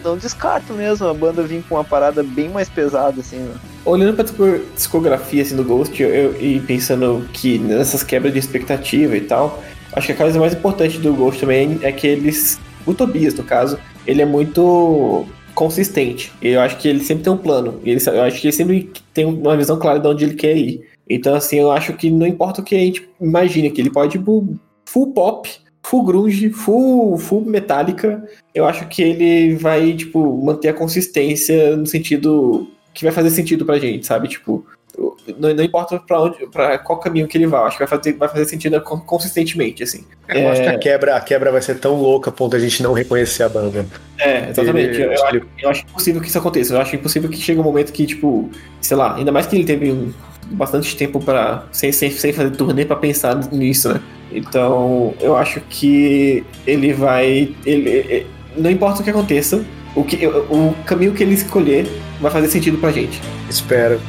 Não 0.03 0.17
descarto 0.17 0.73
mesmo 0.73 1.07
a 1.07 1.13
banda 1.13 1.41
vir 1.41 1.63
com 1.67 1.76
uma 1.76 1.84
parada 1.84 2.22
bem 2.22 2.49
mais 2.49 2.67
pesada, 2.69 3.22
assim, 3.22 3.39
mano. 3.39 3.59
Olhando 3.85 4.22
disco- 4.22 4.59
discografia 4.76 5.41
assim, 5.41 5.55
do 5.55 5.63
Ghost 5.63 6.01
eu- 6.01 6.09
eu- 6.09 6.41
e 6.41 6.59
pensando 6.59 7.26
que 7.31 7.57
nessas 7.57 8.03
quebras 8.03 8.34
de 8.34 8.39
expectativa 8.39 9.15
e 9.15 9.22
tal, 9.22 9.63
acho 9.93 10.07
que 10.07 10.13
a 10.13 10.15
coisa 10.15 10.39
mais 10.39 10.53
importante 10.53 10.97
do 10.99 11.13
Ghost 11.13 11.39
também 11.39 11.80
é 11.81 11.91
que 11.91 12.05
eles. 12.05 12.59
O 12.85 12.93
Tobias, 12.93 13.34
no 13.34 13.43
caso, 13.43 13.80
ele 14.05 14.22
é 14.22 14.26
muito 14.26 15.26
consistente. 15.55 16.31
Eu 16.41 16.59
acho 16.61 16.77
que 16.77 16.88
ele 16.88 16.99
sempre 17.03 17.23
tem 17.23 17.34
um 17.34 17.38
plano. 17.38 17.80
Ele, 17.84 17.99
eu 18.05 18.22
acho 18.23 18.39
que 18.41 18.47
ele 18.47 18.51
sempre 18.53 18.91
tem 19.13 19.26
uma 19.26 19.55
visão 19.55 19.80
clara 19.80 19.99
de 19.99 20.07
onde 20.07 20.26
ele 20.26 20.35
quer 20.35 20.55
ir. 20.55 20.81
Então, 21.09 21.34
assim, 21.34 21.57
eu 21.57 21.72
acho 21.72 21.93
que 21.93 22.11
não 22.11 22.27
importa 22.27 22.61
o 22.61 22.63
que 22.63 22.76
a 22.76 22.80
gente 22.80 23.07
imagine, 23.22 23.72
que 23.72 23.81
ele 23.81 23.89
pode 23.89 24.17
ir 24.17 24.22
pro 24.22 24.45
full 24.85 25.13
pop, 25.13 25.49
full 25.90 26.03
grunge, 26.03 26.49
full, 26.49 27.18
full 27.18 27.41
metálica. 27.45 28.24
Eu 28.53 28.66
acho 28.66 28.88
que 28.88 29.02
ele 29.02 29.56
vai, 29.56 29.94
tipo, 29.94 30.41
manter 30.44 30.70
a 30.70 30.74
consistência 30.74 31.76
no 31.76 31.86
sentido 31.86 32.68
que 32.94 33.03
vai 33.03 33.14
fazer 33.14 33.30
sentido 33.30 33.66
pra 33.66 33.78
gente, 33.78 34.06
sabe? 34.06 34.28
Tipo, 34.28 34.66
não, 35.38 35.53
não 35.53 35.64
importa 35.64 35.99
pra, 35.99 36.22
onde, 36.22 36.48
pra 36.48 36.78
qual 36.78 36.98
caminho 36.99 37.28
que 37.28 37.38
ele 37.38 37.45
vá, 37.45 37.64
acho 37.66 37.78
que 37.78 37.86
vai 37.86 37.88
fazer, 37.99 38.14
vai 38.14 38.30
fazer 38.30 38.45
sentido 38.45 38.80
con- 38.82 39.02
consistentemente, 39.02 39.84
assim. 39.84 40.06
Eu 40.30 40.48
acho 40.49 40.62
que 40.62 40.68
É. 40.68 40.76
a 40.76 40.80
quebra, 40.80 41.16
a 41.18 41.20
quebra 41.22 41.52
vai 41.52 41.62
ser 41.62 41.76
tão 41.80 41.95
louca 42.02 42.30
a 42.30 42.34
ponto 42.34 42.52
de 42.52 42.57
a 42.57 42.60
gente 42.60 42.82
não 42.82 42.94
reconhecer 42.94 43.44
a 43.44 43.49
banda. 43.49 43.86
É, 44.18 44.49
exatamente. 44.49 45.02
Ele- 45.02 45.03
Eu, 45.03 45.12
acho 45.26 45.41
eu 45.64 45.70
acho 45.70 45.84
impossível 45.84 46.22
que 46.22 46.30
isso 46.30 46.38
aconteça. 46.38 46.74
Eu 46.74 46.80
acho 46.80 46.95
impossível 46.95 47.30
que 47.30 47.38
chegue 47.38 47.60
um 47.60 47.64
momento 47.64 47.91
que, 47.91 48.06
tipo, 48.06 48.49
sei 48.82 48.95
lá, 48.95 49.16
ainda 49.16 49.32
mais 49.32 49.45
que 49.45 49.56
ele 49.57 49.66
teve 49.66 49.91
um- 49.91 50.14
bastante 50.52 50.95
tempo 50.95 51.20
para 51.20 51.66
sem, 51.72 51.91
sem, 51.91 52.10
sem 52.12 52.32
fazer 52.32 52.52
turnê 52.52 52.86
pra 52.86 52.95
pensar 52.95 53.36
nisso, 53.52 53.91
né? 53.94 53.99
Então, 54.31 55.14
eu 55.19 55.35
acho 55.35 55.61
que 55.69 56.43
ele 56.65 56.93
vai. 56.93 57.53
Ele, 57.65 58.26
não 58.57 58.69
importa 58.69 59.02
o 59.02 59.03
que 59.03 59.10
aconteça, 59.10 59.64
o, 59.95 60.03
que, 60.03 60.26
o 60.27 60.73
caminho 60.85 61.14
que 61.14 61.23
ele 61.23 61.34
escolher 61.34 61.88
vai 62.19 62.31
fazer 62.31 62.47
sentido 62.47 62.77
pra 62.77 62.91
gente. 62.91 63.22
Espero. 63.49 63.99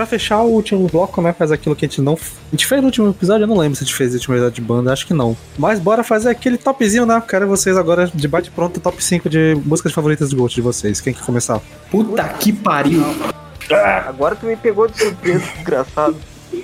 Pra 0.00 0.06
fechar 0.06 0.40
o 0.40 0.46
último 0.48 0.86
bloco, 0.88 1.20
né? 1.20 1.30
Faz 1.32 1.52
aquilo 1.52 1.76
que 1.76 1.84
a 1.84 1.88
gente 1.88 2.00
não. 2.00 2.14
A 2.14 2.50
gente 2.52 2.66
fez 2.66 2.80
no 2.80 2.86
último 2.86 3.10
episódio, 3.10 3.44
eu 3.44 3.46
não 3.48 3.58
lembro 3.58 3.76
se 3.76 3.84
a 3.84 3.86
gente 3.86 3.94
fez 3.94 4.10
no 4.10 4.16
último 4.16 4.34
episódio 4.34 4.54
de 4.54 4.60
banda, 4.62 4.90
acho 4.92 5.06
que 5.06 5.12
não. 5.12 5.36
Mas 5.58 5.78
bora 5.78 6.02
fazer 6.02 6.30
aquele 6.30 6.56
topzinho, 6.56 7.04
né? 7.04 7.22
Quero 7.28 7.46
vocês 7.46 7.76
agora 7.76 8.10
de 8.12 8.26
bate 8.26 8.50
pronto, 8.50 8.80
top 8.80 9.02
5 9.04 9.28
de 9.28 9.60
músicas 9.64 9.92
favoritas 9.92 10.30
do 10.30 10.36
Ghost 10.36 10.54
de 10.54 10.62
vocês. 10.62 11.00
Quem 11.02 11.12
quer 11.12 11.22
começar? 11.22 11.60
Puta 11.90 12.24
que 12.24 12.50
pariu! 12.52 13.04
Agora 14.08 14.34
tu 14.34 14.46
me 14.46 14.56
pegou 14.56 14.88
de 14.88 14.98
surpresa, 14.98 15.44
desgraçado. 15.56 16.16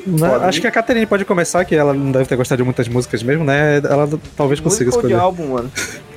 Né? 0.07 0.35
Acho 0.43 0.61
que 0.61 0.67
a 0.67 0.71
Caterine 0.71 1.05
pode 1.07 1.25
começar, 1.27 1.65
que 1.65 1.75
ela 1.75 1.93
não 1.93 2.11
deve 2.11 2.25
ter 2.25 2.37
gostado 2.37 2.57
de 2.63 2.65
muitas 2.65 2.89
músicas 2.89 3.23
mesmo, 3.23 3.45
né? 3.45 3.77
Ela 3.79 4.09
talvez 4.37 4.61
consiga 4.61 4.87
Música 4.87 4.97
ou 4.97 5.09
de 5.09 5.15
escolher. 5.15 5.21
álbum, 5.21 5.53
mano? 5.53 5.71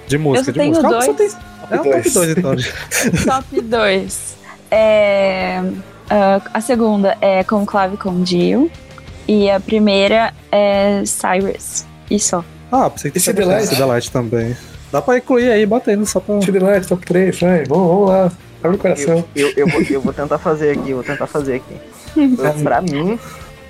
De 0.08 0.18
música, 0.18 0.50
Eu 0.50 0.54
de 0.54 0.62
música. 0.70 0.88
Ah, 0.88 0.90
dois. 0.90 1.06
você 1.06 1.14
tem- 1.14 1.30
É 1.72 1.76
um 1.82 1.84
top 1.84 2.10
2, 2.10 2.30
então. 2.38 2.56
Top 3.26 3.62
2. 3.62 4.36
É, 4.72 5.64
ah, 6.10 6.42
a 6.54 6.62
segunda 6.62 7.18
é 7.22 7.44
Conclave 7.44 7.98
com 7.98 8.22
Dio. 8.24 8.70
E 9.28 9.50
a 9.50 9.60
primeira 9.60 10.34
é 10.52 11.04
Cyrus. 11.06 11.86
E 12.10 12.20
só. 12.20 12.44
Ah, 12.72 12.90
pensei 12.90 13.12
que 13.12 13.20
tinha 13.20 13.36
CD 13.36 13.46
Light? 13.46 13.68
CD 13.68 13.84
Light 13.84 14.12
também. 14.12 14.58
Dá 14.92 15.02
pra 15.02 15.18
incluir 15.18 15.52
aí, 15.52 15.66
bota 15.68 15.92
aí 15.92 15.96
no 15.96 16.06
só 16.06 16.20
pra. 16.20 16.42
CD 16.42 16.58
Light, 16.58 16.88
top 16.88 17.06
3, 17.06 17.40
vai. 17.40 17.64
Vamos, 17.66 17.88
vamos 17.88 18.10
lá. 18.10 18.32
Abre 18.64 18.76
o 18.76 18.80
coração. 18.80 19.24
Eu, 19.36 19.54
eu, 19.56 19.68
vou, 19.68 19.82
eu 19.82 20.02
vou 20.02 20.12
tentar 20.12 20.38
fazer 20.40 20.72
aqui, 20.72 20.94
vou 20.94 21.04
tentar 21.04 21.28
fazer 21.28 21.56
aqui. 21.56 21.76
Uh, 22.20 22.64
pra 22.64 22.82
mim, 22.82 23.14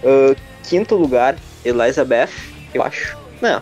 uh, 0.04 0.36
quinto 0.64 0.96
lugar, 0.96 1.36
Elizabeth, 1.64 2.30
eu 2.74 2.82
acho. 2.82 3.18
Não, 3.42 3.62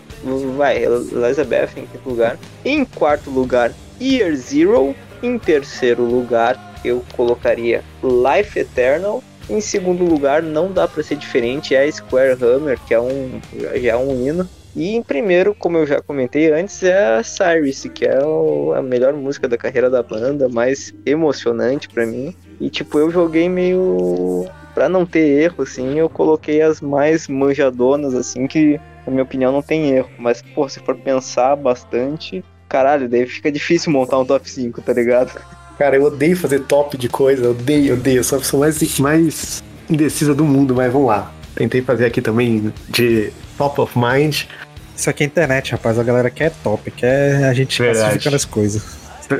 vai, 0.56 0.82
Elizabeth 0.84 1.70
em 1.76 1.84
quinto 1.86 2.08
lugar. 2.08 2.36
Em 2.64 2.84
quarto 2.84 3.28
lugar, 3.30 3.72
Year 4.00 4.34
Zero. 4.36 4.94
Em 5.20 5.36
terceiro 5.36 6.04
lugar, 6.04 6.56
eu 6.84 7.04
colocaria 7.16 7.82
Life 8.02 8.58
Eternal. 8.58 9.22
Em 9.48 9.60
segundo 9.60 10.04
lugar, 10.04 10.42
não 10.42 10.70
dá 10.70 10.86
pra 10.86 11.02
ser 11.02 11.16
diferente, 11.16 11.74
é 11.74 11.84
a 11.84 11.90
Square 11.90 12.36
Hammer, 12.42 12.78
que 12.86 12.92
é 12.92 13.00
um, 13.00 13.40
já 13.76 13.92
é 13.92 13.96
um 13.96 14.10
hino. 14.26 14.48
E 14.76 14.94
em 14.94 15.02
primeiro, 15.02 15.54
como 15.54 15.78
eu 15.78 15.86
já 15.86 16.00
comentei 16.00 16.52
antes, 16.52 16.82
é 16.82 17.16
a 17.16 17.22
Cyrus, 17.22 17.84
que 17.92 18.04
é 18.04 18.18
a 18.76 18.82
melhor 18.82 19.14
música 19.14 19.48
da 19.48 19.56
carreira 19.56 19.88
da 19.90 20.02
banda, 20.02 20.48
mais 20.48 20.94
emocionante 21.04 21.88
pra 21.88 22.06
mim. 22.06 22.34
E 22.60 22.68
tipo, 22.68 22.98
eu 22.98 23.10
joguei 23.10 23.48
meio. 23.48 24.46
Pra 24.74 24.88
não 24.88 25.04
ter 25.04 25.42
erro, 25.42 25.62
assim, 25.64 25.98
eu 25.98 26.08
coloquei 26.08 26.62
as 26.62 26.80
mais 26.80 27.26
manjadonas, 27.26 28.14
assim, 28.14 28.46
que 28.46 28.78
na 29.04 29.10
minha 29.10 29.24
opinião 29.24 29.50
não 29.50 29.62
tem 29.62 29.90
erro. 29.90 30.10
Mas, 30.16 30.42
pô, 30.54 30.68
se 30.68 30.78
for 30.78 30.94
pensar 30.94 31.56
bastante, 31.56 32.44
caralho, 32.68 33.08
daí 33.08 33.26
fica 33.26 33.50
difícil 33.50 33.90
montar 33.90 34.18
um 34.20 34.24
top 34.24 34.48
5, 34.48 34.80
tá 34.82 34.92
ligado? 34.92 35.32
Cara, 35.78 35.96
eu 35.96 36.02
odeio 36.04 36.36
fazer 36.36 36.60
top 36.60 36.96
de 36.98 37.08
coisa, 37.08 37.50
odeio, 37.50 37.94
odeio. 37.94 38.18
Eu 38.18 38.24
sou 38.24 38.36
a 38.36 38.40
pessoa 38.40 38.60
mais, 38.60 38.98
mais 38.98 39.62
indecisa 39.88 40.34
do 40.34 40.44
mundo, 40.44 40.74
mas 40.74 40.92
vamos 40.92 41.08
lá. 41.08 41.32
Tentei 41.54 41.80
fazer 41.82 42.06
aqui 42.06 42.20
também 42.20 42.72
de 42.88 43.32
top 43.56 43.80
of 43.80 43.96
mind. 43.98 44.42
Isso 44.96 45.08
aqui 45.08 45.22
é 45.22 45.26
internet, 45.26 45.70
rapaz. 45.72 45.98
A 45.98 46.02
galera 46.02 46.30
quer 46.30 46.52
top, 46.64 46.90
quer 46.90 47.44
a 47.44 47.54
gente 47.54 47.80
Verdade. 47.80 48.00
classificando 48.00 48.36
as 48.36 48.44
coisas. 48.44 48.82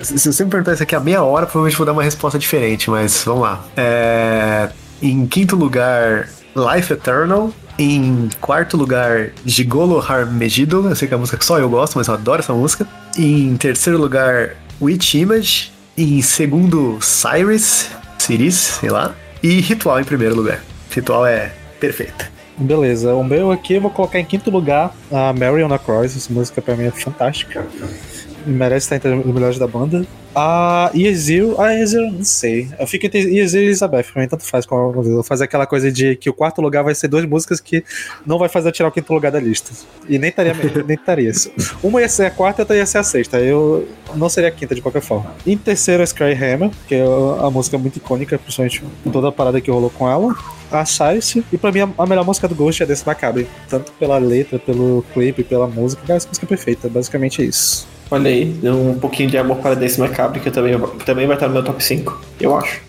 Se 0.02 0.19
se 0.19 0.32
você 0.32 0.44
me 0.44 0.51
perguntar 0.51 0.74
isso 0.74 0.82
aqui 0.82 0.94
a 0.94 1.01
meia 1.01 1.23
hora, 1.23 1.47
provavelmente 1.47 1.77
vou 1.77 1.86
dar 1.86 1.93
uma 1.93 2.02
resposta 2.02 2.39
diferente, 2.39 2.90
mas 2.90 3.24
vamos 3.24 3.43
lá. 3.43 3.65
É, 3.77 4.69
Em 5.02 5.27
quinto 5.27 5.56
lugar, 5.56 6.28
Life 6.55 6.93
Eternal. 6.93 7.52
Em 7.78 8.28
quarto 8.40 8.77
lugar, 8.77 9.31
Gigolo 9.47 10.01
Harmegido. 10.01 10.89
Eu 10.89 10.97
sei 10.97 11.09
que 11.09 11.15
é 11.15 11.16
uma 11.16 11.20
música 11.20 11.39
que 11.39 11.44
só 11.44 11.59
eu 11.59 11.69
gosto, 11.70 11.97
mas 11.97 12.06
eu 12.09 12.15
adoro 12.15 12.40
essa 12.40 12.52
música. 12.52 12.86
Em 13.16 13.56
terceiro 13.56 13.98
lugar, 13.98 14.56
Witch 14.81 15.15
Image. 15.15 15.73
Em 16.01 16.23
segundo, 16.23 17.01
Cyrus. 17.03 17.89
Ciris, 18.20 18.55
sei 18.55 18.89
lá. 18.89 19.16
E 19.43 19.59
Ritual 19.59 20.01
em 20.01 20.05
primeiro 20.05 20.37
lugar. 20.37 20.62
Ritual 20.95 21.27
é 21.27 21.51
perfeita. 21.81 22.31
Beleza, 22.57 23.12
o 23.15 23.25
meu 23.25 23.51
aqui 23.51 23.75
eu 23.75 23.81
vou 23.81 23.91
colocar 23.91 24.20
em 24.20 24.25
quinto 24.25 24.49
lugar 24.49 24.95
a 25.11 25.33
Marion 25.33 25.66
na 25.66 25.77
Cross. 25.77 26.16
Essa 26.16 26.33
música 26.33 26.62
pra 26.62 26.77
mim 26.77 26.85
é 26.85 26.93
fantástica. 26.93 27.66
Merece 28.47 28.86
estar 28.86 28.97
entre 28.97 29.12
os 29.28 29.35
melhores 29.35 29.59
da 29.59 29.66
banda. 29.66 30.06
A 30.35 30.90
Yezil, 30.94 31.60
a 31.60 31.70
Yezil, 31.73 32.12
não 32.12 32.23
sei. 32.24 32.69
Eu 32.78 32.86
fico 32.86 33.06
entre 33.06 33.20
Yezil 33.23 33.62
e 33.62 33.65
Elizabeth, 33.65 34.05
pra 34.12 34.23
mim 34.23 34.28
tanto 34.28 34.44
faz 34.44 34.65
com 34.65 34.77
a 34.77 34.97
Eu 34.97 35.02
vou 35.02 35.23
fazer 35.24 35.44
aquela 35.44 35.66
coisa 35.66 35.90
de 35.90 36.15
que 36.16 36.31
o 36.31 36.32
quarto 36.32 36.60
lugar 36.60 36.85
vai 36.85 36.94
ser 36.94 37.09
duas 37.09 37.24
músicas 37.24 37.60
que 37.60 37.82
não 38.24 38.39
vai 38.39 38.48
fazer 38.48 38.69
eu 38.69 38.73
tirar 38.73 38.89
o 38.89 38.93
quinto 38.93 39.12
lugar 39.12 39.32
da 39.32 39.40
lista. 39.40 39.70
E 40.09 40.19
nem 40.19 40.31
estaria, 40.31 40.55
nem 40.86 40.97
estaria. 40.97 41.32
Uma 41.82 42.01
ia 42.01 42.09
ser 42.09 42.27
a 42.27 42.31
quarta 42.31 42.60
e 42.60 42.62
outra 42.62 42.77
ia 42.77 42.86
ser 42.86 42.98
a 42.98 43.02
sexta. 43.02 43.40
Eu 43.40 43.89
não 44.15 44.28
seria 44.28 44.48
a 44.48 44.52
quinta 44.52 44.74
de 44.74 44.81
qualquer 44.82 45.02
forma. 45.02 45.35
Em 45.47 45.56
terceiro, 45.56 46.02
a 46.02 46.05
Sky 46.05 46.32
Hammer, 46.35 46.70
que 46.86 46.94
é 46.94 47.05
a 47.43 47.51
música 47.51 47.77
muito 47.77 47.97
icônica, 47.97 48.39
principalmente 48.39 48.85
toda 49.12 49.28
a 49.28 49.32
parada 49.32 49.60
que 49.60 49.70
rolou 49.70 49.90
com 49.90 50.09
ela 50.09 50.36
a 50.70 50.85
Cyrus. 50.85 51.36
E 51.52 51.59
pra 51.59 51.73
mim, 51.73 51.81
a- 51.81 51.89
a 51.98 52.06
melhor 52.06 52.24
música 52.24 52.47
do 52.47 52.55
Ghost 52.55 52.81
é 52.82 52.86
desse 52.86 53.05
Macabre. 53.05 53.48
Tanto 53.69 53.90
pela 53.93 54.19
letra, 54.19 54.59
pelo 54.59 55.05
clipe, 55.12 55.43
pela 55.43 55.66
música. 55.66 56.02
Cara, 56.06 56.19
essa 56.19 56.28
música 56.28 56.47
é 56.47 56.48
perfeita. 56.48 56.89
Basicamente 56.89 57.43
é 57.43 57.47
isso. 57.47 57.89
Olha 58.10 58.30
aí, 58.30 58.47
deu 58.47 58.74
um 58.74 58.98
pouquinho 58.98 59.28
de 59.28 59.36
amor 59.36 59.59
para 59.59 59.74
Desse 59.74 60.01
Macabre, 60.01 60.40
que 60.40 60.51
também, 60.51 60.78
também 61.05 61.26
vai 61.26 61.36
estar 61.36 61.47
no 61.47 61.55
meu 61.55 61.62
top 61.62 61.82
5, 61.82 62.18
eu 62.40 62.56
acho. 62.56 62.80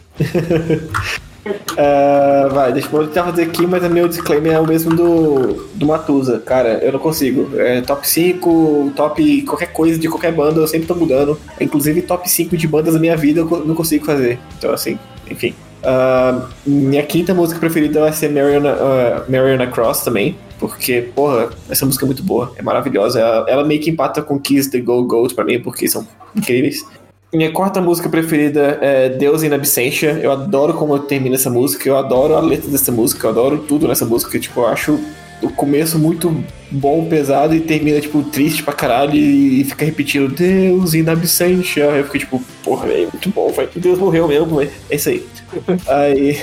Ah, 1.78 2.48
vai, 2.54 2.72
deixa 2.72 2.88
eu 2.92 3.08
tentar 3.08 3.26
fazer 3.26 3.44
aqui, 3.44 3.68
mas 3.68 3.84
o 3.84 3.90
meu 3.90 4.08
disclaimer 4.08 4.54
é 4.54 4.60
o 4.60 4.68
mesmo 4.68 4.96
do, 4.96 5.66
do 5.76 5.86
Matusa. 5.86 6.40
Cara, 6.40 6.80
eu 6.84 6.94
não 6.94 7.00
consigo. 7.00 7.50
É, 7.60 7.82
top 7.82 8.08
5, 8.08 8.94
top 8.96 9.42
qualquer 9.44 9.74
coisa 9.74 10.00
de 10.00 10.08
qualquer 10.08 10.32
banda, 10.32 10.62
eu 10.62 10.68
sempre 10.68 10.88
tô 10.88 10.96
mudando. 10.96 11.38
Inclusive 11.60 12.02
top 12.04 12.30
5 12.30 12.56
de 12.56 12.68
bandas 12.68 12.94
da 12.94 13.00
minha 13.00 13.18
vida 13.18 13.42
eu 13.42 13.66
não 13.66 13.76
consigo 13.76 14.06
fazer. 14.06 14.40
Então, 14.58 14.72
assim, 14.72 14.98
enfim. 15.30 15.54
Ah, 15.84 16.48
minha 16.66 17.04
quinta 17.04 17.34
música 17.34 17.60
preferida 17.60 18.02
vai 18.02 18.14
ser 18.14 18.30
Mariana, 18.30 18.72
ah, 18.72 19.24
Mariana 19.30 19.68
Cross 19.68 20.04
também. 20.04 20.36
Porque, 20.60 21.10
porra, 21.16 21.50
essa 21.70 21.86
música 21.86 22.06
é 22.06 22.08
muito 22.08 22.24
boa, 22.24 22.52
é 22.58 22.62
maravilhosa. 22.62 23.20
Ela, 23.20 23.46
ela 23.50 23.64
meio 23.64 23.80
que 23.80 23.90
empata 23.90 24.22
com 24.22 24.38
Kiss 24.38 24.70
the 24.70 24.80
Go 24.82 25.04
Gold 25.06 25.34
pra 25.34 25.46
mim, 25.46 25.60
porque 25.62 25.88
são 25.88 26.06
incríveis. 26.36 26.86
Minha 27.32 27.52
quarta 27.52 27.80
música 27.80 28.10
preferida 28.10 28.80
é 28.82 29.08
Deus 29.08 29.44
in 29.44 29.54
Absentia. 29.54 30.20
Eu 30.22 30.32
adoro 30.32 30.74
como 30.74 30.98
termina 31.00 31.36
essa 31.36 31.50
música, 31.50 31.88
eu 31.88 31.96
adoro 31.96 32.36
a 32.36 32.42
letra 32.42 32.70
dessa 32.70 32.92
música, 32.92 33.28
eu 33.28 33.30
adoro 33.30 33.60
tudo 33.60 33.88
nessa 33.88 34.06
música. 34.06 34.38
Tipo, 34.40 34.62
eu 34.62 34.68
acho 34.68 35.00
o 35.42 35.50
começo 35.50 35.98
muito 35.98 36.44
bom, 36.72 37.06
pesado, 37.06 37.56
e 37.56 37.60
termina, 37.60 38.00
tipo, 38.00 38.24
triste 38.24 38.64
pra 38.64 38.74
caralho 38.74 39.16
e, 39.16 39.64
fica 39.64 39.86
repetindo 39.86 40.34
Deus 40.34 40.94
in 40.94 41.08
Absentia. 41.08 41.86
Eu 41.86 42.04
fico 42.06 42.20
tipo, 42.20 42.44
porra, 42.64 42.88
velho, 42.88 43.10
muito 43.12 43.30
bom, 43.30 43.52
velho. 43.52 43.70
Deus 43.76 43.98
morreu 43.98 44.28
mesmo, 44.28 44.58
velho. 44.58 44.72
É 44.90 44.96
isso 44.96 45.10
aí. 45.10 45.26
aí. 45.88 46.38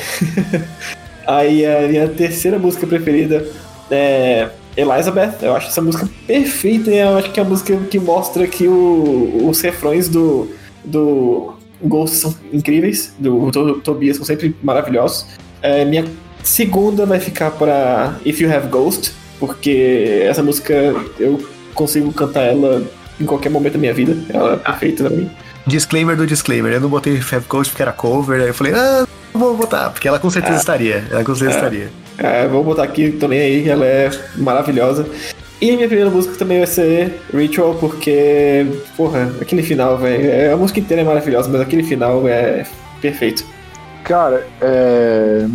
aí 1.27 1.67
a 1.67 1.89
minha 1.89 2.09
terceira 2.09 2.59
música 2.59 2.87
preferida 2.87 3.47
é 3.91 4.49
Elizabeth. 4.77 5.37
Eu 5.43 5.55
acho 5.55 5.69
essa 5.69 5.81
música 5.81 6.09
perfeita 6.27 6.91
e 6.91 6.99
eu 6.99 7.17
acho 7.19 7.31
que 7.31 7.41
é 7.41 7.43
a 7.43 7.47
música 7.47 7.77
que 7.91 7.99
mostra 7.99 8.47
que 8.47 8.67
o, 8.67 9.49
os 9.49 9.61
refrões 9.61 10.09
do, 10.09 10.51
do 10.85 11.55
Ghost 11.83 12.17
são 12.17 12.35
incríveis, 12.53 13.15
do, 13.19 13.51
do 13.51 13.81
Tobias 13.81 14.17
são 14.17 14.25
sempre 14.25 14.55
maravilhosos. 14.63 15.27
É, 15.63 15.85
minha 15.85 16.05
segunda 16.47 17.05
vai 17.05 17.21
ficar 17.21 17.51
para 17.51 18.15
If 18.25 18.41
You 18.41 18.53
Have 18.55 18.69
Ghost, 18.69 19.13
porque 19.39 20.23
essa 20.23 20.43
música 20.43 20.75
eu 21.19 21.45
consigo 21.75 22.13
cantar 22.13 22.43
ela 22.43 22.83
em 23.21 23.25
qualquer 23.25 23.51
momento 23.51 23.75
da 23.75 23.79
minha 23.79 23.93
vida. 23.95 24.17
Ela 24.33 24.55
é 24.55 24.57
perfeita 24.57 25.05
pra 25.05 25.17
mim. 25.17 25.31
Disclaimer 25.67 26.17
do 26.17 26.27
disclaimer. 26.27 26.73
Eu 26.73 26.81
não 26.81 26.89
botei 26.89 27.21
Fab 27.21 27.43
Coach 27.47 27.71
porque 27.71 27.83
era 27.83 27.93
cover, 27.93 28.41
aí 28.41 28.49
eu 28.49 28.55
falei, 28.55 28.73
ah, 28.75 29.07
não 29.35 29.41
vou 29.41 29.57
botar, 29.57 29.91
porque 29.91 30.07
ela 30.07 30.19
com 30.19 30.31
certeza 30.31 30.55
Ah. 30.55 30.59
estaria. 30.59 31.05
Ela 31.11 31.25
com 31.25 31.35
certeza 31.35 31.59
Ah. 31.59 31.63
estaria. 31.63 31.89
É, 32.19 32.47
vou 32.47 32.63
botar 32.63 32.85
aqui 32.85 33.11
também 33.13 33.41
aí, 33.41 33.69
ela 33.69 33.85
é 33.85 34.11
maravilhosa. 34.37 35.07
E 35.61 35.71
a 35.71 35.75
minha 35.75 35.89
primeira 35.89 36.11
música 36.11 36.37
também 36.37 36.59
vai 36.59 36.67
ser 36.67 37.21
Ritual, 37.35 37.75
porque, 37.75 38.67
porra, 38.97 39.33
aquele 39.41 39.63
final, 39.63 39.97
velho. 39.99 40.53
A 40.53 40.57
música 40.57 40.79
inteira 40.81 41.03
é 41.03 41.05
maravilhosa, 41.05 41.49
mas 41.51 41.61
aquele 41.63 41.83
final 41.83 42.29
é 42.29 42.65
perfeito. 43.01 43.45
Cara, 44.05 44.47
é, 44.61 45.47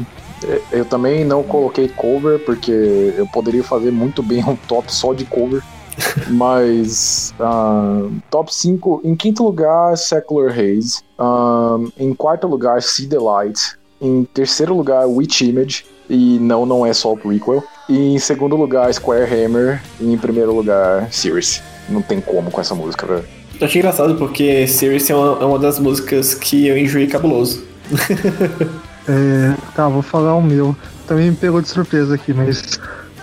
eu 0.71 0.85
também 0.85 1.23
não 1.23 1.43
coloquei 1.43 1.87
cover, 1.87 2.39
porque 2.39 2.71
eu 3.17 3.27
poderia 3.27 3.63
fazer 3.63 3.91
muito 3.91 4.23
bem 4.23 4.43
um 4.43 4.55
top 4.55 4.93
só 4.93 5.13
de 5.13 5.25
cover. 5.25 5.61
Mas 6.29 7.33
ah, 7.39 8.07
top 8.29 8.53
5, 8.53 9.01
em 9.03 9.15
quinto 9.15 9.43
lugar, 9.43 9.97
Secular 9.97 10.51
Haze. 10.51 10.99
Ah, 11.17 11.77
em 11.97 12.13
quarto 12.13 12.47
lugar, 12.47 12.81
See 12.81 13.07
the 13.07 13.19
Light. 13.19 13.59
Em 14.01 14.23
terceiro 14.23 14.75
lugar, 14.75 15.05
Witch 15.07 15.41
Image. 15.41 15.85
E 16.09 16.39
não, 16.39 16.65
não 16.65 16.85
é 16.85 16.93
só 16.93 17.13
o 17.13 17.17
prequel. 17.17 17.63
E 17.87 18.15
em 18.15 18.19
segundo 18.19 18.55
lugar, 18.55 18.93
Square 18.93 19.23
Hammer. 19.23 19.81
E 19.99 20.11
em 20.11 20.17
primeiro 20.17 20.53
lugar, 20.53 21.11
Sirius. 21.11 21.61
Não 21.87 22.01
tem 22.01 22.19
como 22.19 22.49
com 22.51 22.61
essa 22.61 22.73
música, 22.73 23.05
velho. 23.05 23.25
Eu 23.59 23.67
achei 23.67 23.79
engraçado 23.79 24.15
porque 24.15 24.65
Sirius 24.65 25.09
é 25.09 25.15
uma, 25.15 25.41
é 25.41 25.45
uma 25.45 25.59
das 25.59 25.77
músicas 25.77 26.33
que 26.33 26.67
eu 26.67 26.77
enjoei 26.77 27.07
cabuloso. 27.07 27.63
É, 29.07 29.55
tá, 29.75 29.87
vou 29.87 30.01
falar 30.01 30.35
o 30.35 30.41
meu. 30.41 30.75
Também 31.07 31.31
me 31.31 31.35
pegou 31.35 31.61
de 31.61 31.67
surpresa 31.67 32.15
aqui, 32.15 32.33
mas. 32.33 32.79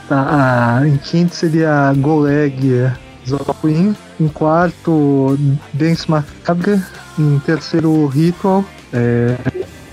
Tá, 0.09 0.80
em 0.86 0.96
quinto 0.96 1.34
seria 1.34 1.92
Goleg 1.96 2.90
Zopwin. 3.26 3.94
Em 4.18 4.28
quarto, 4.28 5.38
Dance 5.72 6.10
Macabre. 6.10 6.82
Em 7.18 7.38
terceiro, 7.40 8.06
Ritual. 8.06 8.64
É, 8.92 9.36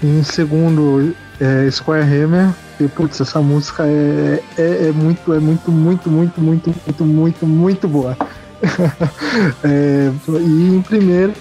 em 0.01 0.23
segundo, 0.23 1.13
é, 1.39 1.69
Square 1.69 2.03
Hammer. 2.03 2.49
E, 2.79 2.87
putz, 2.89 3.21
essa 3.21 3.39
música 3.41 3.83
é, 3.85 4.41
é, 4.57 4.87
é 4.87 4.91
muito, 4.91 5.33
é 5.33 5.39
muito, 5.39 5.71
muito, 5.71 6.09
muito, 6.09 6.41
muito, 6.41 6.69
muito, 6.69 7.05
muito, 7.05 7.45
muito 7.45 7.87
boa. 7.87 8.17
É, 9.63 10.11
e 10.29 10.75
em 10.75 10.81
primeiro, 10.81 11.33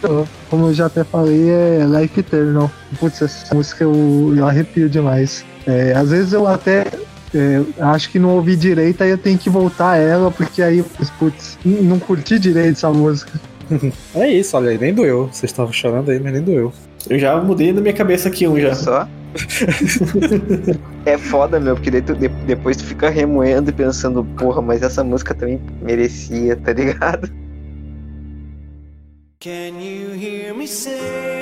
como 0.51 0.67
eu 0.67 0.75
já 0.75 0.87
até 0.87 1.05
falei, 1.05 1.51
é 1.51 1.85
Life 1.85 2.19
Eternal. 2.19 2.71
Putz, 2.99 3.23
essa 3.23 3.55
música 3.55 3.85
eu, 3.85 4.35
eu 4.37 4.47
arrepio 4.47 4.89
demais. 4.89 5.45
É, 5.67 5.93
às 5.93 6.11
vezes 6.11 6.33
eu 6.33 6.47
até 6.47 6.87
é, 7.35 7.63
acho 7.81 8.11
que 8.11 8.19
não 8.19 8.31
ouvi 8.31 8.57
direito, 8.57 9.03
aí 9.03 9.11
eu 9.11 9.19
tenho 9.19 9.39
que 9.39 9.51
voltar 9.51 9.97
ela, 9.97 10.31
porque 10.31 10.63
aí, 10.63 10.85
putz, 11.19 11.59
não 11.65 11.99
curti 11.99 12.39
direito 12.39 12.77
essa 12.77 12.91
música. 12.91 13.41
É 14.15 14.29
isso, 14.29 14.57
olha 14.57 14.71
aí, 14.71 14.79
nem 14.79 14.93
doeu. 14.93 15.29
Vocês 15.33 15.51
estavam 15.51 15.73
chorando 15.73 16.11
aí, 16.11 16.21
mas 16.21 16.33
nem 16.35 16.43
doeu. 16.43 16.73
Eu 17.09 17.19
já 17.19 17.37
mudei 17.41 17.73
na 17.73 17.81
minha 17.81 17.95
cabeça 17.95 18.29
aqui 18.29 18.47
um 18.47 18.59
já. 18.59 18.75
Só? 18.75 19.09
é 21.05 21.19
foda, 21.19 21.59
meu, 21.59 21.75
porque 21.75 21.91
daí 21.91 22.03
tu, 22.03 22.15
de- 22.15 22.29
depois 22.29 22.77
tu 22.77 22.85
fica 22.85 23.09
remoendo 23.11 23.71
e 23.71 23.73
pensando, 23.73 24.25
porra, 24.37 24.63
mas 24.63 24.83
essa 24.83 25.03
música 25.03 25.35
também 25.35 25.61
merecia, 25.83 26.57
tá 26.57 26.73
ligado? 26.73 27.29
Can 29.41 29.79
you 29.79 30.15
hear 30.15 30.55
me 30.55 30.67
say 30.67 31.34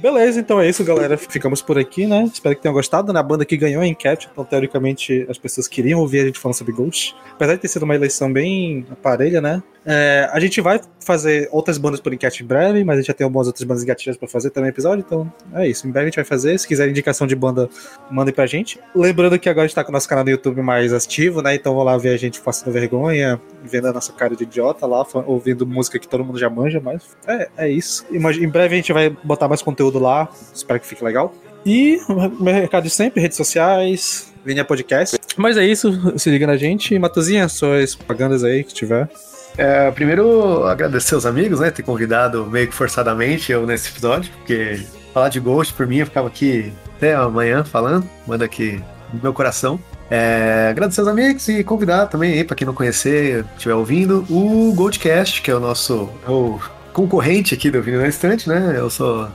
Beleza, 0.00 0.38
então 0.38 0.60
é 0.60 0.68
isso, 0.68 0.84
galera. 0.84 1.16
Ficamos 1.16 1.60
por 1.60 1.76
aqui, 1.76 2.06
né? 2.06 2.24
Espero 2.32 2.54
que 2.54 2.62
tenham 2.62 2.72
gostado. 2.72 3.12
Na 3.12 3.22
banda 3.22 3.44
que 3.44 3.56
ganhou 3.56 3.82
a 3.82 3.86
enquete, 3.86 4.28
então 4.30 4.44
teoricamente 4.44 5.26
as 5.28 5.36
pessoas 5.38 5.66
queriam 5.66 6.00
ouvir 6.00 6.20
a 6.20 6.26
gente 6.26 6.38
falando 6.38 6.56
sobre 6.56 6.72
Ghost. 6.72 7.16
Apesar 7.32 7.54
de 7.54 7.60
ter 7.60 7.68
sido 7.68 7.82
uma 7.82 7.94
eleição 7.94 8.32
bem 8.32 8.86
parelha, 9.02 9.40
né? 9.40 9.62
É, 9.90 10.28
a 10.30 10.38
gente 10.38 10.60
vai 10.60 10.78
fazer 11.00 11.48
outras 11.50 11.78
bandas 11.78 11.98
por 11.98 12.12
enquete 12.12 12.42
em 12.42 12.46
breve, 12.46 12.84
mas 12.84 12.96
a 12.96 13.00
gente 13.00 13.06
já 13.06 13.14
tem 13.14 13.24
algumas 13.24 13.46
outras 13.46 13.64
bandas 13.64 13.82
gatilhas 13.84 14.18
pra 14.18 14.28
fazer 14.28 14.50
também 14.50 14.68
episódio, 14.68 15.02
então 15.06 15.32
é 15.54 15.66
isso. 15.66 15.88
Em 15.88 15.90
breve 15.90 16.04
a 16.04 16.08
gente 16.10 16.16
vai 16.16 16.26
fazer. 16.26 16.58
Se 16.58 16.68
quiser 16.68 16.86
indicação 16.90 17.26
de 17.26 17.34
banda, 17.34 17.70
mandem 18.10 18.34
pra 18.34 18.44
gente. 18.44 18.78
Lembrando 18.94 19.38
que 19.38 19.48
agora 19.48 19.64
a 19.64 19.66
gente 19.66 19.74
tá 19.74 19.82
com 19.82 19.90
o 19.90 19.92
nosso 19.94 20.06
canal 20.06 20.24
no 20.24 20.30
YouTube 20.30 20.60
mais 20.60 20.92
ativo, 20.92 21.40
né? 21.40 21.54
Então 21.54 21.74
vão 21.74 21.84
lá 21.84 21.96
ver 21.96 22.10
a 22.10 22.18
gente 22.18 22.38
passando 22.38 22.70
vergonha, 22.70 23.40
vendo 23.64 23.88
a 23.88 23.92
nossa 23.94 24.12
cara 24.12 24.36
de 24.36 24.42
idiota 24.42 24.86
lá, 24.86 25.06
ouvindo 25.26 25.66
música 25.66 25.98
que 25.98 26.06
todo 26.06 26.22
mundo 26.22 26.38
já 26.38 26.50
manja, 26.50 26.80
mas 26.80 27.16
é, 27.26 27.48
é 27.56 27.70
isso. 27.70 28.04
Em 28.12 28.48
breve 28.48 28.74
a 28.74 28.76
gente 28.76 28.92
vai 28.92 29.08
botar 29.24 29.48
mais 29.48 29.62
conteúdo 29.62 29.98
lá. 29.98 30.28
Espero 30.52 30.78
que 30.78 30.86
fique 30.86 31.02
legal. 31.02 31.32
E 31.64 31.98
meu 32.38 32.54
recado 32.54 32.84
de 32.84 32.90
sempre, 32.90 33.22
redes 33.22 33.38
sociais, 33.38 34.32
Linha 34.44 34.66
Podcast. 34.66 35.16
Mas 35.34 35.56
é 35.56 35.64
isso, 35.64 36.18
se 36.18 36.28
liga 36.28 36.46
na 36.46 36.58
gente. 36.58 36.98
Matuzinha, 36.98 37.48
suas 37.48 37.94
propagandas 37.94 38.44
aí 38.44 38.62
que 38.62 38.74
tiver. 38.74 39.08
É, 39.58 39.90
primeiro, 39.90 40.64
agradecer 40.64 41.16
aos 41.16 41.26
amigos, 41.26 41.58
né? 41.58 41.70
Ter 41.72 41.82
convidado 41.82 42.46
meio 42.46 42.68
que 42.68 42.74
forçadamente 42.74 43.50
eu 43.50 43.66
nesse 43.66 43.88
episódio, 43.88 44.30
porque 44.32 44.86
falar 45.12 45.28
de 45.28 45.40
Ghost 45.40 45.74
por 45.74 45.84
mim, 45.84 45.98
eu 45.98 46.06
ficava 46.06 46.28
aqui 46.28 46.72
até 46.96 47.14
amanhã 47.14 47.64
falando, 47.64 48.08
manda 48.24 48.44
aqui 48.44 48.80
no 49.12 49.20
meu 49.20 49.32
coração. 49.32 49.80
É, 50.08 50.68
agradecer 50.70 51.00
aos 51.00 51.08
amigos 51.08 51.48
e 51.48 51.64
convidar 51.64 52.06
também 52.06 52.34
aí, 52.34 52.44
pra 52.44 52.54
quem 52.54 52.66
não 52.66 52.72
conhecer, 52.72 53.44
estiver 53.56 53.74
ouvindo, 53.74 54.24
o 54.30 54.72
Goldcast, 54.74 55.42
que 55.42 55.50
é 55.50 55.54
o 55.54 55.60
nosso 55.60 56.08
é 56.26 56.30
o 56.30 56.60
concorrente 56.92 57.52
aqui 57.52 57.70
do 57.70 57.82
Vinil 57.82 58.00
na 58.00 58.08
Estante, 58.08 58.48
né? 58.48 58.74
Eu 58.76 58.88
sou. 58.88 59.28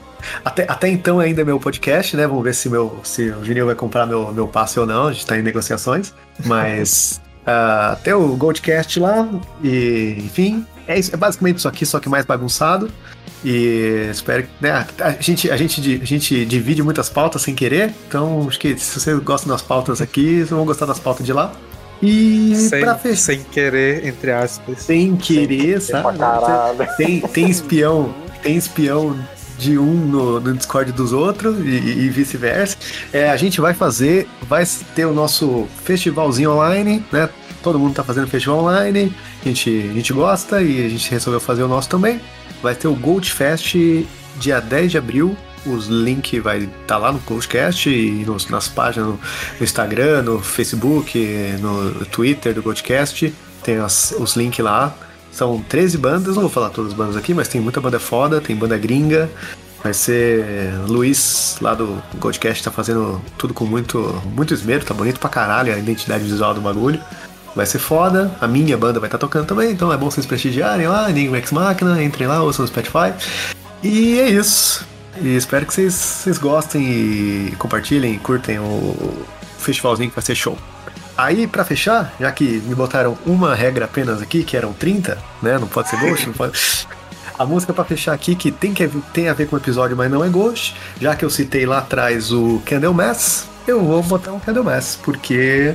Até, 0.44 0.64
até 0.70 0.88
então 0.88 1.20
ainda 1.20 1.42
é 1.42 1.46
meu 1.46 1.60
podcast, 1.60 2.16
né? 2.16 2.26
Vamos 2.26 2.44
ver 2.44 2.56
se, 2.56 2.70
meu, 2.70 3.00
se 3.04 3.30
o 3.30 3.42
Vinil 3.42 3.66
vai 3.66 3.76
comprar 3.76 4.06
meu, 4.06 4.32
meu 4.32 4.48
passe 4.48 4.80
ou 4.80 4.86
não, 4.86 5.08
a 5.08 5.14
gente 5.14 5.26
tá 5.26 5.38
em 5.38 5.42
negociações. 5.42 6.14
Mas 6.46 7.22
ah, 7.46 7.98
tem 8.04 8.14
o 8.14 8.36
Goldcast 8.36 9.00
lá, 9.00 9.28
e 9.64 10.16
enfim, 10.20 10.66
é, 10.88 10.98
isso, 10.98 11.14
é 11.14 11.18
basicamente 11.18 11.58
isso 11.58 11.68
aqui, 11.68 11.86
só 11.86 12.00
que 12.00 12.10
mais 12.10 12.26
bagunçado. 12.26 12.90
E 13.44 14.08
espero 14.10 14.44
que. 14.44 14.50
Né, 14.62 14.86
a, 15.00 15.12
gente, 15.20 15.52
a, 15.52 15.58
gente, 15.58 16.00
a 16.02 16.06
gente 16.06 16.46
divide 16.46 16.82
muitas 16.82 17.10
pautas 17.10 17.42
sem 17.42 17.54
querer, 17.54 17.94
então 18.08 18.48
acho 18.48 18.60
que 18.60 18.78
se 18.78 19.00
vocês 19.00 19.20
gostam 19.20 19.52
das 19.52 19.62
pautas 19.62 20.02
aqui, 20.02 20.38
vocês 20.38 20.50
vão 20.50 20.66
gostar 20.66 20.86
das 20.86 21.00
pautas 21.00 21.26
de 21.26 21.34
lá. 21.34 21.52
E 22.02 22.54
Sem, 22.56 22.82
pra 22.82 22.96
fechar. 22.96 23.16
sem 23.16 23.44
querer, 23.44 24.06
entre 24.06 24.32
aspas. 24.32 24.80
Sem 24.80 25.16
querer, 25.16 25.80
sabe? 25.80 26.18
Tem, 26.98 27.22
tem 27.22 27.50
espião, 27.50 28.14
tem 28.42 28.58
espião 28.58 29.18
de 29.58 29.78
um 29.78 29.94
no, 29.94 30.40
no 30.40 30.54
Discord 30.54 30.92
dos 30.92 31.14
outros 31.14 31.58
e, 31.60 31.70
e 31.70 32.10
vice-versa. 32.10 32.78
É, 33.12 33.30
a 33.30 33.38
gente 33.38 33.62
vai 33.62 33.74
fazer, 33.74 34.28
vai 34.48 34.64
ter 34.96 35.06
o 35.06 35.14
nosso 35.14 35.68
festivalzinho 35.84 36.52
online, 36.52 37.06
né? 37.12 37.30
Todo 37.62 37.80
mundo 37.80 37.96
tá 37.96 38.04
fazendo 38.04 38.28
festival 38.28 38.60
online, 38.60 39.16
a 39.42 39.48
gente, 39.48 39.70
a 39.90 39.94
gente 39.94 40.12
gosta 40.12 40.62
e 40.62 40.86
a 40.86 40.90
gente 40.90 41.10
resolveu 41.10 41.40
fazer 41.40 41.64
o 41.64 41.68
nosso 41.68 41.88
também. 41.88 42.20
Vai 42.62 42.76
ter 42.76 42.88
o 42.88 42.96
Gold 42.96 43.32
Fest 43.32 43.76
dia 44.38 44.60
10 44.60 44.92
de 44.92 44.98
abril. 44.98 45.38
Os 45.66 45.88
links 45.88 46.44
vai 46.44 46.60
estar 46.60 46.72
tá 46.88 46.98
lá 46.98 47.12
no 47.14 47.20
Goldcast 47.20 47.90
e 47.90 48.26
nos, 48.26 48.50
nas 48.50 48.68
páginas 48.68 49.08
no, 49.08 49.14
no 49.14 49.64
Instagram, 49.64 50.22
no 50.24 50.40
Facebook, 50.42 51.18
no 51.62 52.06
Twitter 52.06 52.54
do 52.54 52.62
Goldcast. 52.62 53.34
Tem 53.64 53.78
as- 53.78 54.14
os 54.20 54.36
links 54.36 54.64
lá. 54.64 54.94
São 55.34 55.60
13 55.68 55.98
bandas, 55.98 56.36
não 56.36 56.44
vou 56.44 56.52
falar 56.52 56.70
todas 56.70 56.92
as 56.92 56.98
bandas 56.98 57.18
aqui, 57.18 57.34
mas 57.34 57.48
tem 57.48 57.60
muita 57.60 57.82
banda 57.82 58.00
foda, 58.00 58.40
tem 58.40 58.56
banda 58.56 58.78
gringa. 58.78 59.30
Vai 59.84 59.94
ser 59.94 60.72
Luiz, 60.88 61.58
lá 61.60 61.74
do 61.74 62.02
Goldcast, 62.20 62.64
tá 62.64 62.72
fazendo 62.72 63.20
tudo 63.38 63.54
com 63.54 63.66
muito, 63.66 64.22
muito 64.34 64.54
esmero, 64.54 64.86
tá 64.86 64.94
bonito 64.94 65.20
pra 65.20 65.30
caralho 65.30 65.74
a 65.74 65.78
identidade 65.78 66.24
visual 66.24 66.54
do 66.54 66.62
bagulho. 66.62 67.02
Vai 67.56 67.66
ser 67.66 67.80
foda, 67.80 68.36
a 68.40 68.48
minha 68.48 68.78
banda 68.78 69.00
vai 69.00 69.08
estar 69.08 69.18
tocando 69.18 69.46
também, 69.46 69.72
então 69.72 69.92
é 69.92 69.98
bom 69.98 70.10
vocês 70.10 70.26
prestigiarem 70.26 70.88
lá, 70.88 71.10
Enigma 71.10 71.38
X 71.38 71.52
Machina, 71.52 72.02
entrem 72.02 72.28
lá, 72.28 72.42
ouçam 72.42 72.64
no 72.64 72.68
Spotify. 72.68 73.14
E 73.84 74.20
é 74.20 74.30
isso. 74.30 74.86
E 75.20 75.36
espero 75.36 75.66
que 75.66 75.74
vocês, 75.74 75.94
vocês 75.94 76.38
gostem 76.38 76.82
e 76.84 77.56
compartilhem, 77.58 78.18
curtem 78.20 78.60
o 78.60 79.26
festivalzinho 79.58 80.10
que 80.10 80.16
vai 80.16 80.24
ser 80.24 80.36
show. 80.36 80.58
Aí, 81.18 81.46
pra 81.48 81.64
fechar, 81.64 82.14
já 82.20 82.32
que 82.32 82.44
me 82.66 82.74
botaram 82.74 83.18
uma 83.26 83.54
regra 83.54 83.86
apenas 83.86 84.22
aqui, 84.22 84.44
que 84.44 84.58
eram 84.58 84.74
30, 84.74 85.18
né? 85.42 85.58
Não 85.60 85.68
pode 85.68 85.90
ser 85.90 85.98
Ghost, 85.98 86.28
não 86.28 86.34
pode. 86.34 86.60
A 87.38 87.46
música 87.46 87.74
pra 87.74 87.84
fechar 87.84 88.14
aqui, 88.14 88.36
que 88.36 88.52
tem, 88.52 88.74
que 88.74 88.88
tem 89.12 89.28
a 89.28 89.34
ver 89.34 89.48
com 89.48 89.56
o 89.56 89.60
episódio, 89.60 89.98
mas 89.98 90.10
não 90.10 90.24
é 90.24 90.30
Ghost, 90.30 90.76
já 91.02 91.16
que 91.16 91.26
eu 91.26 91.32
citei 91.32 91.66
lá 91.66 91.80
atrás 91.80 92.32
o 92.32 92.62
Candlemass, 92.64 93.48
eu 93.68 93.84
vou 93.84 94.04
botar 94.04 94.32
um 94.34 94.40
Candlemass, 94.40 95.00
porque 95.02 95.74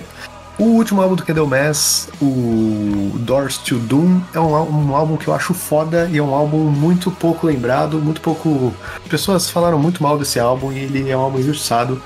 o 0.58 0.64
último 0.64 1.00
álbum 1.00 1.14
do 1.14 1.24
Candlemass, 1.24 2.08
o 2.20 3.12
Doors 3.20 3.58
to 3.58 3.76
Doom, 3.76 4.20
é 4.34 4.40
um, 4.40 4.52
um 4.88 4.94
álbum 4.96 5.16
que 5.16 5.28
eu 5.28 5.34
acho 5.34 5.54
foda 5.54 6.08
e 6.12 6.18
é 6.18 6.22
um 6.22 6.34
álbum 6.34 6.64
muito 6.64 7.10
pouco 7.10 7.46
lembrado, 7.46 7.98
muito 7.98 8.20
pouco. 8.20 8.74
Pessoas 9.08 9.48
falaram 9.48 9.78
muito 9.78 10.02
mal 10.02 10.18
desse 10.18 10.40
álbum 10.40 10.72
e 10.72 10.78
ele 10.78 11.08
é 11.08 11.16
um 11.16 11.20
álbum 11.20 11.38
injustiçado. 11.38 12.02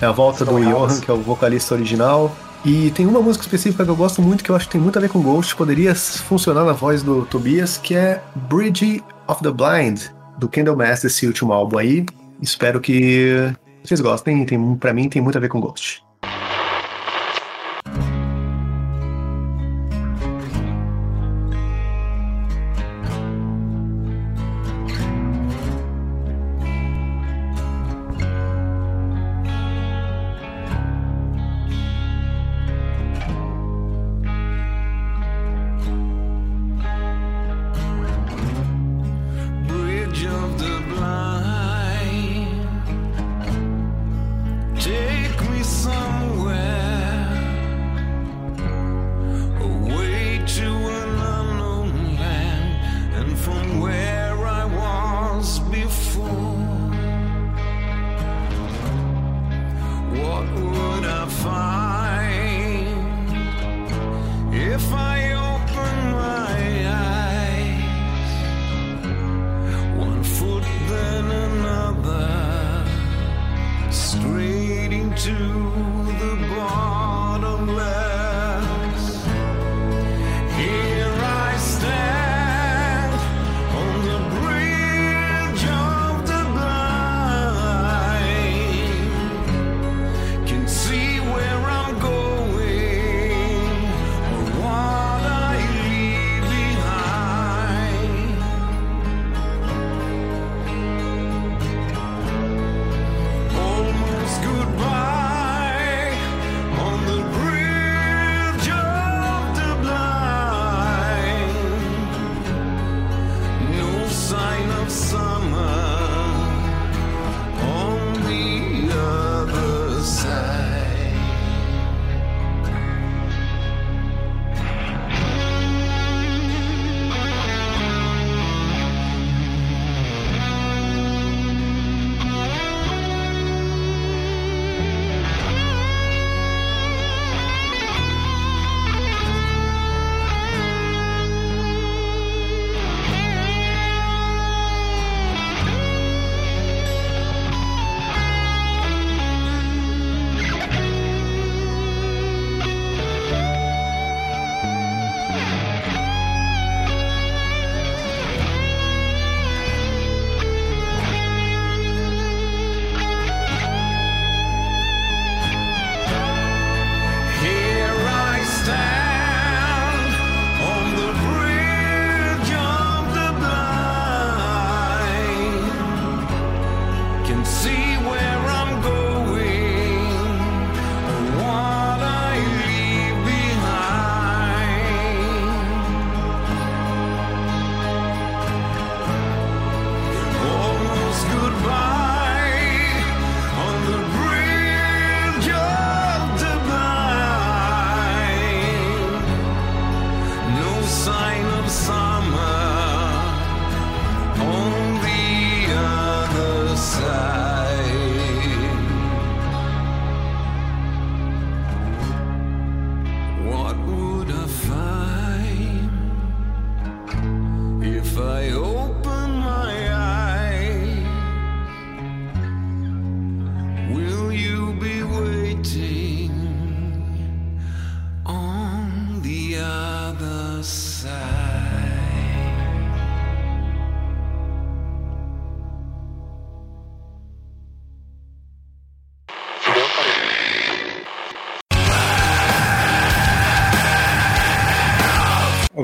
É 0.00 0.06
a 0.06 0.12
volta 0.12 0.44
do 0.44 0.60
Johan, 0.60 1.00
que 1.00 1.10
é 1.10 1.14
o 1.14 1.20
vocalista 1.20 1.74
original. 1.74 2.34
E 2.66 2.90
tem 2.90 3.06
uma 3.06 3.20
música 3.20 3.44
específica 3.44 3.84
que 3.84 3.90
eu 3.90 3.94
gosto 3.94 4.20
muito, 4.20 4.42
que 4.42 4.50
eu 4.50 4.56
acho 4.56 4.66
que 4.66 4.72
tem 4.72 4.80
muito 4.80 4.98
a 4.98 5.00
ver 5.00 5.08
com 5.08 5.22
Ghost, 5.22 5.54
poderia 5.54 5.94
funcionar 5.94 6.64
na 6.64 6.72
voz 6.72 7.00
do 7.00 7.24
Tobias, 7.24 7.78
que 7.78 7.94
é 7.94 8.20
Bridge 8.50 9.04
of 9.28 9.40
the 9.40 9.52
Blind, 9.52 10.00
do 10.36 10.48
Candlemass, 10.48 11.02
desse 11.02 11.28
último 11.28 11.52
álbum 11.52 11.78
aí. 11.78 12.04
Espero 12.42 12.80
que 12.80 13.52
vocês 13.84 14.00
gostem, 14.00 14.44
tem, 14.44 14.74
pra 14.74 14.92
mim 14.92 15.08
tem 15.08 15.22
muito 15.22 15.38
a 15.38 15.40
ver 15.40 15.48
com 15.48 15.60
Ghost. 15.60 16.02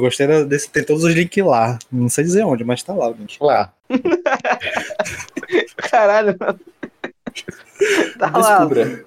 Gostei 0.02 0.26
desse. 0.44 0.68
Tem 0.70 0.84
todos 0.84 1.04
os 1.04 1.12
links 1.14 1.44
lá. 1.44 1.78
Não 1.90 2.08
sei 2.08 2.24
dizer 2.24 2.44
onde, 2.44 2.64
mas 2.64 2.82
tá 2.82 2.92
lá, 2.92 3.12
gente. 3.12 3.38
Lá. 3.40 3.72
Caralho, 5.76 6.36
mano. 6.38 6.60
Tá 8.18 8.30
lá. 8.38 8.58
Descubra. 8.58 9.04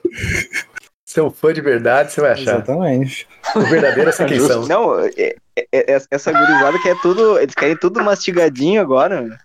Se 1.06 1.20
é 1.20 1.24
um 1.24 1.30
fã 1.32 1.54
de 1.54 1.62
verdade, 1.62 2.12
você 2.12 2.20
vai 2.22 2.32
achar. 2.32 2.56
Exatamente. 2.56 3.28
O 3.56 3.62
verdadeiro 3.62 4.10
é 4.10 4.14
só 4.14 4.26
quem 4.26 4.40
são. 4.40 4.66
Não, 4.68 5.00
é- 5.00 5.12
é- 5.18 5.36
é- 5.72 6.02
essa 6.12 6.32
gurizada 6.32 6.78
quer 6.82 7.00
tudo. 7.02 7.40
Eles 7.40 7.56
querem 7.56 7.78
tudo 7.78 8.04
mastigadinho 8.04 8.82
agora. 8.82 9.22
mano. 9.22 9.38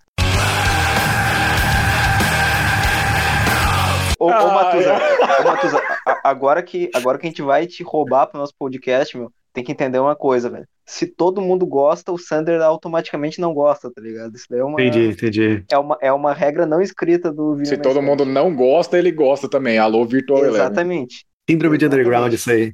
Ô, 4.19 4.25
ô 4.27 4.29
Ah, 4.29 4.53
Matuza, 4.53 4.93
ô, 5.39 5.43
Matuza, 5.47 5.81
agora 6.23 6.61
que, 6.61 6.91
agora 6.93 7.17
que 7.17 7.25
a 7.25 7.29
gente 7.29 7.41
vai 7.41 7.65
te 7.65 7.81
roubar 7.83 8.27
pro 8.27 8.39
nosso 8.39 8.53
podcast, 8.57 9.17
meu, 9.17 9.31
tem 9.51 9.63
que 9.63 9.71
entender 9.71 9.97
uma 9.97 10.15
coisa, 10.15 10.47
velho. 10.49 10.67
Se 10.91 11.07
todo 11.07 11.39
mundo 11.39 11.65
gosta, 11.65 12.11
o 12.11 12.17
Sander 12.17 12.61
automaticamente 12.61 13.39
não 13.39 13.53
gosta, 13.53 13.89
tá 13.89 14.01
ligado? 14.01 14.35
Isso 14.35 14.45
daí 14.49 14.59
é 14.59 14.63
uma, 14.63 14.73
Entendi, 14.73 15.07
entendi. 15.07 15.63
é 15.71 15.77
uma, 15.77 15.97
é 16.01 16.11
uma 16.11 16.33
regra 16.33 16.65
não 16.65 16.81
escrita 16.81 17.31
do. 17.31 17.57
Se 17.63 17.77
todo 17.77 18.01
mundo 18.01 18.25
não 18.25 18.53
gosta, 18.53 18.97
ele 18.97 19.09
gosta 19.09 19.49
também. 19.49 19.77
Alô, 19.77 20.03
Virtual 20.03 20.39
Eleven. 20.39 20.59
Exatamente. 20.59 21.25
Síndrome 21.49 21.77
de 21.77 21.85
underground, 21.85 22.33
isso 22.33 22.51
aí. 22.51 22.73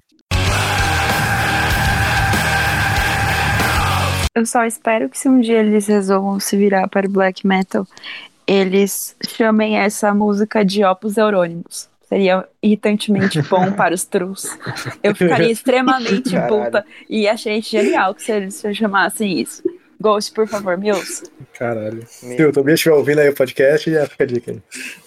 Eu 4.34 4.48
só 4.48 4.66
espero 4.66 5.10
que 5.10 5.18
se 5.18 5.30
um 5.30 5.40
dia 5.40 5.60
eles 5.60 5.86
resolvam 5.86 6.40
se 6.40 6.58
virar 6.58 6.88
para 6.88 7.06
o 7.06 7.12
black 7.12 7.46
metal, 7.46 7.86
eles 8.48 9.16
chamem 9.28 9.78
essa 9.78 10.12
música 10.12 10.66
de 10.66 10.84
Opus 10.84 11.18
Eurônimos. 11.18 11.88
Seria 12.08 12.48
irritantemente 12.64 13.42
bom 13.42 13.72
para 13.76 13.94
os 13.94 14.06
trus. 14.06 14.46
Eu 15.04 15.14
ficaria 15.14 15.52
extremamente 15.52 16.32
Caralho. 16.32 16.64
puta 16.66 16.86
e 17.10 17.28
achei 17.28 17.62
genial 17.62 18.16
que 18.16 18.24
se 18.24 18.32
eles 18.32 18.64
chamassem 18.74 19.40
isso. 19.42 19.62
Ghost, 20.00 20.32
por 20.34 20.48
favor, 20.48 20.78
me 20.78 20.92
ouça. 20.92 21.24
Caralho. 21.58 22.04
Se 22.08 22.46
o 22.46 22.52
Tobias 22.52 22.80
estiver 22.80 22.96
ouvindo 22.96 23.20
aí 23.20 23.30
o 23.30 23.34
podcast, 23.36 23.92
já 23.92 24.06
fica 24.06 24.24
a 24.24 24.28
dica 24.28 24.52
aí. 24.52 24.62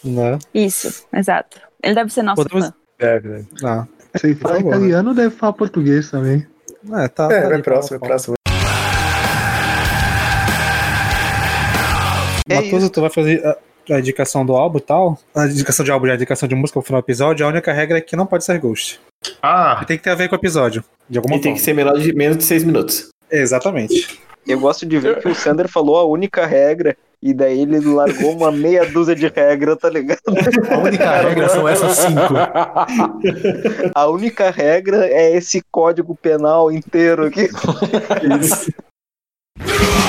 Né? 0.04 0.38
Isso, 0.52 1.06
exato. 1.14 1.60
Ele 1.82 1.94
deve 1.94 2.12
ser 2.12 2.22
nosso 2.22 2.42
Podemos- 2.42 2.66
fã. 2.66 2.74
Deve, 2.98 3.28
deve. 3.28 3.46
Ah. 3.64 3.86
Se 4.16 4.26
ele 4.26 4.34
fala 4.34 4.56
favor. 4.56 4.74
italiano, 4.74 5.14
deve 5.14 5.30
falar 5.34 5.52
português 5.54 6.10
também. 6.10 6.46
É, 6.92 7.08
tá. 7.08 7.32
É, 7.32 7.40
tá 7.42 7.48
ali, 7.54 7.62
próximo, 7.62 7.98
vai 8.00 8.08
próximo. 8.08 8.34
É 12.48 12.54
Matoso, 12.56 12.76
isso. 12.78 12.90
tu 12.90 13.00
vai 13.00 13.10
fazer 13.10 13.46
a, 13.46 13.56
a 13.90 13.98
indicação 13.98 14.44
do 14.44 14.54
álbum 14.54 14.78
e 14.78 14.82
tal? 14.82 15.18
A 15.34 15.46
indicação 15.46 15.84
de 15.84 15.90
álbum 15.90 16.06
e 16.06 16.10
a 16.10 16.14
indicação 16.14 16.48
de 16.48 16.54
música 16.54 16.78
no 16.78 16.84
final 16.84 17.00
do 17.00 17.04
episódio. 17.04 17.46
A 17.46 17.48
única 17.48 17.72
regra 17.72 17.98
é 17.98 18.00
que 18.00 18.16
não 18.16 18.26
pode 18.26 18.44
ser 18.44 18.58
Ghost. 18.58 19.00
Ah, 19.42 19.84
Tem 19.86 19.96
que 19.96 20.02
ter 20.04 20.10
a 20.10 20.14
ver 20.14 20.28
com 20.28 20.34
o 20.34 20.38
episódio. 20.38 20.82
De 21.08 21.18
alguma 21.18 21.36
E 21.36 21.40
tem 21.40 21.50
forma. 21.52 21.56
que 21.58 21.64
ser 21.64 21.72
menor 21.74 21.98
de 21.98 22.12
menos 22.14 22.36
de 22.38 22.44
6 22.44 22.64
minutos. 22.64 23.08
Exatamente. 23.30 24.20
Eu 24.46 24.58
gosto 24.58 24.86
de 24.86 24.98
ver 24.98 25.20
que 25.20 25.28
o 25.28 25.34
Sander 25.34 25.68
falou 25.68 25.98
a 25.98 26.04
única 26.04 26.46
regra 26.46 26.96
e 27.22 27.34
daí 27.34 27.60
ele 27.60 27.78
largou 27.80 28.34
uma 28.34 28.50
meia 28.50 28.86
dúzia 28.90 29.14
de 29.14 29.28
regra, 29.28 29.76
tá 29.76 29.90
ligado? 29.90 30.20
a 30.70 30.78
única 30.78 31.10
regra 31.20 31.48
são 31.50 31.68
essas 31.68 31.98
cinco. 31.98 32.34
A 33.94 34.06
única 34.08 34.50
regra 34.50 35.06
é 35.06 35.36
esse 35.36 35.62
código 35.70 36.16
penal 36.16 36.72
inteiro 36.72 37.26
aqui. 37.26 37.48